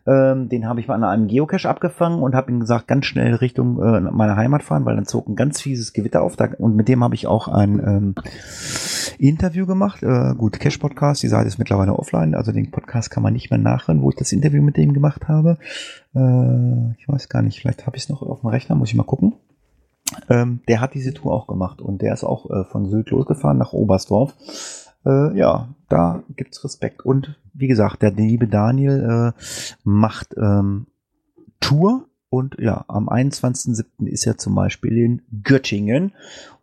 Ähm, 0.05 0.49
den 0.49 0.68
habe 0.68 0.82
ich 0.82 0.88
mal 0.88 0.95
an 0.95 1.05
einem 1.05 1.28
Geocache 1.28 1.70
abgefangen 1.70 2.22
und 2.22 2.36
habe 2.36 2.51
ihm 2.51 2.59
gesagt, 2.59 2.88
ganz 2.88 3.05
schnell 3.05 3.36
Richtung 3.36 3.82
äh, 3.82 4.01
meine 4.01 4.36
Heimat 4.36 4.63
fahren, 4.63 4.84
weil 4.84 4.95
dann 4.95 5.05
zog 5.05 5.30
ein 5.30 5.38
ganz 5.38 5.61
fieses 5.61 5.93
Gewitter 5.93 6.22
auf. 6.22 6.36
Da, 6.36 6.49
und 6.57 6.76
mit 6.76 6.89
dem 6.89 7.03
habe 7.05 7.15
ich 7.15 7.26
auch 7.26 7.47
ein 7.47 7.80
ähm, 7.80 8.15
Interview 9.18 9.65
gemacht. 9.65 10.03
Äh, 10.03 10.36
gut, 10.36 10.59
Cache-Podcast, 10.59 11.24
die 11.24 11.30
Seite 11.30 11.47
ist 11.47 11.59
mittlerweile 11.59 11.93
offline, 11.93 12.36
also 12.36 12.51
den 12.51 12.72
Podcast 12.72 13.11
kann 13.11 13.24
man 13.24 13.32
nicht 13.32 13.49
mehr 13.49 13.59
nachhören, 13.59 14.01
wo 14.01 14.09
ich 14.09 14.18
das 14.18 14.34
Interview 14.34 14.61
mit 14.61 14.76
dem 14.76 14.93
gemacht 14.93 15.30
habe. 15.30 15.57
Äh, 16.13 16.91
ich 16.99 17.07
weiß 17.07 17.30
gar 17.30 17.41
nicht, 17.41 17.61
vielleicht 17.61 17.86
habe 17.88 17.95
ich 17.95 18.03
es 18.03 18.09
noch 18.09 18.22
auf 18.22 18.41
dem 18.41 18.49
Rechner, 18.49 18.76
muss 18.76 18.89
ich 18.89 18.95
mal 18.95 19.03
gucken. 19.03 19.36
Ähm, 20.30 20.62
der 20.68 20.82
hat 20.82 20.93
diese 20.93 21.14
Tour 21.14 21.34
auch 21.34 21.47
gemacht 21.47 21.82
und 21.82 22.01
der 22.01 22.14
ist 22.14 22.24
auch 22.24 22.49
äh, 22.49 22.64
von 22.66 22.89
Sylt 22.89 23.10
losgefahren 23.10 23.58
nach 23.58 23.74
Oberstdorf. 23.74 24.34
Äh, 25.05 25.38
ja, 25.38 25.70
da 25.89 26.24
gibt's 26.36 26.64
Respekt. 26.64 27.05
Und 27.05 27.39
wie 27.53 27.68
gesagt, 27.68 28.01
der 28.01 28.12
liebe 28.12 28.47
Daniel 28.47 29.34
äh, 29.36 29.41
macht 29.84 30.36
ähm, 30.38 30.88
Tour 31.60 32.05
und 32.30 32.58
ja, 32.60 32.84
am 32.88 33.08
21.07. 33.08 34.05
ist 34.05 34.28
er 34.28 34.38
zum 34.38 34.53
Beispiel 34.53 34.97
in 34.97 35.22
Göttingen 35.43 36.12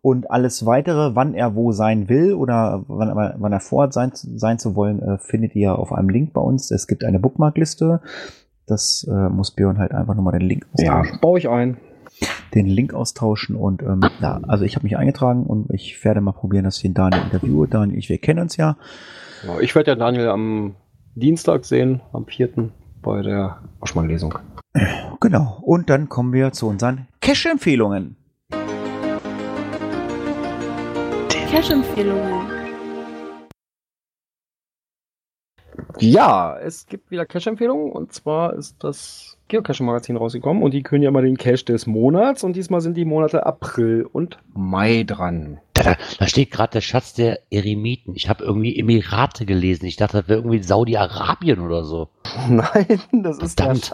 und 0.03 0.31
alles 0.31 0.67
weitere, 0.67 1.15
wann 1.15 1.35
er 1.35 1.55
wo 1.55 1.73
sein 1.73 2.11
will 2.11 2.35
oder 2.35 2.85
wann, 2.87 3.35
wann 3.39 3.53
er 3.53 3.61
vorhat 3.61 3.95
sein, 3.95 4.13
sein 4.15 4.59
zu 4.59 4.77
wollen, 4.77 5.01
äh, 5.01 5.19
findet 5.19 5.57
ihr 5.57 5.79
auf 5.79 5.93
einem 5.93 6.11
Link 6.11 6.35
bei 6.35 6.43
uns. 6.43 6.71
Es 6.71 6.87
gibt 6.87 7.05
eine 7.05 7.19
Bookmarkliste. 7.19 8.03
Das 8.67 9.07
äh, 9.11 9.29
muss 9.29 9.53
Björn 9.53 9.79
halt 9.79 9.93
einfach 9.93 10.15
nochmal 10.15 10.39
den 10.39 10.47
Link 10.47 10.67
Ja, 10.79 11.03
baue 11.21 11.39
ich 11.39 11.49
ein. 11.49 11.79
Den 12.55 12.67
Link 12.67 12.95
austauschen 12.95 13.57
und 13.57 13.83
ähm, 13.83 14.01
ja, 14.21 14.41
also 14.47 14.65
ich 14.65 14.77
habe 14.77 14.85
mich 14.85 14.97
eingetragen 14.97 15.45
und 15.45 15.71
ich 15.71 16.05
werde 16.05 16.21
mal 16.21 16.33
probieren, 16.33 16.65
dass 16.65 16.77
ich 16.77 16.83
den 16.83 16.95
Daniel 16.95 17.23
interviewe. 17.23 17.69
Daniel, 17.69 17.99
ich, 17.99 18.09
wir 18.09 18.19
kennen 18.19 18.41
uns 18.41 18.57
ja. 18.57 18.77
Ja, 19.47 19.61
ich 19.61 19.75
werde 19.75 19.91
ja 19.91 19.95
Daniel 19.97 20.29
am 20.29 20.77
Dienstag 21.15 21.65
sehen, 21.65 22.01
am 22.13 22.27
4. 22.27 22.71
bei 23.03 23.23
der 23.23 23.59
Oschmann-Lesung. 23.81 24.39
Genau. 25.21 25.59
Und 25.63 25.91
dann 25.91 26.09
kommen 26.09 26.33
wir 26.33 26.53
zu 26.53 26.69
unseren 26.69 27.09
Cash-Empfehlungen. 27.21 28.17
Cash-Empfehlungen. 31.51 32.55
Ja, 35.99 36.59
es 36.59 36.87
gibt 36.87 37.11
wieder 37.11 37.25
Cache-Empfehlungen 37.25 37.93
und 37.93 38.13
zwar 38.13 38.55
ist 38.55 38.83
das 38.83 39.34
Geocaching-Magazin 39.49 40.17
rausgekommen 40.17 40.63
und 40.63 40.73
die 40.73 40.83
können 40.83 41.03
ja 41.03 41.11
immer 41.11 41.23
den 41.23 41.37
Cache 41.37 41.65
des 41.65 41.87
Monats 41.87 42.45
und 42.45 42.57
diesmal 42.57 42.81
sind 42.81 42.97
die 42.97 43.05
Monate 43.05 43.45
April 43.45 44.07
und 44.11 44.39
Mai 44.55 45.05
dran. 45.05 45.61
Da, 45.75 45.83
da, 45.83 45.97
da 46.19 46.27
steht 46.27 46.51
gerade 46.51 46.73
der 46.73 46.81
Schatz 46.81 47.15
der 47.15 47.41
Eremiten. 47.51 48.15
Ich 48.15 48.29
habe 48.29 48.43
irgendwie 48.43 48.79
Emirate 48.79 49.45
gelesen. 49.45 49.87
Ich 49.87 49.97
dachte, 49.97 50.19
das 50.19 50.29
wäre 50.29 50.39
irgendwie 50.39 50.63
Saudi-Arabien 50.63 51.61
oder 51.61 51.85
so. 51.85 52.09
Nein, 52.49 53.01
das 53.13 53.39
ist 53.39 53.59
der. 53.59 53.75
Sch 53.75 53.93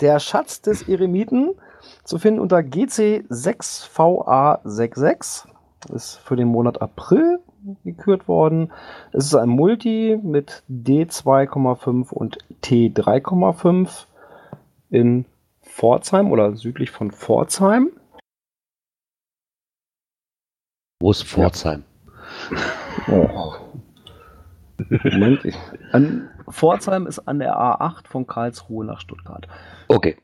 der 0.00 0.18
Schatz 0.18 0.60
des 0.60 0.88
Eremiten 0.88 1.54
zu 2.02 2.18
finden 2.18 2.40
unter 2.40 2.58
GC6VA66. 2.58 5.46
Ist 5.94 6.16
für 6.16 6.34
den 6.36 6.48
Monat 6.48 6.82
April 6.82 7.38
gekürt 7.84 8.28
worden. 8.28 8.70
Es 9.12 9.26
ist 9.26 9.34
ein 9.34 9.48
Multi 9.48 10.18
mit 10.22 10.62
D2,5 10.70 12.10
und 12.10 12.38
T3,5 12.62 14.06
in 14.94 15.26
Pforzheim 15.62 16.30
oder 16.30 16.56
südlich 16.56 16.90
von 16.90 17.10
Pforzheim. 17.10 17.90
Wo 21.00 21.10
ist 21.10 21.24
Pforzheim? 21.24 21.84
Oh. 23.08 23.54
Moment. 25.02 25.44
ich- 25.44 25.56
An, 25.92 26.30
Pforzheim 26.50 27.06
ist 27.06 27.18
an 27.20 27.38
der 27.40 27.56
A8 27.56 28.06
von 28.08 28.26
Karlsruhe 28.26 28.84
nach 28.84 29.00
Stuttgart. 29.00 29.46
Okay. 29.88 30.16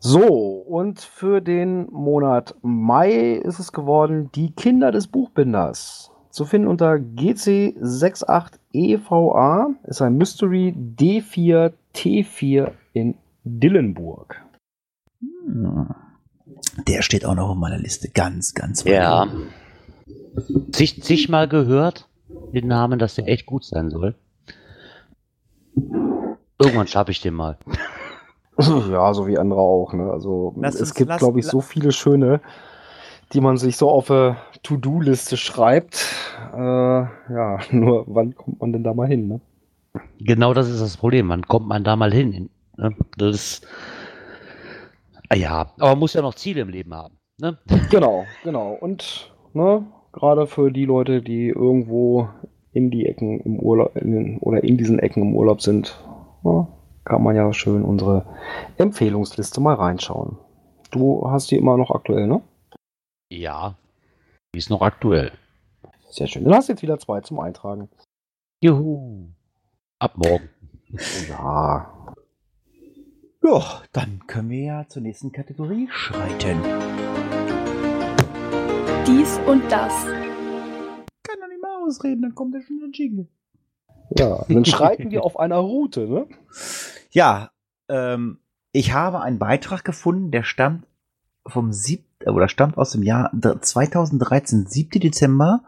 So, 0.00 0.26
und 0.26 1.00
für 1.00 1.40
den 1.40 1.90
Monat 1.90 2.54
Mai 2.62 3.32
ist 3.32 3.58
es 3.58 3.72
geworden 3.72 4.30
Die 4.32 4.52
Kinder 4.54 4.92
des 4.92 5.08
Buchbinders. 5.08 6.12
Zu 6.30 6.44
finden 6.44 6.68
unter 6.68 6.92
GC68EVA 6.94 9.74
ist 9.84 10.02
ein 10.02 10.16
Mystery 10.16 10.74
D4T4 10.76 12.72
in 12.92 13.14
Dillenburg. 13.44 14.40
Hm. 15.20 15.88
Der 16.86 17.02
steht 17.02 17.24
auch 17.24 17.34
noch 17.34 17.48
auf 17.50 17.56
meiner 17.56 17.78
Liste. 17.78 18.08
Ganz, 18.10 18.54
ganz 18.54 18.84
weit 18.84 18.92
Ja. 18.92 19.22
oben. 19.24 19.48
Zig, 20.72 21.02
zigmal 21.02 21.48
gehört, 21.48 22.08
den 22.52 22.68
Namen, 22.68 22.98
dass 22.98 23.14
der 23.16 23.26
echt 23.28 23.46
gut 23.46 23.64
sein 23.64 23.90
soll. 23.90 24.14
Irgendwann 26.60 26.86
schaffe 26.86 27.10
ich 27.10 27.20
den 27.20 27.34
mal. 27.34 27.58
Ja, 28.60 29.14
so 29.14 29.28
wie 29.28 29.38
andere 29.38 29.60
auch. 29.60 29.92
Ne? 29.92 30.10
Also 30.10 30.52
Lass 30.60 30.74
es 30.74 30.80
uns- 30.80 30.94
gibt, 30.94 31.16
glaube 31.18 31.38
ich, 31.38 31.46
so 31.46 31.60
viele 31.60 31.92
schöne, 31.92 32.40
die 33.32 33.40
man 33.40 33.56
sich 33.56 33.76
so 33.76 33.90
auf 33.90 34.10
eine 34.10 34.36
To-Do-Liste 34.62 35.36
schreibt. 35.36 36.06
Äh, 36.54 36.58
ja, 36.58 37.58
nur 37.70 38.04
wann 38.06 38.34
kommt 38.34 38.60
man 38.60 38.72
denn 38.72 38.84
da 38.84 38.94
mal 38.94 39.08
hin? 39.08 39.28
Ne? 39.28 39.40
Genau 40.20 40.54
das 40.54 40.68
ist 40.68 40.80
das 40.80 40.96
Problem. 40.96 41.28
Wann 41.28 41.42
kommt 41.42 41.68
man 41.68 41.84
da 41.84 41.96
mal 41.96 42.12
hin? 42.12 42.50
Ne? 42.76 42.94
Das 43.16 43.34
ist, 43.34 43.66
Ah 45.30 45.36
ja, 45.36 45.66
aber 45.78 45.90
man 45.90 45.98
muss 45.98 46.14
ja 46.14 46.22
noch 46.22 46.34
Ziele 46.34 46.62
im 46.62 46.70
Leben 46.70 46.94
haben. 46.94 47.18
Ne? 47.38 47.58
Genau, 47.90 48.24
genau. 48.44 48.76
Und 48.80 49.32
ne, 49.52 49.84
gerade 50.12 50.46
für 50.46 50.70
die 50.70 50.86
Leute, 50.86 51.20
die 51.20 51.48
irgendwo 51.48 52.28
in 52.72 52.90
die 52.90 53.06
Ecken 53.06 53.40
im 53.40 53.58
Urlaub 53.58 53.94
in 53.96 54.12
den, 54.12 54.38
oder 54.38 54.64
in 54.64 54.78
diesen 54.78 54.98
Ecken 54.98 55.22
im 55.22 55.36
Urlaub 55.36 55.60
sind, 55.60 55.98
ja, 56.44 56.66
kann 57.04 57.22
man 57.22 57.36
ja 57.36 57.52
schön 57.52 57.82
unsere 57.82 58.24
Empfehlungsliste 58.78 59.60
mal 59.60 59.74
reinschauen. 59.74 60.38
Du 60.90 61.30
hast 61.30 61.50
die 61.50 61.56
immer 61.56 61.76
noch 61.76 61.90
aktuell, 61.90 62.26
ne? 62.26 62.40
Ja, 63.30 63.76
die 64.54 64.58
ist 64.58 64.70
noch 64.70 64.80
aktuell. 64.80 65.32
Sehr 66.08 66.26
schön. 66.26 66.44
Dann 66.44 66.54
hast 66.54 66.68
du 66.68 66.72
jetzt 66.72 66.80
wieder 66.80 66.98
zwei 66.98 67.20
zum 67.20 67.38
Eintragen. 67.40 67.90
Juhu. 68.62 69.28
Ab 69.98 70.16
morgen. 70.16 70.48
Ja. 71.28 72.14
Ja, 73.44 73.82
dann 73.92 74.26
können 74.26 74.48
wir 74.48 74.64
ja 74.64 74.88
zur 74.88 75.02
nächsten 75.02 75.30
Kategorie 75.32 75.86
schreiten. 75.90 76.62
Dies 79.06 79.38
und 79.46 79.70
das. 79.70 79.92
Kann 80.06 81.38
doch 81.40 81.48
nicht 81.48 81.60
mal 81.60 81.84
ausreden, 81.86 82.22
dann 82.22 82.34
kommt 82.34 82.54
ja 82.54 82.62
schon 82.62 82.80
der 82.80 82.88
Jingle. 82.88 83.28
Ja, 84.16 84.46
dann 84.48 84.64
schreiten 84.64 85.10
wir 85.10 85.24
auf 85.24 85.38
einer 85.38 85.58
Route, 85.58 86.08
ne? 86.08 86.26
Ja, 87.10 87.50
ähm, 87.90 88.38
ich 88.72 88.94
habe 88.94 89.20
einen 89.20 89.38
Beitrag 89.38 89.84
gefunden, 89.84 90.30
der 90.30 90.42
stammt 90.42 90.86
vom 91.46 91.70
7. 91.72 92.07
oder 92.32 92.48
stammt 92.48 92.78
aus 92.78 92.92
dem 92.92 93.02
Jahr 93.02 93.30
2013, 93.32 94.66
7. 94.66 95.00
Dezember. 95.00 95.62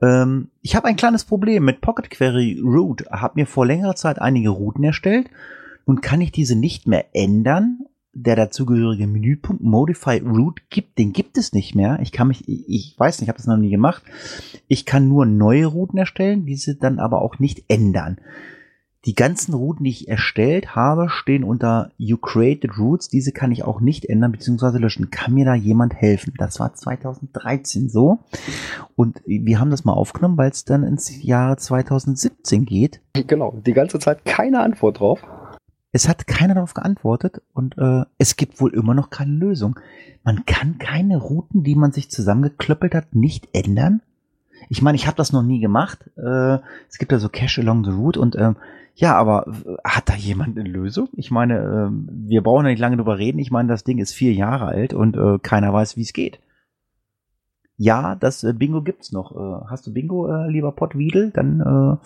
Ähm, 0.00 0.48
ich 0.60 0.76
habe 0.76 0.88
ein 0.88 0.96
kleines 0.96 1.24
Problem 1.24 1.64
mit 1.64 1.80
Pocket 1.80 2.10
Query 2.10 2.60
Root. 2.62 3.06
Habe 3.10 3.40
mir 3.40 3.46
vor 3.46 3.66
längerer 3.66 3.94
Zeit 3.94 4.20
einige 4.20 4.50
Routen 4.50 4.84
erstellt. 4.84 5.28
Nun 5.86 6.00
kann 6.00 6.20
ich 6.20 6.32
diese 6.32 6.56
nicht 6.56 6.86
mehr 6.86 7.06
ändern. 7.14 7.80
Der 8.14 8.36
dazugehörige 8.36 9.06
Menüpunkt 9.06 9.62
Modify 9.62 10.18
Root 10.18 10.68
gibt, 10.68 10.98
den 10.98 11.14
gibt 11.14 11.38
es 11.38 11.54
nicht 11.54 11.74
mehr. 11.74 11.98
Ich 12.02 12.12
kann 12.12 12.28
mich, 12.28 12.46
ich, 12.46 12.68
ich 12.68 12.94
weiß 12.98 13.16
nicht, 13.16 13.22
ich 13.22 13.28
habe 13.28 13.38
das 13.38 13.46
noch 13.46 13.56
nie 13.56 13.70
gemacht. 13.70 14.02
Ich 14.68 14.84
kann 14.84 15.08
nur 15.08 15.24
neue 15.24 15.64
Routen 15.64 15.98
erstellen, 15.98 16.44
diese 16.44 16.74
dann 16.74 16.98
aber 16.98 17.22
auch 17.22 17.38
nicht 17.38 17.64
ändern. 17.68 18.18
Die 19.04 19.16
ganzen 19.16 19.52
Routen, 19.52 19.82
die 19.82 19.90
ich 19.90 20.06
erstellt 20.06 20.76
habe, 20.76 21.08
stehen 21.08 21.42
unter 21.42 21.90
You 21.96 22.18
Created 22.18 22.78
Routes. 22.78 23.08
Diese 23.08 23.32
kann 23.32 23.50
ich 23.50 23.64
auch 23.64 23.80
nicht 23.80 24.04
ändern 24.04 24.30
bzw. 24.30 24.78
löschen. 24.78 25.10
Kann 25.10 25.34
mir 25.34 25.44
da 25.44 25.54
jemand 25.54 25.94
helfen? 25.94 26.34
Das 26.38 26.60
war 26.60 26.72
2013 26.72 27.88
so. 27.88 28.20
Und 28.94 29.20
wir 29.26 29.58
haben 29.58 29.70
das 29.70 29.84
mal 29.84 29.92
aufgenommen, 29.92 30.36
weil 30.36 30.50
es 30.50 30.64
dann 30.64 30.84
ins 30.84 31.20
Jahr 31.20 31.56
2017 31.56 32.64
geht. 32.64 33.00
Genau, 33.14 33.60
die 33.66 33.72
ganze 33.72 33.98
Zeit 33.98 34.24
keine 34.24 34.60
Antwort 34.60 35.00
drauf. 35.00 35.20
Es 35.90 36.08
hat 36.08 36.28
keiner 36.28 36.54
darauf 36.54 36.72
geantwortet 36.72 37.42
und 37.52 37.76
äh, 37.78 38.04
es 38.18 38.36
gibt 38.36 38.60
wohl 38.60 38.72
immer 38.72 38.94
noch 38.94 39.10
keine 39.10 39.32
Lösung. 39.32 39.80
Man 40.22 40.46
kann 40.46 40.78
keine 40.78 41.18
Routen, 41.18 41.64
die 41.64 41.74
man 41.74 41.90
sich 41.90 42.08
zusammengeklöppelt 42.08 42.94
hat, 42.94 43.16
nicht 43.16 43.48
ändern. 43.52 44.00
Ich 44.68 44.80
meine, 44.80 44.96
ich 44.96 45.06
habe 45.06 45.16
das 45.16 45.32
noch 45.32 45.42
nie 45.42 45.60
gemacht. 45.60 46.08
Äh, 46.16 46.58
es 46.88 46.98
gibt 46.98 47.10
ja 47.10 47.18
so 47.18 47.28
Cache 47.28 47.60
along 47.60 47.84
the 47.84 47.90
route 47.90 48.20
und 48.20 48.36
ähm, 48.36 48.56
ja, 48.94 49.14
aber 49.16 49.46
äh, 49.46 49.76
hat 49.84 50.08
da 50.08 50.14
jemand 50.14 50.58
eine 50.58 50.68
Lösung? 50.68 51.08
Ich 51.16 51.30
meine, 51.30 51.58
äh, 51.58 51.90
wir 52.28 52.42
brauchen 52.42 52.66
ja 52.66 52.70
nicht 52.70 52.80
lange 52.80 52.96
drüber 52.96 53.18
reden. 53.18 53.38
Ich 53.38 53.50
meine, 53.50 53.68
das 53.68 53.84
Ding 53.84 53.98
ist 53.98 54.12
vier 54.12 54.32
Jahre 54.32 54.66
alt 54.66 54.94
und 54.94 55.16
äh, 55.16 55.38
keiner 55.42 55.72
weiß, 55.72 55.96
wie 55.96 56.02
es 56.02 56.12
geht. 56.12 56.40
Ja, 57.78 58.14
das 58.14 58.44
äh, 58.44 58.52
Bingo 58.52 58.82
gibt's 58.82 59.12
noch. 59.12 59.32
Äh, 59.34 59.64
hast 59.68 59.86
du 59.86 59.92
Bingo, 59.92 60.28
äh, 60.28 60.48
lieber 60.48 60.72
Pottwiedel? 60.72 61.30
Dann 61.30 61.98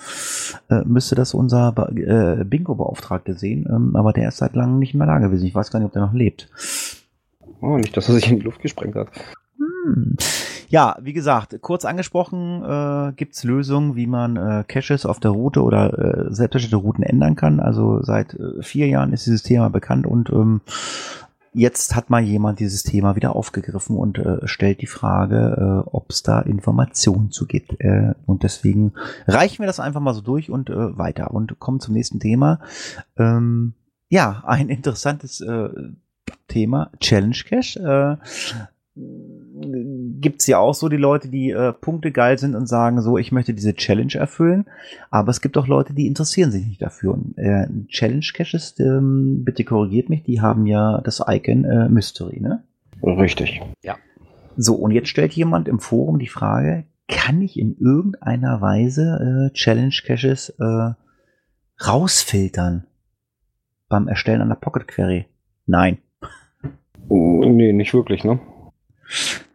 äh, 0.71 0.83
müsste 0.85 1.15
das 1.15 1.35
unser 1.35 1.73
Be 1.73 2.45
Bingo-Beauftragte 2.49 3.35
sehen. 3.35 3.67
Ähm, 3.69 3.97
aber 3.97 4.13
der 4.13 4.29
ist 4.29 4.39
seit 4.39 4.55
langem 4.55 4.79
nicht 4.79 4.95
mehr 4.95 5.07
da 5.07 5.19
gewesen. 5.19 5.47
Ich 5.47 5.55
weiß 5.55 5.71
gar 5.71 5.81
nicht, 5.81 5.87
ob 5.87 5.93
der 5.93 6.07
noch 6.07 6.15
lebt. 6.15 6.49
Oh, 7.61 7.77
nicht, 7.77 7.97
dass 7.97 8.09
er 8.09 8.15
sich 8.15 8.31
in 8.31 8.37
die 8.39 8.45
Luft 8.45 8.63
gesprengt 8.63 8.95
hat. 8.95 9.09
Hm. 9.59 10.17
Ja, 10.69 10.97
wie 11.01 11.13
gesagt, 11.13 11.61
kurz 11.63 11.85
angesprochen 11.85 12.63
äh, 12.63 13.13
gibt's 13.13 13.45
Lösungen, 13.45 13.97
wie 13.97 14.07
man 14.07 14.37
äh, 14.37 14.65
Caches 14.67 15.07
auf 15.07 15.21
der 15.21 15.31
Route 15.31 15.63
oder 15.63 15.99
äh, 15.99 16.35
selbsterstellte 16.35 16.77
Routen 16.77 17.05
ändern 17.05 17.37
kann. 17.37 17.61
Also 17.61 18.03
seit 18.03 18.35
äh, 18.35 18.63
vier 18.63 18.89
Jahren 18.89 19.13
ist 19.13 19.27
dieses 19.27 19.43
Thema 19.43 19.71
bekannt 19.71 20.07
und 20.07 20.31
ähm, 20.31 20.61
jetzt 21.57 21.97
hat 21.97 22.11
mal 22.11 22.23
jemand 22.23 22.61
dieses 22.61 22.83
Thema 22.83 23.17
wieder 23.17 23.35
aufgegriffen 23.35 23.97
und 23.97 24.19
äh, 24.19 24.47
stellt 24.47 24.83
die 24.83 24.87
Frage, 24.87 25.85
äh, 25.87 25.89
ob 25.91 26.11
es 26.11 26.23
da 26.23 26.41
Informationen 26.41 27.31
zu 27.31 27.47
gibt. 27.47 27.81
Äh, 27.81 28.15
und 28.27 28.43
deswegen 28.43 28.93
reichen 29.27 29.61
wir 29.61 29.67
das 29.67 29.81
einfach 29.81 30.01
mal 30.01 30.15
so 30.15 30.21
durch 30.21 30.51
und 30.51 30.69
äh, 30.69 30.99
weiter 30.99 31.33
und 31.33 31.59
kommen 31.59 31.81
zum 31.81 31.95
nächsten 31.95 32.21
Thema. 32.21 32.61
Ähm, 33.17 33.75
ja, 34.09 34.43
ein 34.47 34.69
interessantes 34.69 35.41
äh, 35.41 35.69
Thema, 36.49 36.91
Challenge 37.01 37.37
Cache. 37.49 38.21
Äh, 38.21 38.67
gibt's 40.21 40.47
ja 40.47 40.59
auch 40.59 40.75
so 40.75 40.89
die 40.89 40.97
Leute, 40.97 41.29
die 41.29 41.51
äh, 41.51 41.73
Punkte 41.73 42.13
geil 42.13 42.39
sind 42.39 42.55
und 42.55 42.67
sagen 42.67 43.01
so, 43.01 43.19
ich 43.19 43.33
möchte 43.33 43.55
diese 43.55 43.75
Challenge 43.75 44.15
erfüllen. 44.15 44.67
Aber 45.11 45.31
es 45.31 45.41
gibt 45.41 45.57
auch 45.59 45.67
Leute, 45.67 45.93
die 45.93 46.07
interessieren 46.07 46.51
sich 46.51 46.67
nicht 46.67 46.83
dafür. 46.83 47.15
Und, 47.15 47.37
äh, 47.37 47.67
Challenge 47.89 48.27
Caches, 48.35 48.79
ähm, 48.79 49.45
bitte 49.45 49.65
korrigiert 49.65 50.09
mich, 50.09 50.23
die 50.23 50.41
haben 50.41 50.67
ja 50.67 51.01
das 51.03 51.23
Icon 51.27 51.65
äh, 51.65 51.89
Mystery, 51.89 52.41
ne? 52.41 52.65
Richtig. 53.03 53.61
Ja. 53.83 53.97
So, 54.57 54.75
und 54.75 54.91
jetzt 54.91 55.09
stellt 55.09 55.33
jemand 55.35 55.69
im 55.69 55.81
Forum 55.81 56.19
die 56.19 56.29
Frage, 56.29 56.85
kann 57.09 57.41
ich 57.43 57.59
in 57.59 57.77
irgendeiner 57.79 58.61
Weise 58.61 59.51
äh, 59.51 59.55
Challenge 59.55 59.95
Caches 60.05 60.51
äh, 60.59 60.93
rausfiltern 61.87 62.87
beim 63.89 64.09
Erstellen 64.09 64.41
einer 64.41 64.57
Pocket 64.57 64.89
Query? 64.89 65.27
Nein. 65.67 65.99
Oh, 67.09 67.45
nee, 67.45 67.73
nicht 67.73 67.95
wirklich, 67.95 68.25
ne? 68.25 68.41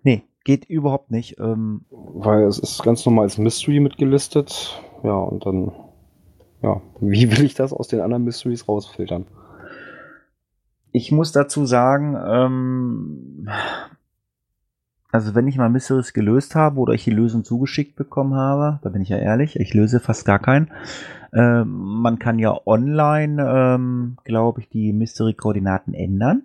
Nee, 0.04 0.24
geht 0.44 0.66
überhaupt 0.66 1.12
nicht. 1.12 1.40
Ähm, 1.40 1.86
Weil 1.90 2.44
es 2.44 2.60
ist 2.60 2.84
ganz 2.84 3.06
normal 3.06 3.26
als 3.26 3.38
Mystery 3.38 3.80
mitgelistet. 3.80 4.82
Ja, 5.04 5.14
und 5.14 5.46
dann, 5.46 5.72
ja, 6.62 6.82
wie 7.00 7.32
will 7.32 7.44
ich 7.44 7.54
das 7.54 7.74
aus 7.74 7.88
den 7.88 8.02
anderen 8.02 8.24
Mysteries 8.24 8.68
rausfiltern? 8.68 9.26
ich 10.92 11.12
muss 11.12 11.32
dazu 11.32 11.66
sagen, 11.66 12.18
ähm, 12.26 13.50
also 15.12 15.36
wenn 15.36 15.48
ich 15.48 15.58
mal 15.58 15.70
Mysteries 15.70 16.14
gelöst 16.14 16.56
habe 16.56 16.80
oder 16.80 16.94
ich 16.94 17.04
die 17.04 17.12
Lösung 17.12 17.44
zugeschickt 17.44 17.96
bekommen 17.96 18.36
habe, 18.36 18.80
da 18.82 18.90
bin 18.90 19.02
ich 19.02 19.10
ja 19.10 19.18
ehrlich, 19.18 19.60
ich 19.60 19.74
löse 19.74 20.00
fast 20.00 20.26
gar 20.26 20.40
keinen. 20.40 20.72
Ähm, 21.34 21.70
man 22.02 22.20
kann 22.20 22.40
ja 22.40 22.60
online, 22.66 23.42
ähm, 23.42 24.18
glaube 24.24 24.62
ich, 24.62 24.70
die 24.70 24.92
Mystery-Koordinaten 24.92 25.94
ändern. 25.94 26.44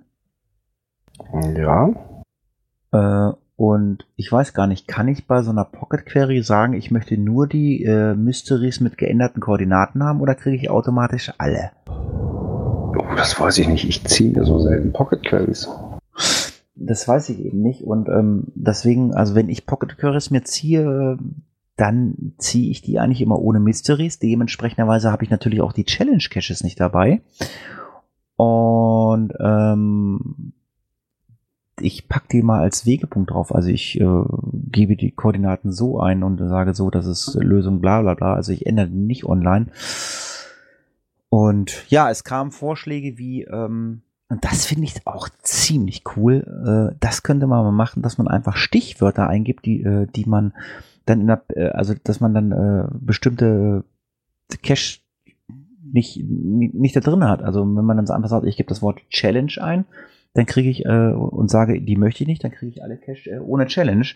Ja. 1.56 1.90
Äh, 2.92 3.32
und 3.56 4.06
ich 4.16 4.30
weiß 4.30 4.52
gar 4.52 4.66
nicht, 4.66 4.86
kann 4.86 5.08
ich 5.08 5.26
bei 5.26 5.42
so 5.42 5.50
einer 5.50 5.64
Pocket 5.64 6.04
Query 6.04 6.42
sagen, 6.42 6.74
ich 6.74 6.90
möchte 6.90 7.16
nur 7.16 7.46
die 7.46 7.84
äh, 7.84 8.14
Mysteries 8.14 8.80
mit 8.80 8.98
geänderten 8.98 9.40
Koordinaten 9.40 10.04
haben 10.04 10.20
oder 10.20 10.34
kriege 10.34 10.56
ich 10.56 10.70
automatisch 10.70 11.32
alle? 11.38 11.70
Oh, 11.88 13.02
das 13.16 13.40
weiß 13.40 13.58
ich 13.58 13.68
nicht. 13.68 13.88
Ich 13.88 14.04
ziehe 14.04 14.30
mir 14.30 14.44
so 14.44 14.58
selten 14.58 14.92
Pocket 14.92 15.22
Queries. 15.24 15.68
Das 16.74 17.08
weiß 17.08 17.30
ich 17.30 17.40
eben 17.40 17.62
nicht. 17.62 17.82
Und 17.82 18.08
ähm, 18.08 18.48
deswegen, 18.54 19.14
also 19.14 19.34
wenn 19.34 19.48
ich 19.48 19.64
Pocket 19.64 19.96
Queries 19.96 20.30
mir 20.30 20.44
ziehe, 20.44 21.18
dann 21.76 22.34
ziehe 22.36 22.70
ich 22.70 22.82
die 22.82 22.98
eigentlich 22.98 23.22
immer 23.22 23.38
ohne 23.38 23.60
Mysteries. 23.60 24.18
Dementsprechenderweise 24.18 25.10
habe 25.10 25.24
ich 25.24 25.30
natürlich 25.30 25.62
auch 25.62 25.72
die 25.72 25.84
Challenge 25.84 26.24
Caches 26.30 26.62
nicht 26.62 26.78
dabei. 26.78 27.22
Und 28.36 29.32
ähm, 29.40 30.52
ich 31.80 32.08
pack 32.08 32.28
die 32.28 32.42
mal 32.42 32.60
als 32.60 32.86
Wegepunkt 32.86 33.30
drauf. 33.30 33.54
Also 33.54 33.68
ich 33.68 34.00
äh, 34.00 34.22
gebe 34.70 34.96
die 34.96 35.12
Koordinaten 35.12 35.72
so 35.72 36.00
ein 36.00 36.22
und 36.22 36.38
sage 36.38 36.74
so, 36.74 36.90
das 36.90 37.06
ist 37.06 37.34
Lösung 37.34 37.80
bla 37.80 38.02
bla 38.02 38.14
bla. 38.14 38.34
Also 38.34 38.52
ich 38.52 38.66
ändere 38.66 38.88
die 38.88 38.96
nicht 38.96 39.24
online. 39.24 39.66
Und 41.28 41.84
ja, 41.90 42.10
es 42.10 42.24
kamen 42.24 42.50
Vorschläge 42.50 43.18
wie, 43.18 43.42
ähm, 43.42 44.02
und 44.28 44.44
das 44.44 44.66
finde 44.66 44.84
ich 44.84 45.06
auch 45.06 45.28
ziemlich 45.42 46.04
cool, 46.16 46.92
äh, 46.92 46.96
das 47.00 47.22
könnte 47.22 47.46
man 47.46 47.64
mal 47.64 47.72
machen, 47.72 48.02
dass 48.02 48.18
man 48.18 48.28
einfach 48.28 48.56
Stichwörter 48.56 49.28
eingibt, 49.28 49.66
die, 49.66 49.82
äh, 49.82 50.06
die 50.06 50.24
man 50.24 50.54
dann 51.04 51.20
in 51.20 51.26
der, 51.26 51.42
äh, 51.54 51.68
also 51.68 51.94
dass 52.02 52.20
man 52.20 52.34
dann 52.34 52.52
äh, 52.52 52.88
bestimmte 52.92 53.84
Cache 54.62 55.00
nicht, 55.92 56.22
nicht, 56.24 56.74
nicht 56.74 56.96
da 56.96 57.00
drin 57.00 57.24
hat. 57.24 57.42
Also 57.42 57.60
wenn 57.60 57.84
man 57.84 57.96
dann 57.96 58.06
so 58.06 58.12
einfach 58.12 58.28
sagt, 58.28 58.46
ich 58.46 58.56
gebe 58.56 58.68
das 58.68 58.82
Wort 58.82 59.00
Challenge 59.10 59.52
ein, 59.60 59.84
dann 60.36 60.44
kriege 60.44 60.68
ich 60.68 60.84
äh, 60.84 61.12
und 61.12 61.50
sage, 61.50 61.80
die 61.80 61.96
möchte 61.96 62.22
ich 62.22 62.28
nicht, 62.28 62.44
dann 62.44 62.50
kriege 62.50 62.70
ich 62.70 62.82
alle 62.82 62.98
Cache 62.98 63.30
äh, 63.30 63.38
ohne 63.38 63.66
Challenge. 63.66 64.06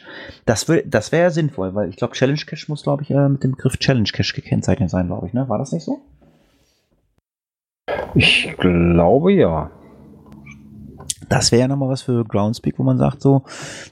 Das, 0.44 0.70
das 0.84 1.12
wäre 1.12 1.30
sinnvoll, 1.30 1.74
weil 1.74 1.88
ich 1.88 1.96
glaube, 1.96 2.12
Challenge 2.12 2.40
Cache 2.46 2.66
muss, 2.68 2.82
glaube 2.82 3.02
ich, 3.02 3.10
äh, 3.10 3.28
mit 3.28 3.42
dem 3.42 3.52
Begriff 3.52 3.78
Challenge 3.78 4.08
Cache 4.12 4.34
gekennzeichnet 4.34 4.90
sein, 4.90 5.06
glaube 5.06 5.26
ich. 5.26 5.32
Ne? 5.32 5.48
War 5.48 5.56
das 5.56 5.72
nicht 5.72 5.84
so? 5.84 6.02
Ich 8.14 8.54
glaube 8.58 9.32
ja. 9.32 9.70
Das 11.30 11.52
wäre 11.52 11.62
ja 11.62 11.68
nochmal 11.68 11.88
was 11.88 12.02
für 12.02 12.24
Groundspeak, 12.24 12.78
wo 12.78 12.82
man 12.82 12.98
sagt 12.98 13.22
so, 13.22 13.44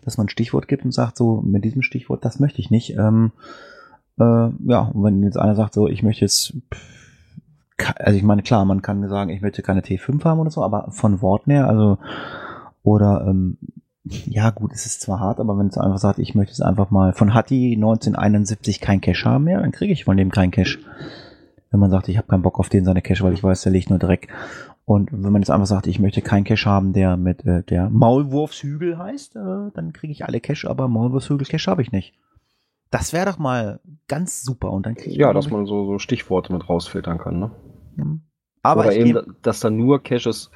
dass 0.04 0.18
man 0.18 0.26
ein 0.26 0.30
Stichwort 0.30 0.68
gibt 0.68 0.84
und 0.84 0.92
sagt 0.92 1.16
so, 1.16 1.40
mit 1.40 1.64
diesem 1.64 1.80
Stichwort, 1.82 2.24
das 2.26 2.40
möchte 2.40 2.60
ich 2.60 2.70
nicht. 2.70 2.90
Ähm, 2.90 3.32
äh, 4.20 4.24
ja, 4.66 4.90
und 4.92 5.02
wenn 5.02 5.22
jetzt 5.22 5.38
einer 5.38 5.54
sagt 5.54 5.72
so, 5.72 5.88
ich 5.88 6.02
möchte 6.02 6.26
jetzt, 6.26 6.52
pff, 6.74 6.97
also 7.96 8.16
ich 8.16 8.24
meine, 8.24 8.42
klar, 8.42 8.64
man 8.64 8.82
kann 8.82 9.08
sagen, 9.08 9.30
ich 9.30 9.40
möchte 9.40 9.62
keine 9.62 9.80
T5 9.80 10.24
haben 10.24 10.40
oder 10.40 10.50
so, 10.50 10.62
aber 10.62 10.90
von 10.90 11.22
Worten 11.22 11.50
her, 11.50 11.68
also, 11.68 11.98
oder 12.82 13.26
ähm, 13.28 13.58
Ja, 14.26 14.50
gut, 14.50 14.72
es 14.72 14.86
ist 14.86 15.00
zwar 15.00 15.20
hart, 15.20 15.40
aber 15.40 15.58
wenn 15.58 15.66
es 15.66 15.78
einfach 15.78 15.98
sagt, 15.98 16.18
ich 16.18 16.34
möchte 16.34 16.52
es 16.52 16.60
einfach 16.60 16.90
mal 16.90 17.12
von 17.12 17.34
Hatti 17.34 17.74
1971 17.74 18.80
kein 18.80 19.00
Cash 19.00 19.24
haben 19.24 19.44
mehr, 19.44 19.60
dann 19.60 19.72
kriege 19.72 19.92
ich 19.92 20.04
von 20.04 20.16
dem 20.16 20.30
kein 20.30 20.50
Cash. 20.50 20.78
Wenn 21.70 21.80
man 21.80 21.90
sagt, 21.90 22.08
ich 22.08 22.16
habe 22.16 22.26
keinen 22.26 22.42
Bock 22.42 22.58
auf 22.58 22.70
den 22.70 22.84
seine 22.84 23.02
Cash, 23.02 23.22
weil 23.22 23.34
ich 23.34 23.44
weiß, 23.44 23.62
der 23.62 23.72
liegt 23.72 23.90
nur 23.90 23.98
Dreck. 23.98 24.28
Und 24.86 25.12
wenn 25.12 25.32
man 25.32 25.42
jetzt 25.42 25.50
einfach 25.50 25.66
sagt, 25.66 25.86
ich 25.86 25.98
möchte 25.98 26.22
keinen 26.22 26.44
Cash 26.44 26.64
haben, 26.64 26.94
der 26.94 27.18
mit 27.18 27.44
äh, 27.44 27.62
der 27.62 27.90
Maulwurfshügel 27.90 28.96
heißt, 28.96 29.36
äh, 29.36 29.70
dann 29.74 29.92
kriege 29.92 30.12
ich 30.12 30.24
alle 30.24 30.40
Cash, 30.40 30.64
aber 30.64 30.88
Maulwurfshügel 30.88 31.46
Cash 31.46 31.66
habe 31.66 31.82
ich 31.82 31.92
nicht. 31.92 32.14
Das 32.90 33.12
wäre 33.12 33.26
doch 33.26 33.38
mal 33.38 33.80
ganz 34.06 34.42
super. 34.42 34.70
Und 34.70 34.86
dann 34.86 34.96
Ja, 35.04 35.32
dass 35.32 35.50
man 35.50 35.66
so, 35.66 35.86
so 35.86 35.98
Stichworte 35.98 36.52
mit 36.52 36.68
rausfiltern 36.68 37.18
kann, 37.18 37.38
ne? 37.38 37.50
Hm. 37.96 38.20
Aber 38.62 38.82
Oder 38.82 38.96
eben, 38.96 39.36
dass 39.42 39.60
da 39.60 39.70
nur 39.70 40.02
Caches 40.02 40.50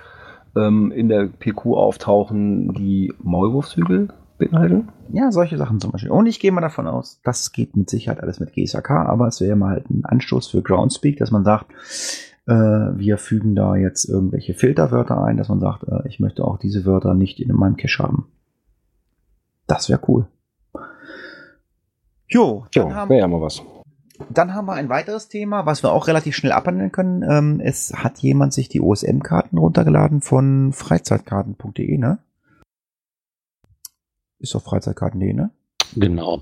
ähm, 0.57 0.91
in 0.93 1.09
der 1.09 1.27
PQ 1.27 1.67
auftauchen, 1.67 2.73
die 2.75 3.15
Maulwurfshügel 3.23 4.09
beinhalten. 4.39 4.89
Ja, 5.13 5.31
solche 5.31 5.57
Sachen 5.57 5.81
zum 5.81 5.93
Beispiel. 5.93 6.11
Und 6.11 6.27
ich 6.27 6.41
gehe 6.41 6.53
mal 6.53 6.61
davon 6.61 6.87
aus, 6.87 7.21
das 7.23 7.53
geht 7.53 7.77
mit 7.77 7.91
Sicherheit 7.91 8.21
alles 8.21 8.41
mit 8.41 8.53
GSAK, 8.53 8.91
aber 8.91 9.29
es 9.29 9.41
wäre 9.41 9.57
mal 9.57 9.71
halt 9.71 9.91
ein 9.91 10.05
Anstoß 10.05 10.49
für 10.49 10.63
Groundspeak, 10.63 11.19
dass 11.19 11.31
man 11.31 11.45
sagt, 11.45 11.71
äh, 12.47 12.53
wir 12.53 13.19
fügen 13.19 13.55
da 13.55 13.77
jetzt 13.77 14.09
irgendwelche 14.09 14.55
Filterwörter 14.55 15.23
ein, 15.23 15.37
dass 15.37 15.49
man 15.49 15.61
sagt, 15.61 15.85
äh, 15.85 16.09
ich 16.09 16.19
möchte 16.19 16.45
auch 16.45 16.59
diese 16.59 16.85
Wörter 16.85 17.15
nicht 17.15 17.41
in 17.41 17.55
meinem 17.55 17.77
Cache 17.77 18.03
haben. 18.03 18.27
Das 19.67 19.89
wäre 19.89 20.01
cool. 20.09 20.27
Jo, 22.33 22.67
dann, 22.75 22.89
Ja, 22.89 22.95
haben, 22.95 23.11
wäre 23.11 23.21
ja 23.21 23.29
mal 23.29 23.41
was. 23.41 23.63
dann 24.31 24.55
haben 24.55 24.67
wir 24.67 24.73
ein 24.75 24.89
weiteres 24.89 25.29
Thema, 25.29 25.67
was 25.67 25.83
wir 25.83 25.93
auch 25.93 26.07
relativ 26.07 26.35
schnell 26.37 26.53
abhandeln 26.53 26.93
können. 26.93 27.23
Ähm, 27.29 27.61
es 27.61 27.93
hat 27.95 28.19
jemand 28.21 28.53
sich 28.53 28.69
die 28.69 28.81
OSM-Karten 28.81 29.59
runtergeladen 29.59 30.21
von 30.23 30.73
freizeitkarten.de, 30.73 31.99
ne? 31.99 32.19
Ist 34.39 34.55
auf 34.57 34.65
freizeitkarten.de, 34.65 35.33
ne? 35.35 35.51
Genau. 35.95 36.41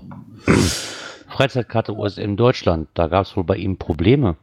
Freizeitkarte 1.27 1.93
USM 1.93 2.35
Deutschland, 2.35 2.89
da 2.93 3.07
gab 3.07 3.25
es 3.25 3.35
wohl 3.35 3.43
bei 3.43 3.57
ihm 3.57 3.77
Probleme. 3.77 4.37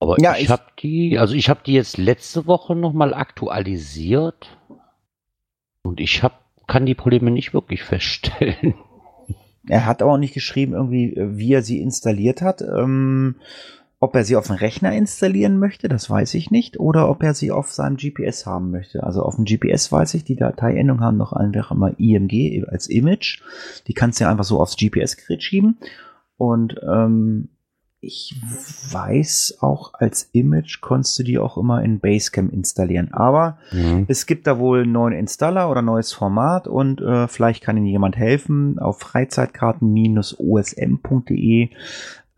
Aber 0.00 0.16
Ja, 0.20 0.34
ich, 0.36 0.44
ich- 0.44 0.50
habe 0.50 0.62
die, 0.80 1.18
also 1.18 1.34
ich 1.34 1.48
habe 1.48 1.60
die 1.64 1.74
jetzt 1.74 1.96
letzte 1.98 2.46
Woche 2.46 2.74
nochmal 2.74 3.14
aktualisiert 3.14 4.58
und 5.84 6.00
ich 6.00 6.22
hab, 6.22 6.40
kann 6.66 6.86
die 6.86 6.94
Probleme 6.94 7.30
nicht 7.30 7.54
wirklich 7.54 7.82
feststellen. 7.84 8.74
Er 9.68 9.86
hat 9.86 10.02
aber 10.02 10.12
auch 10.12 10.18
nicht 10.18 10.34
geschrieben, 10.34 10.72
irgendwie, 10.72 11.14
äh, 11.14 11.36
wie 11.36 11.52
er 11.52 11.62
sie 11.62 11.80
installiert 11.80 12.42
hat. 12.42 12.62
Ähm, 12.62 13.36
ob 14.00 14.16
er 14.16 14.24
sie 14.24 14.34
auf 14.34 14.48
dem 14.48 14.56
Rechner 14.56 14.92
installieren 14.92 15.60
möchte, 15.60 15.88
das 15.88 16.10
weiß 16.10 16.34
ich 16.34 16.50
nicht. 16.50 16.80
Oder 16.80 17.08
ob 17.08 17.22
er 17.22 17.34
sie 17.34 17.52
auf 17.52 17.70
seinem 17.70 17.96
GPS 17.96 18.46
haben 18.46 18.72
möchte. 18.72 19.04
Also 19.04 19.22
auf 19.22 19.36
dem 19.36 19.44
GPS 19.44 19.92
weiß 19.92 20.14
ich, 20.14 20.24
die 20.24 20.34
Dateiendung 20.34 21.00
haben 21.00 21.16
noch 21.16 21.32
einfach 21.32 21.70
immer 21.70 21.98
IMG 22.00 22.64
als 22.66 22.88
Image. 22.88 23.42
Die 23.86 23.94
kannst 23.94 24.18
du 24.18 24.24
ja 24.24 24.30
einfach 24.30 24.42
so 24.42 24.60
aufs 24.60 24.76
GPS-Gerät 24.76 25.44
schieben. 25.44 25.78
Und 26.36 26.80
ähm, 26.82 27.50
ich 28.04 28.34
weiß 28.90 29.58
auch, 29.60 29.94
als 29.94 30.28
Image 30.32 30.80
konntest 30.80 31.16
du 31.20 31.22
die 31.22 31.38
auch 31.38 31.56
immer 31.56 31.84
in 31.84 32.00
Basecamp 32.00 32.52
installieren. 32.52 33.12
Aber 33.12 33.58
Mhm. 33.70 34.06
es 34.08 34.26
gibt 34.26 34.48
da 34.48 34.58
wohl 34.58 34.82
einen 34.82 34.90
neuen 34.90 35.14
Installer 35.14 35.70
oder 35.70 35.82
neues 35.82 36.12
Format 36.12 36.66
und 36.66 37.00
äh, 37.00 37.28
vielleicht 37.28 37.62
kann 37.62 37.76
Ihnen 37.76 37.86
jemand 37.86 38.16
helfen. 38.16 38.80
Auf 38.80 38.98
freizeitkarten-osm.de 38.98 41.68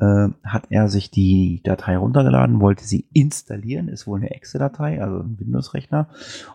äh, 0.01 0.29
hat 0.45 0.65
er 0.71 0.89
sich 0.89 1.11
die 1.11 1.61
Datei 1.65 1.97
runtergeladen, 1.97 2.61
wollte 2.61 2.85
sie 2.85 3.07
installieren, 3.13 3.89
ist 3.89 4.07
wohl 4.07 4.19
eine 4.19 4.31
Exe-Datei, 4.33 5.01
also 5.01 5.21
ein 5.21 5.39
Windows-Rechner 5.39 6.09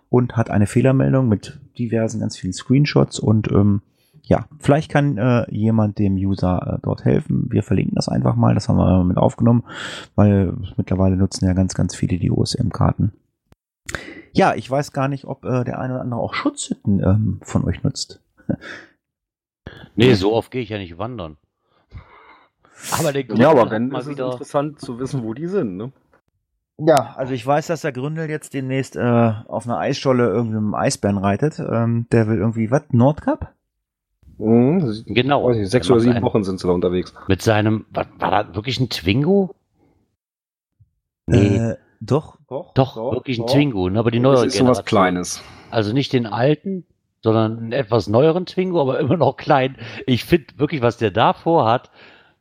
und 0.09 0.35
hat 0.35 0.49
eine 0.51 0.67
Fehlermeldung 0.67 1.29
mit 1.29 1.59
diversen 1.77 2.19
ganz 2.19 2.37
vielen 2.37 2.53
Screenshots 2.53 3.19
und 3.19 3.49
ähm, 3.51 3.81
ja, 4.23 4.45
vielleicht 4.59 4.89
kann 4.91 5.17
äh, 5.17 5.45
jemand 5.53 5.99
dem 5.99 6.15
User 6.15 6.75
äh, 6.75 6.79
dort 6.81 7.05
helfen. 7.05 7.47
Wir 7.49 7.63
verlinken 7.63 7.95
das 7.95 8.09
einfach 8.09 8.35
mal, 8.35 8.53
das 8.53 8.69
haben 8.69 8.77
wir 8.77 9.03
mit 9.03 9.17
aufgenommen, 9.17 9.63
weil 10.15 10.53
mittlerweile 10.77 11.15
nutzen 11.15 11.45
ja 11.45 11.53
ganz, 11.53 11.73
ganz 11.73 11.95
viele 11.95 12.17
die 12.17 12.31
OSM-Karten. 12.31 13.11
Ja, 14.33 14.53
ich 14.55 14.69
weiß 14.69 14.93
gar 14.93 15.07
nicht, 15.07 15.25
ob 15.25 15.43
äh, 15.45 15.63
der 15.63 15.79
eine 15.79 15.93
oder 15.95 16.01
andere 16.03 16.21
auch 16.21 16.33
Schutzhütten 16.33 17.01
ähm, 17.03 17.39
von 17.41 17.65
euch 17.65 17.83
nutzt. 17.83 18.21
Nee, 19.95 20.13
so 20.13 20.33
oft 20.33 20.51
gehe 20.51 20.61
ich 20.61 20.69
ja 20.69 20.77
nicht 20.77 20.97
wandern. 20.97 21.37
Aber 22.99 23.11
der 23.11 23.23
Grund 23.23 23.39
Ja, 23.39 23.49
aber 23.51 23.65
mal 23.65 23.99
ist 23.99 24.05
es 24.05 24.11
wieder. 24.11 24.31
interessant 24.31 24.79
zu 24.79 24.99
wissen, 24.99 25.23
wo 25.23 25.33
die 25.33 25.47
sind, 25.47 25.77
ne? 25.77 25.91
Ja, 26.77 27.13
also 27.17 27.33
ich 27.33 27.45
weiß, 27.45 27.67
dass 27.67 27.81
der 27.81 27.91
Gründel 27.91 28.29
jetzt 28.29 28.53
demnächst 28.53 28.95
äh, 28.95 29.33
auf 29.47 29.65
einer 29.65 29.79
Eisscholle 29.79 30.27
irgendwie 30.29 30.55
mit 30.55 30.63
einem 30.63 30.75
Eisbären 30.75 31.17
reitet. 31.17 31.59
Ähm, 31.59 32.07
der 32.11 32.27
will 32.27 32.37
irgendwie, 32.37 32.71
was, 32.71 32.83
Nordkap? 32.91 33.53
Mhm, 34.39 34.79
das- 34.79 35.03
Genau. 35.05 35.45
Weiß 35.45 35.57
nicht, 35.57 35.69
sechs 35.69 35.87
Der 35.87 35.95
oder 35.95 36.01
sieben 36.01 36.15
einen- 36.15 36.25
Wochen 36.25 36.43
sind 36.43 36.59
sie 36.59 36.67
da 36.67 36.73
unterwegs. 36.73 37.13
Mit 37.27 37.41
seinem, 37.41 37.85
war, 37.91 38.07
war 38.19 38.43
das 38.45 38.55
wirklich 38.55 38.79
ein 38.79 38.89
Twingo? 38.89 39.53
Nee, 41.27 41.57
Äh, 41.57 41.77
doch, 42.01 42.37
doch. 42.47 42.73
doch, 42.73 42.95
wirklich 43.13 43.39
ein 43.39 43.47
Twingo, 43.47 43.89
ne, 43.89 43.99
aber 43.99 44.11
die 44.11 44.17
Das 44.19 44.23
neuere 44.23 44.45
ist 44.47 44.53
so 44.57 44.65
was 44.65 44.83
Generation. 44.83 44.85
Kleines. 44.85 45.43
Also 45.69 45.93
nicht 45.93 46.11
den 46.13 46.25
alten, 46.25 46.85
sondern 47.21 47.57
einen 47.57 47.71
etwas 47.73 48.07
neueren 48.07 48.45
Twingo, 48.45 48.81
aber 48.81 48.99
immer 48.99 49.17
noch 49.17 49.35
klein. 49.37 49.75
Ich 50.07 50.23
finde 50.25 50.57
wirklich, 50.57 50.81
was 50.81 50.97
der 50.97 51.11
da 51.11 51.33
vorhat, 51.33 51.91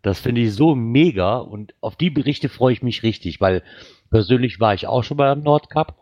das 0.03 0.21
finde 0.21 0.41
ich 0.41 0.55
so 0.55 0.75
mega 0.75 1.39
und 1.39 1.75
auf 1.81 1.97
die 1.97 2.11
Berichte 2.11 2.49
freue 2.49 2.73
ich 2.73 2.83
mich 2.83 3.03
richtig, 3.03 3.41
weil 3.41 3.63
persönlich 4.11 4.61
war 4.61 4.73
ich 4.73 4.87
auch 4.87 5.03
schon 5.03 5.17
beim 5.17 5.43
Nordcup. 5.43 5.95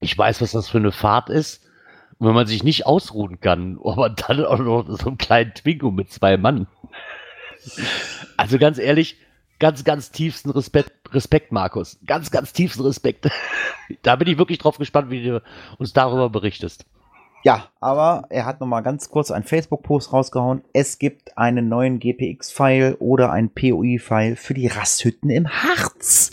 Ich 0.00 0.16
weiß, 0.16 0.40
was 0.40 0.52
das 0.52 0.68
für 0.68 0.78
eine 0.78 0.92
Fahrt 0.92 1.28
ist. 1.30 1.62
Wenn 2.18 2.34
man 2.34 2.46
sich 2.46 2.64
nicht 2.64 2.86
ausruhen 2.86 3.40
kann, 3.40 3.78
aber 3.84 4.10
dann 4.10 4.44
auch 4.44 4.58
noch 4.58 4.86
so 4.88 5.08
einen 5.08 5.18
kleinen 5.18 5.54
Twingo 5.54 5.90
mit 5.90 6.10
zwei 6.10 6.36
Mann. 6.36 6.66
Also 8.36 8.58
ganz 8.58 8.78
ehrlich, 8.78 9.16
ganz, 9.58 9.84
ganz 9.84 10.10
tiefsten 10.10 10.50
Respekt, 10.50 10.92
Respekt, 11.12 11.52
Markus. 11.52 11.98
Ganz, 12.06 12.30
ganz 12.30 12.52
tiefsten 12.52 12.82
Respekt. 12.82 13.28
Da 14.02 14.16
bin 14.16 14.26
ich 14.26 14.36
wirklich 14.36 14.58
drauf 14.58 14.78
gespannt, 14.78 15.10
wie 15.10 15.22
du 15.22 15.42
uns 15.78 15.92
darüber 15.92 16.28
berichtest. 16.28 16.86
Ja, 17.46 17.66
aber 17.78 18.24
er 18.28 18.44
hat 18.44 18.58
nochmal 18.58 18.82
ganz 18.82 19.08
kurz 19.08 19.30
einen 19.30 19.44
Facebook-Post 19.44 20.12
rausgehauen. 20.12 20.62
Es 20.72 20.98
gibt 20.98 21.38
einen 21.38 21.68
neuen 21.68 22.00
GPX-File 22.00 22.96
oder 22.98 23.30
ein 23.30 23.50
POI-File 23.50 24.34
für 24.34 24.52
die 24.52 24.66
Rasthütten 24.66 25.30
im 25.30 25.46
Harz. 25.46 26.32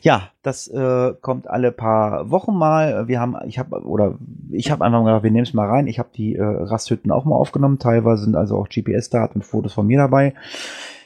Ja, 0.00 0.30
das 0.42 0.66
äh, 0.68 1.12
kommt 1.20 1.46
alle 1.46 1.72
paar 1.72 2.30
Wochen 2.30 2.56
mal. 2.56 3.06
Wir 3.06 3.20
haben, 3.20 3.36
ich 3.46 3.58
habe 3.58 3.82
oder 3.84 4.14
ich 4.50 4.70
habe 4.70 4.82
einfach 4.82 5.02
mal 5.02 5.10
gedacht, 5.10 5.24
wir 5.24 5.30
nehmen 5.30 5.44
es 5.44 5.52
mal 5.52 5.68
rein. 5.68 5.88
Ich 5.88 5.98
habe 5.98 6.08
die 6.14 6.36
äh, 6.36 6.42
Rasthütten 6.42 7.12
auch 7.12 7.26
mal 7.26 7.36
aufgenommen. 7.36 7.78
Teilweise 7.78 8.24
sind 8.24 8.34
also 8.34 8.56
auch 8.56 8.70
GPS-Daten 8.70 9.40
und 9.40 9.44
Fotos 9.44 9.74
von 9.74 9.86
mir 9.86 9.98
dabei. 9.98 10.32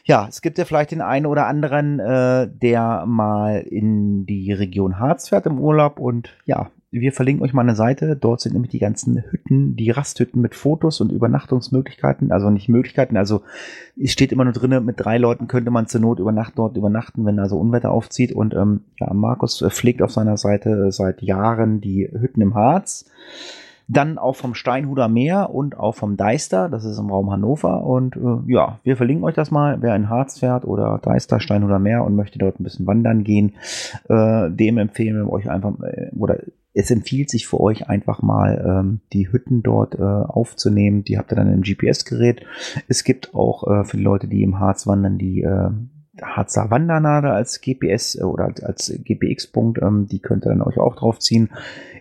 Ja, 0.05 0.29
es 0.29 0.43
gibt 0.43 0.59
ja 0.59 0.65
vielleicht 0.65 0.93
den 0.93 1.03
einen 1.03 1.27
oder 1.27 1.49
anderen, 1.49 1.99
äh, 1.99 2.49
der 2.49 3.05
mal 3.05 3.63
in 3.63 4.27
die 4.27 4.53
Region 4.53 5.01
Harz 5.01 5.29
fährt 5.31 5.47
im 5.47 5.59
Urlaub 5.59 5.99
und 5.99 6.31
ja, 6.45 6.71
wir 6.93 7.13
verlinken 7.13 7.45
euch 7.45 7.53
mal 7.53 7.63
eine 7.63 7.77
Seite. 7.77 8.17
Dort 8.17 8.41
sind 8.41 8.53
nämlich 8.53 8.73
die 8.73 8.81
ganzen 8.81 9.23
Hütten, 9.31 9.77
die 9.77 9.91
Rasthütten 9.91 10.43
mit 10.43 10.55
Fotos 10.55 11.01
und 11.01 11.13
Übernachtungsmöglichkeiten. 11.13 12.33
Also 12.33 12.51
nicht 12.51 12.69
Möglichkeiten, 12.69 13.17
also 13.17 13.43
es 14.01 14.11
steht 14.11 14.33
immer 14.33 14.45
nur 14.45 14.53
drinne, 14.53 14.81
mit 14.81 14.99
drei 14.99 15.19
Leuten 15.19 15.47
könnte 15.47 15.71
man 15.71 15.87
zur 15.87 16.01
Not 16.01 16.19
über 16.19 16.33
Nacht 16.33 16.55
dort 16.57 16.77
übernachten, 16.77 17.25
wenn 17.25 17.39
also 17.39 17.59
Unwetter 17.59 17.93
aufzieht. 17.93 18.33
Und 18.33 18.55
ähm, 18.55 18.81
ja, 18.99 19.13
Markus 19.15 19.63
äh, 19.63 19.71
pflegt 19.71 20.03
auf 20.03 20.11
seiner 20.11 20.37
Seite 20.37 20.91
seit 20.91 21.23
Jahren 21.23 21.81
die 21.81 22.09
Hütten 22.11 22.41
im 22.41 22.55
Harz. 22.55 23.09
Dann 23.87 24.19
auch 24.19 24.37
vom 24.37 24.55
Steinhuder 24.55 25.09
Meer 25.09 25.51
und 25.53 25.77
auch 25.77 25.97
vom 25.97 26.17
Deister, 26.17 26.69
das 26.69 26.85
ist 26.85 26.99
im 26.99 27.11
Raum 27.11 27.31
Hannover. 27.31 27.85
Und 27.85 28.17
äh, 28.17 28.53
ja, 28.53 28.79
wir 28.85 28.97
verlinken 28.97 29.25
euch 29.25 29.35
das 29.35 29.51
mal, 29.51 29.79
wer 29.81 29.97
in 29.97 30.09
Harz 30.09 30.39
fährt 30.39 30.65
oder 30.65 30.99
Deister, 31.03 31.41
Steinhuder 31.41 31.81
Meer 31.81 32.05
und 32.05 32.15
möchte 32.15 32.39
dort 32.39 32.59
ein 32.59 32.65
bisschen 32.65 32.87
wandern 32.87 33.25
gehen, 33.25 33.55
äh, 34.09 34.51
dem 34.51 34.79
empfehlen 34.79 35.27
wir 35.27 35.33
euch 35.33 35.51
einfach, 35.51 35.73
äh, 35.83 36.11
oder 36.17 36.39
es 36.81 36.91
empfiehlt 36.91 37.31
sich 37.31 37.47
für 37.47 37.61
euch 37.61 37.89
einfach 37.89 38.23
mal 38.23 38.65
ähm, 38.67 39.01
die 39.13 39.31
Hütten 39.31 39.63
dort 39.63 39.95
äh, 39.97 40.03
aufzunehmen. 40.03 41.05
Die 41.05 41.19
habt 41.19 41.31
ihr 41.31 41.37
dann 41.37 41.53
im 41.53 41.63
GPS-Gerät. 41.63 42.43
Es 42.89 43.05
gibt 43.05 43.35
auch 43.35 43.69
äh, 43.69 43.85
für 43.85 43.99
die 43.99 44.03
Leute, 44.03 44.29
die 44.29 44.43
im 44.43 44.59
Harz 44.59 44.87
wandern, 44.87 45.19
die 45.19 45.43
äh, 45.43 45.71
Harzer 46.23 46.71
Wandernadel 46.71 47.31
als 47.31 47.61
GPS 47.61 48.17
äh, 48.17 48.23
oder 48.23 48.45
als, 48.45 48.63
als 48.63 48.93
GPX-Punkt. 49.05 49.81
Ähm, 49.83 50.07
die 50.09 50.19
könnt 50.19 50.45
ihr 50.45 50.51
dann 50.51 50.63
euch 50.63 50.79
auch 50.79 50.97
draufziehen. 50.97 51.51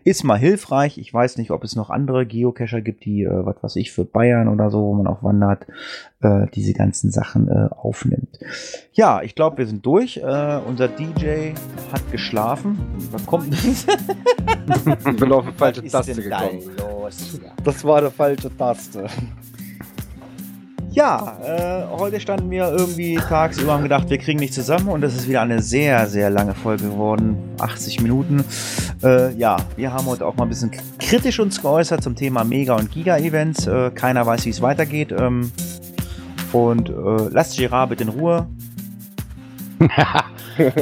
Ist 0.03 0.23
mal 0.23 0.37
hilfreich. 0.37 0.97
Ich 0.97 1.13
weiß 1.13 1.37
nicht, 1.37 1.51
ob 1.51 1.63
es 1.63 1.75
noch 1.75 1.89
andere 1.89 2.25
Geocacher 2.25 2.81
gibt, 2.81 3.05
die, 3.05 3.23
äh, 3.23 3.45
was 3.45 3.61
weiß 3.61 3.75
ich, 3.75 3.91
für 3.91 4.05
Bayern 4.05 4.47
oder 4.47 4.71
so, 4.71 4.81
wo 4.81 4.93
man 4.93 5.07
auch 5.07 5.23
wandert, 5.23 5.65
äh, 6.21 6.47
diese 6.53 6.73
ganzen 6.73 7.11
Sachen 7.11 7.47
äh, 7.47 7.69
aufnimmt. 7.75 8.39
Ja, 8.93 9.21
ich 9.21 9.35
glaube, 9.35 9.57
wir 9.59 9.67
sind 9.67 9.85
durch. 9.85 10.17
Äh, 10.17 10.59
unser 10.67 10.87
DJ 10.87 11.53
hat 11.91 12.11
geschlafen. 12.11 12.79
Was 13.11 13.25
kommt 13.25 13.53
Ich 13.55 15.15
bin 15.15 15.31
auf 15.31 15.45
die 15.45 15.53
falsche 15.53 15.83
Taste 15.85 16.15
da 16.29 16.41
gekommen. 16.41 16.61
los? 16.77 17.39
Das 17.63 17.83
war 17.83 17.97
eine 17.97 18.11
falsche 18.11 18.55
Taste. 18.55 19.07
Ja, 20.91 21.37
äh, 21.43 21.97
heute 21.97 22.19
standen 22.19 22.49
wir 22.49 22.71
irgendwie 22.71 23.15
tagsüber 23.15 23.75
und 23.75 23.83
gedacht, 23.83 24.09
wir 24.09 24.17
kriegen 24.17 24.39
nicht 24.39 24.53
zusammen 24.53 24.87
und 24.87 25.03
es 25.03 25.15
ist 25.15 25.27
wieder 25.27 25.41
eine 25.41 25.61
sehr, 25.61 26.07
sehr 26.07 26.31
lange 26.31 26.55
Folge 26.55 26.85
geworden. 26.85 27.37
80 27.59 28.01
Minuten. 28.01 28.43
Äh, 29.03 29.33
ja, 29.35 29.57
wir 29.75 29.93
haben 29.93 30.07
heute 30.07 30.25
auch 30.25 30.35
mal 30.35 30.43
ein 30.43 30.49
bisschen 30.49 30.71
kritisch 30.97 31.39
uns 31.39 31.61
geäußert 31.61 32.01
zum 32.01 32.15
Thema 32.15 32.43
Mega- 32.43 32.75
und 32.75 32.91
Giga-Events. 32.91 33.67
Äh, 33.67 33.91
keiner 33.91 34.25
weiß, 34.25 34.45
wie 34.45 34.49
es 34.49 34.61
weitergeht. 34.61 35.11
Ähm, 35.11 35.51
und 36.53 36.89
äh, 36.89 36.93
lasst 37.29 37.57
Gerard 37.57 37.91
bitte 37.91 38.03
in 38.03 38.09
Ruhe. 38.09 38.47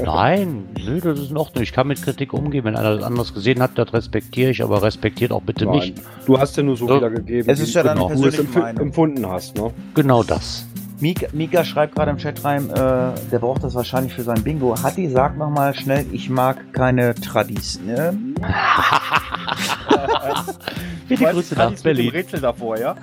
Nein, 0.06 0.66
nö, 0.84 1.00
das 1.00 1.20
ist 1.20 1.32
in 1.32 1.38
Ordnung. 1.38 1.64
Ich 1.64 1.72
kann 1.74 1.88
mit 1.88 2.02
Kritik 2.02 2.34
umgehen. 2.34 2.64
Wenn 2.66 2.76
einer 2.76 2.96
das 2.96 3.04
anders 3.04 3.34
gesehen 3.34 3.62
hat, 3.62 3.78
das 3.78 3.94
respektiere 3.94 4.52
ich, 4.52 4.64
aber 4.64 4.82
respektiert 4.84 5.32
auch 5.32 5.42
bitte 5.42 5.66
Nein, 5.66 5.76
mich. 5.76 5.94
Du 6.26 6.38
hast 6.40 6.58
ja 6.58 6.64
nur 6.64 6.76
so 6.78 6.88
Ja. 6.90 6.96
wiedergegeben, 6.98 7.50
Es 7.50 7.60
ist 7.60 7.74
ja 7.74 7.84
deine 7.84 8.00
du 8.00 8.06
es 8.06 8.12
persönliche 8.14 8.42
empf 8.42 8.56
Meinung. 8.56 8.82
empfunden 8.88 9.28
hast. 9.30 9.56
Ne? 9.58 9.72
Genau 9.94 10.24
das. 10.24 10.66
Mika, 11.00 11.28
Mika 11.32 11.64
schreibt 11.64 11.94
gerade 11.96 12.10
im 12.10 12.18
Chat 12.18 12.44
rein, 12.44 12.72
äh, 12.72 13.12
der 13.32 13.38
braucht 13.40 13.64
das 13.64 13.76
wahrscheinlich 13.76 14.14
für 14.16 14.24
sein 14.24 14.42
Bingo. 14.44 14.76
Hatti, 14.82 15.08
sag 15.10 15.38
nochmal 15.38 15.76
schnell, 15.76 16.06
ich 16.12 16.28
mag 16.30 16.74
keine 16.74 17.14
Tradis. 17.14 17.80
Ne? 17.86 18.18
Bitte 21.08 21.26
Grüße 21.26 21.56
nach 21.56 21.72
Berlin. 21.82 22.10
Rätsel 22.10 22.42
davor, 22.42 22.78
ja? 22.80 22.96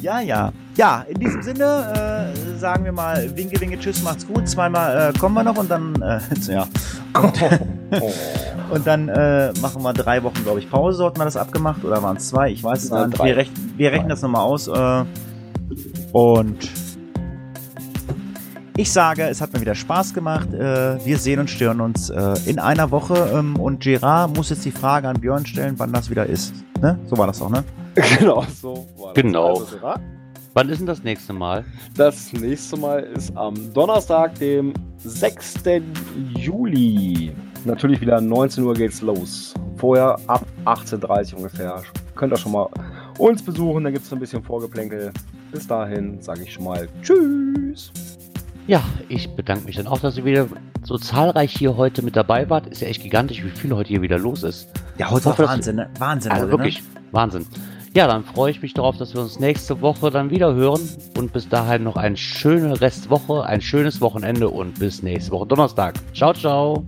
Ja, 0.00 0.20
ja. 0.20 0.52
Ja, 0.76 1.04
in 1.08 1.18
diesem 1.18 1.42
Sinne 1.42 2.32
äh, 2.34 2.58
sagen 2.58 2.84
wir 2.84 2.92
mal 2.92 3.34
Winke, 3.36 3.60
Winke, 3.60 3.78
Tschüss, 3.78 4.02
macht's 4.02 4.26
gut. 4.26 4.48
Zweimal 4.48 5.10
äh, 5.14 5.18
kommen 5.18 5.34
wir 5.34 5.42
noch 5.42 5.56
und 5.56 5.70
dann, 5.70 5.94
äh, 6.02 6.20
ja. 6.52 6.66
Und, 7.14 7.32
und 8.70 8.86
dann 8.86 9.08
äh, 9.08 9.52
machen 9.60 9.82
wir 9.82 9.92
drei 9.94 10.22
Wochen, 10.22 10.42
glaube 10.42 10.60
ich, 10.60 10.70
Pause. 10.70 11.04
Hatten 11.06 11.18
wir 11.18 11.24
das 11.24 11.36
abgemacht 11.36 11.84
oder 11.84 12.02
waren 12.02 12.18
es 12.18 12.28
zwei? 12.28 12.50
Ich 12.50 12.62
weiß 12.62 12.84
es 12.84 12.90
Nein, 12.90 13.10
nicht. 13.10 13.24
Wir, 13.24 13.36
rech 13.36 13.50
wir 13.76 13.92
rechnen 13.92 14.08
das 14.10 14.22
nochmal 14.22 14.42
aus. 14.42 14.68
Äh, 14.68 15.04
und 16.12 16.68
ich 18.76 18.92
sage, 18.92 19.22
es 19.24 19.40
hat 19.40 19.52
mir 19.52 19.60
wieder 19.60 19.74
Spaß 19.74 20.14
gemacht. 20.14 20.52
Äh, 20.52 21.04
wir 21.04 21.18
sehen 21.18 21.40
und 21.40 21.50
stören 21.50 21.80
uns 21.80 22.10
äh, 22.10 22.34
in 22.46 22.58
einer 22.58 22.90
Woche. 22.90 23.30
Ähm, 23.34 23.58
und 23.58 23.82
Gerard 23.82 24.36
muss 24.36 24.50
jetzt 24.50 24.64
die 24.64 24.70
Frage 24.70 25.08
an 25.08 25.20
Björn 25.20 25.46
stellen, 25.46 25.74
wann 25.78 25.92
das 25.92 26.10
wieder 26.10 26.26
ist. 26.26 26.54
Ne? 26.80 26.98
So 27.06 27.16
war 27.16 27.26
das 27.26 27.40
auch, 27.40 27.50
ne? 27.50 27.64
genau, 28.18 28.44
so 28.60 28.86
war 28.98 29.14
das. 29.14 29.22
Genau. 29.22 29.60
Also, 29.60 29.76
Gerard, 29.76 30.00
Wann 30.56 30.70
ist 30.70 30.78
denn 30.78 30.86
das 30.86 31.02
nächste 31.02 31.34
Mal? 31.34 31.66
Das 31.98 32.32
nächste 32.32 32.78
Mal 32.78 33.00
ist 33.00 33.36
am 33.36 33.74
Donnerstag, 33.74 34.36
dem 34.38 34.72
6. 35.04 35.54
Juli. 36.34 37.30
Natürlich 37.66 38.00
wieder 38.00 38.22
19 38.22 38.64
Uhr 38.64 38.72
geht's 38.72 39.02
los. 39.02 39.52
Vorher 39.76 40.18
ab 40.26 40.46
18.30 40.64 41.32
Uhr 41.32 41.38
ungefähr. 41.40 41.82
Könnt 42.14 42.32
ihr 42.32 42.38
schon 42.38 42.52
mal 42.52 42.70
uns 43.18 43.42
besuchen, 43.42 43.84
da 43.84 43.90
gibt's 43.90 44.10
ein 44.10 44.18
bisschen 44.18 44.42
Vorgeplänkel. 44.42 45.12
Bis 45.52 45.66
dahin 45.66 46.22
sage 46.22 46.44
ich 46.44 46.54
schon 46.54 46.64
mal 46.64 46.88
Tschüss. 47.02 47.92
Ja, 48.66 48.82
ich 49.08 49.30
bedanke 49.36 49.64
mich 49.64 49.76
dann 49.76 49.86
auch, 49.86 50.00
dass 50.00 50.18
ihr 50.18 50.24
wieder 50.24 50.48
so 50.82 50.98
zahlreich 50.98 51.52
hier 51.52 51.76
heute 51.76 52.02
mit 52.02 52.16
dabei 52.16 52.50
wart. 52.50 52.66
Ist 52.66 52.80
ja 52.80 52.88
echt 52.88 53.00
gigantisch, 53.00 53.44
wie 53.44 53.50
viel 53.50 53.72
heute 53.72 53.90
hier 53.90 54.02
wieder 54.02 54.18
los 54.18 54.42
ist. 54.42 54.68
Ja, 54.98 55.08
heute 55.10 55.26
hoffe, 55.26 55.44
war 55.44 55.50
Wahnsinn, 55.50 55.76
ne? 55.76 55.88
Wahnsinn. 55.98 56.32
Also 56.32 56.46
heute, 56.46 56.52
wirklich, 56.52 56.82
Wahnsinn. 57.12 57.46
Ja, 57.94 58.08
dann 58.08 58.24
freue 58.24 58.50
ich 58.50 58.60
mich 58.60 58.74
darauf, 58.74 58.96
dass 58.96 59.14
wir 59.14 59.20
uns 59.20 59.38
nächste 59.38 59.80
Woche 59.80 60.10
dann 60.10 60.30
wieder 60.30 60.52
hören. 60.54 60.80
Und 61.16 61.32
bis 61.32 61.48
dahin 61.48 61.84
noch 61.84 61.96
eine 61.96 62.16
schöne 62.16 62.80
Restwoche, 62.80 63.44
ein 63.44 63.60
schönes 63.60 64.00
Wochenende 64.00 64.48
und 64.48 64.80
bis 64.80 65.00
nächste 65.00 65.30
Woche 65.30 65.46
Donnerstag. 65.46 65.94
Ciao, 66.12 66.32
ciao. 66.32 66.84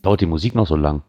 Dauert 0.00 0.22
die 0.22 0.26
Musik 0.26 0.54
noch 0.54 0.66
so 0.66 0.76
lang? 0.76 1.02